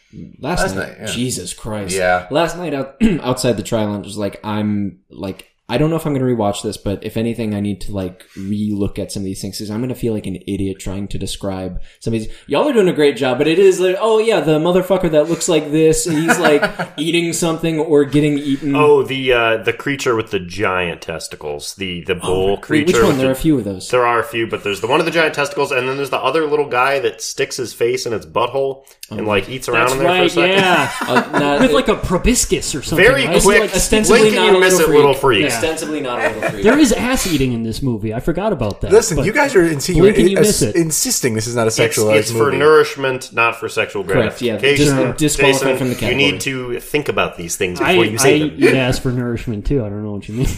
last, 0.41 0.63
Last 0.63 0.77
night, 0.77 0.89
night, 0.89 0.97
yeah. 1.01 1.07
Jesus 1.07 1.55
Christ, 1.55 1.97
Yeah. 1.97 2.27
last 2.31 2.57
night 2.57 2.75
out, 2.75 2.97
outside 3.21 3.57
the 3.57 3.63
Trylon 3.63 4.05
was 4.05 4.17
like, 4.17 4.41
I'm 4.45 5.01
like, 5.11 5.49
I 5.71 5.77
don't 5.77 5.91
know 5.91 5.97
if 5.97 6.07
I'm 6.07 6.15
gonna 6.15 6.25
rewatch 6.25 6.63
this, 6.63 6.77
but 6.79 7.05
if 7.05 7.17
anything, 7.19 7.55
I 7.55 7.61
need 7.61 7.83
to 7.83 7.93
like 7.93 8.25
re-look 8.37 8.99
at 8.99 9.13
some 9.13 9.21
of 9.21 9.25
these 9.25 9.41
things 9.43 9.59
because 9.59 9.71
I'm 9.71 9.81
gonna 9.83 9.95
feel 9.95 10.15
like 10.15 10.27
an 10.27 10.37
idiot 10.47 10.79
trying 10.79 11.09
to 11.09 11.19
describe 11.19 11.83
some 12.01 12.15
of 12.15 12.21
these. 12.21 12.33
Y'all 12.47 12.69
are 12.69 12.73
doing 12.73 12.89
a 12.89 12.93
great 12.93 13.17
job, 13.17 13.37
but 13.39 13.47
it 13.47 13.59
is 13.59 13.79
like, 13.79 13.97
oh 14.01 14.19
yeah, 14.19 14.41
the 14.41 14.59
motherfucker 14.59 15.11
that 15.11 15.29
looks 15.29 15.49
like 15.49 15.71
this, 15.71 16.07
and 16.07 16.17
he's 16.19 16.39
like 16.39 16.63
eating 16.97 17.33
something 17.33 17.79
or 17.79 18.05
getting 18.05 18.39
eaten. 18.39 18.75
Oh, 18.75 19.03
the 19.03 19.33
uh, 19.33 19.57
the 19.59 19.73
creature 19.75 20.17
with 20.17 20.31
the 20.31 20.41
giant 20.41 21.03
testicles, 21.03 21.75
the 21.75 22.03
the 22.05 22.15
bull 22.15 22.53
Wait, 22.55 22.63
creature. 22.63 22.87
which 22.87 22.97
one? 22.97 23.07
with 23.09 23.19
There 23.19 23.29
are 23.29 23.33
a 23.33 23.37
few 23.37 23.59
of 23.59 23.65
those. 23.65 23.91
there 23.91 24.07
are 24.07 24.21
a 24.21 24.25
few, 24.25 24.47
but 24.47 24.65
there's 24.65 24.81
the 24.81 24.87
one 24.87 24.99
with 24.99 25.07
the 25.07 25.13
giant 25.13 25.35
testicles, 25.35 25.71
and 25.71 25.87
then 25.89 25.97
there's 25.97 26.11
the 26.11 26.17
other 26.19 26.47
little 26.47 26.69
guy 26.69 26.99
that 27.01 27.21
sticks 27.21 27.57
his 27.59 27.75
face 27.75 28.07
in 28.07 28.13
its 28.15 28.25
butthole 28.25 28.85
and 29.11 29.27
like 29.27 29.49
eats 29.51 29.69
around 29.69 29.89
That's 29.89 29.93
in 29.93 29.99
there 29.99 30.09
right, 30.09 30.21
for 30.21 30.41
a 30.41 30.49
second. 30.49 30.57
yeah. 30.59 30.93
Uh, 31.09 31.39
not- 31.39 31.61
With 31.61 31.73
like 31.73 31.89
a 31.89 31.97
proboscis 31.97 32.75
or 32.75 32.83
something. 32.83 33.05
Very 33.07 33.27
right? 33.27 33.43
quick. 33.43 33.61
Like, 33.61 33.75
ostensibly 33.75 34.21
Blink 34.21 34.37
and 34.37 34.45
not 34.45 34.53
you 34.53 34.57
a 34.59 34.61
miss 34.61 34.75
little 34.79 34.93
it, 34.93 34.97
little 34.97 35.15
freak. 35.15 35.41
freak. 35.51 35.58
Ostensibly 35.65 36.01
not 36.01 36.21
a 36.21 36.29
little 36.35 36.51
freak. 36.51 36.63
there 36.65 36.79
is 36.79 36.93
ass 36.93 37.27
eating 37.27 37.53
in 37.53 37.63
this 37.63 37.83
movie. 37.83 38.13
I 38.15 38.21
forgot 38.21 38.53
about 38.53 38.81
that. 38.81 38.93
Listen, 38.93 39.23
you 39.25 39.33
guys 39.33 39.55
are 39.55 39.61
Blink 39.61 39.67
and 39.73 39.75
insinuating, 39.75 40.29
you 40.29 40.37
miss 40.37 40.63
it. 40.63 40.77
insisting 40.77 41.35
this 41.35 41.47
is 41.47 41.55
not 41.57 41.65
a 41.65 41.67
It's, 41.69 41.79
sexualized 41.79 42.17
it's 42.19 42.31
for 42.33 42.47
movie. 42.47 42.59
nourishment, 42.59 43.33
not 43.33 43.57
for 43.57 43.69
sexual 43.69 44.05
Correct, 44.05 44.41
yeah. 44.41 44.59
gratification. 44.59 45.11
Dis- 45.13 45.17
disqualified 45.37 45.61
Jason, 45.79 45.79
from 45.79 45.95
the 45.95 46.07
You 46.11 46.15
need 46.17 46.41
to 46.43 46.81
think 46.81 47.09
about 47.09 47.37
these 47.37 47.57
things 47.57 47.81
I, 47.81 47.93
before 47.93 48.05
you 48.07 48.13
I 48.15 48.17
say 48.17 48.39
them. 48.49 48.55
eat 48.65 48.75
ass 48.75 48.99
for 48.99 49.11
nourishment 49.13 49.67
too. 49.67 49.85
I 49.85 49.89
don't 49.89 50.03
know 50.05 50.13
what 50.13 50.29
you 50.29 50.35
mean. 50.35 50.49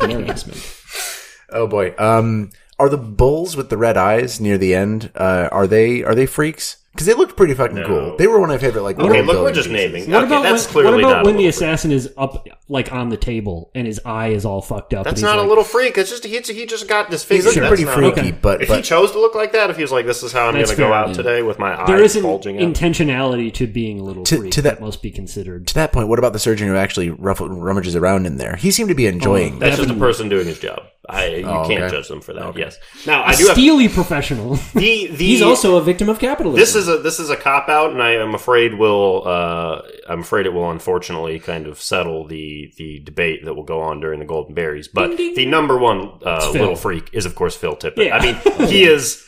Embarrassment. 0.00 0.82
oh 1.50 1.66
boy. 1.66 1.94
Um, 1.98 2.50
are 2.78 2.88
the 2.88 2.96
bulls 2.96 3.56
with 3.56 3.70
the 3.70 3.76
red 3.76 3.96
eyes 3.96 4.40
near 4.40 4.56
the 4.58 4.74
end? 4.74 5.10
Uh, 5.14 5.48
are 5.50 5.66
they 5.66 6.02
are 6.04 6.14
they 6.14 6.26
freaks? 6.26 6.76
Because 6.98 7.06
they 7.06 7.14
looked 7.14 7.36
pretty 7.36 7.54
fucking 7.54 7.84
cool. 7.84 8.16
They 8.16 8.26
were 8.26 8.40
one 8.40 8.50
of 8.50 8.54
my 8.54 8.58
favorite. 8.58 8.82
Like 8.82 8.98
Okay, 8.98 9.06
world 9.08 9.26
look, 9.26 9.26
we're 9.28 9.32
building 9.34 9.54
just 9.54 9.68
pieces. 9.68 9.92
naming. 9.92 10.10
What 10.10 10.24
okay, 10.24 10.32
about 10.34 10.42
that's 10.42 10.74
when, 10.74 10.84
what 10.84 10.94
about 10.94 11.00
not 11.08 11.24
when 11.26 11.36
the 11.36 11.42
little 11.44 11.52
freak. 11.52 11.70
assassin 11.70 11.92
is 11.92 12.12
up 12.18 12.44
like 12.68 12.90
on 12.92 13.08
the 13.08 13.16
table 13.16 13.70
and 13.76 13.86
his 13.86 14.00
eye 14.04 14.30
is 14.30 14.44
all 14.44 14.60
fucked 14.60 14.94
up? 14.94 15.04
That's 15.04 15.20
and 15.22 15.30
not 15.30 15.36
like, 15.36 15.46
a 15.46 15.48
little 15.48 15.62
freak. 15.62 15.96
It's 15.96 16.10
just 16.10 16.24
he, 16.24 16.40
he 16.40 16.66
just 16.66 16.88
got 16.88 17.08
this 17.08 17.22
He's 17.22 17.44
figure. 17.44 17.62
looking 17.62 17.62
That's 17.62 17.92
pretty 17.94 18.12
freaky, 18.12 18.28
okay. 18.32 18.38
but 18.42 18.62
If 18.62 18.68
he 18.68 18.82
chose 18.82 19.12
to 19.12 19.20
look 19.20 19.36
like 19.36 19.52
that, 19.52 19.70
if 19.70 19.76
he 19.76 19.82
was 19.82 19.92
like, 19.92 20.06
"This 20.06 20.24
is 20.24 20.32
how 20.32 20.48
I'm 20.48 20.54
going 20.54 20.66
to 20.66 20.74
go 20.74 20.92
out 20.92 21.10
yeah. 21.10 21.14
today 21.14 21.42
with 21.42 21.60
my 21.60 21.86
There 21.86 21.98
eyes 21.98 22.10
is 22.10 22.16
an 22.16 22.22
bulging 22.24 22.56
out," 22.60 22.62
intentionality 22.74 23.54
to 23.54 23.68
being 23.68 24.00
a 24.00 24.02
little 24.02 24.24
To- 24.24 24.38
freak 24.38 24.52
to 24.54 24.62
that- 24.62 24.68
that 24.78 24.80
must 24.84 25.00
be 25.00 25.12
considered. 25.12 25.68
to 25.68 25.74
that 25.74 25.92
point, 25.92 26.08
what 26.08 26.18
about 26.18 26.32
the 26.32 26.38
surgeon 26.40 26.66
who 26.66 26.74
actually 26.74 27.10
ruffle, 27.10 27.48
rummages 27.48 27.94
around 27.94 28.26
in 28.26 28.38
there? 28.38 28.56
He 28.56 28.72
seemed 28.72 28.88
to 28.88 28.94
be 28.96 29.06
oh, 29.06 29.10
enjoying. 29.10 29.60
That's 29.60 29.76
just 29.76 29.88
a 29.90 29.94
person 29.94 30.28
doing 30.28 30.46
his 30.46 30.58
job. 30.58 30.82
I 31.08 31.26
you 31.36 31.46
Oh, 31.46 31.66
can't 31.66 31.90
judge 31.90 32.08
them 32.08 32.20
for 32.20 32.32
that. 32.34 32.56
Yes. 32.56 32.78
Now 33.06 33.22
I 33.24 33.34
do 33.34 33.46
have 33.46 33.54
Steely 33.56 33.88
professional. 33.88 34.56
the 34.74 35.06
the. 35.08 35.16
He's 35.16 35.42
also 35.42 35.76
a 35.76 35.82
victim 35.82 36.08
of 36.08 36.18
capitalism. 36.18 36.58
This 36.60 36.74
is 36.74 36.88
a 36.88 36.98
this 36.98 37.18
is 37.18 37.30
a 37.30 37.36
cop 37.36 37.68
out, 37.68 37.90
and 37.92 38.02
I 38.02 38.12
am 38.12 38.34
afraid 38.34 38.74
will 38.74 39.22
uh, 39.26 39.82
I'm 40.08 40.20
afraid 40.20 40.46
it 40.46 40.52
will 40.52 40.70
unfortunately 40.70 41.38
kind 41.38 41.66
of 41.66 41.80
settle 41.80 42.26
the 42.26 42.72
the 42.76 42.98
debate 43.00 43.44
that 43.44 43.54
will 43.54 43.62
go 43.64 43.80
on 43.80 44.00
during 44.00 44.18
the 44.20 44.26
Golden 44.26 44.54
Berries. 44.54 44.88
But 44.88 45.16
the 45.16 45.46
number 45.46 45.78
one 45.78 46.12
uh, 46.24 46.50
little 46.52 46.76
freak 46.76 47.10
is 47.12 47.26
of 47.26 47.34
course 47.34 47.56
Phil 47.56 47.76
Tippett. 47.76 48.06
Yeah. 48.06 48.16
I 48.16 48.22
mean 48.22 48.68
he 48.68 48.84
is. 48.84 49.24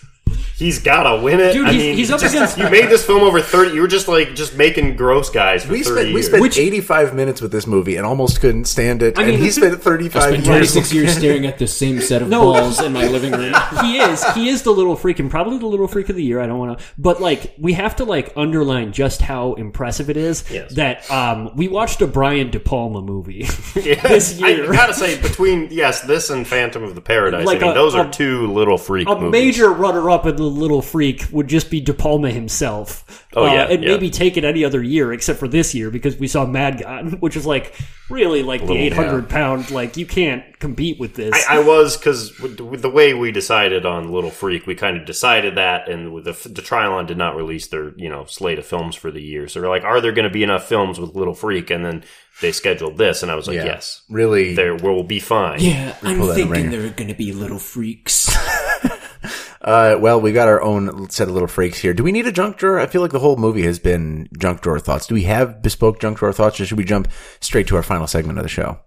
He's 0.56 0.78
gotta 0.78 1.22
win 1.22 1.40
it. 1.40 1.52
Dude, 1.52 1.66
I 1.68 1.72
he's- 1.72 1.82
mean, 1.84 1.96
he's 1.96 2.10
up 2.10 2.20
just- 2.20 2.34
against- 2.34 2.58
You 2.58 2.68
made 2.68 2.88
this 2.90 3.04
film 3.04 3.22
over 3.22 3.40
thirty. 3.40 3.74
You 3.74 3.80
were 3.80 3.88
just 3.88 4.08
like 4.08 4.34
just 4.34 4.56
making 4.56 4.96
gross 4.96 5.30
guys 5.30 5.64
for 5.64 5.72
we 5.72 5.82
thirty 5.82 6.00
spent 6.02 6.14
we 6.14 6.22
spent 6.22 6.42
Which- 6.42 6.58
85 6.58 7.14
minutes 7.14 7.40
with 7.40 7.50
this 7.52 7.66
movie 7.66 7.96
and 7.96 8.04
almost 8.06 8.40
couldn't 8.40 8.66
stand 8.66 9.02
it. 9.02 9.18
I 9.18 9.22
mean, 9.24 9.34
and 9.36 9.42
he 9.42 9.50
spent 9.50 9.82
35 9.82 10.22
spent 10.22 10.34
years. 10.36 10.46
26 10.46 10.92
years 10.92 11.16
staring 11.16 11.46
at 11.46 11.58
the 11.58 11.66
same 11.66 12.00
set 12.00 12.20
of 12.22 12.28
No. 12.28 12.40
balls 12.52 12.80
in 12.82 12.92
my 12.92 13.06
living 13.06 13.32
room. 13.32 13.54
he 13.82 13.98
is. 13.98 14.24
He 14.34 14.48
is 14.48 14.62
the 14.62 14.70
little 14.72 14.96
freak 14.96 15.18
and 15.18 15.30
probably 15.30 15.58
the 15.58 15.66
little 15.66 15.88
freak 15.88 16.08
of 16.10 16.16
the 16.16 16.22
year. 16.24 16.40
I 16.40 16.46
don't 16.46 16.58
want 16.58 16.78
to, 16.78 16.84
but 16.98 17.20
like 17.22 17.54
we 17.58 17.72
have 17.74 17.96
to 17.96 18.04
like 18.04 18.32
underline 18.36 18.92
just 18.92 19.22
how 19.22 19.54
impressive 19.54 20.10
it 20.10 20.16
is 20.16 20.44
Yes. 20.50 20.74
that 20.74 21.10
um 21.10 21.50
we 21.56 21.68
watched 21.68 22.02
a 22.02 22.06
Brian 22.06 22.50
De 22.50 22.60
Palma 22.60 23.00
movie 23.00 23.48
Yeah. 23.76 24.06
this 24.06 24.38
year. 24.38 24.70
I 24.70 24.76
gotta 24.76 24.94
say, 24.94 25.20
between 25.20 25.68
yes, 25.70 26.02
this 26.02 26.28
and 26.30 26.46
Phantom 26.46 26.82
of 26.84 26.94
the 26.94 27.00
Paradise, 27.00 27.46
Like 27.46 27.58
I 27.58 27.60
mean, 27.62 27.70
a- 27.70 27.74
those 27.74 27.94
are 27.94 28.06
a- 28.06 28.10
two 28.10 28.46
little 28.52 28.76
freak 28.78 29.08
a 29.08 29.14
movies. 29.14 29.30
major 29.32 29.70
runner-up 29.72 30.19
in 30.26 30.36
the 30.36 30.42
Little 30.42 30.82
Freak 30.82 31.26
would 31.32 31.48
just 31.48 31.70
be 31.70 31.80
De 31.80 31.92
Palma 31.94 32.30
himself. 32.30 33.26
Oh, 33.34 33.44
Uh, 33.46 33.52
yeah, 33.52 33.62
and 33.70 33.82
yeah. 33.82 33.90
maybe 33.90 34.10
take 34.10 34.36
it 34.36 34.44
any 34.44 34.64
other 34.64 34.82
year 34.82 35.12
except 35.12 35.38
for 35.38 35.46
this 35.48 35.74
year 35.74 35.90
because 35.90 36.16
we 36.16 36.26
saw 36.26 36.44
Mad 36.46 36.80
God, 36.82 37.14
which 37.20 37.36
is 37.36 37.46
like 37.46 37.74
really 38.08 38.42
like 38.42 38.60
the 38.62 38.66
Little- 38.68 38.82
eight 38.82 38.92
hundred 38.92 39.28
pound. 39.28 39.70
Like 39.70 39.96
you 39.96 40.06
can't 40.06 40.58
compete 40.58 40.98
with 40.98 41.14
this. 41.14 41.32
I, 41.48 41.56
I 41.56 41.58
was 41.60 41.96
because 41.96 42.38
with, 42.40 42.60
with 42.60 42.82
the 42.82 42.90
way 42.90 43.14
we 43.14 43.30
decided 43.32 43.86
on 43.86 44.10
Little 44.10 44.30
Freak, 44.30 44.66
we 44.66 44.74
kind 44.74 44.96
of 44.96 45.04
decided 45.06 45.56
that, 45.56 45.88
and 45.88 46.12
with 46.12 46.24
the 46.24 46.32
the 46.48 46.62
Trylon 46.62 47.06
did 47.06 47.18
not 47.18 47.36
release 47.36 47.68
their 47.68 47.92
you 47.96 48.08
know 48.08 48.24
slate 48.24 48.58
of 48.58 48.66
films 48.66 48.96
for 48.96 49.10
the 49.10 49.22
year, 49.22 49.46
so 49.48 49.60
we're 49.60 49.68
like, 49.68 49.84
are 49.84 50.00
there 50.00 50.12
going 50.12 50.24
to 50.28 50.32
be 50.32 50.42
enough 50.42 50.68
films 50.68 50.98
with 50.98 51.14
Little 51.14 51.34
Freak? 51.34 51.70
And 51.70 51.84
then 51.84 52.02
they 52.40 52.50
scheduled 52.52 52.96
this, 52.98 53.22
and 53.22 53.30
I 53.30 53.34
was 53.36 53.46
like, 53.46 53.56
Yeah. 53.56 53.66
yes, 53.66 54.02
Really, 54.08 54.54
there 54.54 54.74
will 54.74 55.04
be 55.04 55.20
fine. 55.20 55.60
Yeah, 55.60 55.94
I'm 56.02 56.20
thinking 56.34 56.70
there 56.70 56.86
are 56.86 56.90
going 56.90 57.08
to 57.08 57.14
be 57.14 57.32
little 57.32 57.58
freaks. 57.58 58.34
Uh, 59.60 59.96
well, 60.00 60.20
we've 60.20 60.34
got 60.34 60.48
our 60.48 60.62
own 60.62 61.10
set 61.10 61.28
of 61.28 61.34
little 61.34 61.48
freaks 61.48 61.78
here. 61.78 61.92
Do 61.92 62.02
we 62.02 62.12
need 62.12 62.26
a 62.26 62.32
junk 62.32 62.56
drawer? 62.56 62.80
I 62.80 62.86
feel 62.86 63.02
like 63.02 63.12
the 63.12 63.18
whole 63.18 63.36
movie 63.36 63.64
has 63.64 63.78
been 63.78 64.28
junk 64.38 64.62
drawer 64.62 64.80
thoughts. 64.80 65.06
Do 65.06 65.14
we 65.14 65.24
have 65.24 65.60
bespoke 65.62 66.00
junk 66.00 66.18
drawer 66.18 66.32
thoughts, 66.32 66.60
or 66.60 66.66
should 66.66 66.78
we 66.78 66.84
jump 66.84 67.08
straight 67.40 67.66
to 67.66 67.76
our 67.76 67.82
final 67.82 68.06
segment 68.06 68.38
of 68.38 68.42
the 68.42 68.48
show? 68.48 68.80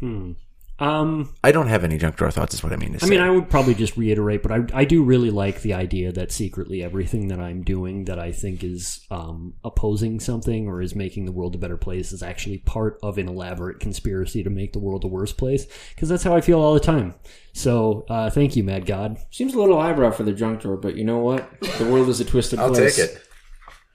Hmm. 0.00 0.32
Um, 0.80 1.34
I 1.42 1.50
don't 1.50 1.66
have 1.66 1.82
any 1.82 1.98
junk 1.98 2.16
drawer 2.16 2.30
thoughts. 2.30 2.54
Is 2.54 2.62
what 2.62 2.72
I 2.72 2.76
mean 2.76 2.92
to 2.92 3.00
say. 3.00 3.06
I 3.06 3.10
mean, 3.10 3.20
I 3.20 3.30
would 3.30 3.50
probably 3.50 3.74
just 3.74 3.96
reiterate, 3.96 4.42
but 4.42 4.52
I, 4.52 4.64
I 4.72 4.84
do 4.84 5.02
really 5.02 5.30
like 5.30 5.62
the 5.62 5.74
idea 5.74 6.12
that 6.12 6.30
secretly 6.30 6.82
everything 6.84 7.28
that 7.28 7.40
I'm 7.40 7.62
doing 7.62 8.04
that 8.04 8.18
I 8.18 8.30
think 8.30 8.62
is 8.62 9.04
um, 9.10 9.54
opposing 9.64 10.20
something 10.20 10.68
or 10.68 10.80
is 10.80 10.94
making 10.94 11.24
the 11.24 11.32
world 11.32 11.56
a 11.56 11.58
better 11.58 11.76
place 11.76 12.12
is 12.12 12.22
actually 12.22 12.58
part 12.58 12.98
of 13.02 13.18
an 13.18 13.28
elaborate 13.28 13.80
conspiracy 13.80 14.42
to 14.44 14.50
make 14.50 14.72
the 14.72 14.78
world 14.78 15.02
a 15.02 15.08
worse 15.08 15.32
place. 15.32 15.66
Because 15.94 16.08
that's 16.08 16.22
how 16.22 16.34
I 16.34 16.40
feel 16.40 16.60
all 16.60 16.74
the 16.74 16.80
time. 16.80 17.14
So, 17.54 18.06
uh, 18.08 18.30
thank 18.30 18.54
you, 18.54 18.62
Mad 18.62 18.86
God. 18.86 19.18
Seems 19.30 19.54
a 19.54 19.58
little 19.58 19.78
eyebrow 19.78 20.12
for 20.12 20.22
the 20.22 20.32
junk 20.32 20.60
drawer, 20.60 20.76
but 20.76 20.94
you 20.94 21.04
know 21.04 21.18
what? 21.18 21.60
The 21.78 21.88
world 21.90 22.08
is 22.08 22.20
a 22.20 22.24
twisted 22.24 22.60
place. 22.60 22.70
I'll 22.70 22.74
take 22.74 22.98
it. 22.98 23.22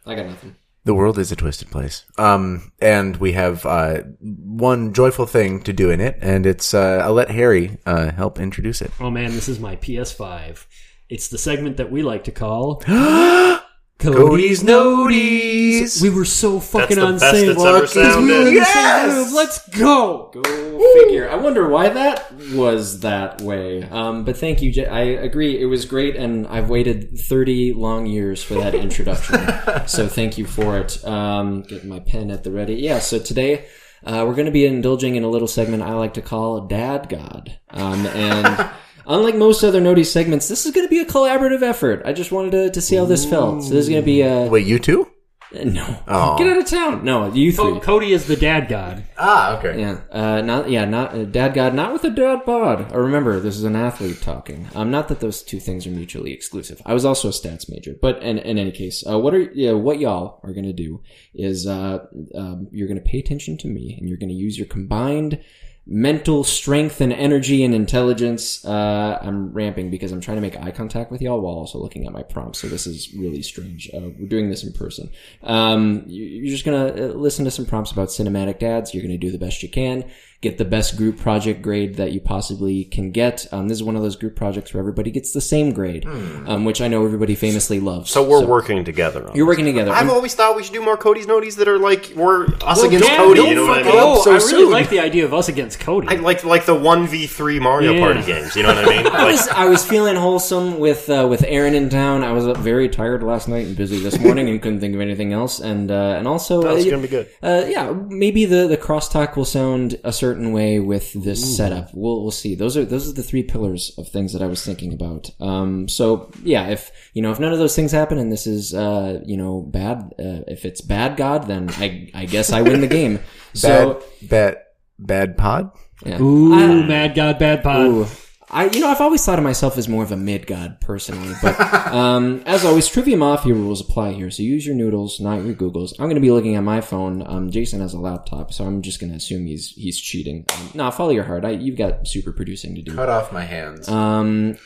I 0.06 0.16
got 0.16 0.26
nothing. 0.26 0.56
The 0.86 0.94
world 0.94 1.18
is 1.18 1.32
a 1.32 1.36
twisted 1.36 1.72
place. 1.72 2.06
Um, 2.18 2.74
and 2.82 3.16
we 3.18 3.32
have 3.34 3.66
uh, 3.66 4.02
one 4.20 4.94
joyful 4.94 5.26
thing 5.26 5.62
to 5.62 5.72
do 5.72 5.90
in 5.90 6.02
it, 6.02 6.18
and 6.22 6.46
it's 6.46 6.74
uh, 6.74 7.02
I'll 7.04 7.14
let 7.14 7.32
Harry 7.32 7.78
uh, 7.86 8.12
help 8.12 8.40
introduce 8.40 8.82
it. 8.82 8.92
Oh 9.00 9.10
man, 9.10 9.32
this 9.32 9.48
is 9.48 9.60
my 9.60 9.78
PS5. 9.78 10.66
It's 11.10 11.30
the 11.30 11.38
segment 11.38 11.78
that 11.78 11.92
we 11.92 12.04
like 12.04 12.26
to 12.26 12.32
call 12.32 12.84
Cody's 14.04 14.64
Noties. 14.64 16.02
We 16.02 16.10
were 16.10 16.26
so 16.26 16.60
fucking 16.60 16.98
the 16.98 17.06
on 17.06 17.20
best 17.20 17.36
same. 17.36 17.50
it's 17.52 17.64
ever 17.64 17.82
Because 17.82 17.96
we 17.96 18.02
were 18.04 18.10
sounded. 18.12 18.38
in 18.40 18.46
the 18.46 18.52
Yes! 18.54 18.74
same 19.14 19.16
room. 19.26 19.34
Let's 19.34 19.70
go. 19.70 20.32
Go 20.34 20.94
figure. 21.04 21.30
I 21.30 21.36
wonder 21.36 21.68
why 21.70 21.90
that 21.90 22.32
was 22.54 23.00
that 23.02 23.42
way. 23.42 23.84
Um, 23.84 24.24
but 24.26 24.38
thank 24.38 24.62
you. 24.62 24.72
J- 24.72 24.86
I 24.86 25.02
agree. 25.02 25.60
It 25.60 25.66
was 25.66 25.86
great, 25.86 26.16
and 26.16 26.46
I've 26.48 26.70
waited 26.70 27.18
30 27.18 27.74
long 27.74 28.06
years 28.06 28.44
for 28.44 28.56
that 28.56 28.76
introduction. 28.76 29.40
so 29.88 30.08
thank 30.08 30.38
you 30.38 30.46
for 30.46 30.78
it. 30.78 31.04
Um, 31.06 31.62
getting 31.64 31.90
my 31.90 32.00
pen 32.00 32.30
at 32.32 32.44
the 32.44 32.52
ready. 32.52 32.76
Yeah, 32.76 33.00
so 33.00 33.20
today 33.20 33.66
uh, 34.06 34.24
we're 34.28 34.36
going 34.36 34.46
to 34.48 34.52
be 34.52 34.66
indulging 34.66 35.16
in 35.16 35.24
a 35.24 35.30
little 35.30 35.48
segment 35.48 35.82
I 35.84 35.94
like 35.94 36.14
to 36.16 36.22
call 36.22 36.62
Dad 36.68 37.10
God. 37.10 37.58
Um, 37.70 38.06
and 38.08 38.70
unlike 39.08 39.36
most 39.36 39.64
other 39.64 39.82
Noti 39.82 40.04
segments, 40.04 40.48
this 40.48 40.66
is 40.66 40.72
going 40.72 40.86
to 40.86 40.90
be 40.90 41.00
a 41.00 41.06
collaborative 41.06 41.62
effort. 41.62 42.02
I 42.06 42.14
just 42.14 42.32
wanted 42.32 42.52
to, 42.52 42.72
to 42.72 42.82
see 42.82 42.96
how 42.96 43.06
this 43.06 43.26
felt. 43.26 43.64
So 43.64 43.70
this 43.70 43.84
is 43.84 43.90
going 43.90 44.02
to 44.02 44.06
be 44.06 44.22
a. 44.22 44.48
Wait, 44.48 44.66
you 44.66 44.80
too? 44.80 45.08
No. 45.54 46.04
Oh. 46.08 46.38
Get 46.38 46.48
out 46.48 46.58
of 46.58 46.66
town. 46.66 47.06
No, 47.06 47.32
you 47.32 47.52
three. 47.52 47.74
Co- 47.74 47.80
Cody 47.80 48.12
is 48.12 48.26
the 48.26 48.36
dad 48.36 48.68
god. 48.68 49.04
Ah, 49.18 49.58
okay. 49.60 49.80
Yeah, 49.80 50.02
uh, 50.12 50.42
not 50.42 50.70
yeah, 50.70 50.86
not 50.86 51.14
uh, 51.14 51.26
dad 51.26 51.54
god, 51.54 51.76
not 51.76 51.94
with 51.94 52.04
a 52.06 52.10
dad 52.10 52.44
bod. 52.46 52.92
Or 52.92 53.04
remember, 53.04 53.40
this 53.40 53.56
is 53.56 53.64
an 53.64 53.76
athlete 53.76 54.20
talking. 54.22 54.68
Um, 54.74 54.90
not 54.90 55.10
that 55.10 55.20
those 55.20 55.44
two 55.44 55.60
things 55.60 55.86
are 55.86 55.92
mutually 55.92 56.34
exclusive. 56.34 56.82
I 56.86 56.94
was 56.94 57.06
also 57.06 57.28
a 57.28 57.32
stats 57.32 57.70
major, 57.70 57.94
but 58.02 58.24
in, 58.24 58.40
in 58.40 58.58
any 58.58 58.72
case, 58.72 59.04
uh, 59.08 59.20
what 59.20 59.36
are 59.36 59.42
yeah, 59.54 59.74
what 59.74 60.00
y'all 60.00 60.40
are 60.44 60.54
gonna 60.54 60.74
do 60.74 61.02
is 61.36 61.68
uh, 61.68 62.00
um, 62.34 62.68
you're 62.72 62.88
gonna 62.88 63.02
pay 63.02 63.20
attention 63.20 63.58
to 63.60 63.68
me, 63.68 63.96
and 64.00 64.10
you're 64.10 64.18
gonna 64.18 64.34
use 64.34 64.58
your 64.58 64.68
combined 64.68 65.40
mental 65.86 66.44
strength 66.46 67.02
and 67.02 67.12
energy 67.12 67.64
and 67.64 67.76
intelligence. 67.76 68.64
Uh, 68.64 69.20
I'm 69.22 69.52
ramping 69.52 69.90
because 69.90 70.12
I'm 70.14 70.22
trying 70.22 70.38
to 70.38 70.42
make 70.42 70.58
eye 70.58 70.72
contact 70.72 71.12
with 71.12 71.22
y'all 71.22 71.42
while 71.42 71.56
also 71.56 71.78
looking 71.78 72.06
at 72.08 72.14
my 72.14 72.24
prompts. 72.24 72.60
So 72.60 72.68
this 72.68 72.88
is 72.88 73.14
really 73.14 73.42
strange. 73.42 73.90
Uh, 73.94 74.10
we're 74.18 74.30
doing 74.30 74.50
this 74.50 74.64
in 74.64 74.72
person. 74.72 75.10
Um, 75.44 76.04
you- 76.08 76.24
you're 76.24 76.52
just 76.52 76.64
gonna 76.66 76.88
uh, 76.88 77.14
listen 77.14 77.44
to 77.46 77.52
some 77.52 77.66
prompts 77.66 77.92
about 77.92 78.08
cinematic 78.10 78.60
dads. 78.60 78.94
You're 78.94 79.04
gonna 79.04 79.18
do 79.18 79.32
the 79.32 79.38
best 79.38 79.62
you 79.62 79.70
can. 79.70 80.06
Get 80.44 80.58
the 80.58 80.66
best 80.66 80.98
group 80.98 81.20
project 81.20 81.62
grade 81.62 81.96
that 81.96 82.12
you 82.12 82.20
possibly 82.20 82.84
can 82.84 83.12
get. 83.12 83.48
Um, 83.54 83.70
this 83.70 83.78
is 83.78 83.84
one 83.84 83.96
of 83.96 84.02
those 84.02 84.18
group 84.18 84.36
projects 84.36 84.74
where 84.74 84.80
everybody 84.82 85.10
gets 85.10 85.32
the 85.32 85.40
same 85.40 85.72
grade, 85.72 86.06
um, 86.06 86.66
which 86.66 86.82
I 86.82 86.90
know 86.90 87.06
everybody 87.06 87.34
famously 87.34 87.80
loves. 87.80 88.12
So 88.12 88.28
we're 88.28 88.46
working 88.46 88.84
together. 88.84 89.22
On 89.30 89.34
You're 89.38 89.46
this. 89.46 89.52
working 89.54 89.64
together. 89.66 89.92
I've 89.92 90.00
I'm- 90.00 90.10
always 90.10 90.36
thought 90.36 90.58
we 90.58 90.64
should 90.64 90.74
do 90.74 90.82
more 90.84 90.98
Cody's 90.98 91.28
Noties 91.28 91.56
that 91.56 91.70
are 91.70 91.80
like 91.80 92.12
we're 92.14 92.46
us 92.46 92.78
Well, 92.80 92.88
against 92.88 93.08
Dad, 93.08 93.18
Cody. 93.20 93.42
You 93.42 93.56
know 93.56 93.68
what 93.68 93.80
I 93.80 93.84
mean? 93.84 93.94
Oh, 93.96 94.22
So 94.22 94.32
I 94.32 94.36
really 94.36 94.50
soon. 94.50 94.72
like 94.72 94.90
the 94.90 95.00
idea 95.00 95.24
of 95.24 95.34
us 95.34 95.48
against 95.48 95.80
Cody. 95.80 96.10
I 96.10 96.16
like 96.16 96.44
like 96.44 96.66
the 96.66 96.76
one 96.76 97.08
v 97.08 97.26
three 97.26 97.58
Mario 97.62 97.94
Yeah. 97.94 98.02
Party 98.06 98.24
games. 98.26 98.54
You 98.58 98.64
know 98.64 98.76
what 98.76 98.86
I 98.86 98.90
mean? 98.98 99.08
I 99.14 99.24
was, 99.32 99.48
I 99.48 99.66
was 99.66 99.86
feeling 99.86 100.18
wholesome 100.18 100.78
with 100.78 101.10
uh, 101.10 101.26
with 101.30 101.46
Aaron 101.48 101.74
in 101.74 101.88
town. 101.88 102.22
I 102.26 102.34
was 102.34 102.46
uh, 102.46 102.54
very 102.56 102.90
tired 102.90 103.24
last 103.24 103.48
night 103.48 103.66
and 103.66 103.78
busy 103.78 104.00
this 104.00 104.20
morning 104.20 104.50
and 104.50 104.62
couldn't 104.62 104.82
think 104.82 104.94
of 104.94 105.00
anything 105.00 105.32
else. 105.32 105.62
And 105.62 105.90
uh, 105.90 106.16
and 106.18 106.28
also, 106.28 106.62
That's 106.62 106.86
uh, 106.86 106.90
gonna 106.90 107.02
be 107.02 107.08
good. 107.08 107.30
Uh, 107.42 107.64
yeah, 107.70 107.94
maybe 108.10 108.44
the 108.44 108.68
the 108.68 108.78
crosstalk 108.78 109.38
will 109.38 109.46
sound 109.46 110.00
a 110.04 110.12
certain 110.12 110.33
way 110.52 110.80
with 110.80 111.14
this 111.24 111.58
setup. 111.58 111.90
We'll 111.94 112.22
we'll 112.22 112.32
see. 112.32 112.56
Those 112.56 112.76
are 112.78 112.86
those 112.86 113.10
are 113.10 113.14
the 113.14 113.24
three 113.24 113.44
pillars 113.44 113.92
of 113.98 114.08
things 114.10 114.34
that 114.34 114.42
I 114.42 114.48
was 114.48 114.66
thinking 114.66 114.94
about. 114.94 115.30
Um, 115.40 115.88
so 115.88 116.32
yeah, 116.44 116.68
if 116.68 116.92
you 117.14 117.22
know 117.22 117.32
if 117.32 117.40
none 117.40 117.54
of 117.54 117.60
those 117.60 117.76
things 117.76 117.92
happen 117.92 118.18
and 118.18 118.32
this 118.32 118.48
is 118.48 118.74
uh 118.74 119.20
you 119.26 119.38
know 119.38 119.62
bad, 119.62 120.14
uh, 120.20 120.42
if 120.48 120.66
it's 120.66 120.82
bad 120.82 121.18
God, 121.18 121.48
then 121.48 121.70
I 121.72 122.10
I 122.14 122.26
guess 122.26 122.52
I 122.52 122.62
win 122.62 122.82
the 122.82 122.88
game. 122.88 123.16
Bad, 123.54 123.58
So 123.60 124.04
bad, 124.24 124.58
bad 124.98 125.38
pod. 125.38 125.70
yeah. 126.06 126.20
Ooh, 126.22 126.54
I- 126.54 126.88
mad 126.88 127.14
god, 127.16 127.38
bad 127.38 127.62
pod. 127.64 127.86
Ooh. 127.88 128.08
I, 128.54 128.70
you 128.70 128.80
know, 128.80 128.90
I've 128.90 129.02
always 129.02 129.26
thought 129.26 129.40
of 129.40 129.44
myself 129.44 129.78
as 129.78 129.90
more 129.90 130.04
of 130.04 130.12
a 130.12 130.18
mid 130.18 130.46
god 130.46 130.80
personally, 130.80 131.34
but 131.42 131.60
um, 131.92 132.44
as 132.46 132.64
always, 132.64 132.88
trivia 132.88 133.18
mafia 133.18 133.54
rules 133.54 133.82
apply 133.82 134.14
here. 134.14 134.30
So 134.30 134.44
use 134.44 134.66
your 134.66 134.76
noodles, 134.76 135.20
not 135.20 135.44
your 135.44 135.56
Googles. 135.56 135.94
I'm 136.00 136.06
going 136.06 136.16
to 136.16 136.22
be 136.22 136.32
looking 136.32 136.56
at 136.56 136.64
my 136.64 136.80
phone. 136.80 137.26
Um, 137.26 137.50
Jason 137.50 137.82
has 137.82 137.94
a 137.94 138.00
laptop, 138.00 138.54
so 138.54 138.66
I'm 138.66 138.82
just 138.82 139.00
going 139.00 139.10
to 139.10 139.18
assume 139.18 139.48
he's 139.48 139.70
he's 139.70 140.00
cheating. 140.00 140.46
Um, 140.56 140.72
nah, 140.76 140.92
follow 140.92 141.10
your 141.10 141.24
heart. 141.24 141.44
I, 141.44 141.52
you've 141.52 141.78
got 141.78 142.08
super 142.08 142.32
producing 142.32 142.76
to 142.76 142.82
do. 142.82 142.94
Cut 142.94 143.10
off 143.10 143.32
my 143.34 143.44
hands. 143.44 143.90
Um, 143.90 144.58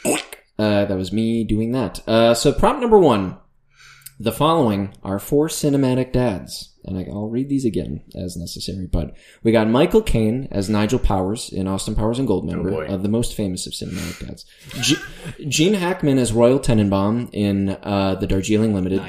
uh, 0.59 0.85
that 0.85 0.97
was 0.97 1.13
me 1.13 1.43
doing 1.45 1.71
that. 1.71 2.05
Uh, 2.07 2.33
so 2.33 2.51
prompt 2.51 2.81
number 2.81 2.99
one. 2.99 3.37
The 4.19 4.31
following 4.31 4.95
are 5.03 5.19
four 5.19 5.47
cinematic 5.47 6.11
dads. 6.11 6.73
And 6.87 6.97
I- 6.97 7.07
I'll 7.11 7.27
read 7.29 7.49
these 7.49 7.65
again 7.65 8.01
as 8.15 8.37
necessary, 8.37 8.87
but 8.91 9.13
we 9.43 9.51
got 9.51 9.69
Michael 9.69 10.01
Caine 10.01 10.47
as 10.51 10.69
Nigel 10.69 10.99
Powers 10.99 11.49
in 11.51 11.67
Austin 11.67 11.95
Powers 11.95 12.17
and 12.19 12.27
Goldmember, 12.27 12.69
boy. 12.71 12.85
uh, 12.87 12.97
the 12.97 13.09
most 13.09 13.33
famous 13.35 13.67
of 13.67 13.73
cinematic 13.73 14.25
dads. 14.25 14.45
G- 14.81 14.95
Gene 15.47 15.73
Hackman 15.73 16.17
as 16.17 16.31
Royal 16.33 16.59
Tenenbaum 16.59 17.29
in 17.33 17.69
uh, 17.83 18.15
The 18.15 18.27
Darjeeling 18.27 18.73
Limited. 18.73 19.01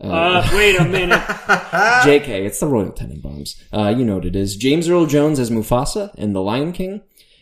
Uh, 0.00 0.48
wait 0.54 0.76
a 0.76 0.84
minute. 0.84 1.20
JK, 2.04 2.28
it's 2.46 2.60
the 2.60 2.66
Royal 2.66 2.92
Tenenbaums. 2.92 3.54
Uh, 3.72 3.94
you 3.96 4.04
know 4.04 4.16
what 4.16 4.24
it 4.26 4.36
is. 4.36 4.56
James 4.56 4.88
Earl 4.88 5.06
Jones 5.06 5.38
as 5.38 5.50
Mufasa 5.50 6.14
in 6.16 6.32
The 6.32 6.42
Lion 6.42 6.72
King, 6.72 7.00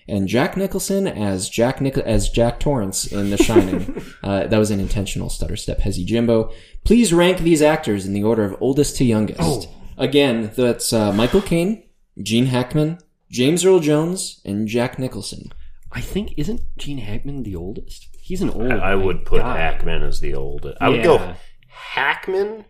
and 0.08 0.28
Jack 0.28 0.56
Nicholson 0.56 1.06
as 1.06 1.48
Jack 1.48 1.80
Nic- 1.80 1.96
as 1.98 2.28
Jack 2.28 2.60
Torrance 2.60 3.06
in 3.06 3.30
The 3.30 3.36
Shining. 3.38 4.02
uh, 4.22 4.46
that 4.48 4.58
was 4.58 4.70
an 4.70 4.80
intentional 4.80 5.30
stutter 5.30 5.56
step, 5.56 5.78
Hezzy 5.80 6.04
Jimbo. 6.04 6.50
Please 6.84 7.12
rank 7.12 7.38
these 7.38 7.62
actors 7.62 8.04
in 8.04 8.12
the 8.12 8.24
order 8.24 8.44
of 8.44 8.56
oldest 8.60 8.96
to 8.96 9.04
youngest. 9.04 9.68
Again, 10.02 10.50
that's 10.56 10.92
uh, 10.92 11.12
Michael 11.12 11.40
Caine, 11.42 11.84
Gene 12.20 12.46
Hackman, 12.46 12.98
James 13.30 13.64
Earl 13.64 13.78
Jones, 13.78 14.40
and 14.44 14.66
Jack 14.66 14.98
Nicholson. 14.98 15.52
I 15.92 16.00
think 16.00 16.34
isn't 16.36 16.60
Gene 16.76 16.98
Hackman 16.98 17.44
the 17.44 17.54
oldest? 17.54 18.08
He's 18.18 18.42
an 18.42 18.50
old. 18.50 18.72
I 18.72 18.94
would 18.96 19.24
put 19.24 19.40
God. 19.40 19.56
Hackman 19.56 20.02
as 20.02 20.20
the 20.20 20.34
oldest. 20.34 20.76
I 20.80 20.88
would 20.88 20.98
Yeah. 20.98 21.04
go 21.04 21.34
Hackman, 21.68 22.64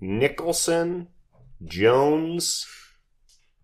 Nicholson, 0.00 1.08
Jones. 1.64 2.66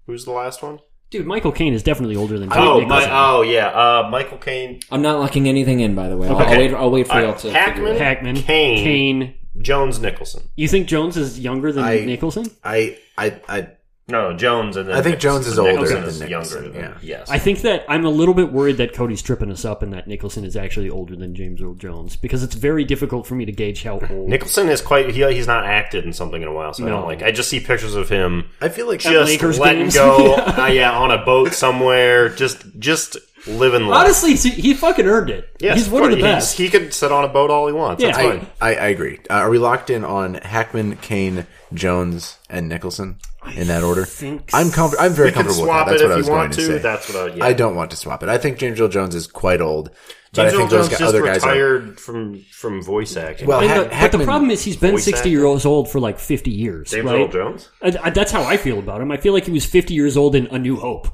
Who's 0.07 0.25
the 0.25 0.31
last 0.33 0.63
one? 0.63 0.79
Dude, 1.11 1.27
Michael 1.27 1.53
Caine 1.53 1.73
is 1.73 1.83
definitely 1.83 2.17
older 2.17 2.39
than 2.39 2.49
Jack 2.51 2.59
Oh, 2.59 2.81
Nicholson. 2.81 3.11
my, 3.11 3.31
oh 3.31 3.43
yeah, 3.43 3.69
uh, 3.69 4.09
Michael 4.11 4.39
Caine, 4.39 4.79
I'm 4.91 5.03
not 5.03 5.19
locking 5.19 5.49
anything 5.49 5.81
in, 5.81 5.95
by 5.95 6.09
the 6.09 6.17
way. 6.17 6.29
I'll, 6.29 6.37
I'll 6.37 6.51
wait. 6.59 6.75
I'll 6.75 6.91
wait 6.91 7.07
for 7.07 7.15
All 7.15 7.21
y'all 7.21 7.31
right, 7.33 7.39
to 7.41 7.51
Hackman? 7.53 7.75
figure 7.75 7.87
it 7.89 7.93
out. 7.97 7.99
Hackman, 7.99 8.37
Caine. 8.37 8.85
Caine. 8.85 9.35
Jones, 9.63 9.99
Nicholson. 10.01 10.43
You 10.57 10.69
think 10.69 10.89
Jones 10.89 11.17
is 11.17 11.39
younger 11.41 11.73
than 11.73 11.85
I- 11.85 12.05
Nicholson? 12.05 12.51
I, 12.65 12.99
I, 13.17 13.41
I, 13.49 13.69
No, 14.09 14.33
Jones 14.35 14.77
and 14.79 14.89
then 14.89 14.97
I 14.97 15.03
think 15.03 15.17
Nicholson. 15.17 15.31
Jones 15.43 15.47
is 15.49 15.59
older 15.59 15.73
Nicholson 15.73 16.01
than 16.01 16.09
is 16.09 16.21
Nicholson, 16.21 16.63
younger. 16.65 16.79
Than, 16.81 16.91
yeah. 16.93 16.99
Yes, 17.03 17.31
I 17.31 17.39
think 17.39 17.61
that 17.63 17.85
I'm 17.91 18.07
a 18.07 18.11
little 18.11 18.33
bit 18.33 18.51
worried 18.53 18.79
that 18.79 18.95
Cody's 18.95 19.21
tripping 19.21 19.51
us 19.51 19.65
up 19.67 19.83
and 19.83 19.93
that 19.93 20.07
Nicholson 20.07 20.45
is 20.45 20.57
actually 20.57 20.89
older 20.89 21.15
than 21.15 21.35
James 21.35 21.61
Earl 21.61 21.75
Jones 21.75 22.17
because 22.17 22.43
it's 22.43 22.55
very 22.55 22.85
difficult 22.85 23.27
for 23.27 23.35
me 23.35 23.45
to 23.45 23.53
gauge 23.53 23.83
how 23.83 24.01
old. 24.11 24.29
Nicholson 24.29 24.69
is 24.71 24.81
quite. 24.81 25.11
He, 25.11 25.23
he's 25.35 25.47
not 25.47 25.67
acted 25.67 26.05
in 26.07 26.13
something 26.15 26.41
in 26.41 26.49
a 26.49 26.53
while, 26.55 26.73
so 26.73 26.85
I 26.85 26.89
No. 26.89 26.97
don't 26.97 27.07
like. 27.07 27.23
I 27.23 27.33
just 27.33 27.51
see 27.51 27.61
pictures 27.61 27.95
of 27.95 28.09
him 28.09 28.49
I 28.63 28.71
feel 28.71 28.87
like 28.87 29.01
just 29.01 29.31
Lakers 29.31 29.59
letting 29.59 29.83
games. 29.83 29.95
go. 29.97 30.35
uh, 30.37 30.71
yeah, 30.73 30.91
on 30.97 31.11
a 31.11 31.23
boat 31.25 31.53
somewhere. 31.53 32.31
Just, 32.31 32.65
just 32.79 33.19
living 33.49 33.87
life. 33.87 34.01
Honestly, 34.05 34.35
he 34.35 34.51
he 34.51 34.75
fucking 34.75 35.07
earned 35.07 35.31
it. 35.31 35.49
Yes, 35.61 35.79
he's 35.79 35.89
one 35.91 36.05
of 36.05 36.11
the 36.11 36.21
best. 36.23 36.57
He 36.59 36.69
could 36.69 36.93
sit 36.95 37.11
on 37.13 37.25
a 37.25 37.29
boat 37.29 37.51
all 37.51 37.67
he 37.67 37.73
wants. 37.73 38.03
Yeah. 38.03 38.13
That's 38.13 38.19
I- 38.19 38.39
fine. 38.39 38.47
I, 38.61 38.69
I 38.75 38.87
agree. 38.89 39.19
Uh, 39.31 39.35
are 39.35 39.51
we 39.51 39.59
locked 39.59 39.91
in 39.91 40.05
on 40.05 40.35
Hackman, 40.35 40.97
Caine, 40.97 41.47
Jones, 41.75 42.39
and 42.51 42.69
Nicholson 42.69 43.17
in 43.55 43.69
that 43.69 43.83
order? 43.83 44.05
think 44.05 44.51
I'm 44.53 44.71
comfort- 44.71 44.99
I'm 45.01 45.13
very 45.13 45.29
You 45.29 45.35
can 45.35 45.45
comfortable 45.45 45.69
with 45.69 45.77
that. 45.77 45.87
That's 45.91 46.03
it 46.03 46.05
what 46.07 46.13
I 46.13 46.17
was 46.17 46.27
you 46.27 46.33
going 46.33 46.51
to 46.51 46.57
to. 46.57 46.67
say. 46.67 46.79
That's 46.79 47.13
what 47.13 47.31
I. 47.33 47.35
Yeah. 47.37 47.45
I 47.45 47.53
don't 47.53 47.75
want 47.77 47.91
to 47.93 47.97
swap 47.97 48.23
it. 48.23 48.29
I 48.29 48.39
think 48.39 48.59
James 48.59 48.81
Earl 48.81 48.89
Jones 48.89 49.15
is 49.15 49.27
quite 49.27 49.61
old. 49.61 49.91
But 50.35 50.43
James 50.43 50.53
I 50.53 50.57
Earl 50.57 50.59
think 50.59 50.71
those 50.71 50.79
Jones 50.81 50.89
guy- 50.91 50.99
just 50.99 51.09
other 51.15 51.25
guys 51.25 51.43
are. 51.45 51.49
retired 51.49 52.01
from 52.01 52.45
from 52.53 52.83
voice 52.83 53.17
acting. 53.17 53.47
Well, 53.49 53.61
And 53.61 53.71
Ha- 53.71 53.83
the- 53.85 53.89
but 54.11 54.19
the 54.19 54.25
problem 54.25 54.51
is 54.51 54.63
he's 54.63 54.77
been 54.77 54.93
voice 54.93 55.05
60 55.05 55.19
acting. 55.21 55.33
years 55.33 55.65
old 55.65 55.91
for 55.91 56.01
like 56.01 56.19
50 56.19 56.51
years. 56.51 56.91
James 56.91 57.07
right? 57.07 57.21
Earl 57.23 57.29
Jones. 57.29 57.69
I, 57.83 57.97
I, 58.03 58.11
that's 58.11 58.31
how 58.31 58.43
I 58.45 58.59
feel 58.59 58.79
about 58.79 59.01
him. 59.01 59.11
I 59.11 59.17
feel 59.17 59.33
like 59.33 59.47
he 59.47 59.51
was 59.53 59.65
50 59.65 59.95
years 59.95 60.17
old 60.19 60.35
in 60.35 60.47
A 60.49 60.59
New 60.59 60.77
Hope. 60.77 61.09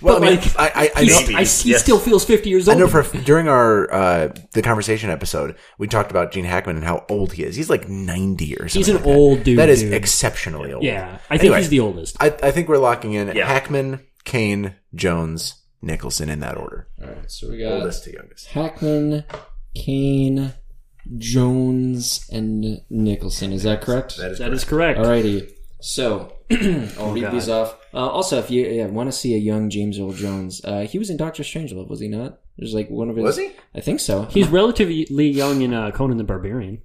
Well, 0.00 0.20
but 0.20 0.26
I 0.28 0.30
mean, 0.30 0.40
like, 0.40 0.58
I, 0.58 0.64
I, 0.64 0.90
I 0.96 1.02
he's- 1.04 1.28
know. 1.30 1.36
I- 1.36 1.44
he 1.44 1.70
Yes. 1.70 1.80
still 1.82 1.98
feels 1.98 2.24
50 2.24 2.48
years 2.50 2.68
old. 2.68 2.76
I 2.76 2.80
know 2.80 2.88
for 2.88 3.02
during 3.18 3.48
our 3.48 3.92
uh, 3.92 4.28
the 4.52 4.62
conversation 4.62 5.10
episode, 5.10 5.56
we 5.78 5.86
talked 5.88 6.10
about 6.10 6.30
Gene 6.32 6.44
Hackman 6.44 6.76
and 6.76 6.84
how 6.84 7.04
old 7.08 7.32
he 7.32 7.42
is. 7.42 7.56
He's 7.56 7.68
like 7.70 7.88
ninety 7.88 8.54
or 8.56 8.68
something. 8.68 8.78
He's 8.80 8.88
an 8.88 8.94
like 8.96 9.04
that. 9.04 9.10
old 9.10 9.42
dude, 9.44 9.58
That 9.58 9.68
is 9.68 9.80
dude. 9.82 9.94
exceptionally 9.94 10.72
old. 10.72 10.84
yeah, 10.84 11.18
I 11.30 11.36
think 11.38 11.44
Anyway, 11.44 11.58
he's 11.58 11.68
the 11.68 11.80
oldest. 11.80 12.16
I, 12.20 12.26
I 12.42 12.50
think 12.52 12.68
we're 12.68 12.78
locking 12.78 13.12
in 13.14 13.34
Yeah. 13.34 13.46
Hackman, 13.46 14.00
Caine, 14.24 14.74
Jones, 14.94 15.62
Nicholson 15.82 16.28
in 16.28 16.40
that 16.40 16.56
order. 16.56 16.88
All 17.02 17.08
right, 17.08 17.30
so 17.30 17.48
we 17.50 17.58
got 17.58 17.72
Oldest 17.72 18.04
to 18.04 18.12
youngest. 18.12 18.46
Hackman, 18.48 19.24
Caine, 19.74 20.52
Jones, 21.16 22.28
and 22.32 22.80
Nicholson. 22.90 23.52
Is 23.52 23.62
that 23.64 23.80
correct? 23.80 24.16
That 24.18 24.32
is 24.32 24.38
That 24.38 24.52
is 24.52 24.64
correct. 24.64 24.98
Alrighty. 24.98 25.50
So 25.80 26.32
I'll 26.50 27.12
read 27.12 27.22
God. 27.22 27.32
these 27.32 27.48
off. 27.48 27.76
Uh, 27.94 28.08
also, 28.08 28.38
if 28.38 28.50
you 28.50 28.66
yeah, 28.66 28.86
want 28.86 29.08
to 29.08 29.12
see 29.12 29.34
a 29.34 29.38
young 29.38 29.70
James 29.70 29.98
Earl 29.98 30.12
Jones, 30.12 30.60
uh, 30.64 30.80
he 30.80 30.98
was 30.98 31.10
in 31.10 31.16
Doctor 31.16 31.42
Strangelove, 31.42 31.88
was 31.88 32.00
he 32.00 32.08
not? 32.08 32.40
There's 32.56 32.74
like 32.74 32.90
one 32.90 33.08
of 33.08 33.16
his. 33.16 33.24
Was 33.24 33.36
he? 33.36 33.52
I 33.74 33.80
think 33.80 34.00
so. 34.00 34.24
He's 34.24 34.48
relatively 34.48 35.28
young 35.28 35.62
in 35.62 35.72
uh, 35.72 35.90
Conan 35.92 36.18
the 36.18 36.24
Barbarian. 36.24 36.82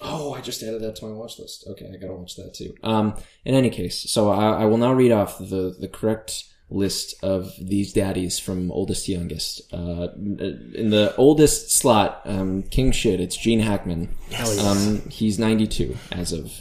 Oh, 0.00 0.32
I 0.34 0.40
just 0.40 0.62
added 0.62 0.82
that 0.82 0.96
to 0.96 1.06
my 1.06 1.12
watch 1.12 1.38
list. 1.38 1.66
Okay, 1.66 1.90
I 1.92 1.96
gotta 1.96 2.14
watch 2.14 2.36
that 2.36 2.54
too. 2.54 2.74
Um, 2.84 3.14
in 3.44 3.54
any 3.54 3.70
case, 3.70 4.08
so 4.10 4.30
I, 4.30 4.62
I 4.62 4.64
will 4.66 4.76
now 4.76 4.92
read 4.92 5.10
off 5.10 5.38
the 5.38 5.74
the 5.78 5.88
correct 5.88 6.44
list 6.70 7.14
of 7.22 7.50
these 7.60 7.92
daddies 7.92 8.38
from 8.38 8.70
oldest 8.70 9.06
to 9.06 9.12
youngest. 9.12 9.62
Uh, 9.72 10.08
in 10.14 10.90
the 10.90 11.14
oldest 11.16 11.70
slot, 11.72 12.20
um, 12.26 12.62
king 12.62 12.92
shit, 12.92 13.20
it's 13.20 13.36
Gene 13.36 13.60
Hackman. 13.60 14.14
Um, 14.60 15.08
he's 15.08 15.38
92 15.38 15.96
as 16.12 16.32
of 16.32 16.52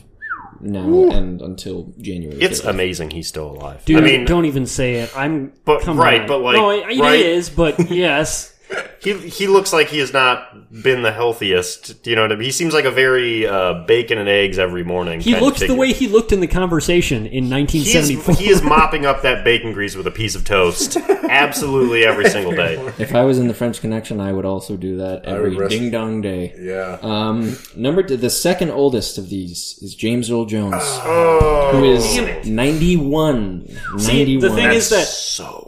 now 0.61 1.09
and 1.09 1.41
until 1.41 1.93
January. 1.99 2.41
It's 2.41 2.61
5th. 2.61 2.69
amazing 2.69 3.09
he's 3.11 3.27
still 3.27 3.51
alive. 3.51 3.83
Dude, 3.85 3.97
I 3.97 4.01
mean, 4.01 4.25
don't 4.25 4.45
even 4.45 4.65
say 4.65 4.95
it. 4.95 5.11
I'm. 5.15 5.53
But- 5.65 5.81
come 5.81 5.97
right, 5.99 6.21
on. 6.21 6.27
but, 6.27 6.39
like, 6.41 6.55
no, 6.55 6.69
it, 6.71 6.97
it 6.97 6.99
right. 6.99 7.19
is, 7.19 7.49
But 7.49 7.79
yes, 7.91 8.53
he 8.99 9.13
he 9.29 9.47
looks 9.47 9.71
like 9.71 9.87
he 9.89 9.99
has 9.99 10.11
not 10.13 10.71
been 10.83 11.01
the 11.01 11.11
healthiest. 11.11 12.03
Do 12.03 12.09
You 12.09 12.15
know 12.15 12.23
what 12.23 12.31
I 12.31 12.35
mean? 12.35 12.45
He 12.45 12.51
seems 12.51 12.73
like 12.73 12.85
a 12.85 12.91
very 12.91 13.45
uh, 13.47 13.85
bacon 13.85 14.17
and 14.17 14.27
eggs 14.27 14.59
every 14.59 14.83
morning. 14.83 15.19
he 15.21 15.31
kind 15.31 15.41
of 15.43 15.47
looks 15.47 15.59
the 15.61 15.75
way 15.75 15.93
he 15.93 16.07
looked 16.07 16.31
in 16.31 16.39
the 16.39 16.47
conversation 16.47 17.25
in 17.27 17.45
He 17.45 17.81
is, 17.89 18.13
1974. 18.15 18.35
he 18.35 18.49
is 18.49 18.61
mopping 18.61 19.05
up 19.05 19.21
that 19.21 19.43
bacon 19.45 19.71
grease 19.73 19.95
with 19.95 20.07
a 20.07 20.11
piece 20.11 20.35
of 20.35 20.43
toast 20.43 20.97
absolutely 21.29 22.03
every 22.05 22.29
single 22.29 22.51
day. 22.53 22.75
If 22.97 23.13
I 23.15 23.23
was 23.23 23.37
in 23.39 23.47
the 23.47 23.53
French 23.53 23.79
Connection, 23.81 24.19
I 24.19 24.31
would 24.33 24.45
also 24.45 24.75
do 24.75 24.97
that 24.97 25.25
every 25.25 25.55
ding 25.69 25.89
dong 25.91 26.21
day. 26.21 26.53
Yeah. 26.59 26.97
Um, 27.01 27.57
number 27.75 28.03
two, 28.03 28.17
the 28.17 28.29
second 28.29 28.71
oldest 28.71 29.17
of 29.17 29.29
these 29.29 29.79
is 29.81 29.95
James 29.95 30.29
Earl 30.29 30.45
Jones, 30.45 30.75
Oh, 30.77 31.71
who 31.73 31.83
is 31.85 32.03
91. 32.45 33.67
See, 33.99 34.17
91. 34.37 34.39
the 34.41 34.49
thing 34.55 34.71
is 34.73 34.89
that 34.89 35.05
so 35.07 35.45
old. 35.45 35.66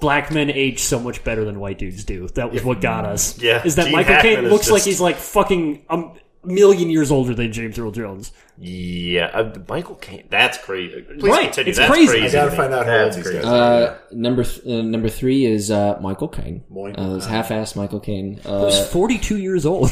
Black 0.00 0.30
men 0.30 0.50
age 0.50 0.80
so 0.80 0.98
much 1.00 1.24
better 1.24 1.44
than 1.44 1.60
white 1.60 1.78
dudes 1.78 2.04
do. 2.04 2.28
That 2.28 2.52
was 2.52 2.64
what 2.64 2.80
got 2.80 3.04
mm. 3.04 3.08
us. 3.08 3.38
Yeah, 3.38 3.64
is 3.64 3.76
that 3.76 3.84
Gene 3.84 3.92
Michael 3.92 4.14
Hackman 4.14 4.34
Caine 4.36 4.44
is 4.46 4.52
looks 4.52 4.70
like 4.70 4.78
just- 4.78 4.86
he's 4.86 5.00
like 5.00 5.16
fucking 5.16 5.84
a 5.88 6.04
million 6.48 6.90
years 6.90 7.10
older 7.10 7.34
than 7.34 7.52
James 7.52 7.78
Earl 7.78 7.90
Jones. 7.92 8.32
Yeah, 8.60 9.26
uh, 9.32 9.54
Michael 9.68 9.94
Caine. 9.94 10.24
That's 10.30 10.58
crazy. 10.58 11.02
Please 11.02 11.22
Right, 11.22 11.44
continue. 11.44 11.68
it's 11.70 11.78
That's 11.78 11.90
crazy. 11.92 12.18
crazy. 12.18 12.36
I 12.36 12.42
I 12.42 12.44
gotta 12.46 12.56
find 12.56 12.74
out 12.74 12.86
how 12.86 12.92
That's 12.92 13.16
old 13.16 13.24
these 13.24 13.32
crazy. 13.32 13.42
guys. 13.44 13.52
Uh, 13.88 13.98
number 14.10 14.42
th- 14.42 14.66
uh, 14.66 14.82
number 14.82 15.08
three 15.08 15.44
is 15.44 15.70
uh, 15.70 15.96
Michael 16.00 16.26
Caine. 16.26 16.64
Michael 16.68 17.04
Uh, 17.12 17.14
this 17.14 17.26
half-assed 17.26 17.76
Michael 17.76 18.00
Caine. 18.00 18.40
Uh, 18.44 18.66
He's 18.66 18.88
42 18.88 19.36
years 19.38 19.64
old. 19.64 19.90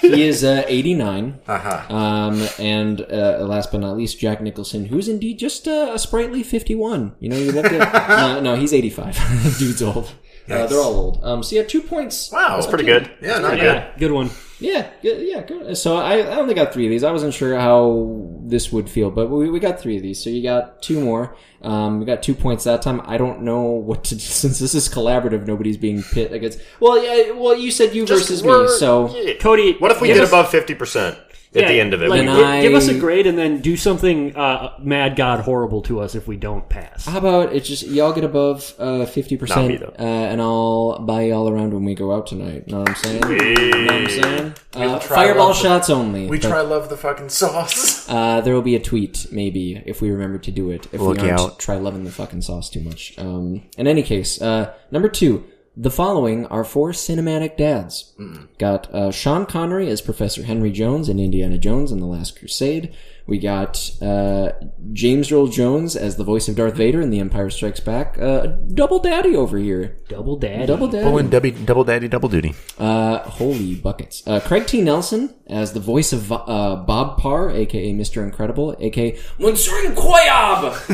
he 0.00 0.22
is 0.26 0.42
uh, 0.42 0.64
89. 0.66 1.38
Haha. 1.46 1.94
Um, 1.94 2.48
and 2.58 3.00
uh, 3.02 3.46
last 3.46 3.70
but 3.70 3.80
not 3.82 3.96
least, 3.96 4.18
Jack 4.18 4.40
Nicholson, 4.40 4.86
who's 4.86 5.08
indeed 5.08 5.38
just 5.38 5.68
uh, 5.68 5.92
a 5.94 5.98
sprightly 6.00 6.42
51. 6.42 7.14
You 7.20 7.28
know, 7.28 7.36
you 7.36 7.52
look 7.52 7.66
at 7.66 8.08
no, 8.08 8.40
no, 8.40 8.56
he's 8.56 8.72
85. 8.72 9.14
Dude's 9.58 9.82
old. 9.82 10.10
Uh, 10.48 10.66
they're 10.66 10.78
all 10.78 10.94
old. 10.94 11.24
Um, 11.24 11.42
so 11.42 11.56
yeah, 11.56 11.62
two 11.64 11.82
points. 11.82 12.30
Wow. 12.30 12.56
That's 12.56 12.66
pretty 12.66 12.84
good. 12.84 13.10
Yeah, 13.20 13.38
not 13.38 13.52
good. 13.52 13.62
yeah, 13.62 13.90
good 13.98 14.12
one. 14.12 14.30
Yeah, 14.58 14.88
good, 15.02 15.26
yeah, 15.26 15.42
good. 15.42 15.76
So 15.76 15.96
I, 15.98 16.18
I 16.20 16.36
only 16.36 16.54
got 16.54 16.72
three 16.72 16.86
of 16.86 16.90
these. 16.90 17.04
I 17.04 17.12
wasn't 17.12 17.34
sure 17.34 17.58
how 17.58 18.38
this 18.42 18.72
would 18.72 18.88
feel, 18.88 19.10
but 19.10 19.28
we, 19.28 19.50
we 19.50 19.60
got 19.60 19.78
three 19.80 19.96
of 19.96 20.02
these. 20.02 20.22
So 20.22 20.30
you 20.30 20.42
got 20.42 20.80
two 20.80 20.98
more. 21.00 21.36
Um, 21.60 21.98
we 22.00 22.06
got 22.06 22.22
two 22.22 22.34
points 22.34 22.64
that 22.64 22.80
time. 22.80 23.02
I 23.04 23.18
don't 23.18 23.42
know 23.42 23.62
what 23.62 24.04
to 24.04 24.18
since 24.20 24.58
this 24.58 24.74
is 24.74 24.88
collaborative. 24.88 25.46
Nobody's 25.46 25.76
being 25.76 26.02
pit 26.02 26.32
against. 26.32 26.60
Well, 26.80 27.02
yeah. 27.02 27.32
Well, 27.32 27.56
you 27.56 27.70
said 27.70 27.94
you 27.94 28.06
Just- 28.06 28.28
versus 28.28 28.42
me. 28.44 28.68
So 28.78 29.14
yeah. 29.14 29.34
Cody, 29.34 29.74
What 29.78 29.90
if 29.90 30.00
we 30.00 30.08
give 30.08 30.16
get 30.18 30.28
above 30.28 30.50
fifty 30.50 30.74
percent 30.74 31.18
at 31.56 31.62
yeah, 31.62 31.68
the 31.68 31.80
end 31.80 31.94
of 31.94 32.02
it? 32.02 32.08
Like, 32.10 32.20
We- 32.20 32.26
give, 32.26 32.36
I- 32.46 32.62
give 32.62 32.74
us 32.74 32.88
a 32.88 32.98
grade 32.98 33.26
and 33.26 33.36
then 33.38 33.60
do 33.60 33.76
something 33.76 34.36
uh, 34.36 34.74
mad 34.78 35.16
god 35.16 35.40
horrible 35.40 35.82
to 35.82 36.00
us 36.00 36.14
if 36.14 36.28
we 36.28 36.36
don't 36.36 36.68
pass. 36.68 37.06
how 37.06 37.18
about 37.18 37.52
it? 37.54 37.64
Just 37.64 37.86
y'all 37.86 38.12
get 38.12 38.24
above 38.24 38.74
uh, 38.78 39.06
fifty 39.06 39.34
Not 39.36 39.40
percent, 39.40 39.82
uh, 39.82 39.92
and 39.98 40.40
I'll 40.40 40.98
buy 41.00 41.22
y'all 41.22 41.48
around 41.48 41.72
when 41.74 41.84
we 41.84 41.94
go 41.94 42.12
out 42.14 42.26
tonight. 42.26 42.66
Know 42.68 42.80
what 42.80 42.90
I'm 42.90 42.94
saying? 42.96 43.20
Know 43.20 43.84
what 43.84 43.92
I'm 43.92 44.08
saying? 44.08 44.54
Uh, 44.74 44.98
try 44.98 45.16
fireball 45.16 45.48
love 45.48 45.56
the- 45.56 45.62
shots 45.62 45.90
only. 45.90 46.26
We 46.28 46.38
but, 46.38 46.48
try 46.48 46.60
love 46.60 46.88
the 46.90 46.96
fucking 46.96 47.30
sauce. 47.30 48.06
Uh, 48.16 48.40
there 48.40 48.54
will 48.54 48.62
be 48.62 48.76
a 48.76 48.80
tweet, 48.80 49.26
maybe, 49.32 49.82
if 49.84 50.00
we 50.00 50.10
remember 50.10 50.38
to 50.38 50.50
do 50.52 50.70
it. 50.70 50.86
If 50.92 51.00
Look 51.00 51.20
we 51.20 51.28
aren't, 51.28 51.40
out. 51.40 51.58
try 51.58 51.76
loving 51.76 52.04
the 52.04 52.10
fucking 52.12 52.40
sauce 52.42 52.70
too 52.70 52.80
much. 52.80 53.14
Um, 53.18 53.62
in 53.76 53.86
any 53.88 54.02
case, 54.02 54.40
uh, 54.40 54.72
number 54.92 55.08
two, 55.08 55.44
the 55.76 55.90
following 55.90 56.46
are 56.46 56.64
four 56.64 56.92
cinematic 56.92 57.56
dads. 57.56 58.14
Got 58.58 58.92
uh, 58.94 59.10
Sean 59.10 59.44
Connery 59.44 59.88
as 59.90 60.00
Professor 60.00 60.42
Henry 60.42 60.70
Jones 60.70 61.08
in 61.08 61.20
Indiana 61.20 61.58
Jones 61.58 61.92
and 61.92 62.00
the 62.00 62.06
Last 62.06 62.38
Crusade. 62.38 62.94
We 63.26 63.38
got 63.38 63.90
uh, 64.00 64.52
James 64.92 65.32
Earl 65.32 65.48
Jones 65.48 65.96
as 65.96 66.14
the 66.16 66.22
voice 66.22 66.46
of 66.46 66.54
Darth 66.54 66.74
Vader 66.76 67.00
in 67.00 67.10
The 67.10 67.18
Empire 67.18 67.50
Strikes 67.50 67.80
Back. 67.80 68.16
Uh, 68.20 68.46
double 68.72 69.00
daddy 69.00 69.34
over 69.34 69.58
here. 69.58 69.96
Double 70.08 70.36
daddy. 70.36 70.66
Double 70.66 70.86
daddy. 70.86 71.04
Pulling 71.04 71.28
double, 71.28 71.50
double 71.50 71.82
daddy, 71.82 72.06
double 72.06 72.28
duty. 72.28 72.54
Uh, 72.78 73.18
holy 73.18 73.74
buckets. 73.74 74.22
Uh, 74.28 74.38
Craig 74.38 74.68
T. 74.68 74.80
Nelson 74.80 75.34
as 75.48 75.72
the 75.72 75.80
voice 75.80 76.12
of 76.12 76.30
uh, 76.30 76.76
Bob 76.86 77.18
Parr, 77.18 77.50
aka 77.50 77.92
Mr. 77.92 78.22
Incredible, 78.22 78.76
aka 78.78 79.18
Monsieur 79.40 79.74
Incroyable, 79.86 80.70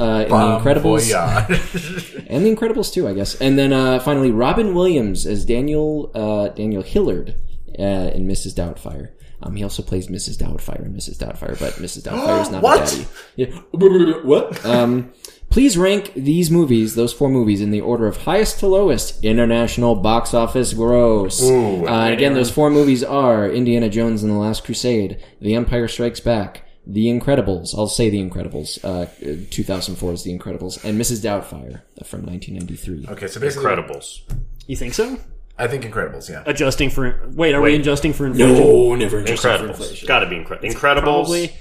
uh, 0.00 0.22
in 0.24 0.28
The 0.28 0.34
Incredibles. 0.34 1.12
Voyage. 1.12 2.12
And 2.28 2.44
The 2.44 2.52
Incredibles 2.54 2.92
too, 2.92 3.06
I 3.06 3.14
guess. 3.14 3.36
And 3.40 3.56
then 3.56 3.72
uh, 3.72 4.00
finally, 4.00 4.32
Robin 4.32 4.74
Williams 4.74 5.24
as 5.24 5.44
Daniel 5.44 6.10
uh, 6.14 6.48
Daniel 6.48 6.82
Hillard 6.82 7.36
uh, 7.78 7.82
in 8.12 8.26
Mrs. 8.26 8.54
Doubtfire. 8.54 9.10
Um, 9.42 9.54
he 9.56 9.62
also 9.62 9.82
plays 9.82 10.08
Mrs. 10.08 10.36
Doubtfire 10.38 10.84
and 10.84 10.96
Mrs. 10.96 11.16
Doubtfire, 11.18 11.58
but 11.58 11.74
Mrs. 11.74 12.02
Doubtfire 12.08 12.42
is 12.42 12.50
not 12.50 12.62
What? 12.62 12.92
a 12.92 12.96
daddy. 12.96 13.08
Yeah. 13.36 13.46
what? 14.22 14.64
Um, 14.64 15.12
please 15.50 15.76
rank 15.76 16.12
these 16.14 16.50
movies, 16.50 16.94
those 16.94 17.12
four 17.12 17.28
movies, 17.28 17.60
in 17.60 17.70
the 17.70 17.80
order 17.82 18.06
of 18.06 18.16
highest 18.22 18.60
to 18.60 18.66
lowest 18.66 19.22
international 19.24 19.94
box 19.96 20.32
office 20.34 20.72
gross. 20.72 21.42
uh, 21.42 22.08
again, 22.12 22.32
those 22.34 22.50
four 22.50 22.70
movies 22.70 23.04
are 23.04 23.48
Indiana 23.48 23.88
Jones 23.90 24.22
and 24.22 24.32
the 24.32 24.36
Last 24.38 24.64
Crusade, 24.64 25.22
The 25.40 25.54
Empire 25.54 25.86
Strikes 25.86 26.20
Back, 26.20 26.62
The 26.86 27.06
Incredibles. 27.06 27.74
I'll 27.76 27.88
say 27.88 28.08
The 28.08 28.18
Incredibles. 28.26 28.82
Uh, 28.82 29.06
2004 29.50 30.12
is 30.14 30.22
The 30.22 30.36
Incredibles, 30.36 30.82
and 30.82 30.98
Mrs. 31.00 31.20
Doubtfire 31.22 31.82
from 32.04 32.24
1993. 32.24 33.06
Okay, 33.10 33.26
so 33.28 33.38
basically, 33.38 33.66
Incredibles. 33.66 34.20
You 34.66 34.76
think 34.76 34.94
so? 34.94 35.18
I 35.58 35.66
think 35.68 35.84
Incredibles. 35.84 36.28
Yeah. 36.28 36.42
Adjusting 36.46 36.90
for 36.90 37.28
wait, 37.32 37.54
are 37.54 37.60
we 37.62 37.70
Wait. 37.72 37.80
adjusting 37.80 38.12
for 38.12 38.26
inflation? 38.26 38.56
No, 38.58 38.94
never 38.94 39.18
adjusted 39.20 39.42
for 39.42 39.48
Incredibles. 39.64 39.68
Inflation. 39.70 40.08
Got 40.08 40.20
to 40.20 40.28
be 40.28 40.36
incredible. 40.36 40.68
Incredibles. 40.68 41.00
Probably 41.02 41.52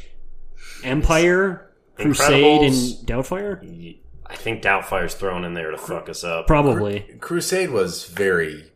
Empire, 0.84 1.72
Crusade, 1.96 2.62
Incredibles. 2.62 3.00
and 3.00 3.08
Doubtfire. 3.08 3.98
I 4.28 4.36
think 4.36 4.62
Doubtfire's 4.62 5.14
thrown 5.14 5.46
in 5.46 5.54
there 5.54 5.72
to 5.72 5.78
fuck 5.78 6.10
us 6.10 6.24
up. 6.24 6.48
Probably. 6.48 7.02
Crusade 7.20 7.70
was 7.72 8.06
very 8.06 8.72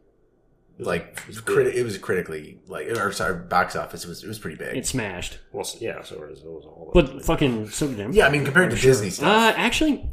like 0.77 1.17
criti- 1.25 1.73
it 1.75 1.83
was 1.83 1.97
critically 1.97 2.57
like 2.67 2.87
or 2.87 3.11
sorry 3.11 3.35
box 3.37 3.75
office 3.75 4.05
it 4.05 4.07
was 4.07 4.23
it 4.23 4.27
was 4.27 4.39
pretty 4.39 4.55
big. 4.55 4.77
It 4.77 4.87
smashed, 4.87 5.39
Well, 5.51 5.67
yeah, 5.79 6.01
so 6.03 6.15
it 6.23 6.29
was, 6.29 6.39
it 6.39 6.45
was 6.45 6.63
all. 6.65 6.91
but 6.93 7.25
fucking 7.25 7.69
so 7.69 7.87
did 7.87 7.99
Empire. 7.99 8.15
yeah, 8.17 8.27
I 8.27 8.29
mean 8.29 8.45
compared 8.45 8.71
to 8.71 8.77
Disney 8.77 9.09
stuff. 9.09 9.27
Uh, 9.27 9.53
actually, 9.59 10.09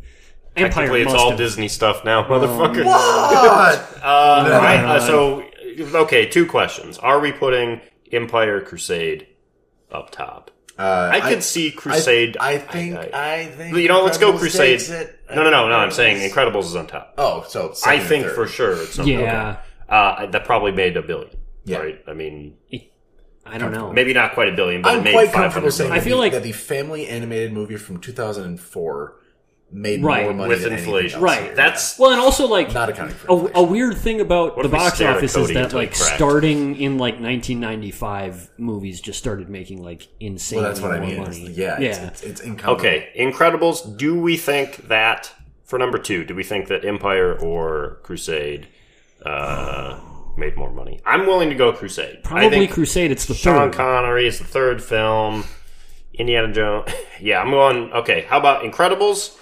Empire 0.56 0.86
Technically, 0.86 1.02
it's 1.02 1.12
all 1.12 1.30
have- 1.30 1.38
Disney 1.38 1.68
stuff 1.68 2.04
now, 2.04 2.24
motherfucker. 2.24 2.84
What? 2.84 3.92
Uh, 4.06 4.48
right, 4.62 4.84
uh, 4.84 5.00
so, 5.00 5.42
okay, 6.02 6.26
two 6.26 6.46
questions. 6.46 6.96
Are 6.98 7.18
we 7.18 7.32
putting 7.32 7.80
Empire 8.12 8.60
Crusade 8.60 9.26
up 9.90 10.10
top? 10.10 10.52
Uh, 10.78 11.10
I 11.12 11.20
could 11.20 11.42
see 11.42 11.72
Crusade. 11.72 12.36
I, 12.38 12.52
I 12.52 12.58
think. 12.58 12.96
I, 12.96 13.46
think. 13.46 13.76
you 13.76 13.88
know, 13.88 14.04
let's 14.04 14.18
go 14.18 14.38
Crusade. 14.38 14.80
it. 14.82 15.18
No, 15.28 15.42
no, 15.42 15.50
no, 15.50 15.68
no. 15.68 15.74
I'm 15.74 15.90
saying 15.90 16.30
Incredibles 16.30 16.66
is 16.66 16.76
on 16.76 16.86
top. 16.86 17.14
Oh, 17.18 17.44
so 17.48 17.74
I 17.84 17.98
think 17.98 18.26
third. 18.26 18.34
for 18.36 18.46
sure. 18.46 18.80
It's 18.82 18.96
number 18.96 19.12
Yeah. 19.12 19.56
Uh, 19.88 20.26
that 20.26 20.44
probably 20.44 20.70
made 20.72 20.96
a 20.96 21.02
billion. 21.02 21.36
Yeah. 21.64 21.78
Right. 21.78 22.04
I 22.06 22.12
mean, 22.12 22.54
I 23.44 23.58
don't 23.58 23.72
know. 23.72 23.92
maybe 23.92 24.12
not 24.12 24.34
quite 24.34 24.48
a 24.48 24.54
billion, 24.54 24.82
but 24.82 24.96
I'm 24.98 25.02
made 25.02 25.14
quite 25.14 25.32
comfortable 25.32 25.72
saying. 25.72 25.90
I 25.90 25.98
feel 25.98 26.18
like- 26.18 26.32
that 26.32 26.44
the 26.44 26.52
family 26.52 27.08
animated 27.08 27.52
movie 27.52 27.76
from 27.76 27.98
2004 27.98 29.16
made 29.72 30.02
Right, 30.02 30.24
more 30.24 30.32
money 30.34 30.48
with 30.50 30.62
than 30.62 30.72
inflation. 30.74 31.16
else 31.16 31.22
Right. 31.22 31.42
here. 31.42 31.54
That's 31.56 31.98
Well, 31.98 32.12
and 32.12 32.20
also 32.20 32.46
like 32.46 32.72
not 32.72 32.88
accounting 32.88 33.16
for 33.16 33.50
a, 33.50 33.58
a 33.58 33.62
weird 33.64 33.96
thing 33.98 34.20
about 34.20 34.56
What 34.56 34.62
the 34.62 34.68
box 34.68 35.00
office 35.00 35.36
is 35.36 35.48
that 35.48 35.72
like 35.72 35.92
cracked? 35.94 36.14
starting 36.16 36.76
in 36.76 36.98
like 36.98 37.14
1995, 37.20 38.50
movies 38.58 39.00
just 39.00 39.18
started 39.18 39.48
making 39.50 39.82
like 39.82 40.06
insane 40.20 40.60
well, 40.60 40.68
that's 40.68 40.80
what 40.80 40.92
I 40.92 40.98
more 41.00 41.08
mean. 41.08 41.18
money. 41.18 41.42
It's- 41.42 41.56
yeah, 41.58 41.78
yeah. 41.80 41.88
It's, 41.88 41.98
it's, 41.98 42.22
it's 42.22 42.40
incomparable. 42.42 42.80
okay. 42.80 43.08
Incredibles. 43.18 43.96
Do 43.96 44.18
we 44.20 44.36
think 44.36 44.88
that 44.88 45.32
for 45.64 45.78
number 45.78 45.98
two? 45.98 46.24
Do 46.24 46.34
we 46.34 46.44
think 46.44 46.68
that 46.68 46.84
Empire 46.84 47.34
or 47.34 47.98
Crusade 48.04 48.68
uh, 49.24 49.98
made 50.36 50.56
more 50.56 50.72
money? 50.72 51.00
I'm 51.04 51.26
willing 51.26 51.48
to 51.48 51.54
go 51.56 51.72
Crusade. 51.72 52.18
I 52.24 52.28
Probably 52.28 52.50
think 52.50 52.70
Crusade. 52.72 53.10
It's 53.10 53.26
the 53.26 53.34
Sean 53.34 53.70
third. 53.70 53.72
Connery 53.74 54.26
is 54.28 54.38
the 54.38 54.44
third 54.44 54.82
film. 54.82 55.44
Indiana 56.14 56.52
Jones. 56.52 56.88
Yeah, 57.18 57.40
I'm 57.40 57.50
going. 57.50 57.90
Okay, 57.94 58.26
how 58.28 58.38
about 58.38 58.62
Incredibles? 58.62 59.34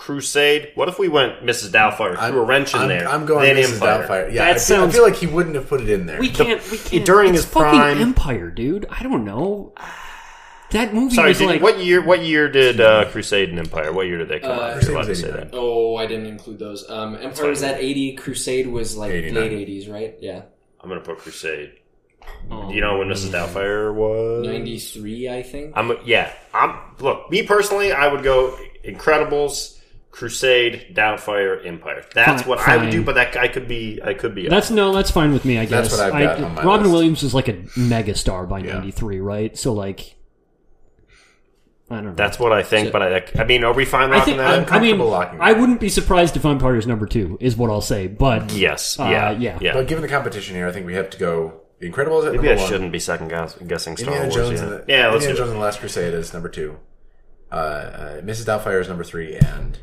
Crusade. 0.00 0.72
What 0.76 0.88
if 0.88 0.98
we 0.98 1.08
went 1.08 1.42
Mrs. 1.44 1.68
Doubtfire 1.68 2.16
threw 2.26 2.40
a 2.40 2.44
wrench 2.44 2.72
in 2.72 2.80
I'm, 2.80 2.88
there? 2.88 3.06
I'm 3.06 3.26
going 3.26 3.44
then 3.54 3.62
Mrs. 3.62 3.74
Empire. 3.74 4.02
Doubtfire. 4.06 4.32
Yeah, 4.32 4.44
That 4.44 4.50
I, 4.50 4.52
feel, 4.54 4.60
sounds- 4.60 4.94
I 4.94 4.96
feel 4.96 5.02
like 5.04 5.16
he 5.16 5.26
wouldn't 5.26 5.54
have 5.56 5.68
put 5.68 5.82
it 5.82 5.90
in 5.90 6.06
there. 6.06 6.18
we 6.18 6.30
can't. 6.30 6.70
we 6.70 6.78
can't. 6.78 7.04
during 7.04 7.34
it's 7.34 7.44
his 7.44 7.52
fucking 7.52 7.78
prime- 7.78 7.98
Empire, 7.98 8.50
dude. 8.50 8.86
I 8.88 9.02
don't 9.02 9.26
know. 9.26 9.74
That 10.70 10.94
movie 10.94 11.14
Sorry, 11.16 11.28
was 11.30 11.38
did, 11.38 11.48
like 11.48 11.60
what 11.60 11.80
year? 11.80 12.00
What 12.02 12.22
year 12.22 12.48
did 12.50 12.80
uh, 12.80 13.10
Crusade 13.10 13.50
and 13.50 13.58
Empire? 13.58 13.92
What 13.92 14.06
year 14.06 14.16
did 14.16 14.28
they 14.30 14.40
come 14.40 14.52
out? 14.52 14.62
I 14.62 14.76
was 14.76 14.88
about 14.88 15.04
to 15.04 15.14
say 15.14 15.30
that. 15.30 15.50
Oh, 15.52 15.96
I 15.96 16.06
didn't 16.06 16.26
include 16.26 16.60
those. 16.60 16.88
Um, 16.88 17.16
Empire 17.16 17.50
was 17.50 17.62
at 17.62 17.78
80. 17.78 18.14
Crusade 18.14 18.68
was 18.68 18.96
like 18.96 19.10
89. 19.10 19.34
late 19.42 19.68
80s, 19.68 19.92
right? 19.92 20.14
Yeah. 20.20 20.42
I'm 20.80 20.88
gonna 20.88 21.02
put 21.02 21.18
Crusade. 21.18 21.72
Oh, 22.50 22.68
Do 22.68 22.74
you 22.74 22.80
know 22.80 22.96
when 22.98 23.08
Mrs. 23.08 23.32
Doubtfire 23.32 23.92
was? 23.92 24.46
93, 24.46 25.28
I 25.28 25.42
think. 25.42 25.72
I'm 25.76 25.92
yeah. 26.06 26.32
I'm 26.54 26.78
look. 27.00 27.30
Me 27.30 27.42
personally, 27.42 27.92
I 27.92 28.06
would 28.08 28.22
go 28.22 28.56
Incredibles, 28.84 29.79
Crusade, 30.10 30.92
Doubtfire, 30.94 31.64
Empire. 31.64 32.04
That's 32.14 32.42
Fine, 32.42 32.48
what 32.48 32.58
I 32.60 32.76
would 32.76 32.90
do. 32.90 33.04
But 33.04 33.14
that 33.14 33.36
I 33.36 33.48
could 33.48 33.68
be. 33.68 34.00
I 34.02 34.14
could 34.14 34.34
be. 34.34 34.46
off. 34.46 34.50
That's 34.50 34.70
no, 34.70 34.92
that's 34.92 35.10
fine 35.10 35.32
with 35.32 35.44
me. 35.44 35.58
I 35.58 35.64
guess. 35.64 35.90
That's 35.90 35.92
what 35.92 36.12
I've 36.12 36.22
got 36.22 36.40
I, 36.40 36.42
on 36.44 36.54
my 36.56 36.62
Robin 36.64 36.82
list. 36.86 36.92
Williams 36.92 37.22
was 37.22 37.34
like 37.34 37.48
a 37.48 37.54
megastar 37.54 38.48
by 38.48 38.58
Yeah. 38.58 38.74
'93, 38.74 39.20
right? 39.20 39.56
So 39.56 39.72
like, 39.72 40.16
I 41.90 41.96
don't 41.96 42.04
know. 42.04 42.14
That's 42.14 42.38
what 42.38 42.52
I 42.52 42.62
think. 42.64 42.92
but 42.92 43.02
I. 43.02 43.24
I 43.40 43.44
mean, 43.44 43.62
are 43.64 43.72
we 43.72 43.84
fine 43.84 44.12
I 44.12 44.20
think. 44.20 44.38
that? 44.38 44.46
I, 44.46 44.56
I'm 44.62 44.72
I 44.72 44.78
mean, 44.80 44.98
locking 44.98 45.40
I 45.40 45.52
wouldn't 45.52 45.80
be 45.80 45.88
surprised 45.88 46.36
if 46.36 46.42
Empire's 46.42 46.86
number 46.86 47.06
two 47.06 47.38
is 47.40 47.56
what 47.56 47.70
I'll 47.70 47.80
say. 47.80 48.08
But 48.08 48.52
yes. 48.52 48.98
Uh, 48.98 49.04
yeah. 49.04 49.30
yeah. 49.32 49.58
Yeah. 49.60 49.72
But 49.74 49.86
given 49.86 50.02
the 50.02 50.08
competition 50.08 50.56
here, 50.56 50.66
I 50.66 50.72
think 50.72 50.86
we 50.86 50.94
have 50.94 51.10
to 51.10 51.18
go 51.18 51.60
Incredible 51.80 52.20
Incredibles 52.20 52.26
at 52.26 52.32
Maybe 52.32 52.48
number 52.48 52.52
I 52.52 52.62
one. 52.62 52.68
shouldn't 52.68 52.92
be 52.92 52.98
second 52.98 53.28
guess, 53.28 53.54
guessing 53.66 53.96
Star 53.96 54.12
Indiana 54.12 54.34
Wars. 54.34 54.34
Jones, 54.34 54.60
yeah. 54.60 54.66
the, 54.66 54.84
yeah. 54.88 55.08
Let's 55.10 55.24
Indiana 55.24 55.38
Jones 55.38 55.38
it. 55.38 55.52
and 55.52 55.60
the 55.60 55.64
Last 55.64 55.80
Crusade 55.80 56.14
is 56.14 56.32
number 56.34 56.48
two. 56.48 56.78
Uh, 57.50 57.54
uh, 57.54 58.20
Mrs. 58.20 58.44
Doubtfire 58.44 58.80
is 58.80 58.88
number 58.88 59.02
three, 59.04 59.34
and 59.36 59.78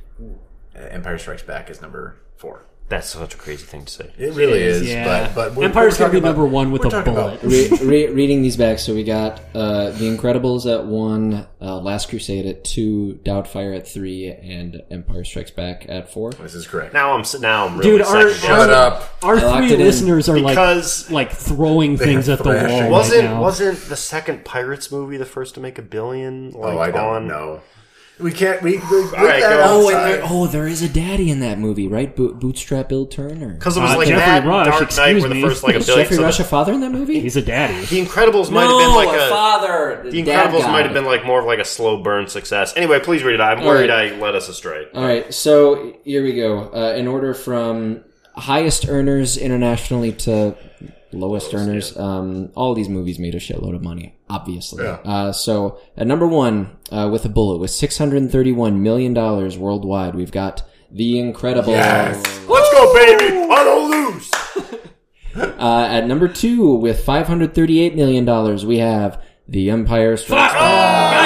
Empire 0.78 1.18
Strikes 1.18 1.44
Back 1.44 1.70
is 1.70 1.82
number 1.82 2.16
four. 2.36 2.64
That's 2.90 3.10
such 3.10 3.34
a 3.34 3.38
crazy 3.38 3.66
thing 3.66 3.84
to 3.84 3.92
say. 3.92 4.12
It 4.18 4.34
really 4.34 4.62
is, 4.62 4.88
yeah. 4.88 5.04
but 5.04 5.36
but 5.36 5.56
we're, 5.56 5.66
Empire's 5.66 5.98
gonna 5.98 6.10
be 6.10 6.20
about- 6.20 6.30
number 6.38 6.46
one 6.46 6.72
with 6.72 6.86
a 6.86 7.02
bullet. 7.02 7.44
re- 7.44 7.68
re- 7.82 8.08
reading 8.08 8.42
these 8.42 8.56
back, 8.56 8.80
so 8.80 8.94
we 8.94 9.04
got 9.04 9.42
uh, 9.54 9.90
The 9.90 10.06
Incredibles 10.06 10.74
at 10.74 10.86
one, 10.86 11.46
uh, 11.62 11.82
Last 11.82 12.08
Crusade 12.08 12.46
at 12.46 12.64
two, 12.64 13.20
Doubtfire 13.26 13.76
at 13.76 13.86
three, 13.90 14.28
and 14.30 14.82
Empire 14.90 15.26
Strikes 15.26 15.52
Back 15.52 15.86
at 15.90 16.14
four. 16.14 16.32
This 16.32 16.56
is 16.56 16.66
correct. 16.66 16.94
Now 16.94 17.12
I'm 17.12 17.20
s- 17.22 17.38
now 17.38 17.66
I'm 17.68 17.78
really 17.78 17.92
dude, 17.98 18.02
our, 18.04 18.30
Shut 18.32 18.70
our, 18.70 18.74
up. 18.94 19.18
our 19.22 19.38
three 19.38 19.76
listeners 19.76 20.30
are 20.30 20.36
because 20.40 21.12
like 21.12 21.28
like 21.32 21.38
throwing 21.38 21.98
things 21.98 22.30
at 22.30 22.40
the 22.42 22.46
wall. 22.70 22.90
wasn't 22.90 23.26
now. 23.26 23.42
wasn't 23.42 23.78
the 23.90 23.98
second 23.98 24.46
Pirates 24.46 24.94
movie 24.94 25.18
the 25.18 25.26
first 25.26 25.56
to 25.56 25.60
make 25.60 25.78
a 25.78 25.82
billion? 25.82 26.52
Like, 26.52 26.74
Oh, 26.76 26.80
I 26.80 26.92
don't 26.92 27.04
on, 27.16 27.28
know. 27.28 27.62
We 28.20 28.32
can't. 28.32 28.64
We, 28.64 28.72
we 28.72 28.78
right, 28.80 29.40
that 29.42 29.42
go. 29.42 29.64
Oh, 29.66 29.90
and 29.90 29.98
there, 29.98 30.22
oh, 30.24 30.48
there 30.48 30.68
is 30.68 30.82
a 30.82 30.90
daddy 30.90 31.30
in 31.30 31.42
that 31.42 31.60
movie, 31.60 31.88
right? 31.88 32.16
Bo- 32.16 32.34
Bootstrap 32.34 32.90
Bill 32.90 33.06
Turner. 33.06 33.54
Because 33.54 33.78
it 33.78 33.82
was 33.82 33.92
Uh, 33.92 33.98
like 33.98 34.08
Geoffrey 34.08 34.26
that 34.26 34.46
Rush, 34.46 34.66
Dark 34.66 34.80
Knight 34.82 34.90
excuse 34.90 35.24
were 35.24 35.30
the 35.30 35.36
me. 35.36 35.42
first 35.44 35.64
like 35.64 35.76
a 35.76 35.80
billion. 35.80 35.98
Geoffrey 36.06 36.18
so 36.18 36.24
Rush 36.24 36.38
the, 36.38 36.44
a 36.44 36.48
father 36.48 36.74
in 36.74 36.80
that 36.82 36.92
movie? 36.92 37.20
He's 37.20 37.38
a 37.38 37.44
daddy. 37.44 37.86
the 37.86 38.04
Incredibles 38.04 38.50
might 38.50 38.66
no, 38.66 38.80
have 38.80 38.88
been 38.88 38.96
like 38.96 39.20
a, 39.20 39.26
a, 39.28 39.30
father. 39.30 40.10
the 40.10 40.24
dad 40.24 40.50
Incredibles 40.50 40.72
might 40.72 40.86
have 40.86 40.94
been 40.94 41.06
like 41.06 41.26
more 41.26 41.42
of 41.42 41.46
like 41.46 41.60
a 41.60 41.66
slow 41.66 42.02
burn 42.02 42.28
success. 42.28 42.76
Anyway, 42.76 43.00
please 43.00 43.22
read 43.24 43.36
it. 43.36 43.42
I'm 43.42 43.64
worried 43.64 43.92
I 43.92 44.16
led 44.18 44.36
us 44.36 44.50
astray. 44.50 44.88
All 44.96 45.04
right, 45.04 45.32
so 45.32 45.94
here 46.04 46.24
we 46.24 46.34
go. 46.34 46.72
Uh, 46.74 46.94
in 46.98 47.08
order 47.08 47.36
from 47.36 48.04
highest 48.36 48.88
earners 48.88 49.38
internationally 49.38 50.12
to 50.14 50.56
lowest 51.12 51.54
earners, 51.54 51.96
um, 51.98 52.52
all 52.56 52.74
these 52.74 52.90
movies 52.90 53.20
made 53.20 53.36
a 53.36 53.40
shitload 53.40 53.76
of 53.76 53.82
money, 53.82 54.18
obviously. 54.30 54.84
Yeah. 54.84 55.00
Uh, 55.06 55.32
so 55.32 55.80
at 55.96 56.08
number 56.08 56.28
one, 56.28 56.78
uh, 56.92 57.10
with 57.12 57.26
a 57.26 57.30
bullet, 57.30 57.60
with 57.60 57.72
six 57.72 57.98
hundred 57.98 58.30
thirty-one 58.32 58.84
million 58.84 59.14
dollars 59.14 59.58
worldwide, 59.58 60.16
we've 60.16 60.32
got 60.32 60.64
The 60.92 61.20
Incredible. 61.20 61.74
Yes. 61.74 62.18
Let's 62.48 62.72
go, 62.74 62.94
baby! 62.94 63.38
I 63.52 63.64
don't 63.64 63.92
lose. 63.92 64.32
Uh, 65.36 65.88
at 65.90 66.08
number 66.08 66.28
two, 66.28 66.76
with 66.76 67.04
five 67.04 67.28
hundred 67.28 67.54
thirty-eight 67.54 67.96
million 67.96 68.26
dollars, 68.26 68.66
we 68.66 68.80
have 68.80 69.24
The 69.48 69.70
Empire 69.70 70.18
Strikes 70.18 70.54
Back. 70.54 71.17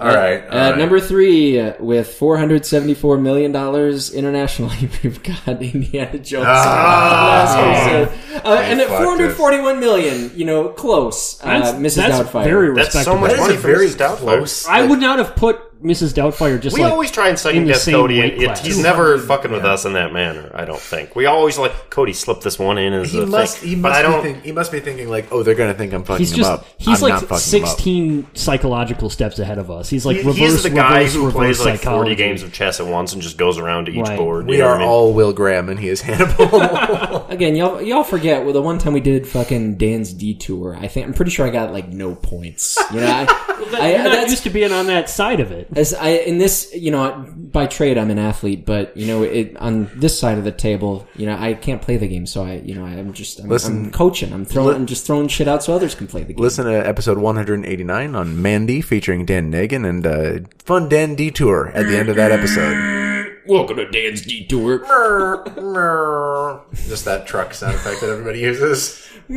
All 0.00 0.06
right. 0.08 0.42
all 0.48 0.58
At 0.58 0.70
right. 0.70 0.78
number 0.78 0.98
three, 0.98 1.60
uh, 1.60 1.74
with 1.78 2.14
four 2.14 2.38
hundred 2.38 2.64
seventy-four 2.64 3.18
million 3.18 3.52
dollars 3.52 4.12
internationally, 4.14 4.76
we've 5.02 5.22
got 5.22 5.46
Indiana 5.62 6.18
Jones. 6.18 6.46
Last 6.46 8.08
Crusade. 8.08 8.42
Uh, 8.44 8.48
and 8.62 8.80
at 8.80 8.88
fucked 8.88 9.02
four 9.02 9.10
hundred 9.16 9.34
forty-one 9.36 9.78
million, 9.80 10.30
you 10.34 10.44
know, 10.46 10.68
close. 10.70 11.38
Uh, 11.42 11.46
That's, 11.60 11.72
Mrs. 11.78 11.96
that's 11.96 12.30
Doubtfire. 12.30 12.44
very 12.44 12.74
That's 12.74 12.92
so 12.92 12.98
respectable. 12.98 13.20
much 13.20 13.30
that 13.30 13.34
is 13.34 13.40
money 13.40 13.54
a 13.54 13.58
for 13.58 13.66
very 13.68 13.86
Mrs. 13.88 13.96
Doubtfire. 13.96 14.16
close. 14.18 14.66
I 14.66 14.86
would 14.86 15.00
not 15.00 15.18
have 15.18 15.36
put 15.36 15.60
Mrs. 15.82 16.12
Doubtfire 16.12 16.60
just 16.60 16.76
We 16.76 16.82
like 16.82 16.92
always 16.92 17.10
try 17.10 17.28
and 17.28 17.32
in 17.32 17.36
second 17.38 17.66
guess 17.66 17.84
Cody, 17.86 18.20
and 18.20 18.32
it, 18.32 18.58
he's 18.58 18.78
never 18.78 19.16
fucking 19.18 19.50
with 19.50 19.64
us 19.64 19.84
in 19.86 19.94
that 19.94 20.12
manner. 20.12 20.50
I 20.54 20.64
don't 20.66 20.78
think 20.80 21.16
we 21.16 21.24
always 21.26 21.56
like 21.58 21.88
Cody 21.90 22.12
slipped 22.12 22.42
this 22.42 22.58
one 22.58 22.76
in 22.76 22.92
as 22.92 23.10
He 23.10 23.22
a 23.22 23.26
must. 23.26 23.58
thing, 23.58 23.68
He 23.70 23.74
but 23.76 23.92
I 23.92 24.02
be. 24.02 24.08
don't. 24.08 24.22
Think, 24.22 24.42
he 24.44 24.52
must 24.52 24.70
be 24.72 24.80
thinking 24.80 25.08
like, 25.08 25.32
oh, 25.32 25.42
they're 25.42 25.54
gonna 25.54 25.72
think 25.74 25.92
I'm 25.94 26.04
fucking 26.04 26.18
He's 26.18 26.32
him 26.32 26.36
just 26.38 26.50
up. 26.50 26.66
he's 26.76 27.02
I'm 27.02 27.10
like 27.10 27.12
not 27.22 27.28
fucking 27.30 27.38
16 27.38 28.26
psychological 28.34 29.08
steps 29.10 29.38
ahead 29.38 29.58
of 29.58 29.70
us. 29.70 29.88
He's 29.88 30.04
like 30.04 30.18
He, 30.18 30.22
reverse 30.22 30.36
he's 30.36 30.62
the 30.64 30.70
guy 30.70 30.98
reverse, 30.98 31.14
who 31.14 31.20
reverse 31.26 31.34
plays 31.36 31.60
like 31.64 31.78
psychology. 31.78 31.98
forty 32.10 32.14
games 32.16 32.42
of 32.42 32.52
chess 32.52 32.78
at 32.80 32.86
once 32.86 33.12
and 33.14 33.22
just 33.22 33.38
goes 33.38 33.56
around 33.58 33.86
to 33.86 33.92
each 33.92 34.00
Right. 34.06 34.18
board. 34.18 34.46
We 34.46 34.60
are 34.60 34.76
I 34.76 34.78
mean? 34.80 34.88
all 34.88 35.12
Will 35.14 35.32
Graham, 35.32 35.68
and 35.70 35.80
he 35.80 35.88
is 35.88 36.00
Hannibal. 36.02 37.26
Again, 37.30 37.56
y'all, 37.56 37.80
y'all 37.80 38.04
forget. 38.04 38.44
Well, 38.44 38.52
the 38.52 38.60
one 38.62 38.78
time 38.78 38.92
we 38.92 39.00
did 39.00 39.26
fucking 39.26 39.76
Dan's 39.76 40.12
detour, 40.12 40.76
I 40.78 40.88
think 40.88 41.06
I'm 41.06 41.14
pretty 41.14 41.30
sure 41.30 41.46
I 41.46 41.50
got 41.50 41.72
like 41.72 41.88
no 41.88 42.14
points. 42.14 42.78
You 42.92 43.00
know, 43.00 43.06
I, 43.06 43.26
I, 43.80 43.90
You're 43.94 44.02
not 44.04 44.28
used 44.28 44.42
to 44.44 44.50
being 44.50 44.72
on 44.72 44.86
that 44.88 45.08
side 45.08 45.40
of 45.40 45.52
it. 45.52 45.69
As 45.76 45.94
I 45.94 46.08
in 46.10 46.38
this, 46.38 46.72
you 46.74 46.90
know, 46.90 47.26
by 47.36 47.66
trade 47.66 47.96
I'm 47.98 48.10
an 48.10 48.18
athlete, 48.18 48.64
but 48.66 48.96
you 48.96 49.06
know, 49.06 49.22
it 49.22 49.56
on 49.58 49.90
this 49.94 50.18
side 50.18 50.38
of 50.38 50.44
the 50.44 50.52
table, 50.52 51.06
you 51.16 51.26
know, 51.26 51.36
I 51.38 51.54
can't 51.54 51.80
play 51.80 51.96
the 51.96 52.08
game, 52.08 52.26
so 52.26 52.44
I, 52.44 52.54
you 52.54 52.74
know, 52.74 52.84
I'm 52.84 53.12
just 53.12 53.38
I'm, 53.40 53.48
Listen- 53.48 53.86
I'm 53.86 53.90
coaching. 53.92 54.32
I'm 54.32 54.44
throwing, 54.44 54.74
I'm 54.74 54.86
just 54.86 55.06
throwing 55.06 55.28
shit 55.28 55.48
out 55.48 55.62
so 55.62 55.72
others 55.74 55.94
can 55.94 56.06
play 56.06 56.22
the 56.24 56.32
game. 56.32 56.42
Listen 56.42 56.66
to 56.66 56.72
episode 56.86 57.18
189 57.18 58.14
on 58.14 58.42
Mandy 58.42 58.80
featuring 58.80 59.24
Dan 59.24 59.50
Nagan 59.52 59.88
and 59.88 60.06
uh, 60.06 60.48
fun 60.64 60.88
Dan 60.88 61.14
detour 61.14 61.68
at 61.68 61.86
the 61.86 61.96
end 61.96 62.08
of 62.08 62.16
that 62.16 62.32
episode. 62.32 63.19
Welcome 63.50 63.78
to 63.78 63.90
Dan's 63.90 64.22
detour. 64.22 64.78
Just 66.86 67.04
that 67.04 67.26
truck 67.26 67.52
sound 67.52 67.74
effect 67.74 68.00
that 68.00 68.08
everybody 68.08 68.38
uses. 68.38 69.08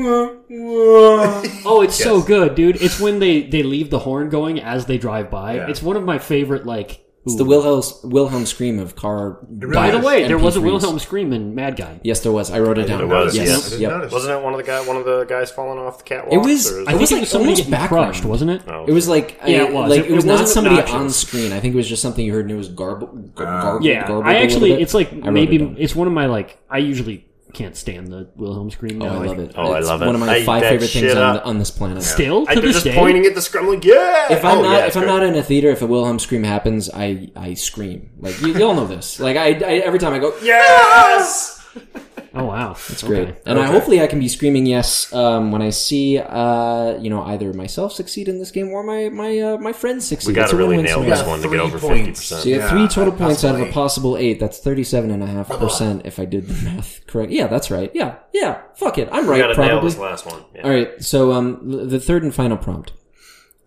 Oh, 1.65 1.81
it's 1.83 1.95
so 1.95 2.21
good, 2.21 2.55
dude. 2.55 2.81
It's 2.81 2.99
when 2.99 3.19
they 3.19 3.43
they 3.43 3.63
leave 3.63 3.89
the 3.89 3.99
horn 3.99 4.29
going 4.29 4.59
as 4.59 4.85
they 4.85 4.97
drive 4.97 5.29
by. 5.29 5.55
Yeah. 5.55 5.67
It's 5.69 5.81
one 5.83 5.95
of 5.95 6.03
my 6.03 6.17
favorite 6.19 6.65
like 6.65 7.02
It's 7.25 7.37
the 7.37 7.45
Wilhelm 7.45 7.81
Wilhelm 8.03 8.45
scream 8.45 8.79
of 8.79 8.97
car. 8.97 9.37
By 9.49 9.91
the 9.91 9.97
Yes. 9.97 10.03
way, 10.05 10.27
there 10.27 10.37
was 10.37 10.57
a 10.57 10.61
Wilhelm 10.61 10.99
scream 10.99 11.31
in 11.31 11.55
Mad 11.55 11.77
God. 11.77 12.01
Yes, 12.03 12.19
there 12.19 12.33
was. 12.33 12.51
I 12.51 12.59
wrote 12.59 12.77
it 12.77 12.87
down. 12.87 12.97
There 12.97 13.07
was, 13.07 13.33
Yes. 13.33 13.47
yes. 13.47 13.79
Yep. 13.79 13.91
notice. 13.91 14.11
Wasn't 14.11 14.33
it 14.37 14.43
one 14.43 14.53
of 14.53 14.57
the 14.57 14.63
guy, 14.65 14.81
one 14.85 14.97
of 14.97 15.05
the 15.05 15.23
guys 15.23 15.49
falling 15.49 15.79
off 15.79 15.99
the 15.99 16.03
catwalk? 16.03 16.33
It 16.33 16.37
was- 16.45 16.69
or 16.69 16.81
I 16.81 16.91
I 16.91 16.95
it- 16.95 16.99
was 16.99 17.09
think 17.09 17.11
like 17.11 17.11
it 17.11 17.19
was 17.21 17.29
somebody 17.29 17.47
almost 17.51 17.57
getting 17.61 17.71
background. 17.71 18.05
crushed, 18.07 18.25
wasn't 18.25 18.51
it? 18.51 18.61
Oh. 18.67 18.83
It 18.85 18.91
was 18.91 19.07
like 19.07 19.39
Yeah, 19.45 19.61
I- 19.61 19.67
it 19.67 19.73
was. 19.73 19.89
Like 19.89 19.99
It- 20.01 20.11
it, 20.11 20.15
was 20.15 20.25
not 20.25 20.49
somebody 20.49 20.75
obnoxious. 20.75 20.95
on 20.95 21.09
screen. 21.11 21.53
I 21.53 21.61
think 21.61 21.73
it 21.73 21.77
was 21.77 21.87
just 21.87 22.01
something 22.01 22.25
you 22.25 22.33
heard 22.33 22.43
and 22.43 22.51
it 22.51 22.57
was 22.57 22.67
garbled. 22.67 23.29
Ah. 23.37 23.61
garbled 23.61 23.85
Yeah, 23.85 24.05
garbled 24.05 24.25
I 24.27 24.33
a 24.33 24.43
actually, 24.43 24.73
it's 24.73 24.93
like 24.93 25.13
I 25.13 25.15
wrote 25.15 25.27
it 25.27 25.31
maybe 25.31 25.75
it's 25.79 25.95
one 25.95 26.07
of 26.07 26.13
my 26.13 26.25
like. 26.25 26.57
I 26.69 26.79
usually 26.79 27.25
can't 27.53 27.75
stand 27.77 28.07
the 28.07 28.29
Wilhelm 28.35 28.71
scream. 28.71 29.01
Oh, 29.01 29.05
now. 29.05 29.21
I 29.21 29.25
love 29.27 29.39
it. 29.39 29.53
Oh, 29.55 29.71
I 29.73 29.79
love 29.79 30.01
it. 30.01 30.05
One 30.07 30.15
of 30.15 30.21
my 30.21 30.33
I 30.33 30.37
eat 30.39 30.45
five 30.45 30.61
that 30.61 30.69
favorite 30.71 30.87
things 30.89 31.05
shit 31.11 31.17
on, 31.17 31.37
up. 31.37 31.45
on 31.45 31.59
this 31.59 31.71
planet. 31.71 32.01
Still 32.03 32.45
I, 32.49 32.55
to 32.55 32.59
they're 32.61 32.67
this 32.69 32.75
just 32.77 32.85
day, 32.85 32.95
pointing 32.95 33.25
at 33.25 33.35
the 33.35 33.41
screen. 33.41 33.67
Like, 33.67 33.85
yeah. 33.85 34.33
If 34.33 34.43
I'm 34.43 34.57
Oh, 34.57 34.61
not 34.63 34.71
yeah, 34.71 34.79
if 34.79 34.87
it's 34.87 34.95
I'm 34.97 35.03
great. 35.03 35.11
not 35.13 35.23
in 35.23 35.35
a 35.35 35.43
theater, 35.43 35.69
if 35.69 35.81
a 35.81 35.85
Wilhelm 35.87 36.19
scream 36.19 36.43
happens, 36.43 36.89
I 36.93 37.29
I 37.35 37.53
scream. 37.53 38.09
Like 38.19 38.39
you, 38.41 38.53
you 38.53 38.63
all 38.65 38.73
know 38.75 38.87
this. 38.87 39.19
Like 39.19 39.37
I, 39.37 39.49
I 39.49 39.73
every 39.79 39.99
time 39.99 40.13
I 40.13 40.19
go 40.19 40.35
yes. 40.43 41.65
Oh 42.35 42.45
wow, 42.45 42.71
It's 42.89 43.03
great, 43.03 43.35
and 43.45 43.59
I 43.59 43.67
hopefully 43.67 44.01
I 44.01 44.07
can 44.07 44.19
be 44.19 44.27
screaming 44.27 44.65
yes 44.65 45.13
um, 45.13 45.51
when 45.51 45.61
I 45.61 45.69
see 45.69 46.17
uh, 46.17 46.97
you 46.97 47.09
know 47.11 47.21
either 47.23 47.53
myself 47.53 47.93
succeed 47.93 48.27
in 48.27 48.39
this 48.39 48.49
game 48.49 48.69
or 48.69 48.81
my 48.83 49.09
my 49.09 49.37
uh, 49.39 49.57
my 49.57 49.71
friends 49.71 50.07
succeed. 50.07 50.29
We 50.29 50.33
got 50.33 50.49
to 50.49 50.55
really 50.55 50.81
nail 50.81 51.03
this 51.03 51.23
one 51.27 51.41
to 51.43 51.49
get 51.49 51.59
over 51.59 51.77
fifty 51.77 52.09
percent. 52.09 52.41
So 52.41 52.49
you 52.49 52.59
have 52.59 52.63
Yeah, 52.63 52.69
three 52.71 52.87
total 52.87 53.13
a 53.13 53.17
points 53.17 53.43
out 53.43 53.53
of 53.53 53.61
a 53.61 53.65
possible 53.65 53.83
possible 54.13 54.17
eight. 54.17 54.39
That's 54.39 54.57
thirty-seven 54.57 55.11
and 55.11 55.21
a 55.21 55.27
half 55.27 55.47
percent 55.49 56.05
if 56.05 56.17
I 56.17 56.25
did 56.25 56.47
the 56.47 56.59
math 56.65 57.05
correct. 57.05 57.31
Yeah, 57.31 57.45
that's 57.45 57.69
right. 57.69 57.91
Yeah, 57.93 58.15
yeah. 58.33 58.61
Fuck 58.77 58.97
it, 58.97 59.09
I'm 59.11 59.25
We 59.25 59.31
right. 59.33 59.37
got 59.37 59.47
to 59.53 59.61
nail 59.61 59.67
Probably. 59.69 59.89
this 59.91 59.99
last 59.99 60.25
one. 60.25 60.43
Yeah. 60.55 60.61
All 60.63 60.71
right. 60.71 61.03
So 61.03 61.33
um, 61.33 61.87
the 61.89 61.99
third 61.99 62.23
and 62.23 62.33
final 62.33 62.57
prompt. 62.57 62.93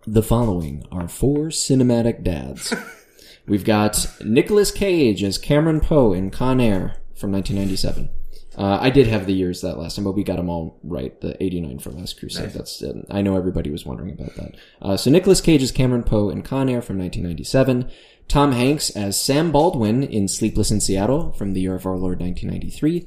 The 0.08 0.22
following 0.24 0.84
are 0.90 1.06
four 1.06 1.48
cinematic 1.50 2.24
dads. 2.24 2.74
We've 3.46 3.64
got 3.64 4.08
Nicolas 4.24 4.72
Cage 4.72 5.22
as 5.22 5.38
Cameron 5.38 5.80
Poe 5.80 6.12
in 6.12 6.30
Con 6.30 6.60
Air 6.60 6.96
from 7.14 7.30
1997. 7.30 8.08
Uh, 8.56 8.78
I 8.80 8.90
did 8.90 9.06
have 9.06 9.26
the 9.26 9.34
years 9.34 9.60
that 9.60 9.78
last 9.78 9.96
time, 9.96 10.04
but 10.04 10.12
we 10.12 10.24
got 10.24 10.36
them 10.36 10.48
all 10.48 10.78
right. 10.82 11.18
The 11.20 11.40
89 11.42 11.78
for 11.78 11.90
Last 11.90 12.18
Crusade. 12.18 12.50
That's 12.50 12.82
uh, 12.82 13.02
I 13.10 13.20
know 13.22 13.36
everybody 13.36 13.70
was 13.70 13.84
wondering 13.84 14.12
about 14.12 14.34
that. 14.36 14.54
Uh, 14.80 14.96
so 14.96 15.10
Nicolas 15.10 15.40
Cage 15.40 15.62
as 15.62 15.72
Cameron 15.72 16.04
Poe 16.04 16.30
in 16.30 16.42
Con 16.42 16.68
Air 16.68 16.80
from 16.80 16.98
1997. 16.98 17.90
Tom 18.28 18.52
Hanks 18.52 18.90
as 18.90 19.20
Sam 19.20 19.52
Baldwin 19.52 20.02
in 20.02 20.26
Sleepless 20.26 20.70
in 20.70 20.80
Seattle 20.80 21.32
from 21.32 21.52
the 21.52 21.60
year 21.60 21.74
of 21.74 21.86
our 21.86 21.96
Lord 21.96 22.20
1993. 22.20 23.06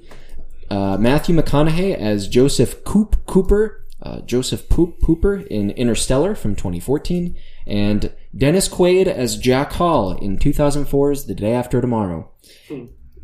Uh, 0.69 0.97
Matthew 0.97 1.35
McConaughey 1.35 1.95
as 1.95 2.27
Joseph 2.27 2.83
Coop 2.83 3.25
Cooper, 3.25 3.85
uh, 4.01 4.21
Joseph 4.21 4.69
Poop 4.69 4.99
Pooper 4.99 5.45
in 5.47 5.71
Interstellar 5.71 6.35
from 6.35 6.55
2014, 6.55 7.35
and 7.65 8.13
Dennis 8.37 8.69
Quaid 8.69 9.07
as 9.07 9.37
Jack 9.37 9.73
Hall 9.73 10.15
in 10.15 10.37
2004's 10.37 11.25
The 11.25 11.35
Day 11.35 11.53
After 11.53 11.81
Tomorrow. 11.81 12.31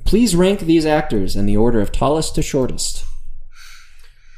Please 0.05 0.35
rank 0.35 0.61
these 0.61 0.85
actors 0.85 1.35
in 1.35 1.45
the 1.45 1.57
order 1.57 1.81
of 1.81 1.91
tallest 1.91 2.35
to 2.35 2.41
shortest. 2.41 3.03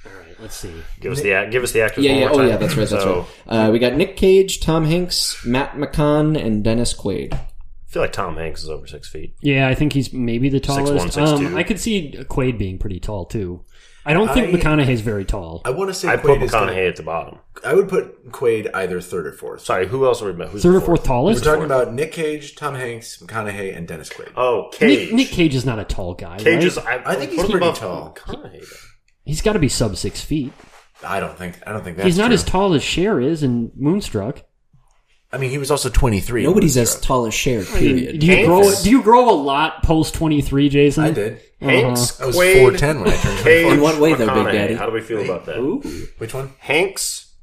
All 0.05 0.11
right, 0.13 0.39
let's 0.39 0.55
see. 0.55 0.73
Give 1.01 1.11
us 1.11 1.21
the 1.21 1.47
give 1.51 1.63
us 1.63 1.71
the 1.73 1.81
actors. 1.81 2.05
Yeah, 2.05 2.11
one 2.13 2.19
yeah, 2.21 2.27
more 2.27 2.35
oh 2.35 2.37
time. 2.39 2.47
yeah, 2.49 2.57
that's 2.57 2.75
right, 2.77 2.89
that's 2.89 3.03
So, 3.03 3.27
right. 3.47 3.67
Uh, 3.67 3.71
we 3.71 3.79
got 3.79 3.93
Nick 3.93 4.15
Cage, 4.17 4.59
Tom 4.61 4.85
Hanks, 4.85 5.45
Matt 5.45 5.73
McCann, 5.73 6.41
and 6.41 6.63
Dennis 6.63 6.93
Quaid. 6.93 7.33
I 7.33 7.47
feel 7.89 8.01
like 8.01 8.13
Tom 8.13 8.35
Hanks 8.37 8.63
is 8.63 8.69
over 8.69 8.87
six 8.87 9.07
feet. 9.07 9.35
Yeah, 9.41 9.67
I 9.67 9.75
think 9.75 9.93
he's 9.93 10.11
maybe 10.13 10.49
the 10.49 10.59
tallest. 10.59 11.17
6'1", 11.17 11.23
6'2". 11.39 11.47
um, 11.47 11.55
I 11.57 11.63
could 11.63 11.79
see 11.79 12.11
Quaid 12.29 12.57
being 12.57 12.77
pretty 12.79 12.99
tall 12.99 13.25
too. 13.25 13.63
I 14.07 14.13
don't 14.13 14.33
think 14.33 14.47
I- 14.47 14.57
McConaughey's 14.57 15.01
very 15.01 15.25
tall. 15.25 15.61
I 15.65 15.69
want 15.71 15.89
to 15.89 15.93
say 15.93 16.07
I 16.07 16.15
put 16.17 16.39
Quaid 16.39 16.43
is 16.43 16.51
gonna- 16.51 16.71
McConaughey 16.71 16.87
at 16.87 16.95
the 16.95 17.03
bottom. 17.03 17.39
I 17.65 17.73
would 17.73 17.89
put 17.89 18.31
Quaid 18.31 18.69
either 18.73 19.01
third 19.01 19.27
or 19.27 19.33
fourth. 19.33 19.61
Sorry, 19.61 19.85
who 19.87 20.05
else 20.05 20.21
are 20.21 20.25
we 20.25 20.31
about? 20.31 20.49
Who's 20.49 20.63
Third 20.63 20.73
the 20.73 20.77
or 20.77 20.81
fourth 20.81 21.03
tallest? 21.03 21.41
We're 21.41 21.51
tallest? 21.53 21.69
talking 21.69 21.83
about 21.83 21.93
Nick 21.93 22.11
Cage, 22.13 22.55
Tom 22.55 22.75
Hanks, 22.75 23.17
McConaughey, 23.21 23.75
and 23.75 23.87
Dennis 23.87 24.09
Quaid. 24.09 24.31
Oh, 24.37 24.69
Cage. 24.73 25.07
Nick, 25.09 25.13
Nick 25.13 25.27
Cage 25.27 25.53
is 25.55 25.65
not 25.65 25.77
a 25.79 25.83
tall 25.83 26.13
guy. 26.13 26.37
Cage 26.37 26.55
right? 26.55 26.63
is. 26.63 26.77
I, 26.77 27.01
I 27.05 27.15
think 27.15 27.31
he's 27.31 27.41
put 27.41 27.45
him 27.51 27.51
pretty 27.59 27.65
above 27.67 27.79
tall. 27.79 28.15
McConaughey. 28.15 28.65
He's 29.25 29.41
got 29.41 29.53
to 29.53 29.59
be 29.59 29.67
sub 29.69 29.97
six 29.97 30.21
feet. 30.21 30.53
I 31.05 31.19
don't 31.19 31.37
think. 31.37 31.59
I 31.67 31.73
don't 31.73 31.83
think 31.83 31.97
that's 31.97 32.05
he's 32.07 32.17
not 32.17 32.27
true. 32.27 32.33
as 32.35 32.43
tall 32.43 32.73
as 32.73 32.83
Cher 32.83 33.19
is 33.19 33.43
in 33.43 33.71
Moonstruck. 33.75 34.43
I 35.31 35.37
mean, 35.37 35.49
he 35.49 35.57
was 35.57 35.69
also 35.69 35.89
twenty 35.89 36.21
three. 36.21 36.43
Nobody's 36.43 36.77
as 36.77 36.99
tall 37.01 37.25
as 37.25 37.33
Cher, 37.33 37.63
period. 37.65 38.19
Do 38.19 38.25
you 38.25 38.33
Hanks? 38.35 38.47
grow? 38.47 38.73
Do 38.83 38.89
you 38.89 39.03
grow 39.03 39.29
a 39.29 39.35
lot 39.35 39.83
post 39.83 40.13
twenty 40.15 40.41
three, 40.41 40.69
Jason? 40.69 41.03
I 41.03 41.11
did. 41.11 41.41
Hanks, 41.59 42.21
I 42.21 42.25
was 42.27 42.35
Quaid, 42.35 42.59
four 42.61 42.71
ten 42.73 42.99
when 43.01 43.09
I 43.09 43.15
turned. 43.15 43.39
Cage, 43.39 43.63
24. 43.65 43.73
In 43.73 43.81
what 43.81 43.99
way, 43.99 44.13
though, 44.13 44.25
Big 44.27 44.35
McConaughey. 44.35 44.51
Daddy? 44.51 44.73
How 44.75 44.85
do 44.85 44.91
we 44.91 45.01
feel 45.01 45.23
about 45.23 45.45
that? 45.45 46.09
Which 46.19 46.33
one? 46.33 46.51
Hanks, 46.59 47.33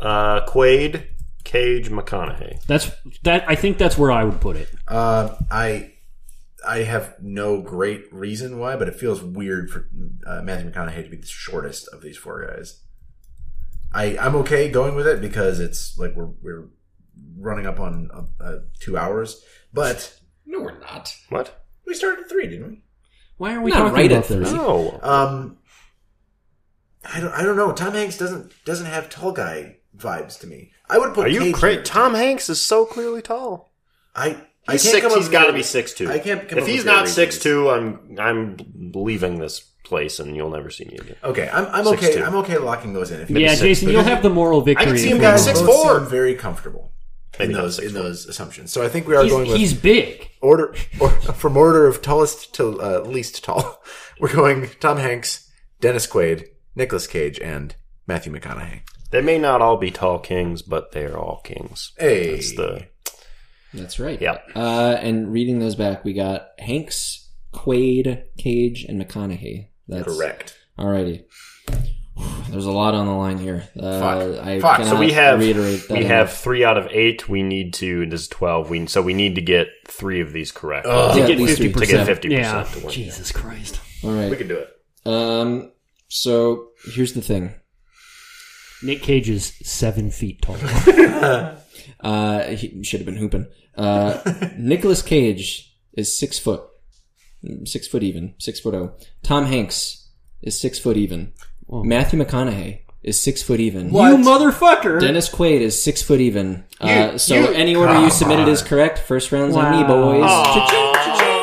uh, 0.00 0.44
Quaid, 0.46 1.06
Cage, 1.44 1.88
McConaughey. 1.90 2.64
That's 2.66 2.90
that. 3.22 3.44
I 3.48 3.54
think 3.54 3.78
that's 3.78 3.96
where 3.96 4.10
I 4.10 4.24
would 4.24 4.40
put 4.40 4.56
it. 4.56 4.68
Uh, 4.88 5.36
I 5.50 5.92
I 6.66 6.78
have 6.78 7.14
no 7.20 7.60
great 7.60 8.12
reason 8.12 8.58
why, 8.58 8.74
but 8.76 8.88
it 8.88 8.96
feels 8.96 9.22
weird 9.22 9.70
for 9.70 9.88
uh, 10.26 10.42
Matthew 10.42 10.70
McConaughey 10.70 11.04
to 11.04 11.10
be 11.10 11.16
the 11.18 11.26
shortest 11.26 11.86
of 11.88 12.02
these 12.02 12.16
four 12.16 12.44
guys. 12.46 12.80
I 13.92 14.18
I'm 14.18 14.34
okay 14.36 14.68
going 14.68 14.96
with 14.96 15.06
it 15.06 15.20
because 15.20 15.60
it's 15.60 15.96
like 15.96 16.16
we're 16.16 16.30
we're 16.42 16.68
running 17.38 17.66
up 17.66 17.78
on 17.78 18.08
uh, 18.12 18.42
uh, 18.42 18.56
two 18.80 18.96
hours, 18.98 19.44
but 19.72 20.18
No, 20.44 20.60
we're 20.60 20.78
not. 20.80 21.14
What? 21.28 21.64
we 21.86 21.94
started 21.94 22.24
at 22.24 22.28
three, 22.30 22.48
didn't 22.48 22.68
we? 22.68 22.83
Why 23.36 23.54
are 23.54 23.60
we 23.60 23.70
Not 23.70 23.78
talking 23.78 23.94
right 23.94 24.10
about 24.12 24.24
at 24.24 24.28
this? 24.28 24.48
three. 24.50 24.58
No. 24.58 24.98
Um, 25.02 25.58
I 27.12 27.20
don't 27.20 27.32
I 27.32 27.42
don't 27.42 27.56
know. 27.56 27.72
Tom 27.72 27.92
Hanks 27.94 28.16
doesn't 28.16 28.52
doesn't 28.64 28.86
have 28.86 29.10
tall 29.10 29.32
guy 29.32 29.76
vibes 29.96 30.38
to 30.40 30.46
me. 30.46 30.70
I 30.88 30.98
would 30.98 31.14
put. 31.14 31.26
Are 31.26 31.28
you 31.28 31.40
Cage 31.40 31.54
crazy? 31.54 31.82
Tom 31.82 32.14
Hanks 32.14 32.48
is 32.48 32.60
so 32.60 32.84
clearly 32.86 33.22
tall. 33.22 33.72
I 34.14 34.36
I 34.66 34.72
He's 34.72 34.82
can't 34.82 34.92
six. 34.94 35.02
come 35.02 35.12
up 35.12 35.18
He's 35.18 35.28
got 35.28 35.46
to 35.46 35.52
be 35.52 35.62
six 35.62 35.92
two. 35.92 36.10
I 36.10 36.18
can't 36.18 36.48
come 36.48 36.58
If 36.58 36.64
up 36.64 36.68
he's 36.70 36.78
with 36.84 36.86
not 36.86 37.08
six 37.08 37.36
reasons. 37.36 37.42
two, 37.42 37.70
I'm 37.70 38.16
I'm 38.18 38.56
leaving 38.94 39.38
this 39.38 39.60
place, 39.82 40.18
and 40.18 40.34
you'll 40.34 40.48
never 40.50 40.70
see 40.70 40.86
me 40.86 40.96
again. 40.96 41.16
Okay, 41.22 41.46
I'm, 41.52 41.66
I'm 41.66 41.84
6'2". 41.84 41.92
okay. 41.98 42.22
I'm 42.22 42.34
okay 42.36 42.56
locking 42.56 42.94
those 42.94 43.10
in. 43.10 43.20
If 43.20 43.28
Yeah, 43.28 43.48
six, 43.50 43.60
Jason, 43.60 43.88
but 43.88 43.92
you'll 43.92 44.02
have 44.04 44.22
the 44.22 44.30
moral 44.30 44.62
victory. 44.62 44.86
I 44.86 44.88
can 44.88 44.96
see 44.98 45.10
him 45.10 45.18
we 45.18 45.22
guys 45.24 45.44
six 45.44 45.60
four. 45.60 46.00
very 46.00 46.34
comfortable 46.34 46.80
Maybe 46.80 46.93
in 47.40 47.52
those 47.52 47.78
in 47.78 47.94
those 47.94 48.26
assumptions. 48.26 48.72
So 48.72 48.82
I 48.84 48.88
think 48.88 49.06
we 49.06 49.14
are 49.16 49.22
He's, 49.22 49.32
going 49.32 49.48
with 49.48 49.56
he's 49.56 49.74
big. 49.74 50.30
order 50.40 50.74
or, 51.00 51.10
from 51.34 51.56
order 51.56 51.86
of 51.86 52.02
tallest 52.02 52.54
to 52.54 52.80
uh, 52.80 53.00
least 53.00 53.42
tall. 53.44 53.82
We're 54.20 54.32
going 54.32 54.70
Tom 54.80 54.98
Hanks, 54.98 55.50
Dennis 55.80 56.06
Quaid, 56.06 56.46
Nicolas 56.76 57.06
Cage, 57.06 57.38
and 57.40 57.74
Matthew 58.06 58.32
McConaughey. 58.32 58.82
They 59.10 59.20
may 59.20 59.38
not 59.38 59.60
all 59.62 59.76
be 59.76 59.90
tall 59.90 60.18
kings, 60.18 60.62
but 60.62 60.92
they 60.92 61.04
are 61.04 61.16
all 61.16 61.40
kings. 61.44 61.92
Hey, 61.98 62.32
That's 62.34 62.54
the 62.56 62.86
That's 63.72 63.98
right. 64.00 64.20
Yeah. 64.20 64.38
Uh, 64.54 64.96
and 65.00 65.32
reading 65.32 65.58
those 65.58 65.74
back, 65.76 66.04
we 66.04 66.12
got 66.12 66.48
Hanks, 66.58 67.28
Quaid, 67.52 68.24
Cage, 68.38 68.84
and 68.84 69.00
McConaughey. 69.00 69.68
That's 69.88 70.04
correct. 70.04 70.56
Alrighty. 70.78 71.24
There's 72.54 72.66
a 72.66 72.72
lot 72.72 72.94
on 72.94 73.06
the 73.06 73.12
line 73.12 73.38
here. 73.38 73.68
Uh, 73.78 74.00
Fuck. 74.00 74.46
I 74.46 74.60
Fuck. 74.60 74.84
so 74.84 74.96
we 74.96 75.10
have 75.12 75.40
reiterate 75.40 75.88
that 75.88 75.90
we 75.94 75.98
enough. 76.04 76.10
have 76.10 76.32
three 76.32 76.64
out 76.64 76.78
of 76.78 76.86
eight. 76.92 77.28
We 77.28 77.42
need 77.42 77.74
to. 77.74 78.06
This 78.06 78.22
is 78.22 78.28
twelve. 78.28 78.70
We 78.70 78.86
so 78.86 79.02
we 79.02 79.12
need 79.12 79.34
to 79.34 79.40
get 79.40 79.68
three 79.88 80.20
of 80.20 80.32
these 80.32 80.52
correct 80.52 80.86
Yeah, 80.86 80.92
To 81.14 81.20
at 81.22 81.26
get 81.26 81.38
least 81.38 81.58
fifty 81.58 81.72
three. 81.72 81.86
to 81.86 81.92
get 81.92 81.98
percent. 82.00 82.06
fifty 82.06 82.28
Yeah. 82.28 82.62
percent. 82.62 82.90
Jesus 82.92 83.32
Christ. 83.32 83.80
All 84.04 84.12
right. 84.12 84.30
We 84.30 84.36
can 84.36 84.48
do 84.48 84.56
it. 84.58 84.70
Um. 85.04 85.72
So 86.08 86.68
here's 86.92 87.12
the 87.14 87.22
thing. 87.22 87.54
Nick 88.82 89.02
Cage 89.02 89.28
is 89.28 89.54
seven 89.64 90.10
feet 90.10 90.40
tall. 90.42 90.56
Uh, 92.00 92.48
he 92.48 92.82
should 92.84 93.00
have 93.00 93.06
been 93.06 93.16
hooping. 93.16 93.46
Uh, 93.76 94.20
Nicolas 94.58 95.00
Cage 95.00 95.74
is 95.94 96.16
six 96.18 96.38
foot, 96.38 96.62
six 97.64 97.88
foot 97.88 98.02
even, 98.02 98.34
six 98.38 98.60
foot 98.60 98.74
oh. 98.74 98.92
Tom 99.22 99.46
Hanks 99.46 100.10
is 100.42 100.58
six 100.58 100.78
foot 100.78 100.98
even. 100.98 101.32
Matthew 101.82 102.22
McConaughey 102.22 102.80
is 103.02 103.18
six 103.20 103.42
foot 103.42 103.60
even. 103.60 103.86
you 103.86 103.92
motherfucker! 103.92 105.00
Dennis 105.00 105.28
Quaid 105.28 105.60
is 105.60 105.82
six 105.82 106.02
foot 106.02 106.20
even. 106.20 106.64
Uh, 106.80 107.18
so 107.18 107.34
you- 107.34 107.46
any 107.48 107.74
order 107.74 108.00
you 108.00 108.10
submitted 108.10 108.48
is 108.48 108.62
correct. 108.62 108.98
First 108.98 109.32
round's 109.32 109.56
on 109.56 109.72
me, 109.72 109.82
Wow. 109.82 109.88
boys. 109.88 111.34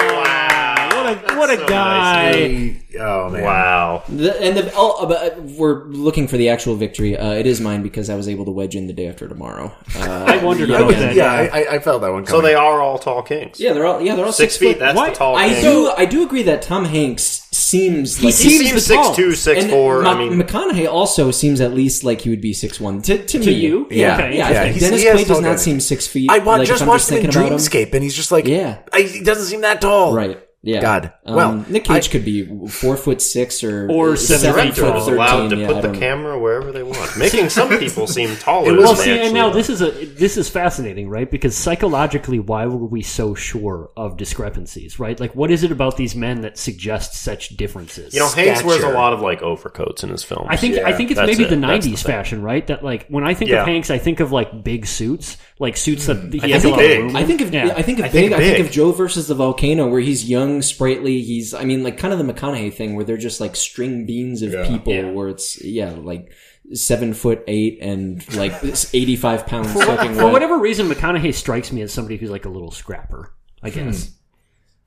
what 0.93 1.05
a 1.33 1.35
what 1.37 1.49
a 1.49 1.57
guy! 1.67 2.77
Oh 2.99 3.29
man. 3.29 3.43
Wow. 3.43 4.03
The, 4.09 4.39
and 4.41 4.57
the, 4.57 4.71
oh, 4.75 5.01
uh, 5.03 5.05
but, 5.07 5.37
uh, 5.37 5.41
we're 5.57 5.85
looking 5.85 6.27
for 6.27 6.37
the 6.37 6.49
actual 6.49 6.75
victory. 6.75 7.17
Uh, 7.17 7.31
it 7.31 7.47
is 7.47 7.59
mine 7.61 7.81
because 7.83 8.09
I 8.09 8.15
was 8.15 8.27
able 8.27 8.45
to 8.45 8.51
wedge 8.51 8.75
in 8.75 8.87
the 8.87 8.93
day 8.93 9.07
after 9.07 9.27
tomorrow. 9.27 9.73
Uh, 9.95 10.25
I 10.27 10.37
wondered 10.43 10.69
yeah, 10.69 10.79
about 10.79 10.91
that. 10.95 11.15
yeah, 11.15 11.31
I, 11.31 11.61
I- 11.61 11.75
I 11.75 11.79
felt 11.79 12.01
that 12.01 12.11
one 12.11 12.25
So 12.25 12.41
they 12.41 12.53
are 12.53 12.81
all 12.81 12.99
tall 12.99 13.23
kings. 13.23 13.59
yeah, 13.59 13.73
they're 13.73 13.85
all 13.87 14.01
yeah 14.01 14.15
they're 14.15 14.25
all 14.25 14.31
Six, 14.31 14.53
six, 14.53 14.59
feet. 14.59 14.73
foot. 14.73 14.79
That's 14.79 14.95
Why- 14.97 15.09
the 15.09 15.15
tall 15.15 15.35
I 15.35 15.49
king. 15.49 15.61
do 15.63 15.91
I 15.97 16.05
do 16.05 16.23
agree 16.23 16.43
that 16.43 16.61
Tom 16.61 16.85
Hanks 16.85 17.47
seems 17.61 18.17
like 18.23 18.25
He 18.25 18.31
seems 18.31 18.69
seems 18.69 18.87
the 18.87 18.95
tall. 18.95 19.03
six 19.13 19.15
two, 19.17 19.35
six 19.35 19.61
and 19.63 19.71
four. 19.71 20.01
Ma- 20.01 20.11
I 20.11 20.17
mean, 20.17 20.39
McConaughey 20.41 20.89
also 20.91 21.31
seems 21.31 21.61
at 21.61 21.73
least 21.73 22.03
like 22.03 22.21
he 22.21 22.29
would 22.29 22.41
be 22.41 22.53
six 22.53 22.79
one 22.79 23.01
to, 23.03 23.17
to, 23.17 23.39
To 23.39 23.39
me. 23.39 23.51
you? 23.53 23.87
Yeah. 23.91 24.15
Okay. 24.15 24.37
Yeah, 24.37 24.47
I 24.47 24.51
Yeah, 24.51 24.63
Dennis 24.79 25.03
Quaid 25.03 25.27
does 25.27 25.41
not 25.41 25.43
guy. 25.51 25.55
seem 25.57 25.79
six 25.79 26.07
feet. 26.07 26.29
I 26.31 26.39
wa- 26.39 26.55
like, 26.57 26.67
just 26.67 26.77
if 26.81 26.81
I'm 26.83 26.87
watched 26.89 27.09
him 27.09 27.17
in 27.17 27.21
thinking 27.23 27.39
about 27.41 27.51
him. 27.53 27.57
Dreamscape, 27.57 27.93
and 27.93 28.03
he's 28.03 28.15
just 28.15 28.31
like, 28.31 28.45
Yeah. 28.47 28.79
I, 28.91 29.01
he 29.01 29.23
doesn't 29.23 29.45
seem 29.45 29.61
that 29.61 29.81
tall. 29.81 30.13
Right. 30.13 30.39
Yeah. 30.63 30.79
God. 30.81 31.11
Um, 31.25 31.35
Well, 31.35 31.65
Nick 31.69 31.85
Cage 31.85 32.07
I- 32.07 32.11
could 32.11 32.23
be 32.23 32.45
four 32.67 32.95
foot 32.95 33.19
six 33.19 33.63
or 33.63 33.89
Or 33.89 34.15
seven 34.15 34.41
seven 34.41 34.65
feet 34.67 34.75
foot 34.75 34.91
tall. 34.91 34.99
thirteen. 34.99 35.13
allowed 35.15 35.49
to 35.49 35.55
yeah, 35.57 35.67
put 35.67 35.81
the 35.81 35.87
know. 35.91 35.99
camera 35.99 36.37
wherever 36.39 36.71
they 36.71 36.83
want, 36.83 37.17
making 37.17 37.49
some 37.57 37.69
people 37.79 38.05
seem 38.05 38.35
taller. 38.39 38.77
Well, 38.77 38.93
than 38.93 39.03
see, 39.03 39.09
they 39.11 39.25
and 39.25 39.33
now 39.33 39.47
are. 39.49 39.53
this 39.55 39.69
is 39.71 39.81
a 39.81 39.89
this 39.89 40.37
is 40.37 40.49
fascinating, 40.49 41.09
right? 41.09 41.29
Because 41.31 41.57
psychologically, 41.57 42.37
why 42.37 42.67
were 42.67 42.77
we 42.85 43.01
so 43.01 43.33
sure 43.33 43.89
of 43.97 44.17
discrepancies, 44.17 44.99
right? 44.99 45.19
Like, 45.19 45.35
what 45.35 45.49
is 45.49 45.63
it 45.63 45.71
about 45.71 45.97
these 45.97 46.15
men 46.15 46.41
that 46.41 46.59
suggests 46.59 47.17
such 47.19 47.49
differences? 47.57 48.13
You 48.13 48.19
know, 48.19 48.29
Hanks 48.29 48.63
wears 48.63 48.83
a 48.83 48.89
lot 48.89 49.13
of 49.13 49.21
like 49.21 49.41
overcoats 49.41 50.03
in 50.03 50.09
his 50.11 50.23
films. 50.23 50.45
I 50.47 50.57
think 50.57 50.77
I 50.77 50.93
think 50.93 51.09
it's 51.09 51.19
that's 51.19 51.27
maybe 51.31 51.45
it. 51.45 51.49
the 51.49 51.55
That's 51.55 51.85
the 51.85 51.91
'90s 51.93 52.03
fashion, 52.05 52.43
right? 52.43 52.65
That 52.67 52.83
like 52.83 53.07
when 53.07 53.23
I 53.25 53.33
think 53.33 53.49
Yeah. 53.49 53.61
of 53.61 53.67
Hanks, 53.67 53.89
I 53.89 53.97
think 53.97 54.19
of 54.19 54.31
like 54.31 54.63
big 54.63 54.85
suits, 54.85 55.37
like 55.57 55.75
suits 55.75 56.05
that 56.05 56.31
he 56.33 56.39
I 56.43 56.47
has 56.49 56.63
a 56.63 56.67
think 56.67 56.77
lot 56.77 56.83
of 56.85 56.89
big. 56.91 56.99
room. 56.99 57.15
I 57.15 57.23
think 57.25 57.41
of 57.41 57.51
Yeah. 57.51 57.73
I 57.75 57.81
think 57.81 57.97
of 57.99 58.05
I 58.05 58.09
big, 58.09 58.29
think 58.29 58.33
I 58.33 58.39
think 58.39 58.59
of 58.67 58.71
Joe 58.71 58.91
versus 58.91 59.27
the 59.27 59.33
volcano 59.35 59.87
where 59.87 60.01
he's 60.01 60.29
young, 60.29 60.50
sprightly. 60.61 61.21
He's 61.21 61.53
I 61.53 61.65
mean 61.65 61.83
like 61.83 61.97
kind 61.99 62.13
of 62.13 62.19
the 62.19 62.33
McConaughey 62.33 62.73
thing 62.73 62.95
where 62.95 63.05
they're 63.05 63.15
just 63.17 63.39
like 63.39 63.55
string 63.55 64.05
beans 64.05 64.41
of 64.41 64.51
people 64.67 64.93
Yeah. 64.93 65.11
where 65.11 65.27
it's 65.27 65.63
yeah 65.63 65.91
like 65.91 66.31
seven 66.73 67.13
foot 67.13 67.43
eight 67.47 67.77
and 67.81 68.35
like 68.35 68.53
eighty 68.93 69.15
five 69.15 69.45
pounds 69.45 69.71
soaking 69.73 70.15
For 70.15 70.31
whatever 70.31 70.57
reason, 70.57 70.87
McConaughey 70.89 71.33
strikes 71.33 71.71
me 71.71 71.81
as 71.83 71.93
somebody 71.93 72.17
who's 72.17 72.31
like 72.31 72.45
a 72.45 72.49
little 72.49 72.71
scrapper. 72.71 73.33
I 73.63 73.69
hmm. 73.69 73.85
guess. 73.85 74.11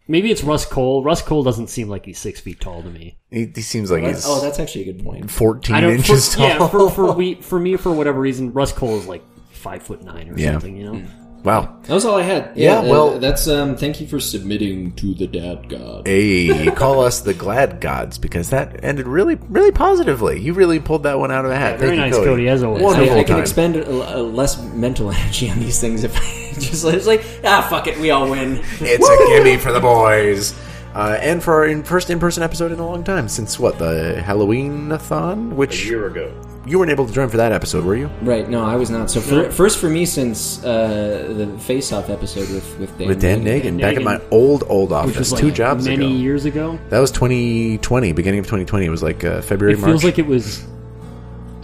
maybe 0.09 0.31
it's 0.31 0.43
Rust 0.43 0.71
Cohle. 0.71 1.05
Rust 1.05 1.27
Cohle 1.27 1.43
doesn't 1.45 1.69
seem 1.69 1.89
like 1.89 2.05
he's 2.05 2.19
six 2.19 2.41
feet 2.41 2.61
tall 2.61 2.83
to 2.83 2.91
me. 2.91 3.19
He, 3.31 3.47
he 3.55 3.61
seems 3.63 3.91
like 3.91 4.03
he's 4.03 4.25
oh, 4.27 4.41
that's 4.41 4.59
actually 4.59 4.89
a 4.89 4.93
good 4.93 5.05
point. 5.05 5.31
14 5.31 5.75
I 5.77 5.81
don't. 5.81 5.93
inches 5.93 6.33
For, 6.33 6.39
tall. 6.39 6.49
yeah, 6.49 6.69
for 6.69 6.91
for 6.91 7.13
we 7.13 7.37
for 7.37 7.59
me 7.61 7.77
for 7.77 7.93
whatever 7.93 8.21
reason, 8.21 8.53
Rust 8.53 8.77
Cohle 8.77 8.99
is 8.99 9.07
like 9.07 9.23
five 9.51 9.83
foot 9.83 10.03
nine 10.03 10.29
or 10.29 10.39
Yeah. 10.39 10.53
something. 10.53 10.77
You 10.77 10.85
know. 10.85 10.99
Hmm. 10.99 11.24
Wow. 11.45 11.77
That 11.83 11.95
was 11.95 12.05
all 12.05 12.17
I 12.17 12.23
had. 12.23 12.53
Yeah, 12.57 12.79
uh, 12.79 12.83
well- 12.85 13.19
that's 13.19 13.47
um. 13.47 13.77
Thank 13.77 14.01
you 14.01 14.07
for 14.07 14.19
submitting 14.19 14.93
to 14.97 15.15
the 15.15 15.27
dad 15.27 15.69
god. 15.69 16.07
Hey, 16.07 16.67
call 16.75 17.01
us 17.01 17.21
the 17.21 17.35
Glad 17.35 17.81
Gods 17.81 18.19
because 18.19 18.51
that 18.51 18.83
ended 18.83 19.07
really, 19.07 19.37
really 19.49 19.71
positively. 19.73 20.41
You 20.41 20.55
really 20.55 20.81
pulled 20.81 21.05
that 21.05 21.19
one 21.19 21.31
out 21.31 21.45
of 21.45 21.51
the 21.51 21.57
hat. 21.57 21.79
Very 21.79 21.97
Thank 21.97 22.13
nice, 22.15 22.25
Cody, 22.25 22.49
as 22.49 22.63
always. 22.63 22.83
Wonderful 22.83 23.17
I, 23.17 23.21
I 23.21 23.25
can 23.25 23.39
expend 23.39 23.77
a, 23.77 24.19
a 24.19 24.23
less 24.23 24.61
mental 24.73 25.11
energy 25.13 25.51
on 25.51 25.61
these 25.61 25.81
things 25.81 26.03
if 26.05 26.17
I 26.17 26.53
just 26.61 26.85
it's 26.85 27.07
like 27.07 27.25
ah 27.45 27.67
fuck 27.69 27.87
it, 27.87 27.99
we 27.99 28.11
all 28.11 28.31
win. 28.31 28.61
It's 28.81 29.09
a 29.09 29.27
gimme 29.29 29.59
for 29.59 29.73
the 29.73 29.81
boys. 29.81 30.55
Uh, 30.95 31.19
and 31.21 31.43
for 31.43 31.55
our 31.55 31.67
in- 31.67 31.83
first 31.83 32.09
in-person 32.09 32.41
episode 32.45 32.71
in 32.71 32.79
a 32.79 32.87
long 32.87 33.03
time, 33.03 33.29
since 33.29 33.59
what 33.59 33.81
the 33.81 34.23
Halloween-a-thon, 34.23 35.51
A 35.51 35.55
which 35.57 35.85
year 35.85 36.07
ago. 36.07 36.33
You 36.67 36.79
weren't 36.79 36.91
able 36.91 37.07
to 37.07 37.13
join 37.13 37.29
for 37.29 37.37
that 37.37 37.53
episode, 37.53 37.85
were 37.85 37.97
you? 37.97 38.07
Right? 38.23 38.49
No, 38.49 38.65
I 38.65 38.77
was 38.77 38.91
not. 38.91 39.11
So 39.11 39.21
for, 39.21 39.51
first 39.51 39.79
for 39.79 39.89
me 39.91 40.07
since 40.07 40.63
uh, 40.65 41.33
the 41.37 41.59
Face 41.61 41.93
Off 41.93 42.09
episode 42.11 42.49
with 42.51 42.79
with 42.79 42.97
Dan. 42.99 43.09
With 43.09 43.21
Dan 43.21 43.45
Nagan. 43.45 43.77
Nagan, 43.77 43.81
back 43.81 43.97
at 43.97 44.03
my 44.03 44.21
old 44.31 44.65
old 44.69 44.91
Which 44.91 44.97
office 44.97 45.17
was 45.19 45.33
like 45.33 45.41
two 45.41 45.51
jobs 45.51 45.87
many 45.87 46.05
ago. 46.07 46.15
years 46.15 46.45
ago. 46.45 46.79
That 46.91 47.01
was 47.01 47.11
2020, 47.13 48.13
beginning 48.13 48.41
of 48.41 48.47
2020. 48.47 48.87
It 48.87 48.91
was 48.91 49.03
like 49.03 49.25
uh, 49.25 49.43
February, 49.43 49.77
March. 49.77 49.79
It 49.79 49.81
March. 49.87 49.91
feels 49.93 50.05
like 50.05 50.19
it 50.19 50.27
was. 50.27 50.67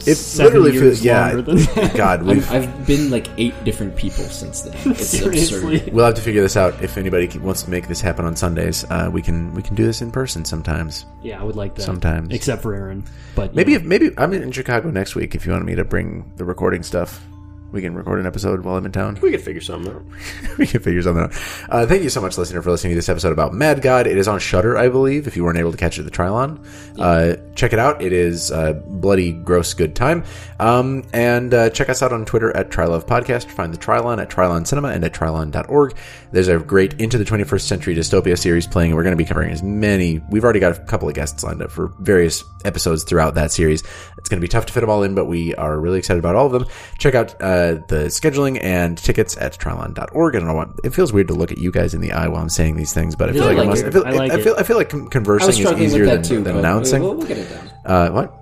It 0.08 0.14
seven 0.16 0.62
literally 0.62 0.72
years 0.72 1.00
feels. 1.00 1.04
Yeah, 1.04 1.32
longer 1.32 1.42
than- 1.54 1.96
God, 1.96 2.22
we've 2.22 2.50
I've, 2.50 2.68
I've 2.68 2.86
been 2.86 3.10
like 3.10 3.28
eight 3.38 3.54
different 3.64 3.96
people 3.96 4.24
since 4.24 4.62
then. 4.62 4.74
It's 4.92 5.06
Seriously. 5.18 5.76
absurd. 5.76 5.92
We'll 5.92 6.04
have 6.06 6.14
to 6.14 6.22
figure 6.22 6.42
this 6.42 6.56
out. 6.56 6.82
If 6.82 6.96
anybody 6.98 7.26
wants 7.38 7.62
to 7.64 7.70
make 7.70 7.88
this 7.88 8.00
happen 8.00 8.24
on 8.24 8.36
Sundays, 8.36 8.84
uh, 8.90 9.10
we 9.12 9.22
can 9.22 9.52
we 9.54 9.62
can 9.62 9.74
do 9.74 9.84
this 9.84 10.02
in 10.02 10.10
person 10.10 10.44
sometimes. 10.44 11.06
Yeah, 11.22 11.40
I 11.40 11.44
would 11.44 11.56
like 11.56 11.74
that. 11.76 11.82
Sometimes. 11.82 12.34
except 12.34 12.62
for 12.62 12.74
Aaron. 12.74 13.04
But 13.34 13.54
Maybe 13.54 13.72
know. 13.72 13.78
if, 13.78 13.84
maybe 13.84 14.10
I'm 14.18 14.32
in 14.32 14.50
Chicago 14.52 14.90
next 14.90 15.14
week. 15.14 15.34
If 15.34 15.46
you 15.46 15.52
want 15.52 15.64
me 15.64 15.74
to 15.76 15.84
bring 15.84 16.30
the 16.36 16.44
recording 16.44 16.82
stuff, 16.82 17.24
we 17.72 17.80
can 17.80 17.94
record 17.94 18.20
an 18.20 18.26
episode 18.26 18.64
while 18.64 18.76
I'm 18.76 18.86
in 18.86 18.92
town. 18.92 19.18
We 19.22 19.30
could 19.30 19.40
figure 19.40 19.60
something 19.60 19.92
out. 19.92 20.02
we 20.58 20.66
can 20.66 20.82
figure 20.82 21.02
something 21.02 21.24
out. 21.24 21.34
Uh, 21.68 21.86
thank 21.86 22.02
you 22.02 22.10
so 22.10 22.20
much, 22.20 22.36
listener, 22.36 22.62
for 22.62 22.70
listening 22.70 22.92
to 22.92 22.96
this 22.96 23.08
episode 23.08 23.32
about 23.32 23.52
Mad 23.52 23.82
God. 23.82 24.06
It 24.06 24.18
is 24.18 24.28
on 24.28 24.38
Shudder, 24.40 24.76
I 24.76 24.88
believe. 24.88 25.26
If 25.26 25.36
you 25.36 25.44
weren't 25.44 25.58
able 25.58 25.70
to 25.70 25.76
catch 25.76 25.98
it 25.98 26.04
at 26.04 26.10
the 26.10 26.16
Trylon, 26.16 26.64
uh, 26.98 27.36
check 27.54 27.72
it 27.72 27.78
out. 27.78 28.02
It 28.02 28.12
is 28.12 28.50
a 28.50 28.74
bloody, 28.74 29.32
gross, 29.32 29.74
good 29.74 29.94
time. 29.94 30.24
Um, 30.58 31.04
and 31.12 31.54
uh, 31.54 31.70
check 31.70 31.88
us 31.88 32.02
out 32.02 32.12
on 32.12 32.24
Twitter 32.24 32.54
at 32.56 32.70
Trylove 32.70 33.06
Podcast. 33.06 33.50
Find 33.50 33.72
the 33.72 33.78
Trylon 33.78 34.20
at 34.20 34.28
Trylon 34.30 34.66
Cinema 34.66 34.88
and 34.88 35.04
at 35.04 35.12
Trilon.org. 35.12 35.96
There's 36.32 36.48
a 36.48 36.58
great 36.58 36.94
Into 37.00 37.18
the 37.18 37.24
21st 37.24 37.62
Century 37.62 37.94
Dystopia 37.94 38.38
series 38.38 38.66
playing. 38.66 38.94
We're 38.94 39.02
going 39.02 39.16
to 39.16 39.22
be 39.22 39.24
covering 39.24 39.50
as 39.50 39.62
many. 39.62 40.20
We've 40.30 40.44
already 40.44 40.60
got 40.60 40.76
a 40.76 40.80
couple 40.84 41.08
of 41.08 41.14
guests 41.14 41.42
lined 41.42 41.62
up 41.62 41.70
for 41.70 41.88
various 42.00 42.44
episodes 42.64 43.04
throughout 43.04 43.34
that 43.34 43.52
series. 43.52 43.82
It's 44.18 44.28
going 44.28 44.40
to 44.40 44.44
be 44.44 44.48
tough 44.48 44.66
to 44.66 44.72
fit 44.72 44.80
them 44.80 44.90
all 44.90 45.02
in, 45.02 45.14
but 45.14 45.26
we 45.26 45.54
are 45.54 45.78
really 45.78 45.98
excited 45.98 46.18
about 46.18 46.36
all 46.36 46.46
of 46.46 46.52
them. 46.52 46.66
Check 46.98 47.14
out 47.14 47.40
uh, 47.40 47.59
the 47.86 48.06
scheduling 48.06 48.62
and 48.62 48.96
tickets 48.98 49.36
at 49.36 49.58
Trylon.org. 49.58 50.36
I 50.36 50.38
don't 50.38 50.48
know 50.48 50.54
what 50.54 50.70
it 50.84 50.94
feels 50.94 51.12
weird 51.12 51.28
to 51.28 51.34
look 51.34 51.52
at 51.52 51.58
you 51.58 51.70
guys 51.70 51.94
in 51.94 52.00
the 52.00 52.12
eye 52.12 52.28
while 52.28 52.42
I'm 52.42 52.48
saying 52.48 52.76
these 52.76 52.92
things, 52.92 53.16
but 53.16 53.28
I 53.28 53.32
feel 53.32 53.48
is 53.48 53.56
like, 53.56 53.58
I 53.58 53.68
must. 53.68 53.84
I 53.84 53.90
feel, 53.90 54.06
I 54.06 54.10
like 54.10 54.32
I 54.32 54.42
feel. 54.42 54.54
I 54.58 54.62
feel 54.62 54.76
like 54.76 54.88
conversing 55.10 55.48
was 55.48 55.58
is 55.58 55.80
easier 55.80 56.06
than, 56.06 56.22
that 56.22 56.28
too. 56.28 56.42
than 56.42 56.56
announcing. 56.56 57.02
We'll, 57.02 57.14
we'll 57.14 57.26
get 57.26 57.38
it 57.38 57.48
done. 57.48 57.70
Uh, 57.84 58.10
what? 58.10 58.40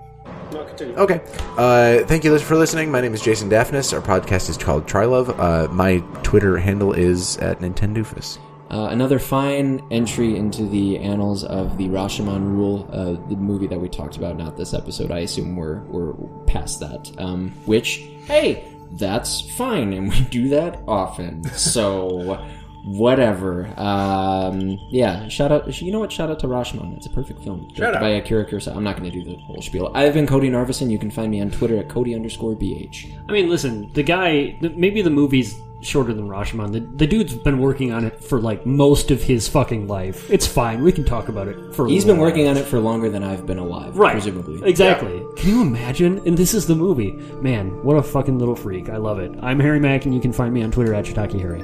Continue. 0.79 0.95
Okay. 0.97 1.21
Uh, 1.57 2.07
thank 2.07 2.23
you 2.23 2.39
for 2.39 2.57
listening. 2.57 2.91
My 2.91 3.01
name 3.01 3.13
is 3.13 3.21
Jason 3.21 3.51
Daphnis. 3.51 3.93
Our 3.93 4.01
podcast 4.01 4.49
is 4.49 4.57
called 4.57 4.87
Trylove. 4.87 5.37
Uh, 5.37 5.73
my 5.73 5.99
Twitter 6.23 6.57
handle 6.57 6.93
is 6.93 7.37
at 7.39 7.59
Nintendoofus. 7.59 8.39
Uh, 8.71 8.89
another 8.91 9.19
fine 9.19 9.83
entry 9.91 10.37
into 10.37 10.67
the 10.67 10.99
annals 10.99 11.43
of 11.43 11.79
the 11.79 11.89
Rashomon 11.89 12.45
Rule, 12.45 12.89
uh, 12.93 13.13
the 13.29 13.35
movie 13.35 13.67
that 13.67 13.81
we 13.81 13.89
talked 13.89 14.19
about, 14.19 14.37
not 14.37 14.57
this 14.57 14.75
episode. 14.75 15.11
I 15.11 15.21
assume 15.21 15.57
we're 15.57 15.81
we're 15.85 16.13
past 16.45 16.79
that. 16.81 17.11
Um, 17.19 17.51
which, 17.65 17.97
hey, 18.27 18.65
that's 18.93 19.41
fine, 19.53 19.93
and 19.93 20.09
we 20.09 20.21
do 20.23 20.49
that 20.51 20.81
often. 20.87 21.45
So, 21.51 22.47
whatever. 22.85 23.73
Um, 23.77 24.79
yeah, 24.91 25.29
shout 25.29 25.53
out. 25.53 25.81
You 25.81 25.93
know 25.93 26.01
what? 26.01 26.13
Shout 26.13 26.31
out 26.31 26.39
to 26.41 26.47
Rashomon. 26.47 26.97
It's 26.97 27.07
a 27.07 27.11
perfect 27.11 27.43
film. 27.43 27.69
Directed 27.75 27.97
out. 27.99 28.01
by 28.01 28.11
Akira 28.11 28.45
Kurosawa. 28.47 28.77
I'm 28.77 28.85
not 28.85 28.97
going 28.97 29.11
to 29.11 29.17
do 29.17 29.25
the 29.25 29.37
whole 29.43 29.61
spiel. 29.61 29.91
I've 29.95 30.15
been 30.15 30.27
Cody 30.27 30.51
Narvison. 30.51 30.91
You 30.91 30.99
can 30.99 31.11
find 31.11 31.31
me 31.31 31.41
on 31.41 31.51
Twitter 31.51 31.77
at 31.79 31.89
Cody 31.89 32.15
underscore 32.15 32.55
bh. 32.55 33.21
I 33.29 33.33
mean, 33.33 33.49
listen, 33.49 33.91
the 33.93 34.03
guy. 34.03 34.57
Maybe 34.61 35.03
the 35.03 35.11
movie's 35.11 35.61
shorter 35.81 36.13
than 36.13 36.29
Rashomon. 36.29 36.73
The, 36.73 36.81
the 36.81 37.07
dude's 37.07 37.35
been 37.35 37.59
working 37.59 37.93
on 37.93 38.05
it 38.05 38.23
for 38.23 38.41
like 38.41 38.67
most 38.67 39.11
of 39.11 39.23
his 39.23 39.47
fucking 39.49 39.87
life. 39.87 40.29
It's 40.31 40.47
fine. 40.47 40.83
We 40.83 40.91
can 40.93 41.05
talk 41.05 41.29
about 41.29 41.47
it 41.49 41.75
for. 41.75 41.87
a 41.87 41.89
He's 41.91 42.05
little 42.05 42.15
been 42.17 42.21
while. 42.21 42.31
working 42.31 42.49
on 42.49 42.57
it 42.57 42.65
for 42.67 42.79
longer 42.81 43.09
than 43.11 43.23
I've 43.23 43.47
been 43.47 43.59
alive, 43.59 43.97
Right. 43.97 44.13
presumably. 44.13 44.69
Exactly. 44.69 45.23
Can 45.37 45.51
you 45.51 45.63
imagine? 45.63 46.21
And 46.27 46.37
this 46.37 46.53
is 46.55 46.67
the 46.67 46.75
movie. 46.75 47.13
Man, 47.41 47.71
what 47.85 47.97
a 47.97 48.03
fucking 48.03 48.39
little 48.39 48.57
freak. 48.57 48.89
I 48.89 48.97
love 48.97 49.19
it. 49.21 49.33
I'm 49.41 49.61
Harry 49.61 49.79
Mack, 49.81 50.05
and 50.05 50.15
you 50.15 50.21
can 50.21 50.33
find 50.33 50.53
me 50.53 50.63
on 50.63 50.71
Twitter 50.71 50.95
at 50.95 51.05
Shiitake 51.05 51.39
Harry. 51.41 51.63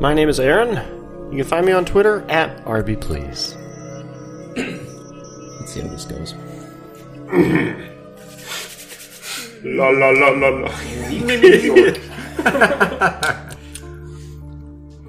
My 0.00 0.12
name 0.12 0.28
is 0.28 0.38
Aaron. 0.38 0.74
You 1.32 1.38
can 1.38 1.46
find 1.48 1.64
me 1.66 1.72
on 1.72 1.84
Twitter 1.84 2.24
at 2.28 2.62
RB 2.66 3.00
Please. 3.00 3.54
Let's 4.56 5.72
see 5.72 5.80
how 5.80 5.88
this 5.88 6.04
goes. 6.04 6.34
La 9.64 9.88
la 9.88 10.10
la 10.10 10.28
la 10.28 10.48
la. 10.48 10.68
Oh, 10.70 11.94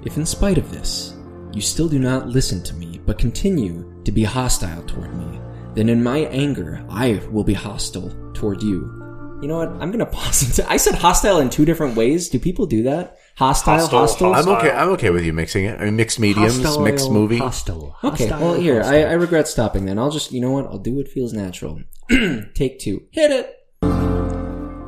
If 0.04 0.16
in 0.16 0.24
spite 0.24 0.58
of 0.58 0.70
this, 0.70 1.14
you 1.52 1.60
still 1.60 1.88
do 1.88 1.98
not 1.98 2.28
listen 2.28 2.62
to 2.62 2.74
me, 2.74 3.00
but 3.04 3.18
continue 3.18 4.02
to 4.04 4.12
be 4.12 4.24
hostile 4.24 4.82
toward 4.84 5.14
me, 5.14 5.40
then 5.74 5.88
in 5.88 6.02
my 6.02 6.18
anger, 6.18 6.84
I 6.88 7.20
will 7.30 7.44
be 7.44 7.54
hostile 7.54 8.32
toward 8.32 8.62
you. 8.62 8.94
You 9.42 9.48
know 9.48 9.58
what? 9.58 9.68
I'm 9.80 9.90
gonna 9.90 10.06
pause. 10.06 10.58
It. 10.58 10.66
I 10.68 10.76
said 10.76 10.94
hostile 10.94 11.38
in 11.40 11.50
two 11.50 11.64
different 11.64 11.94
ways. 11.96 12.28
Do 12.28 12.38
people 12.38 12.66
do 12.66 12.84
that? 12.84 13.18
Hostile, 13.36 13.78
Hostile, 13.78 13.98
hostile. 14.00 14.34
hostile. 14.34 14.52
I'm 14.54 14.58
okay. 14.58 14.70
I'm 14.70 14.88
okay 14.90 15.10
with 15.10 15.24
you 15.24 15.32
mixing 15.32 15.64
it. 15.64 15.80
I 15.80 15.84
mean, 15.84 15.96
mixed 15.96 16.18
mediums, 16.18 16.60
Hostile, 16.60 16.82
mixed 16.82 17.10
movie. 17.10 17.38
Hostile. 17.38 17.96
Okay, 18.02 18.28
Hostile, 18.28 18.40
well 18.40 18.60
here. 18.60 18.82
I, 18.82 19.02
I 19.04 19.12
regret 19.12 19.46
stopping. 19.46 19.84
Then 19.84 19.98
I'll 19.98 20.10
just, 20.10 20.32
you 20.32 20.40
know 20.40 20.50
what? 20.50 20.66
I'll 20.66 20.78
do 20.78 20.94
what 20.94 21.06
feels 21.06 21.32
natural. 21.32 21.80
Take 22.54 22.80
two. 22.80 23.02
Hit 23.12 23.30
it. 23.30 23.54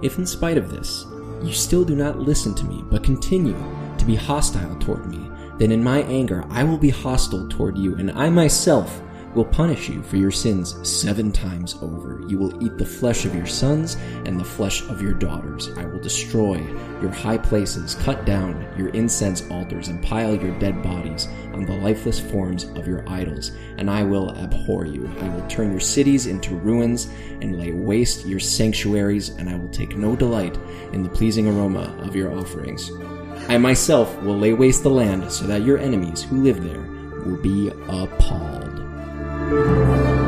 If 0.02 0.18
in 0.18 0.26
spite 0.26 0.58
of 0.58 0.70
this, 0.70 1.04
you 1.42 1.52
still 1.52 1.84
do 1.84 1.94
not 1.96 2.18
listen 2.18 2.54
to 2.54 2.64
me, 2.64 2.84
but 2.90 3.04
continue 3.04 3.56
to 3.98 4.04
be 4.04 4.14
hostile 4.14 4.76
toward 4.76 5.06
me, 5.06 5.30
then 5.58 5.72
in 5.72 5.82
my 5.82 6.02
anger 6.02 6.44
I 6.50 6.64
will 6.64 6.78
be 6.78 6.90
hostile 6.90 7.48
toward 7.48 7.76
you, 7.76 7.94
and 7.96 8.10
I 8.12 8.30
myself 8.30 9.00
will 9.34 9.44
punish 9.44 9.88
you 9.88 10.02
for 10.02 10.16
your 10.16 10.30
sins 10.30 10.76
seven 10.88 11.30
times 11.30 11.76
over. 11.82 12.20
You 12.28 12.38
will 12.38 12.64
eat 12.64 12.76
the 12.78 12.84
flesh 12.84 13.24
of 13.24 13.34
your 13.34 13.46
sons 13.46 13.96
and 14.24 14.38
the 14.38 14.44
flesh 14.44 14.82
of 14.88 15.00
your 15.00 15.12
daughters. 15.12 15.68
I 15.76 15.84
will 15.84 16.00
destroy 16.00 16.56
your 17.00 17.10
high 17.10 17.38
places, 17.38 17.94
cut 17.96 18.24
down 18.24 18.66
your 18.76 18.88
incense 18.88 19.48
altars, 19.50 19.88
and 19.88 20.02
pile 20.02 20.34
your 20.34 20.58
dead 20.58 20.82
bodies 20.82 21.28
on 21.52 21.64
the 21.64 21.76
lifeless 21.76 22.18
forms 22.18 22.64
of 22.64 22.86
your 22.86 23.08
idols, 23.08 23.52
and 23.78 23.90
I 23.90 24.02
will 24.02 24.36
abhor 24.36 24.84
you. 24.84 25.10
I 25.20 25.28
will 25.28 25.46
turn 25.48 25.70
your 25.70 25.80
cities 25.80 26.26
into 26.26 26.54
ruins 26.56 27.08
and 27.40 27.58
lay 27.58 27.72
waste 27.72 28.26
your 28.26 28.40
sanctuaries, 28.40 29.30
and 29.30 29.48
I 29.48 29.56
will 29.56 29.70
take 29.70 29.96
no 29.96 30.16
delight 30.16 30.58
in 30.92 31.02
the 31.02 31.08
pleasing 31.08 31.46
aroma 31.46 31.94
of 32.00 32.16
your 32.16 32.36
offerings. 32.36 32.90
I 33.48 33.58
myself 33.58 34.20
will 34.22 34.36
lay 34.36 34.52
waste 34.52 34.82
the 34.82 34.90
land 34.90 35.30
so 35.32 35.46
that 35.46 35.62
your 35.62 35.78
enemies 35.78 36.22
who 36.22 36.42
live 36.42 36.62
there 36.62 36.88
will 37.24 37.36
be 37.36 37.68
appalled. 37.88 38.69
Thank 39.50 40.14
you. 40.14 40.19